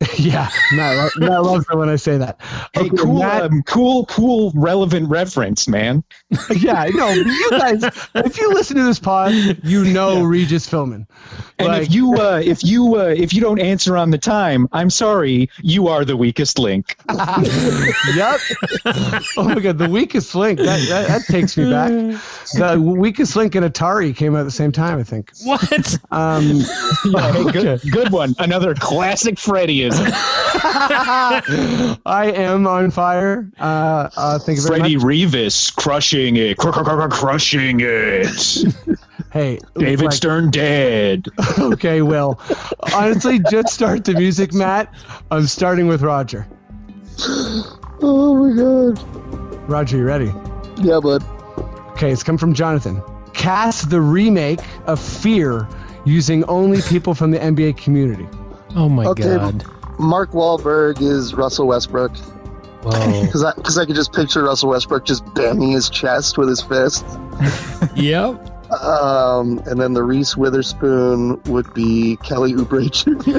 yeah, 0.19 0.49
Matt, 0.73 0.97
lo- 0.97 1.27
Matt 1.29 1.43
loves 1.43 1.67
it 1.71 1.77
when 1.77 1.89
I 1.89 1.97
say 1.97 2.17
that. 2.19 2.41
Hey, 2.73 2.83
Okay, 2.83 2.91
cool, 2.97 3.19
Matt- 3.21 3.43
um, 3.43 3.63
cool, 3.65 4.07
cool, 4.07 4.53
relevant 4.55 5.09
reference, 5.09 5.69
man. 5.69 6.03
yeah, 6.57 6.85
no, 6.95 7.07
but 7.09 7.27
you 7.27 7.51
guys, 7.51 7.85
if 8.15 8.39
you 8.39 8.49
listen 8.53 8.77
to 8.77 8.83
this 8.85 8.99
pod, 8.99 9.33
you 9.63 9.85
know 9.85 10.23
Regis 10.23 10.69
Philbin. 10.69 11.07
And 11.59 11.69
Like- 11.69 11.83
if 11.83 11.95
you, 11.95 12.15
uh, 12.15 12.41
if 12.45 12.65
you, 12.65 12.97
uh, 12.97 13.05
if 13.17 13.33
you 13.33 13.41
don't 13.41 13.61
answer 13.61 13.97
on 13.97 14.11
the 14.11 14.19
time, 14.19 14.69
I'm 14.73 14.91
sorry, 14.91 15.49
you 15.63 15.89
are 15.89 16.05
the 16.05 16.17
weakest 16.17 16.59
link. 16.59 16.97
yep. 17.11 18.41
Oh 19.37 19.45
my 19.45 19.61
god, 19.61 19.79
the 19.79 19.89
weakest 19.91 20.35
link. 20.35 20.59
That, 20.59 20.81
that, 20.89 21.09
that 21.09 21.23
takes 21.27 21.57
me 21.57 21.71
back. 21.71 21.91
The 22.55 22.81
weakest 22.81 23.37
link 23.37 23.55
and 23.55 23.65
Atari 23.65 24.15
came 24.17 24.35
out 24.35 24.41
at 24.41 24.45
the 24.45 24.51
same 24.51 24.73
time, 24.73 24.99
I 24.99 25.03
think. 25.05 25.33
what? 25.45 25.99
Um, 26.11 26.63
Yeah, 27.05 27.33
hey, 27.33 27.45
good, 27.53 27.81
good 27.91 28.11
one. 28.13 28.35
Another 28.39 28.75
classic 28.75 29.39
Freddyism. 29.93 31.99
I 32.07 32.31
am 32.35 32.67
on 32.67 32.91
fire. 32.91 33.51
Uh, 33.59 34.09
uh, 34.17 34.39
thank 34.39 34.59
you 34.59 34.67
very 34.67 34.81
Freddy 34.81 34.97
much. 34.97 35.05
Revis 35.07 35.75
crushing 35.75 36.37
it, 36.37 36.59
cr- 36.59 36.71
cr- 36.71 36.83
cr- 36.85 37.09
crushing 37.09 37.81
it. 37.81 38.29
Hey, 39.33 39.59
David 39.79 40.05
like- 40.07 40.13
Stern 40.15 40.51
dead. 40.51 41.27
Okay, 41.59 42.03
Will. 42.03 42.39
Honestly, 42.95 43.39
just 43.51 43.73
start 43.73 44.05
the 44.05 44.13
music, 44.13 44.53
Matt. 44.53 44.93
I'm 45.31 45.47
starting 45.47 45.87
with 45.87 46.03
Roger. 46.03 46.47
Oh 48.05 48.35
my 48.35 48.53
god. 48.55 49.01
Roger, 49.71 49.97
you 49.97 50.05
ready? 50.05 50.33
Yeah, 50.83 50.99
bud. 51.01 51.23
Okay, 51.93 52.11
it's 52.11 52.25
come 52.25 52.37
from 52.37 52.53
Jonathan. 52.53 53.01
Cast 53.33 53.91
the 53.91 54.01
remake 54.01 54.59
of 54.87 54.99
Fear 55.01 55.69
using 56.05 56.43
only 56.45 56.83
people 56.83 57.15
from 57.15 57.31
the 57.31 57.39
NBA 57.39 57.77
community. 57.77 58.27
Oh 58.75 58.89
my 58.89 59.07
Okay. 59.07 59.23
god! 59.37 59.65
Mark 60.03 60.33
Wahlberg 60.33 61.01
is 61.01 61.35
Russell 61.35 61.67
Westbrook 61.69 62.13
because 62.83 63.45
I 63.45 63.55
because 63.55 63.79
I 63.79 63.87
could 63.87 63.95
just 63.95 64.13
picture 64.13 64.43
Russell 64.43 64.71
Westbrook 64.71 65.05
just 65.05 65.25
banging 65.35 65.71
his 65.73 65.89
chest 65.89 66.37
with 66.37 66.49
his 66.49 66.61
fist. 66.61 67.07
yep. 67.95 68.49
Um, 68.73 69.59
and 69.67 69.81
then 69.81 69.93
the 69.93 70.03
Reese 70.03 70.37
Witherspoon 70.37 71.41
would 71.43 71.73
be 71.75 72.17
Kelly 72.25 72.55
Oubre 72.55 72.91
Jr. 72.91 73.39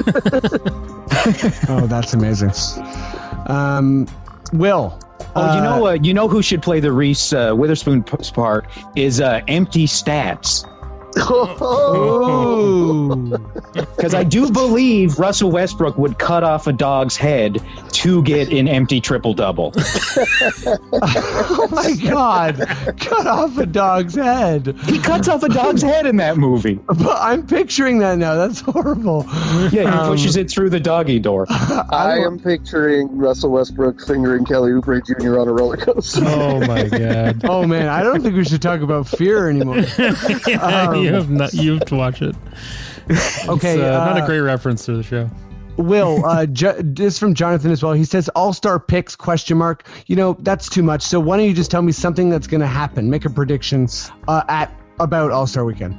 Oh, 1.68 1.86
that's 1.86 2.12
amazing. 2.12 2.52
Um, 3.46 4.06
Will. 4.52 4.98
Oh, 5.36 5.56
you 5.56 5.62
know, 5.62 5.86
uh, 5.86 5.92
you 5.94 6.14
know 6.14 6.28
who 6.28 6.42
should 6.42 6.62
play 6.62 6.80
the 6.80 6.92
Reese 6.92 7.32
uh, 7.32 7.52
Witherspoon 7.56 8.02
part 8.04 8.66
is 8.94 9.20
uh, 9.20 9.40
Empty 9.48 9.86
Stats. 9.86 10.64
Oh. 11.16 13.14
Because 13.72 14.14
I 14.14 14.24
do 14.24 14.50
believe 14.50 15.18
Russell 15.18 15.50
Westbrook 15.50 15.96
would 15.98 16.18
cut 16.18 16.44
off 16.44 16.66
a 16.66 16.72
dog's 16.72 17.16
head 17.16 17.62
to 17.92 18.22
get 18.22 18.52
an 18.52 18.68
empty 18.68 19.00
triple 19.00 19.34
double. 19.34 19.72
oh 19.76 21.68
my 21.70 21.94
God! 22.02 22.56
Cut 22.98 23.26
off 23.26 23.56
a 23.58 23.66
dog's 23.66 24.14
head. 24.14 24.76
He 24.86 24.98
cuts 24.98 25.28
off 25.28 25.42
a 25.42 25.48
dog's 25.48 25.82
head 25.82 26.06
in 26.06 26.16
that 26.16 26.36
movie. 26.36 26.74
But 26.86 27.18
I'm 27.20 27.46
picturing 27.46 27.98
that 28.00 28.18
now. 28.18 28.34
That's 28.34 28.60
horrible. 28.60 29.24
Yeah, 29.28 29.68
he 29.70 29.78
Um, 29.86 30.08
pushes 30.08 30.36
it 30.36 30.50
through 30.50 30.70
the 30.70 30.80
doggy 30.80 31.18
door. 31.18 31.46
I 31.50 32.18
am 32.18 32.38
picturing 32.38 33.16
Russell 33.16 33.50
Westbrook 33.50 34.00
fingering 34.06 34.44
Kelly 34.44 34.72
Oubre 34.72 35.04
Jr. 35.04 35.38
on 35.38 35.48
a 35.48 35.52
roller 35.52 35.76
coaster. 35.76 36.22
Oh 36.26 36.60
my 36.60 36.88
god! 36.88 37.42
Oh 37.44 37.66
man, 37.66 37.88
I 37.88 38.02
don't 38.02 38.22
think 38.22 38.36
we 38.36 38.44
should 38.44 38.62
talk 38.62 38.80
about 38.80 39.08
fear 39.08 39.48
anymore. 39.48 39.78
yeah, 39.98 40.94
you 41.04 41.14
have 41.14 41.30
not. 41.30 41.54
You 41.54 41.74
have 41.74 41.86
to 41.86 41.96
watch 41.96 42.22
it. 42.22 42.34
Okay, 43.46 43.74
It's, 43.74 43.82
uh, 43.82 44.04
not 44.04 44.18
uh, 44.18 44.24
a 44.24 44.26
great 44.26 44.40
reference 44.40 44.86
to 44.86 44.96
the 44.96 45.02
show. 45.02 45.28
Will, 45.76 46.24
uh, 46.26 46.46
jo- 46.46 46.80
this 46.80 47.18
from 47.18 47.34
Jonathan 47.34 47.70
as 47.70 47.82
well. 47.82 47.92
He 47.92 48.04
says 48.04 48.30
all 48.30 48.54
star 48.54 48.80
picks 48.80 49.14
question 49.14 49.58
mark. 49.58 49.86
You 50.06 50.16
know 50.16 50.36
that's 50.40 50.70
too 50.70 50.82
much. 50.82 51.02
So 51.02 51.20
why 51.20 51.36
don't 51.36 51.46
you 51.46 51.52
just 51.52 51.70
tell 51.70 51.82
me 51.82 51.92
something 51.92 52.30
that's 52.30 52.46
going 52.46 52.62
to 52.62 52.66
happen? 52.66 53.10
Make 53.10 53.26
a 53.26 53.30
prediction 53.30 53.88
uh, 54.26 54.42
at 54.48 54.74
about 55.00 55.32
All 55.32 55.46
Star 55.46 55.66
Weekend. 55.66 55.98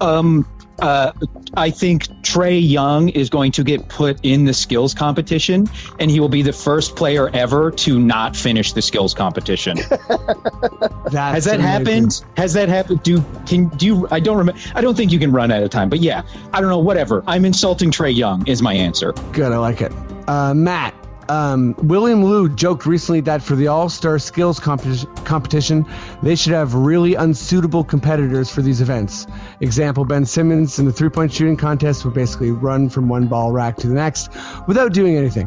Um, 0.00 0.46
uh, 0.82 1.12
I 1.54 1.70
think 1.70 2.08
Trae 2.22 2.60
Young 2.60 3.08
is 3.10 3.30
going 3.30 3.52
to 3.52 3.64
get 3.64 3.88
put 3.88 4.18
in 4.22 4.44
the 4.44 4.54
skills 4.54 4.94
competition, 4.94 5.68
and 5.98 6.10
he 6.10 6.20
will 6.20 6.28
be 6.28 6.42
the 6.42 6.52
first 6.52 6.96
player 6.96 7.28
ever 7.34 7.70
to 7.70 7.98
not 7.98 8.36
finish 8.36 8.72
the 8.72 8.82
skills 8.82 9.14
competition. 9.14 9.76
Has 11.12 11.12
that 11.12 11.34
amazing. 11.34 11.60
happened? 11.60 12.24
Has 12.36 12.52
that 12.54 12.68
happened? 12.68 13.02
Do 13.02 13.24
can 13.46 13.68
do 13.68 13.86
you? 13.86 14.08
I 14.10 14.20
don't 14.20 14.36
remember. 14.36 14.60
I 14.74 14.80
don't 14.80 14.96
think 14.96 15.12
you 15.12 15.18
can 15.18 15.32
run 15.32 15.50
out 15.50 15.62
of 15.62 15.70
time. 15.70 15.88
But 15.88 16.00
yeah, 16.00 16.22
I 16.52 16.60
don't 16.60 16.70
know. 16.70 16.78
Whatever. 16.78 17.22
I'm 17.26 17.44
insulting 17.44 17.90
Trae 17.90 18.14
Young 18.14 18.46
is 18.46 18.62
my 18.62 18.74
answer. 18.74 19.12
Good, 19.32 19.52
I 19.52 19.58
like 19.58 19.80
it. 19.80 19.92
Uh, 20.28 20.54
Matt, 20.54 20.94
um, 21.28 21.74
William 21.78 22.24
Lou 22.24 22.48
joked 22.48 22.86
recently 22.86 23.20
that 23.22 23.42
for 23.42 23.54
the 23.56 23.68
All 23.68 23.88
Star 23.88 24.18
Skills 24.18 24.58
competi- 24.58 25.06
competition, 25.24 25.86
they 26.22 26.34
should 26.34 26.52
have 26.52 26.74
really 26.74 27.14
unsuitable 27.14 27.84
competitors 27.84 28.50
for 28.50 28.62
these 28.62 28.80
events. 28.80 29.26
Example: 29.60 30.04
Ben 30.04 30.24
Simmons 30.24 30.78
in 30.78 30.84
the 30.84 30.92
three 30.92 31.08
point 31.08 31.32
shooting 31.32 31.56
contest 31.56 32.04
would 32.04 32.14
basically 32.14 32.50
run 32.50 32.88
from 32.88 33.08
one 33.08 33.26
ball 33.26 33.52
rack 33.52 33.76
to 33.78 33.86
the 33.86 33.94
next 33.94 34.30
without 34.66 34.92
doing 34.92 35.16
anything. 35.16 35.46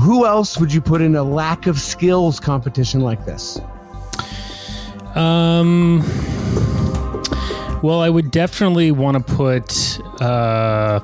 Who 0.00 0.26
else 0.26 0.58
would 0.58 0.72
you 0.72 0.80
put 0.80 1.00
in 1.00 1.14
a 1.14 1.22
lack 1.22 1.66
of 1.66 1.78
skills 1.78 2.40
competition 2.40 3.00
like 3.00 3.24
this? 3.24 3.60
Um. 5.14 6.02
Well, 7.82 8.00
I 8.00 8.10
would 8.10 8.30
definitely 8.30 8.92
want 8.92 9.16
to 9.16 9.34
put 9.34 10.00
uh, 10.20 11.00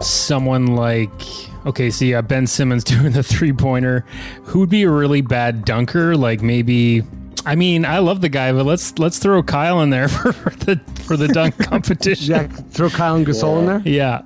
someone 0.00 0.66
like. 0.66 1.43
Okay, 1.66 1.90
so 1.90 2.04
yeah, 2.04 2.18
uh, 2.18 2.22
Ben 2.22 2.46
Simmons 2.46 2.84
doing 2.84 3.12
the 3.12 3.22
three 3.22 3.52
pointer. 3.52 4.04
Who 4.44 4.60
would 4.60 4.70
be 4.70 4.82
a 4.82 4.90
really 4.90 5.20
bad 5.22 5.64
dunker? 5.64 6.16
Like 6.16 6.42
maybe. 6.42 7.02
I 7.46 7.56
mean, 7.56 7.84
I 7.84 7.98
love 7.98 8.22
the 8.22 8.30
guy, 8.30 8.52
but 8.52 8.64
let's 8.64 8.98
let's 8.98 9.18
throw 9.18 9.42
Kyle 9.42 9.82
in 9.82 9.90
there 9.90 10.08
for, 10.08 10.32
for 10.32 10.50
the 10.50 10.76
for 11.04 11.16
the 11.16 11.28
dunk 11.28 11.58
competition. 11.70 12.26
Jack, 12.26 12.50
throw 12.70 12.88
Kyle 12.90 13.16
and 13.16 13.26
Gasol 13.26 13.60
in 13.60 13.66
there. 13.66 13.82
Yeah. 13.84 14.22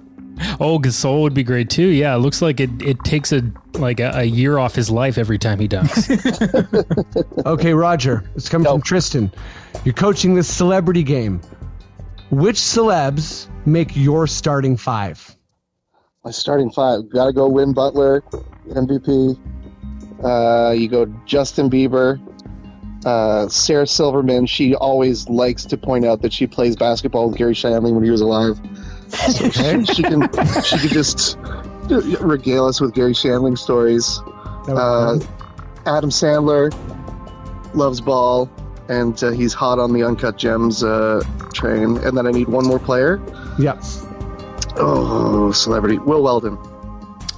Oh, 0.61 0.79
Gasol 0.79 1.23
would 1.23 1.35
be 1.35 1.43
great 1.43 1.69
too. 1.69 1.89
Yeah, 1.89 2.15
it 2.15 2.19
looks 2.19 2.41
like 2.41 2.61
it, 2.61 2.71
it 2.81 3.03
takes 3.03 3.33
a 3.33 3.43
like 3.75 3.99
a, 3.99 4.13
a 4.15 4.25
year 4.25 4.59
off 4.59 4.75
his 4.75 4.89
life 4.89 5.19
every 5.19 5.39
time 5.39 5.59
he 5.59 5.67
dunks. 5.67 6.09
Okay, 7.45 7.75
Roger. 7.75 8.23
It's 8.37 8.49
coming 8.49 8.67
from 8.67 8.81
Tristan. 8.83 9.33
You're 9.85 9.95
coaching 9.95 10.35
this 10.35 10.49
celebrity 10.49 11.03
game. 11.03 11.41
Which 12.31 12.57
celebs 12.57 13.49
make 13.67 13.97
your 13.97 14.27
starting 14.29 14.77
five? 14.77 15.35
My 16.29 16.33
starting 16.33 16.71
five. 16.71 17.09
Got 17.09 17.25
to 17.29 17.33
go 17.33 17.49
Win 17.49 17.73
Butler, 17.73 18.21
MVP. 18.69 19.39
Uh, 20.23 20.73
you 20.73 20.87
go 20.87 21.07
Justin 21.25 21.71
Bieber. 21.71 22.21
Uh, 23.07 23.49
Sarah 23.49 23.87
Silverman. 23.87 24.45
She 24.45 24.75
always 24.75 25.27
likes 25.31 25.65
to 25.65 25.79
point 25.79 26.05
out 26.05 26.21
that 26.21 26.35
she 26.35 26.47
plays 26.47 26.77
basketball 26.77 27.31
with 27.31 27.39
Garry 27.39 27.55
Shandling 27.55 27.95
when 27.95 28.05
he 28.05 28.11
was 28.11 28.21
alive. 28.21 28.61
So 29.09 29.49
she, 29.49 29.87
she 29.95 30.03
can 30.03 30.29
she 30.63 30.77
can 30.77 30.89
just 30.91 31.39
regale 32.21 32.67
us 32.67 32.79
with 32.79 32.93
Garry 32.93 33.15
Shandling 33.15 33.57
stories. 33.57 34.21
Uh. 34.69 35.19
Adam 35.87 36.11
Sandler 36.11 36.75
loves 37.75 38.03
ball, 38.03 38.51
and 38.91 39.25
uh, 39.25 39.31
he's 39.31 39.55
hot 39.55 39.79
on 39.79 39.95
the 39.95 40.03
Uncut 40.03 40.37
Gems 40.37 40.85
uh, 40.85 41.23
train. 41.55 41.97
And 41.97 42.19
then 42.19 42.27
I 42.27 42.33
need 42.33 42.49
one 42.49 42.67
more 42.67 42.79
player. 42.79 43.19
Yep. 43.59 43.83
Oh, 44.79 45.53
celebrity. 45.53 45.99
Will 45.99 46.23
Weldon. 46.23 46.57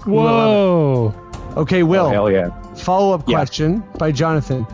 Whoa. 0.06 1.14
Okay, 1.56 1.82
Will. 1.82 2.06
Oh, 2.06 2.10
hell 2.10 2.30
yeah. 2.30 2.50
Follow 2.74 3.12
up 3.14 3.22
Yeah. 3.26 3.36
question 3.36 3.82
by 3.98 4.12
Jonathan. 4.12 4.66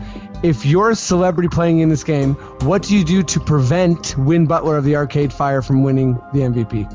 If 0.43 0.65
you're 0.65 0.91
a 0.91 0.95
celebrity 0.95 1.49
playing 1.49 1.79
in 1.79 1.89
this 1.89 2.03
game, 2.03 2.35
what 2.61 2.83
do 2.83 2.95
you 2.95 3.03
do 3.03 3.23
to 3.23 3.39
prevent 3.39 4.15
Win 4.17 4.45
Butler 4.45 4.77
of 4.77 4.83
the 4.83 4.95
Arcade 4.95 5.33
Fire 5.33 5.61
from 5.61 5.83
winning 5.83 6.13
the 6.33 6.41
MVP? 6.41 6.85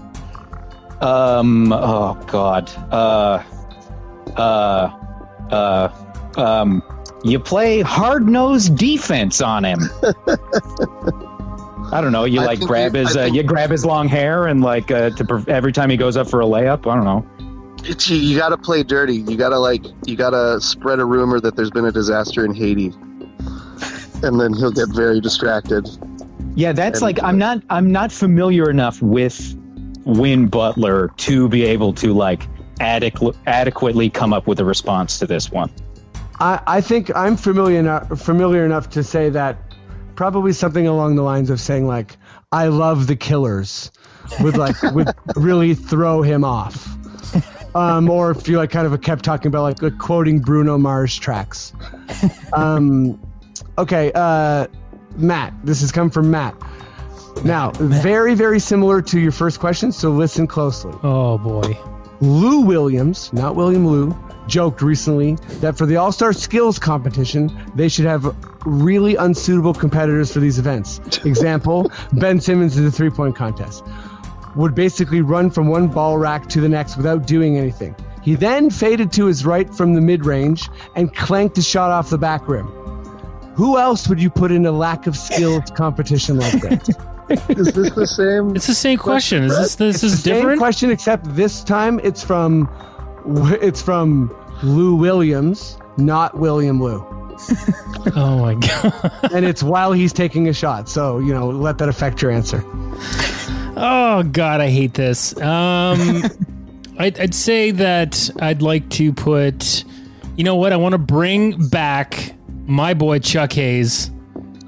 Um. 1.02 1.72
Oh 1.72 2.14
God. 2.28 2.70
Uh. 2.92 3.42
Uh. 4.36 4.90
Uh. 5.50 5.88
Um. 6.36 6.82
You 7.24 7.38
play 7.40 7.80
hard 7.80 8.28
nosed 8.28 8.76
defense 8.76 9.40
on 9.40 9.64
him. 9.64 9.80
I 11.92 12.00
don't 12.00 12.12
know. 12.12 12.24
You 12.24 12.40
I 12.40 12.44
like 12.46 12.60
grab 12.60 12.94
you- 12.96 13.02
his. 13.06 13.16
I 13.16 13.24
Uh, 13.24 13.26
you 13.26 13.42
grab 13.42 13.70
his 13.70 13.84
long 13.84 14.08
hair 14.08 14.46
and 14.46 14.62
like 14.62 14.90
uh, 14.90 15.10
to 15.10 15.24
pre- 15.24 15.44
every 15.52 15.72
time 15.72 15.90
he 15.90 15.96
goes 15.96 16.16
up 16.16 16.28
for 16.28 16.40
a 16.40 16.44
layup. 16.44 16.90
I 16.90 16.94
don't 16.96 17.04
know. 17.04 17.26
It's, 17.84 18.08
you 18.08 18.16
you 18.16 18.38
got 18.38 18.50
to 18.50 18.56
play 18.56 18.82
dirty. 18.82 19.16
You 19.16 19.36
got 19.36 19.50
to 19.50 19.58
like 19.58 19.84
you 20.06 20.16
got 20.16 20.30
to 20.30 20.60
spread 20.60 21.00
a 21.00 21.04
rumor 21.04 21.38
that 21.40 21.56
there's 21.56 21.70
been 21.70 21.84
a 21.84 21.92
disaster 21.92 22.44
in 22.44 22.54
Haiti, 22.54 22.92
and 24.22 24.40
then 24.40 24.54
he'll 24.54 24.70
get 24.72 24.88
very 24.88 25.20
distracted. 25.20 25.88
Yeah, 26.54 26.72
that's 26.72 26.98
And- 26.98 27.02
like 27.02 27.22
I'm 27.22 27.38
not. 27.38 27.62
I'm 27.70 27.90
not 27.92 28.10
familiar 28.12 28.70
enough 28.70 29.02
with 29.02 29.54
Win 30.04 30.46
Butler 30.48 31.08
to 31.18 31.48
be 31.48 31.64
able 31.64 31.92
to 31.94 32.12
like 32.14 32.48
adequ- 32.80 33.36
adequately 33.46 34.08
come 34.10 34.32
up 34.32 34.46
with 34.46 34.60
a 34.60 34.64
response 34.64 35.18
to 35.18 35.26
this 35.26 35.50
one. 35.50 35.70
I, 36.40 36.60
I 36.66 36.80
think 36.80 37.14
I'm 37.14 37.36
familiar 37.36 37.78
enough, 37.80 38.18
familiar 38.20 38.64
enough 38.64 38.88
to 38.90 39.02
say 39.04 39.28
that 39.30 39.58
probably 40.14 40.52
something 40.52 40.86
along 40.86 41.16
the 41.16 41.22
lines 41.22 41.50
of 41.50 41.60
saying 41.60 41.86
like 41.86 42.16
I 42.50 42.68
love 42.68 43.06
the 43.06 43.16
Killers 43.16 43.90
would 44.40 44.56
like 44.56 44.80
would 44.94 45.08
really 45.36 45.74
throw 45.74 46.22
him 46.22 46.44
off. 46.44 46.88
Um, 47.74 48.10
or 48.10 48.32
if 48.32 48.46
you 48.48 48.58
like 48.58 48.70
kind 48.70 48.86
of 48.86 49.00
kept 49.00 49.24
talking 49.24 49.48
about 49.48 49.62
like, 49.62 49.82
like 49.82 49.98
quoting 49.98 50.40
Bruno 50.40 50.76
Mars 50.76 51.18
tracks. 51.18 51.72
Um, 52.52 53.18
okay, 53.78 54.12
uh, 54.14 54.66
Matt, 55.16 55.54
this 55.64 55.80
has 55.80 55.90
come 55.90 56.10
from 56.10 56.30
Matt. 56.30 56.54
Now, 57.44 57.70
very 57.70 58.34
very 58.34 58.58
similar 58.58 59.00
to 59.02 59.18
your 59.18 59.32
first 59.32 59.58
question, 59.58 59.90
so 59.90 60.10
listen 60.10 60.46
closely. 60.46 60.92
Oh 61.02 61.38
boy. 61.38 61.76
Lou 62.20 62.60
Williams, 62.60 63.32
not 63.32 63.56
William 63.56 63.86
Lou, 63.86 64.14
joked 64.46 64.82
recently 64.82 65.36
that 65.60 65.76
for 65.76 65.86
the 65.86 65.96
All 65.96 66.12
Star 66.12 66.32
Skills 66.32 66.78
competition, 66.78 67.50
they 67.74 67.88
should 67.88 68.04
have 68.04 68.36
really 68.66 69.16
unsuitable 69.16 69.74
competitors 69.74 70.32
for 70.32 70.40
these 70.40 70.58
events. 70.58 71.00
Example 71.24 71.90
Ben 72.14 72.40
Simmons 72.40 72.76
in 72.76 72.84
the 72.84 72.90
three 72.92 73.10
point 73.10 73.36
contest 73.36 73.84
would 74.54 74.74
basically 74.74 75.22
run 75.22 75.50
from 75.50 75.68
one 75.68 75.88
ball 75.88 76.18
rack 76.18 76.48
to 76.50 76.60
the 76.60 76.68
next 76.68 76.96
without 76.96 77.26
doing 77.26 77.56
anything. 77.56 77.94
He 78.22 78.34
then 78.34 78.70
faded 78.70 79.10
to 79.12 79.26
his 79.26 79.44
right 79.44 79.72
from 79.74 79.94
the 79.94 80.00
mid 80.00 80.24
range 80.26 80.68
and 80.94 81.14
clanked 81.14 81.58
a 81.58 81.62
shot 81.62 81.90
off 81.90 82.10
the 82.10 82.18
back 82.18 82.46
rim. 82.48 82.66
Who 83.56 83.78
else 83.78 84.08
would 84.08 84.20
you 84.20 84.30
put 84.30 84.52
in 84.52 84.64
a 84.66 84.72
lack 84.72 85.06
of 85.06 85.16
skills 85.16 85.70
competition 85.74 86.38
like 86.38 86.60
that? 86.62 86.88
Is 87.48 87.72
this 87.72 87.94
the 87.94 88.06
same? 88.06 88.54
It's 88.54 88.66
the 88.66 88.74
same 88.74 88.98
question. 88.98 89.44
Is 89.44 89.56
this 89.56 89.74
this 89.76 90.02
is 90.02 90.22
Same 90.22 90.34
different? 90.34 90.58
question, 90.58 90.90
except 90.90 91.24
this 91.34 91.64
time 91.64 91.98
it's 92.00 92.22
from 92.22 92.68
it's 93.26 93.80
from 93.82 94.34
Lou 94.62 94.94
Williams, 94.94 95.78
not 95.96 96.38
William 96.38 96.82
Lou, 96.82 96.98
Oh 98.16 98.38
my 98.40 98.54
god. 98.54 99.12
and 99.32 99.44
it's 99.44 99.62
while 99.62 99.92
he's 99.92 100.12
taking 100.12 100.48
a 100.48 100.52
shot. 100.52 100.88
So 100.88 101.18
you 101.18 101.32
know, 101.34 101.48
let 101.50 101.78
that 101.78 101.88
affect 101.88 102.22
your 102.22 102.30
answer. 102.30 102.62
Oh 103.76 104.22
god, 104.32 104.60
I 104.60 104.68
hate 104.70 104.94
this. 104.94 105.36
Um 105.40 106.22
I'd, 106.98 107.18
I'd 107.18 107.34
say 107.34 107.70
that 107.72 108.30
I'd 108.40 108.62
like 108.62 108.88
to 108.90 109.12
put 109.12 109.84
you 110.36 110.44
know 110.44 110.56
what? 110.56 110.72
I 110.72 110.76
want 110.76 110.92
to 110.92 110.98
bring 110.98 111.68
back 111.68 112.34
my 112.66 112.94
boy 112.94 113.18
Chuck 113.18 113.52
Hayes 113.52 114.10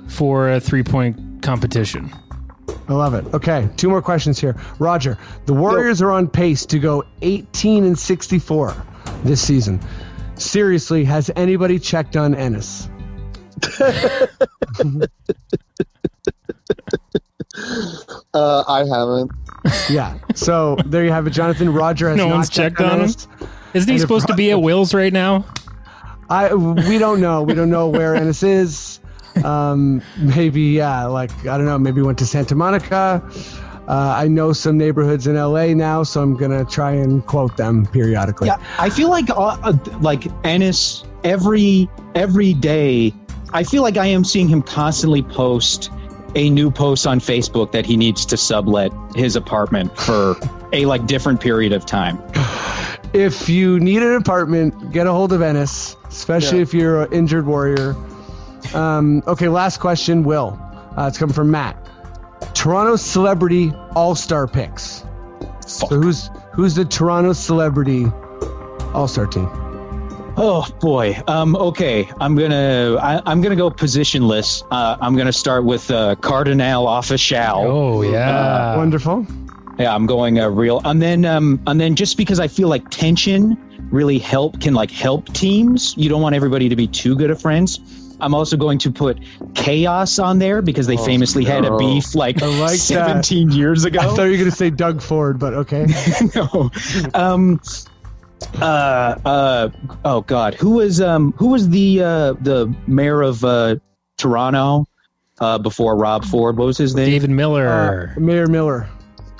for 0.08 0.50
a 0.50 0.60
three 0.60 0.82
point 0.82 1.42
competition. 1.42 2.12
I 2.88 2.92
love 2.92 3.14
it. 3.14 3.24
Okay, 3.34 3.68
two 3.76 3.88
more 3.88 4.02
questions 4.02 4.38
here. 4.38 4.56
Roger, 4.78 5.16
the 5.46 5.54
Warriors 5.54 6.02
are 6.02 6.10
on 6.10 6.28
pace 6.28 6.66
to 6.66 6.78
go 6.78 7.02
18 7.22 7.84
and 7.84 7.98
64 7.98 8.74
this 9.24 9.40
season. 9.40 9.80
Seriously, 10.36 11.04
has 11.04 11.30
anybody 11.36 11.78
checked 11.78 12.16
on 12.16 12.34
Ennis? 12.34 12.88
Uh, 18.34 18.64
I 18.66 18.78
haven't. 18.80 19.30
Yeah. 19.88 20.18
So 20.34 20.76
there 20.86 21.04
you 21.04 21.12
have 21.12 21.26
it, 21.26 21.30
Jonathan. 21.30 21.72
Roger 21.72 22.08
has 22.08 22.16
No 22.18 22.28
not 22.28 22.34
one's 22.36 22.50
checked 22.50 22.80
on 22.80 22.86
him? 22.94 23.00
Ennis. 23.02 23.28
Isn't 23.28 23.38
he 23.74 23.78
And 23.78 23.88
if- 23.90 24.00
supposed 24.00 24.26
to 24.26 24.34
be 24.34 24.50
at 24.50 24.60
Will's 24.60 24.92
right 24.92 25.12
now? 25.12 25.44
I 26.28 26.52
we 26.54 26.98
don't 26.98 27.20
know. 27.20 27.42
We 27.42 27.54
don't 27.54 27.70
know 27.70 27.88
where 27.88 28.14
Ennis 28.16 28.42
is. 28.42 28.98
Um, 29.42 30.00
maybe 30.18 30.60
yeah, 30.62 31.06
like 31.06 31.30
I 31.46 31.56
don't 31.56 31.66
know. 31.66 31.78
Maybe 31.78 32.00
went 32.02 32.18
to 32.18 32.26
Santa 32.26 32.54
Monica. 32.54 33.22
Uh, 33.88 34.14
I 34.16 34.28
know 34.28 34.52
some 34.52 34.78
neighborhoods 34.78 35.26
in 35.26 35.34
LA 35.36 35.74
now, 35.74 36.02
so 36.04 36.22
I'm 36.22 36.36
gonna 36.36 36.64
try 36.64 36.92
and 36.92 37.24
quote 37.26 37.56
them 37.56 37.84
periodically. 37.86 38.46
Yeah, 38.48 38.56
I 38.78 38.88
feel 38.90 39.10
like 39.10 39.28
uh, 39.30 39.58
uh, 39.62 39.76
like 40.00 40.26
Ennis 40.44 41.04
every 41.24 41.88
every 42.14 42.54
day. 42.54 43.12
I 43.52 43.62
feel 43.64 43.82
like 43.82 43.96
I 43.96 44.06
am 44.06 44.24
seeing 44.24 44.48
him 44.48 44.62
constantly 44.62 45.22
post 45.22 45.90
a 46.34 46.50
new 46.50 46.70
post 46.70 47.06
on 47.06 47.20
Facebook 47.20 47.72
that 47.72 47.86
he 47.86 47.96
needs 47.96 48.24
to 48.26 48.36
sublet 48.36 48.90
his 49.14 49.36
apartment 49.36 49.96
for 49.98 50.36
a 50.72 50.86
like 50.86 51.06
different 51.06 51.40
period 51.40 51.72
of 51.72 51.84
time. 51.86 52.18
If 53.12 53.48
you 53.48 53.78
need 53.78 54.02
an 54.02 54.14
apartment, 54.16 54.90
get 54.92 55.06
a 55.06 55.12
hold 55.12 55.32
of 55.32 55.40
Ennis, 55.42 55.96
especially 56.08 56.58
Yeah. 56.58 56.62
if 56.62 56.74
you're 56.74 57.02
an 57.02 57.12
injured 57.12 57.46
warrior. 57.46 57.94
Um, 58.72 59.22
okay, 59.26 59.48
last 59.48 59.78
question, 59.78 60.24
Will. 60.24 60.58
Uh, 60.96 61.06
it's 61.08 61.18
coming 61.18 61.34
from 61.34 61.50
Matt. 61.50 61.76
Toronto 62.54 62.96
celebrity 62.96 63.72
all 63.94 64.14
star 64.14 64.46
picks. 64.46 65.04
So 65.66 65.86
who's 65.86 66.30
who's 66.52 66.74
the 66.74 66.84
Toronto 66.84 67.32
celebrity 67.32 68.06
all 68.92 69.08
star 69.08 69.26
team? 69.26 69.48
Oh 70.36 70.66
boy. 70.80 71.20
Um. 71.26 71.56
Okay. 71.56 72.08
I'm 72.20 72.34
gonna. 72.36 72.96
I, 73.00 73.22
I'm 73.26 73.40
gonna 73.40 73.56
go 73.56 73.70
positionless. 73.70 74.64
Uh, 74.70 74.96
I'm 75.00 75.16
gonna 75.16 75.32
start 75.32 75.64
with 75.64 75.90
uh, 75.90 76.16
Kardinal 76.16 76.86
Offishall. 76.86 77.64
Oh 77.64 78.02
yeah. 78.02 78.76
Wonderful. 78.76 79.26
Yeah, 79.78 79.94
I'm 79.94 80.06
going 80.06 80.38
uh, 80.38 80.48
real, 80.48 80.80
and 80.84 81.02
then 81.02 81.24
um, 81.24 81.60
and 81.66 81.80
then 81.80 81.96
just 81.96 82.16
because 82.16 82.38
I 82.38 82.46
feel 82.46 82.68
like 82.68 82.88
tension 82.90 83.58
really 83.90 84.18
help 84.18 84.60
can 84.60 84.74
like 84.74 84.90
help 84.90 85.32
teams. 85.34 85.94
You 85.96 86.08
don't 86.08 86.22
want 86.22 86.34
everybody 86.34 86.68
to 86.68 86.76
be 86.76 86.86
too 86.86 87.16
good 87.16 87.30
of 87.30 87.40
friends. 87.40 87.78
I'm 88.24 88.34
also 88.34 88.56
going 88.56 88.78
to 88.78 88.90
put 88.90 89.18
chaos 89.54 90.18
on 90.18 90.38
there 90.38 90.62
because 90.62 90.86
they 90.86 90.96
famously 90.96 91.44
had 91.44 91.64
a 91.66 91.76
beef 91.76 92.14
like, 92.14 92.42
I 92.42 92.46
like 92.46 92.72
that. 92.72 93.24
17 93.26 93.50
years 93.50 93.84
ago. 93.84 94.00
I 94.00 94.04
thought 94.06 94.24
you 94.24 94.32
were 94.32 94.38
gonna 94.38 94.50
say 94.50 94.70
Doug 94.70 95.02
Ford, 95.02 95.38
but 95.38 95.52
okay. 95.54 95.86
no. 96.34 96.70
Um. 97.12 97.60
Uh. 98.60 99.18
Uh. 99.24 99.68
Oh 100.04 100.22
God. 100.22 100.54
Who 100.54 100.70
was 100.70 101.00
um. 101.00 101.32
Who 101.32 101.48
was 101.48 101.68
the 101.68 102.02
uh 102.02 102.32
the 102.40 102.74
mayor 102.86 103.20
of 103.22 103.44
uh 103.44 103.76
Toronto 104.16 104.86
uh 105.40 105.58
before 105.58 105.96
Rob 105.96 106.24
Ford? 106.24 106.56
What 106.56 106.64
was 106.66 106.78
his 106.78 106.94
name? 106.94 107.10
David 107.10 107.30
Miller. 107.30 108.14
Uh, 108.16 108.20
Mayor 108.20 108.46
Miller. 108.46 108.88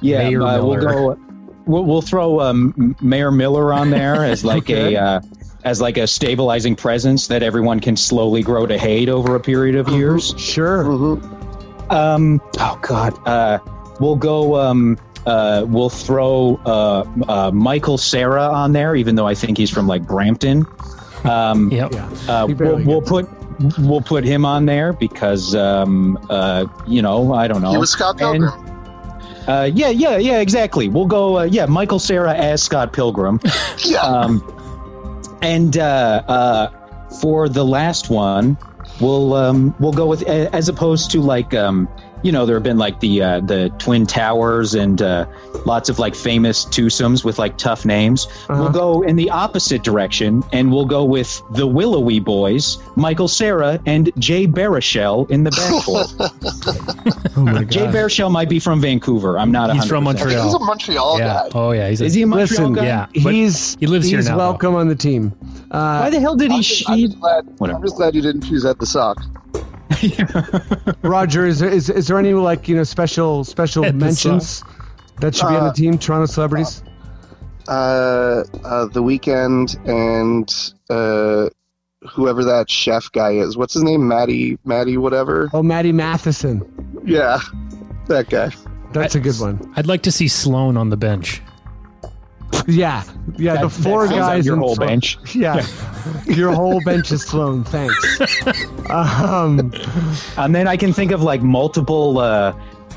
Yeah, 0.03 0.29
Mayor 0.29 0.43
uh, 0.43 0.63
we'll 0.63 0.81
go. 0.81 1.19
We'll, 1.67 1.85
we'll 1.85 2.03
throw 2.03 2.41
um, 2.41 2.95
Mayor 3.01 3.31
Miller 3.31 3.73
on 3.73 3.89
there 3.89 4.23
as 4.23 4.45
like 4.45 4.65
Okay. 4.71 4.95
a 4.97 5.03
uh, 5.03 5.21
as 5.65 5.81
like 5.81 5.97
a 5.97 6.07
stabilizing 6.07 6.77
presence 6.77 7.27
that 7.29 7.43
everyone 7.43 7.81
can 7.81 7.97
slowly 7.97 8.43
grow 8.43 8.67
to 8.67 8.79
hate 8.79 9.09
over 9.09 9.35
a 9.35 9.41
period 9.41 9.75
of 9.75 9.89
years. 9.89 10.35
Sure. 10.39 10.85
hmm 10.85 11.15
Um, 11.91 12.41
oh 12.59 12.79
God, 12.83 13.19
uh, 13.27 13.59
we'll 14.01 14.17
go. 14.17 14.57
Um, 14.61 14.99
uh, 15.27 15.65
we'll 15.67 15.89
throw 15.91 16.61
uh, 16.67 17.05
uh, 17.29 17.51
Michael 17.51 17.97
Cera 17.99 18.43
on 18.45 18.73
there, 18.73 18.95
even 18.95 19.15
though 19.15 19.27
I 19.27 19.35
think 19.35 19.57
he's 19.57 19.71
from 19.71 19.87
like 19.87 20.07
Brampton. 20.07 20.67
Um, 21.25 21.71
yep. 21.73 21.93
Yeah. 21.93 22.09
uh, 22.29 22.47
we'll, 22.47 22.85
we'll 22.85 23.03
put 23.03 23.27
we'll 23.79 24.03
put 24.03 24.25
him 24.25 24.45
on 24.45 24.67
there 24.67 24.93
because 24.93 25.55
um, 25.55 26.19
uh, 26.29 26.67
you 26.87 27.01
know 27.01 27.33
I 27.33 27.49
don't 27.49 27.63
know. 27.63 27.71
He 27.73 27.79
was 27.79 27.91
Scott 27.91 28.21
And- 28.21 28.43
Pilgrim. 28.45 28.71
Uh, 29.47 29.71
yeah, 29.75 29.91
yeah, 29.91 30.17
yeah, 30.17 30.41
exactly. 30.41 30.89
We'll 30.89 31.05
go. 31.07 31.39
Uh, 31.41 31.43
yeah, 31.45 31.67
Michael 31.67 31.99
Cera 31.99 32.33
as 32.35 32.63
Scott 32.63 32.95
Pilgrim. 32.95 33.39
yeah. 33.85 33.99
Um, 34.01 34.41
and 35.45 35.77
uh, 35.77 36.23
uh, 36.27 36.71
for 37.21 37.49
the 37.49 37.65
last 37.65 38.09
one, 38.09 38.57
we'll 39.01 39.35
um, 39.35 39.75
we'll 39.79 39.93
go 39.93 40.07
with 40.07 40.23
as 40.23 40.69
opposed 40.69 41.11
to 41.13 41.21
like 41.21 41.53
um, 41.55 41.89
you 42.25 42.33
know 42.33 42.47
there 42.47 42.57
have 42.57 42.63
been 42.63 42.79
like 42.79 42.99
the 43.01 43.23
uh, 43.23 43.41
the 43.41 43.69
Twin 43.79 44.07
Towers 44.07 44.75
and 44.75 45.01
uh, 45.03 45.27
lots 45.67 45.89
of 45.89 45.99
like 45.99 46.15
famous 46.15 46.65
twosomes 46.65 47.25
with 47.25 47.39
like 47.39 47.59
tough 47.59 47.85
names. 47.85 48.27
Uh-huh. 48.49 48.63
We'll 48.63 48.73
go 48.73 49.03
in 49.03 49.17
the 49.17 49.31
opposite 49.31 49.85
direction 49.85 50.43
and 50.53 50.73
we'll 50.73 50.87
go 50.87 51.05
with 51.05 51.43
the 51.51 51.67
Willowy 51.67 52.21
Boys, 52.21 52.79
Michael 52.97 53.29
Cera 53.29 53.79
and 53.87 54.11
Jay 54.19 54.47
Baruchel 54.47 55.31
in 55.31 55.45
the 55.45 55.51
backcourt. 55.51 56.11
Oh 57.37 57.41
my 57.43 57.65
Jay 57.65 57.87
god. 57.87 57.95
Baruchel 57.95 58.31
might 58.31 58.49
be 58.49 58.61
from 58.61 58.81
Vancouver. 58.81 59.39
I'm 59.39 59.51
not. 59.51 59.75
He's 59.75 59.87
from 59.87 60.05
100%. 60.05 60.07
Montreal. 60.07 60.45
He's 60.45 60.55
a 60.55 60.59
Montreal 60.61 61.19
yeah. 61.19 61.27
guy. 61.27 61.49
Oh 61.55 61.73
yeah. 61.73 61.89
He's 61.89 62.01
a, 62.01 62.05
Is 62.05 62.15
he 62.15 62.23
a 62.23 62.27
Montreal 62.27 62.71
Listen, 62.71 62.73
guy? 62.73 62.85
yeah. 62.85 63.07
He's 63.13 63.77
he 63.81 63.87
lives 63.87 64.07
here 64.07 64.19
he's 64.19 64.29
now, 64.29 64.37
though. 64.37 64.51
welcome 64.51 64.75
on 64.77 64.89
the 64.89 64.95
team. 64.95 65.33
Uh, 65.71 66.01
Why 66.01 66.11
the 66.11 66.21
hell 66.21 66.37
did 66.37 66.53
he 66.53 66.59
I'm 66.59 66.63
just, 66.63 66.89
I'm 66.91 66.99
just 67.01 67.21
glad, 67.21 67.47
Whatever. 67.59 67.79
I'm 67.79 67.85
just 67.85 67.97
glad 67.97 68.15
you 68.15 68.23
didn't 68.23 68.43
choose 68.43 68.65
at 68.65 68.79
the 68.79 68.87
sock. 68.87 69.19
Roger, 71.03 71.47
is 71.47 71.59
there, 71.61 71.69
is, 71.71 71.89
is 71.91 72.07
there 72.09 72.19
any 72.19 72.35
like 72.35 72.69
you 72.69 72.77
know 72.77 72.85
special 72.85 73.45
special 73.45 73.85
At 73.85 73.95
mentions 73.95 74.63
that 75.21 75.35
should 75.35 75.49
be 75.49 75.55
on 75.55 75.65
the 75.65 75.71
Uh, 75.71 75.75
team? 75.75 75.99
Toronto 75.99 76.27
celebrities. 76.27 76.83
Uh, 77.69 78.45
uh, 78.65 78.87
the 78.87 79.03
Weeknd 79.03 79.77
and 79.89 80.73
uh, 80.91 81.49
whoever 82.09 82.45
that 82.45 82.69
chef 82.71 83.11
guy 83.13 83.31
is. 83.33 83.57
What's 83.57 83.73
his 83.75 83.83
name? 83.83 84.07
Matty, 84.07 84.59
Matty, 84.65 84.97
whatever. 84.99 85.49
Oh, 85.55 85.63
Matty 85.63 85.93
Matheson. 85.93 86.63
Yeah, 87.05 87.39
that 88.09 88.29
guy. 88.29 88.51
That's 88.93 89.15
a 89.15 89.21
good 89.21 89.39
one. 89.41 89.73
I'd 89.77 89.87
like 89.87 90.03
to 90.03 90.13
see 90.13 90.29
Sloan 90.29 90.77
on 90.77 90.91
the 90.91 90.97
bench. 90.97 91.41
Yeah, 92.67 93.03
yeah. 93.37 93.61
the 93.61 93.69
four 93.69 94.07
that 94.09 94.15
guys 94.17 94.47
your 94.47 94.57
whole 94.57 94.75
Sloan. 94.75 94.89
bench. 94.89 95.19
Yeah, 95.35 95.67
your 96.27 96.53
whole 96.53 96.81
bench 96.85 97.11
is 97.13 97.23
Sloan. 97.23 97.65
Thanks. 97.65 98.21
Um, 98.91 99.73
And 100.37 100.55
then 100.55 100.67
I 100.69 100.77
can 100.77 100.93
think 100.93 101.11
of 101.13 101.23
like 101.23 101.43
multiple 101.43 102.19
uh, 102.19 102.55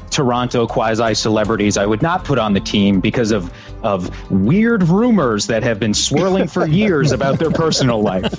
Toronto 0.10 0.68
quasi 0.68 1.14
celebrities 1.14 1.76
I 1.78 1.86
would 1.86 2.02
not 2.02 2.24
put 2.24 2.40
on 2.40 2.54
the 2.54 2.60
team 2.62 3.00
because 3.02 3.32
of 3.32 3.52
of 3.84 4.10
weird 4.32 4.84
rumors 4.84 5.48
that 5.48 5.64
have 5.64 5.80
been 5.80 5.94
swirling 5.94 6.48
for 6.48 6.66
years 6.66 7.12
about 7.12 7.38
their 7.40 7.52
personal 7.52 8.02
life. 8.02 8.34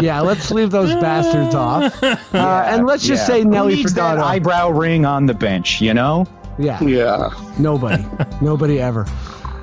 Yeah, 0.00 0.20
let's 0.20 0.50
leave 0.50 0.70
those 0.70 0.94
bastards 0.94 1.54
off. 1.54 2.02
Uh, 2.02 2.64
and 2.66 2.86
let's 2.86 3.06
just 3.06 3.22
Yeah. 3.28 3.34
say 3.36 3.42
Who 3.42 3.50
Nelly 3.50 3.74
needs 3.76 3.94
that 3.94 4.18
eyebrow 4.18 4.70
ring 4.70 5.04
on 5.04 5.26
the 5.26 5.34
bench, 5.34 5.80
you 5.80 5.94
know? 5.94 6.26
yeah, 6.58 6.82
Yeah. 6.82 7.30
nobody, 7.58 8.04
nobody 8.40 8.80
ever. 8.80 9.06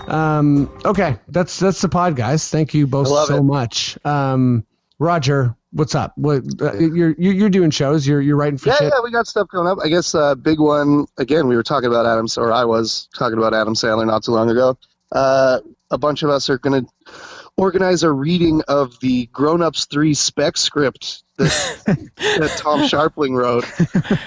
Um, 0.07 0.69
okay, 0.85 1.17
that's 1.27 1.59
that's 1.59 1.81
the 1.81 1.89
pod, 1.89 2.15
guys. 2.15 2.49
Thank 2.49 2.73
you 2.73 2.87
both 2.87 3.07
so 3.07 3.37
it. 3.37 3.43
much. 3.43 3.97
Um, 4.05 4.65
Roger, 4.99 5.55
what's 5.71 5.95
up? 5.95 6.13
What 6.17 6.43
uh, 6.61 6.73
you're 6.77 7.15
you're 7.17 7.49
doing 7.49 7.69
shows? 7.69 8.07
You're 8.07 8.21
you're 8.21 8.35
writing 8.35 8.57
for 8.57 8.69
Yeah, 8.69 8.75
shit. 8.77 8.93
yeah, 8.93 9.01
we 9.03 9.11
got 9.11 9.27
stuff 9.27 9.47
coming 9.49 9.67
up. 9.67 9.79
I 9.83 9.89
guess 9.89 10.15
uh, 10.15 10.35
big 10.35 10.59
one 10.59 11.05
again. 11.17 11.47
We 11.47 11.55
were 11.55 11.63
talking 11.63 11.87
about 11.87 12.05
Adam, 12.05 12.27
or 12.37 12.51
I 12.51 12.63
was 12.65 13.09
talking 13.17 13.37
about 13.37 13.53
Adam 13.53 13.73
Sandler 13.73 14.07
not 14.07 14.23
too 14.23 14.31
long 14.31 14.49
ago. 14.49 14.77
Uh, 15.11 15.59
a 15.91 15.97
bunch 15.97 16.23
of 16.23 16.29
us 16.29 16.49
are 16.49 16.57
going 16.57 16.85
to 16.85 17.13
organize 17.57 18.03
a 18.03 18.11
reading 18.11 18.61
of 18.67 18.99
the 19.01 19.27
Grown 19.27 19.61
Ups 19.61 19.85
Three 19.85 20.13
spec 20.13 20.57
script 20.57 21.23
that, 21.37 21.51
that 22.15 22.55
Tom 22.57 22.81
Scharpling 22.81 23.35
wrote. 23.35 23.65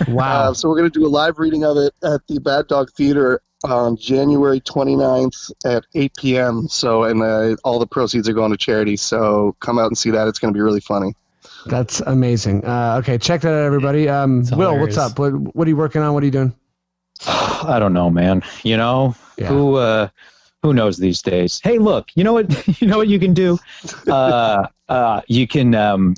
Wow. 0.08 0.50
Uh, 0.50 0.54
so 0.54 0.68
we're 0.68 0.78
going 0.78 0.90
to 0.90 0.98
do 0.98 1.06
a 1.06 1.08
live 1.08 1.38
reading 1.38 1.64
of 1.64 1.76
it 1.76 1.94
at 2.02 2.26
the 2.28 2.38
Bad 2.40 2.68
Dog 2.68 2.90
Theater 2.92 3.40
on 3.64 3.96
January 3.96 4.60
29th 4.60 5.52
at 5.64 5.84
8 5.94 6.12
p.m. 6.18 6.68
So, 6.68 7.04
and 7.04 7.22
uh, 7.22 7.56
all 7.64 7.78
the 7.78 7.86
proceeds 7.86 8.28
are 8.28 8.32
going 8.32 8.50
to 8.50 8.56
charity. 8.56 8.96
So 8.96 9.54
come 9.60 9.78
out 9.78 9.86
and 9.86 9.98
see 9.98 10.10
that. 10.10 10.28
It's 10.28 10.38
going 10.38 10.52
to 10.52 10.56
be 10.56 10.62
really 10.62 10.80
funny. 10.80 11.14
That's 11.66 12.00
amazing. 12.00 12.64
Uh, 12.64 12.96
okay, 13.00 13.18
check 13.18 13.42
that 13.42 13.52
out, 13.52 13.64
everybody. 13.64 14.08
Um, 14.08 14.44
Will, 14.52 14.78
what's 14.78 14.96
up? 14.96 15.18
What 15.18 15.30
what 15.54 15.66
are 15.66 15.70
you 15.70 15.76
working 15.76 16.00
on? 16.00 16.14
What 16.14 16.22
are 16.22 16.26
you 16.26 16.32
doing? 16.32 16.54
I 17.26 17.76
don't 17.78 17.92
know, 17.92 18.08
man. 18.10 18.42
You 18.62 18.76
know, 18.78 19.14
Yeah. 19.36 19.48
who 19.48 19.74
uh 19.76 20.08
who 20.62 20.72
knows 20.72 20.96
these 20.96 21.20
days? 21.22 21.60
Hey, 21.62 21.78
look, 21.78 22.08
you 22.14 22.24
know 22.24 22.32
what 22.32 22.46
you 22.80 22.86
know 22.86 22.96
what 22.96 23.08
you 23.08 23.18
can 23.18 23.34
do? 23.34 23.58
Uh 24.08 24.66
uh 24.88 25.20
you 25.28 25.46
can 25.46 25.74
um 25.74 26.14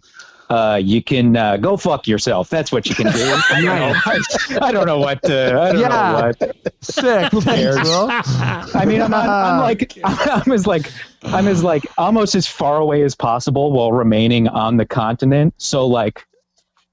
uh, 0.53 0.77
you 0.77 1.03
can 1.03 1.37
uh, 1.37 1.57
go 1.57 1.77
fuck 1.77 2.07
yourself. 2.07 2.49
That's 2.51 2.71
what 2.71 2.87
you 2.89 2.95
can 2.95 3.07
do. 3.13 3.23
I 3.51 3.61
don't 3.63 3.79
know, 3.79 3.95
I, 4.05 4.19
I 4.67 4.73
don't 4.73 4.87
know 4.87 4.99
what. 4.99 5.19
Uh, 5.29 5.61
I 5.61 5.73
don't 5.73 5.81
Yeah. 5.81 5.89
know 5.89 6.13
what. 6.15 6.57
Sick. 6.83 7.33
Thanks? 7.33 7.83
Will. 7.89 8.09
I 8.11 8.85
mean, 8.87 9.01
I'm, 9.01 9.15
I'm 9.15 9.59
like, 9.69 9.99
I'm 10.05 10.53
as 10.53 10.67
like, 10.67 10.91
I'm 11.25 11.49
as 11.49 11.63
like 11.65 11.87
almost 11.97 12.35
as 12.35 12.47
far 12.47 12.77
away 12.79 13.03
as 13.03 13.15
possible 13.15 13.73
while 13.73 13.93
remaining 13.93 14.49
on 14.49 14.77
the 14.77 14.85
continent. 14.87 15.55
So 15.57 15.87
like, 15.87 16.27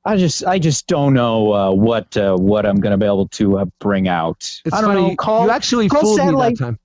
I 0.05 0.15
just, 0.15 0.45
I 0.45 0.57
just 0.59 0.87
don't 0.87 1.13
know 1.13 1.53
uh, 1.53 1.71
what, 1.71 2.15
uh, 2.15 2.37
what 2.37 2.65
I'm 2.65 2.79
gonna 2.79 2.97
be 2.97 3.05
able 3.05 3.27
to 3.29 3.59
uh, 3.59 3.65
bring 3.79 4.07
out. 4.07 4.37
It's 4.63 4.73
I 4.73 4.81
don't 4.81 4.91
funny. 4.95 5.09
know. 5.09 5.15
Call, 5.17 5.45
you 5.45 5.51
actually 5.51 5.89
call 5.89 6.01
fooled 6.01 6.17
satellite, 6.17 6.51
me 6.51 6.55
that 6.55 6.63
time. 6.63 6.79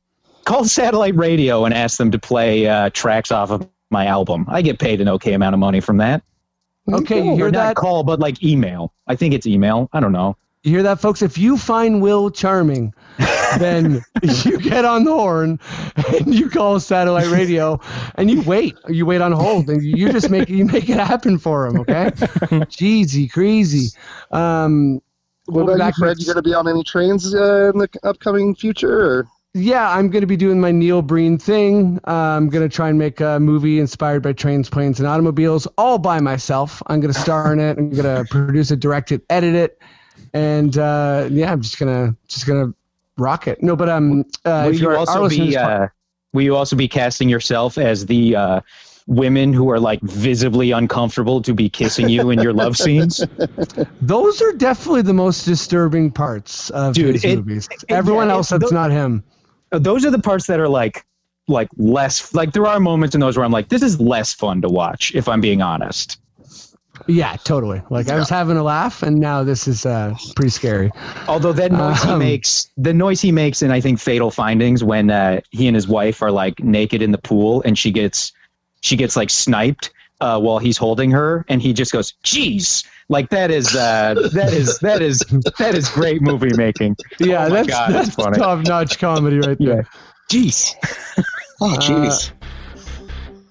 call 0.44 0.64
satellite 0.64 1.14
radio 1.14 1.64
and 1.64 1.72
ask 1.72 1.96
them 1.98 2.10
to 2.10 2.18
play 2.18 2.66
uh, 2.66 2.90
tracks 2.92 3.30
off 3.30 3.50
of 3.52 3.68
my 3.90 4.06
album. 4.06 4.44
I 4.48 4.60
get 4.62 4.80
paid 4.80 5.00
an 5.00 5.08
okay 5.10 5.34
amount 5.34 5.54
of 5.54 5.60
money 5.60 5.80
from 5.80 5.98
that. 5.98 6.22
Okay, 6.92 7.24
you 7.24 7.32
Or 7.32 7.36
hear 7.36 7.50
not 7.50 7.52
that? 7.68 7.76
call, 7.76 8.02
but 8.04 8.20
like 8.20 8.42
email. 8.42 8.92
I 9.06 9.16
think 9.16 9.34
it's 9.34 9.46
email. 9.46 9.88
I 9.92 10.00
don't 10.00 10.12
know. 10.12 10.36
You 10.64 10.70
hear 10.72 10.82
that, 10.84 10.98
folks? 11.00 11.20
If 11.22 11.36
you 11.36 11.58
find 11.58 12.00
Will 12.00 12.30
charming, 12.30 12.94
then 13.58 14.02
you 14.22 14.58
get 14.58 14.84
on 14.86 15.04
the 15.04 15.12
horn 15.12 15.60
and 16.08 16.34
you 16.34 16.48
call 16.48 16.80
satellite 16.80 17.28
radio 17.28 17.78
and 18.14 18.30
you 18.30 18.40
wait. 18.42 18.74
You 18.88 19.04
wait 19.04 19.20
on 19.20 19.32
hold 19.32 19.68
and 19.68 19.82
you 19.82 20.10
just 20.10 20.30
make 20.30 20.48
you 20.48 20.64
make 20.64 20.88
it 20.88 20.96
happen 20.98 21.38
for 21.38 21.66
him. 21.66 21.80
Okay, 21.80 22.10
Jeezy, 22.70 23.30
crazy. 23.30 23.88
Um, 24.30 25.02
What 25.46 25.66
we'll 25.66 25.74
about 25.74 25.94
you, 25.98 26.02
Fred? 26.02 26.18
You 26.18 26.24
going 26.24 26.36
to 26.36 26.42
be 26.42 26.54
on 26.54 26.66
any 26.66 26.82
trains 26.82 27.34
uh, 27.34 27.70
in 27.74 27.78
the 27.80 27.88
upcoming 28.02 28.54
future? 28.54 29.18
Or? 29.20 29.26
Yeah, 29.56 29.88
I'm 29.90 30.10
going 30.10 30.22
to 30.22 30.26
be 30.26 30.36
doing 30.36 30.60
my 30.60 30.72
Neil 30.72 31.00
Breen 31.00 31.38
thing. 31.38 32.00
Uh, 32.08 32.10
I'm 32.10 32.48
going 32.48 32.68
to 32.68 32.74
try 32.74 32.88
and 32.88 32.98
make 32.98 33.20
a 33.20 33.38
movie 33.38 33.78
inspired 33.78 34.20
by 34.20 34.32
trains, 34.32 34.68
planes, 34.68 34.98
and 34.98 35.06
automobiles 35.06 35.68
all 35.78 35.96
by 35.98 36.18
myself. 36.18 36.82
I'm 36.88 37.00
going 37.00 37.12
to 37.14 37.18
star 37.20 37.52
in 37.52 37.60
it. 37.60 37.78
I'm 37.78 37.90
going 37.90 38.02
to 38.24 38.28
produce 38.28 38.72
it, 38.72 38.80
direct 38.80 39.12
it, 39.12 39.22
edit 39.30 39.54
it, 39.54 39.80
and 40.32 40.76
uh, 40.76 41.28
yeah, 41.30 41.52
I'm 41.52 41.60
just 41.60 41.78
gonna 41.78 42.16
just 42.26 42.46
gonna 42.48 42.74
rock 43.16 43.46
it. 43.46 43.62
No, 43.62 43.76
but 43.76 43.88
um, 43.88 44.24
uh, 44.44 44.64
will 44.66 44.74
you 44.74 44.90
also 44.96 45.28
be 45.28 45.56
uh, 45.56 45.86
will 46.32 46.42
you 46.42 46.56
also 46.56 46.74
be 46.74 46.88
casting 46.88 47.28
yourself 47.28 47.78
as 47.78 48.06
the 48.06 48.34
uh, 48.34 48.60
women 49.06 49.52
who 49.52 49.70
are 49.70 49.78
like 49.78 50.00
visibly 50.02 50.72
uncomfortable 50.72 51.40
to 51.42 51.54
be 51.54 51.68
kissing 51.68 52.08
you 52.08 52.30
in 52.30 52.40
your 52.40 52.52
love 52.62 52.76
scenes 52.76 53.22
those 54.00 54.40
are 54.42 54.52
definitely 54.52 55.02
the 55.02 55.12
most 55.12 55.44
disturbing 55.44 56.10
parts 56.10 56.70
of 56.70 56.94
Dude, 56.94 57.14
his 57.14 57.24
it- 57.24 57.36
movies. 57.36 57.68
it- 57.70 57.84
Everyone 57.90 58.30
else 58.30 58.48
that's 58.48 58.70
tho- 58.70 58.74
not 58.74 58.90
him. 58.90 59.22
Those 59.78 60.04
are 60.04 60.10
the 60.10 60.18
parts 60.18 60.46
that 60.46 60.60
are 60.60 60.68
like 60.68 61.04
like 61.46 61.68
less 61.76 62.32
like 62.34 62.52
there 62.52 62.66
are 62.66 62.80
moments 62.80 63.14
in 63.14 63.20
those 63.20 63.36
where 63.36 63.44
i'm 63.44 63.52
like 63.52 63.68
this 63.68 63.82
is 63.82 64.00
less 64.00 64.32
fun 64.32 64.62
to 64.62 64.68
watch 64.68 65.14
if 65.14 65.28
i'm 65.28 65.42
being 65.42 65.60
honest 65.60 66.18
Yeah, 67.06 67.36
totally. 67.44 67.82
Like 67.90 68.08
I 68.08 68.16
was 68.16 68.30
having 68.30 68.56
a 68.56 68.62
laugh, 68.62 69.02
and 69.02 69.18
now 69.18 69.42
this 69.42 69.66
is 69.68 69.84
uh, 69.84 70.14
pretty 70.36 70.50
scary. 70.50 70.90
although 71.28 71.52
that 71.52 71.70
noise 71.72 72.02
he 72.02 72.10
Um, 72.12 72.18
makes 72.20 72.70
the 72.78 72.94
noise 72.94 73.20
he 73.20 73.30
makes 73.32 73.60
in 73.62 73.70
i 73.70 73.80
think 73.80 73.98
Fateful 74.00 74.30
Findings 74.30 74.82
when 74.82 75.10
uh, 75.10 75.40
he 75.50 75.66
and 75.66 75.74
his 75.74 75.86
wife 75.88 76.22
are 76.22 76.30
like 76.30 76.62
naked 76.64 77.02
in 77.02 77.10
the 77.12 77.18
pool 77.18 77.62
and 77.66 77.76
she 77.76 77.90
gets 77.90 78.32
she 78.80 78.96
gets 78.96 79.16
like 79.16 79.28
sniped 79.28 79.90
uh, 80.20 80.40
while 80.40 80.58
he's 80.58 80.76
holding 80.76 81.10
her 81.10 81.44
and 81.48 81.60
he 81.60 81.72
just 81.72 81.92
goes 81.92 82.14
jeez 82.24 82.86
like 83.08 83.28
that 83.30 83.50
is 83.50 83.74
uh, 83.74 84.14
that 84.32 84.52
is 84.52 84.78
that 84.78 85.02
is 85.02 85.18
that 85.58 85.74
is 85.74 85.88
great 85.90 86.22
movie 86.22 86.50
making 86.56 86.96
Yeah, 87.18 87.46
Oh 87.46 87.50
that's 87.50 87.68
God, 87.68 87.92
that's 87.92 88.06
that's 88.08 88.14
funny. 88.16 88.38
top 88.38 88.66
notch 88.66 88.98
comedy 88.98 89.38
right 89.40 89.58
there. 89.58 89.86
jeez 90.30 90.74
Oh, 91.60 91.76
jeez. 91.78 92.32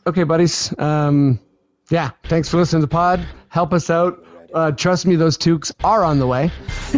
Okay, 0.06 0.23
buddies. 0.23 0.77
Um, 0.77 1.40
yeah, 1.90 2.10
thanks 2.26 2.49
for 2.49 2.57
listening 2.57 2.81
to 2.81 2.85
the 2.88 2.91
pod. 2.91 3.26
Help 3.48 3.72
us 3.73 3.90
out. 3.90 4.26
Uh, 4.53 4.72
trust 4.72 5.06
me, 5.06 5.15
those 5.15 5.38
toques 5.38 5.72
are 5.84 6.03
on 6.03 6.19
the 6.19 6.27
way. 6.27 6.52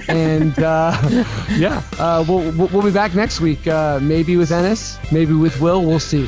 And 0.10 0.58
uh, 0.60 0.98
yeah, 1.58 1.84
uh, 2.00 2.26
we'll, 2.28 2.52
we'll 2.58 2.68
we'll 2.70 2.82
be 2.84 2.92
back 2.92 3.14
next 3.14 3.40
week. 3.40 3.68
Uh, 3.68 4.00
maybe 4.02 4.36
with 4.36 4.52
Ennis, 4.52 4.98
maybe 5.12 5.34
with 5.34 5.62
Will. 5.62 5.84
We'll 5.86 6.00
see. 6.00 6.28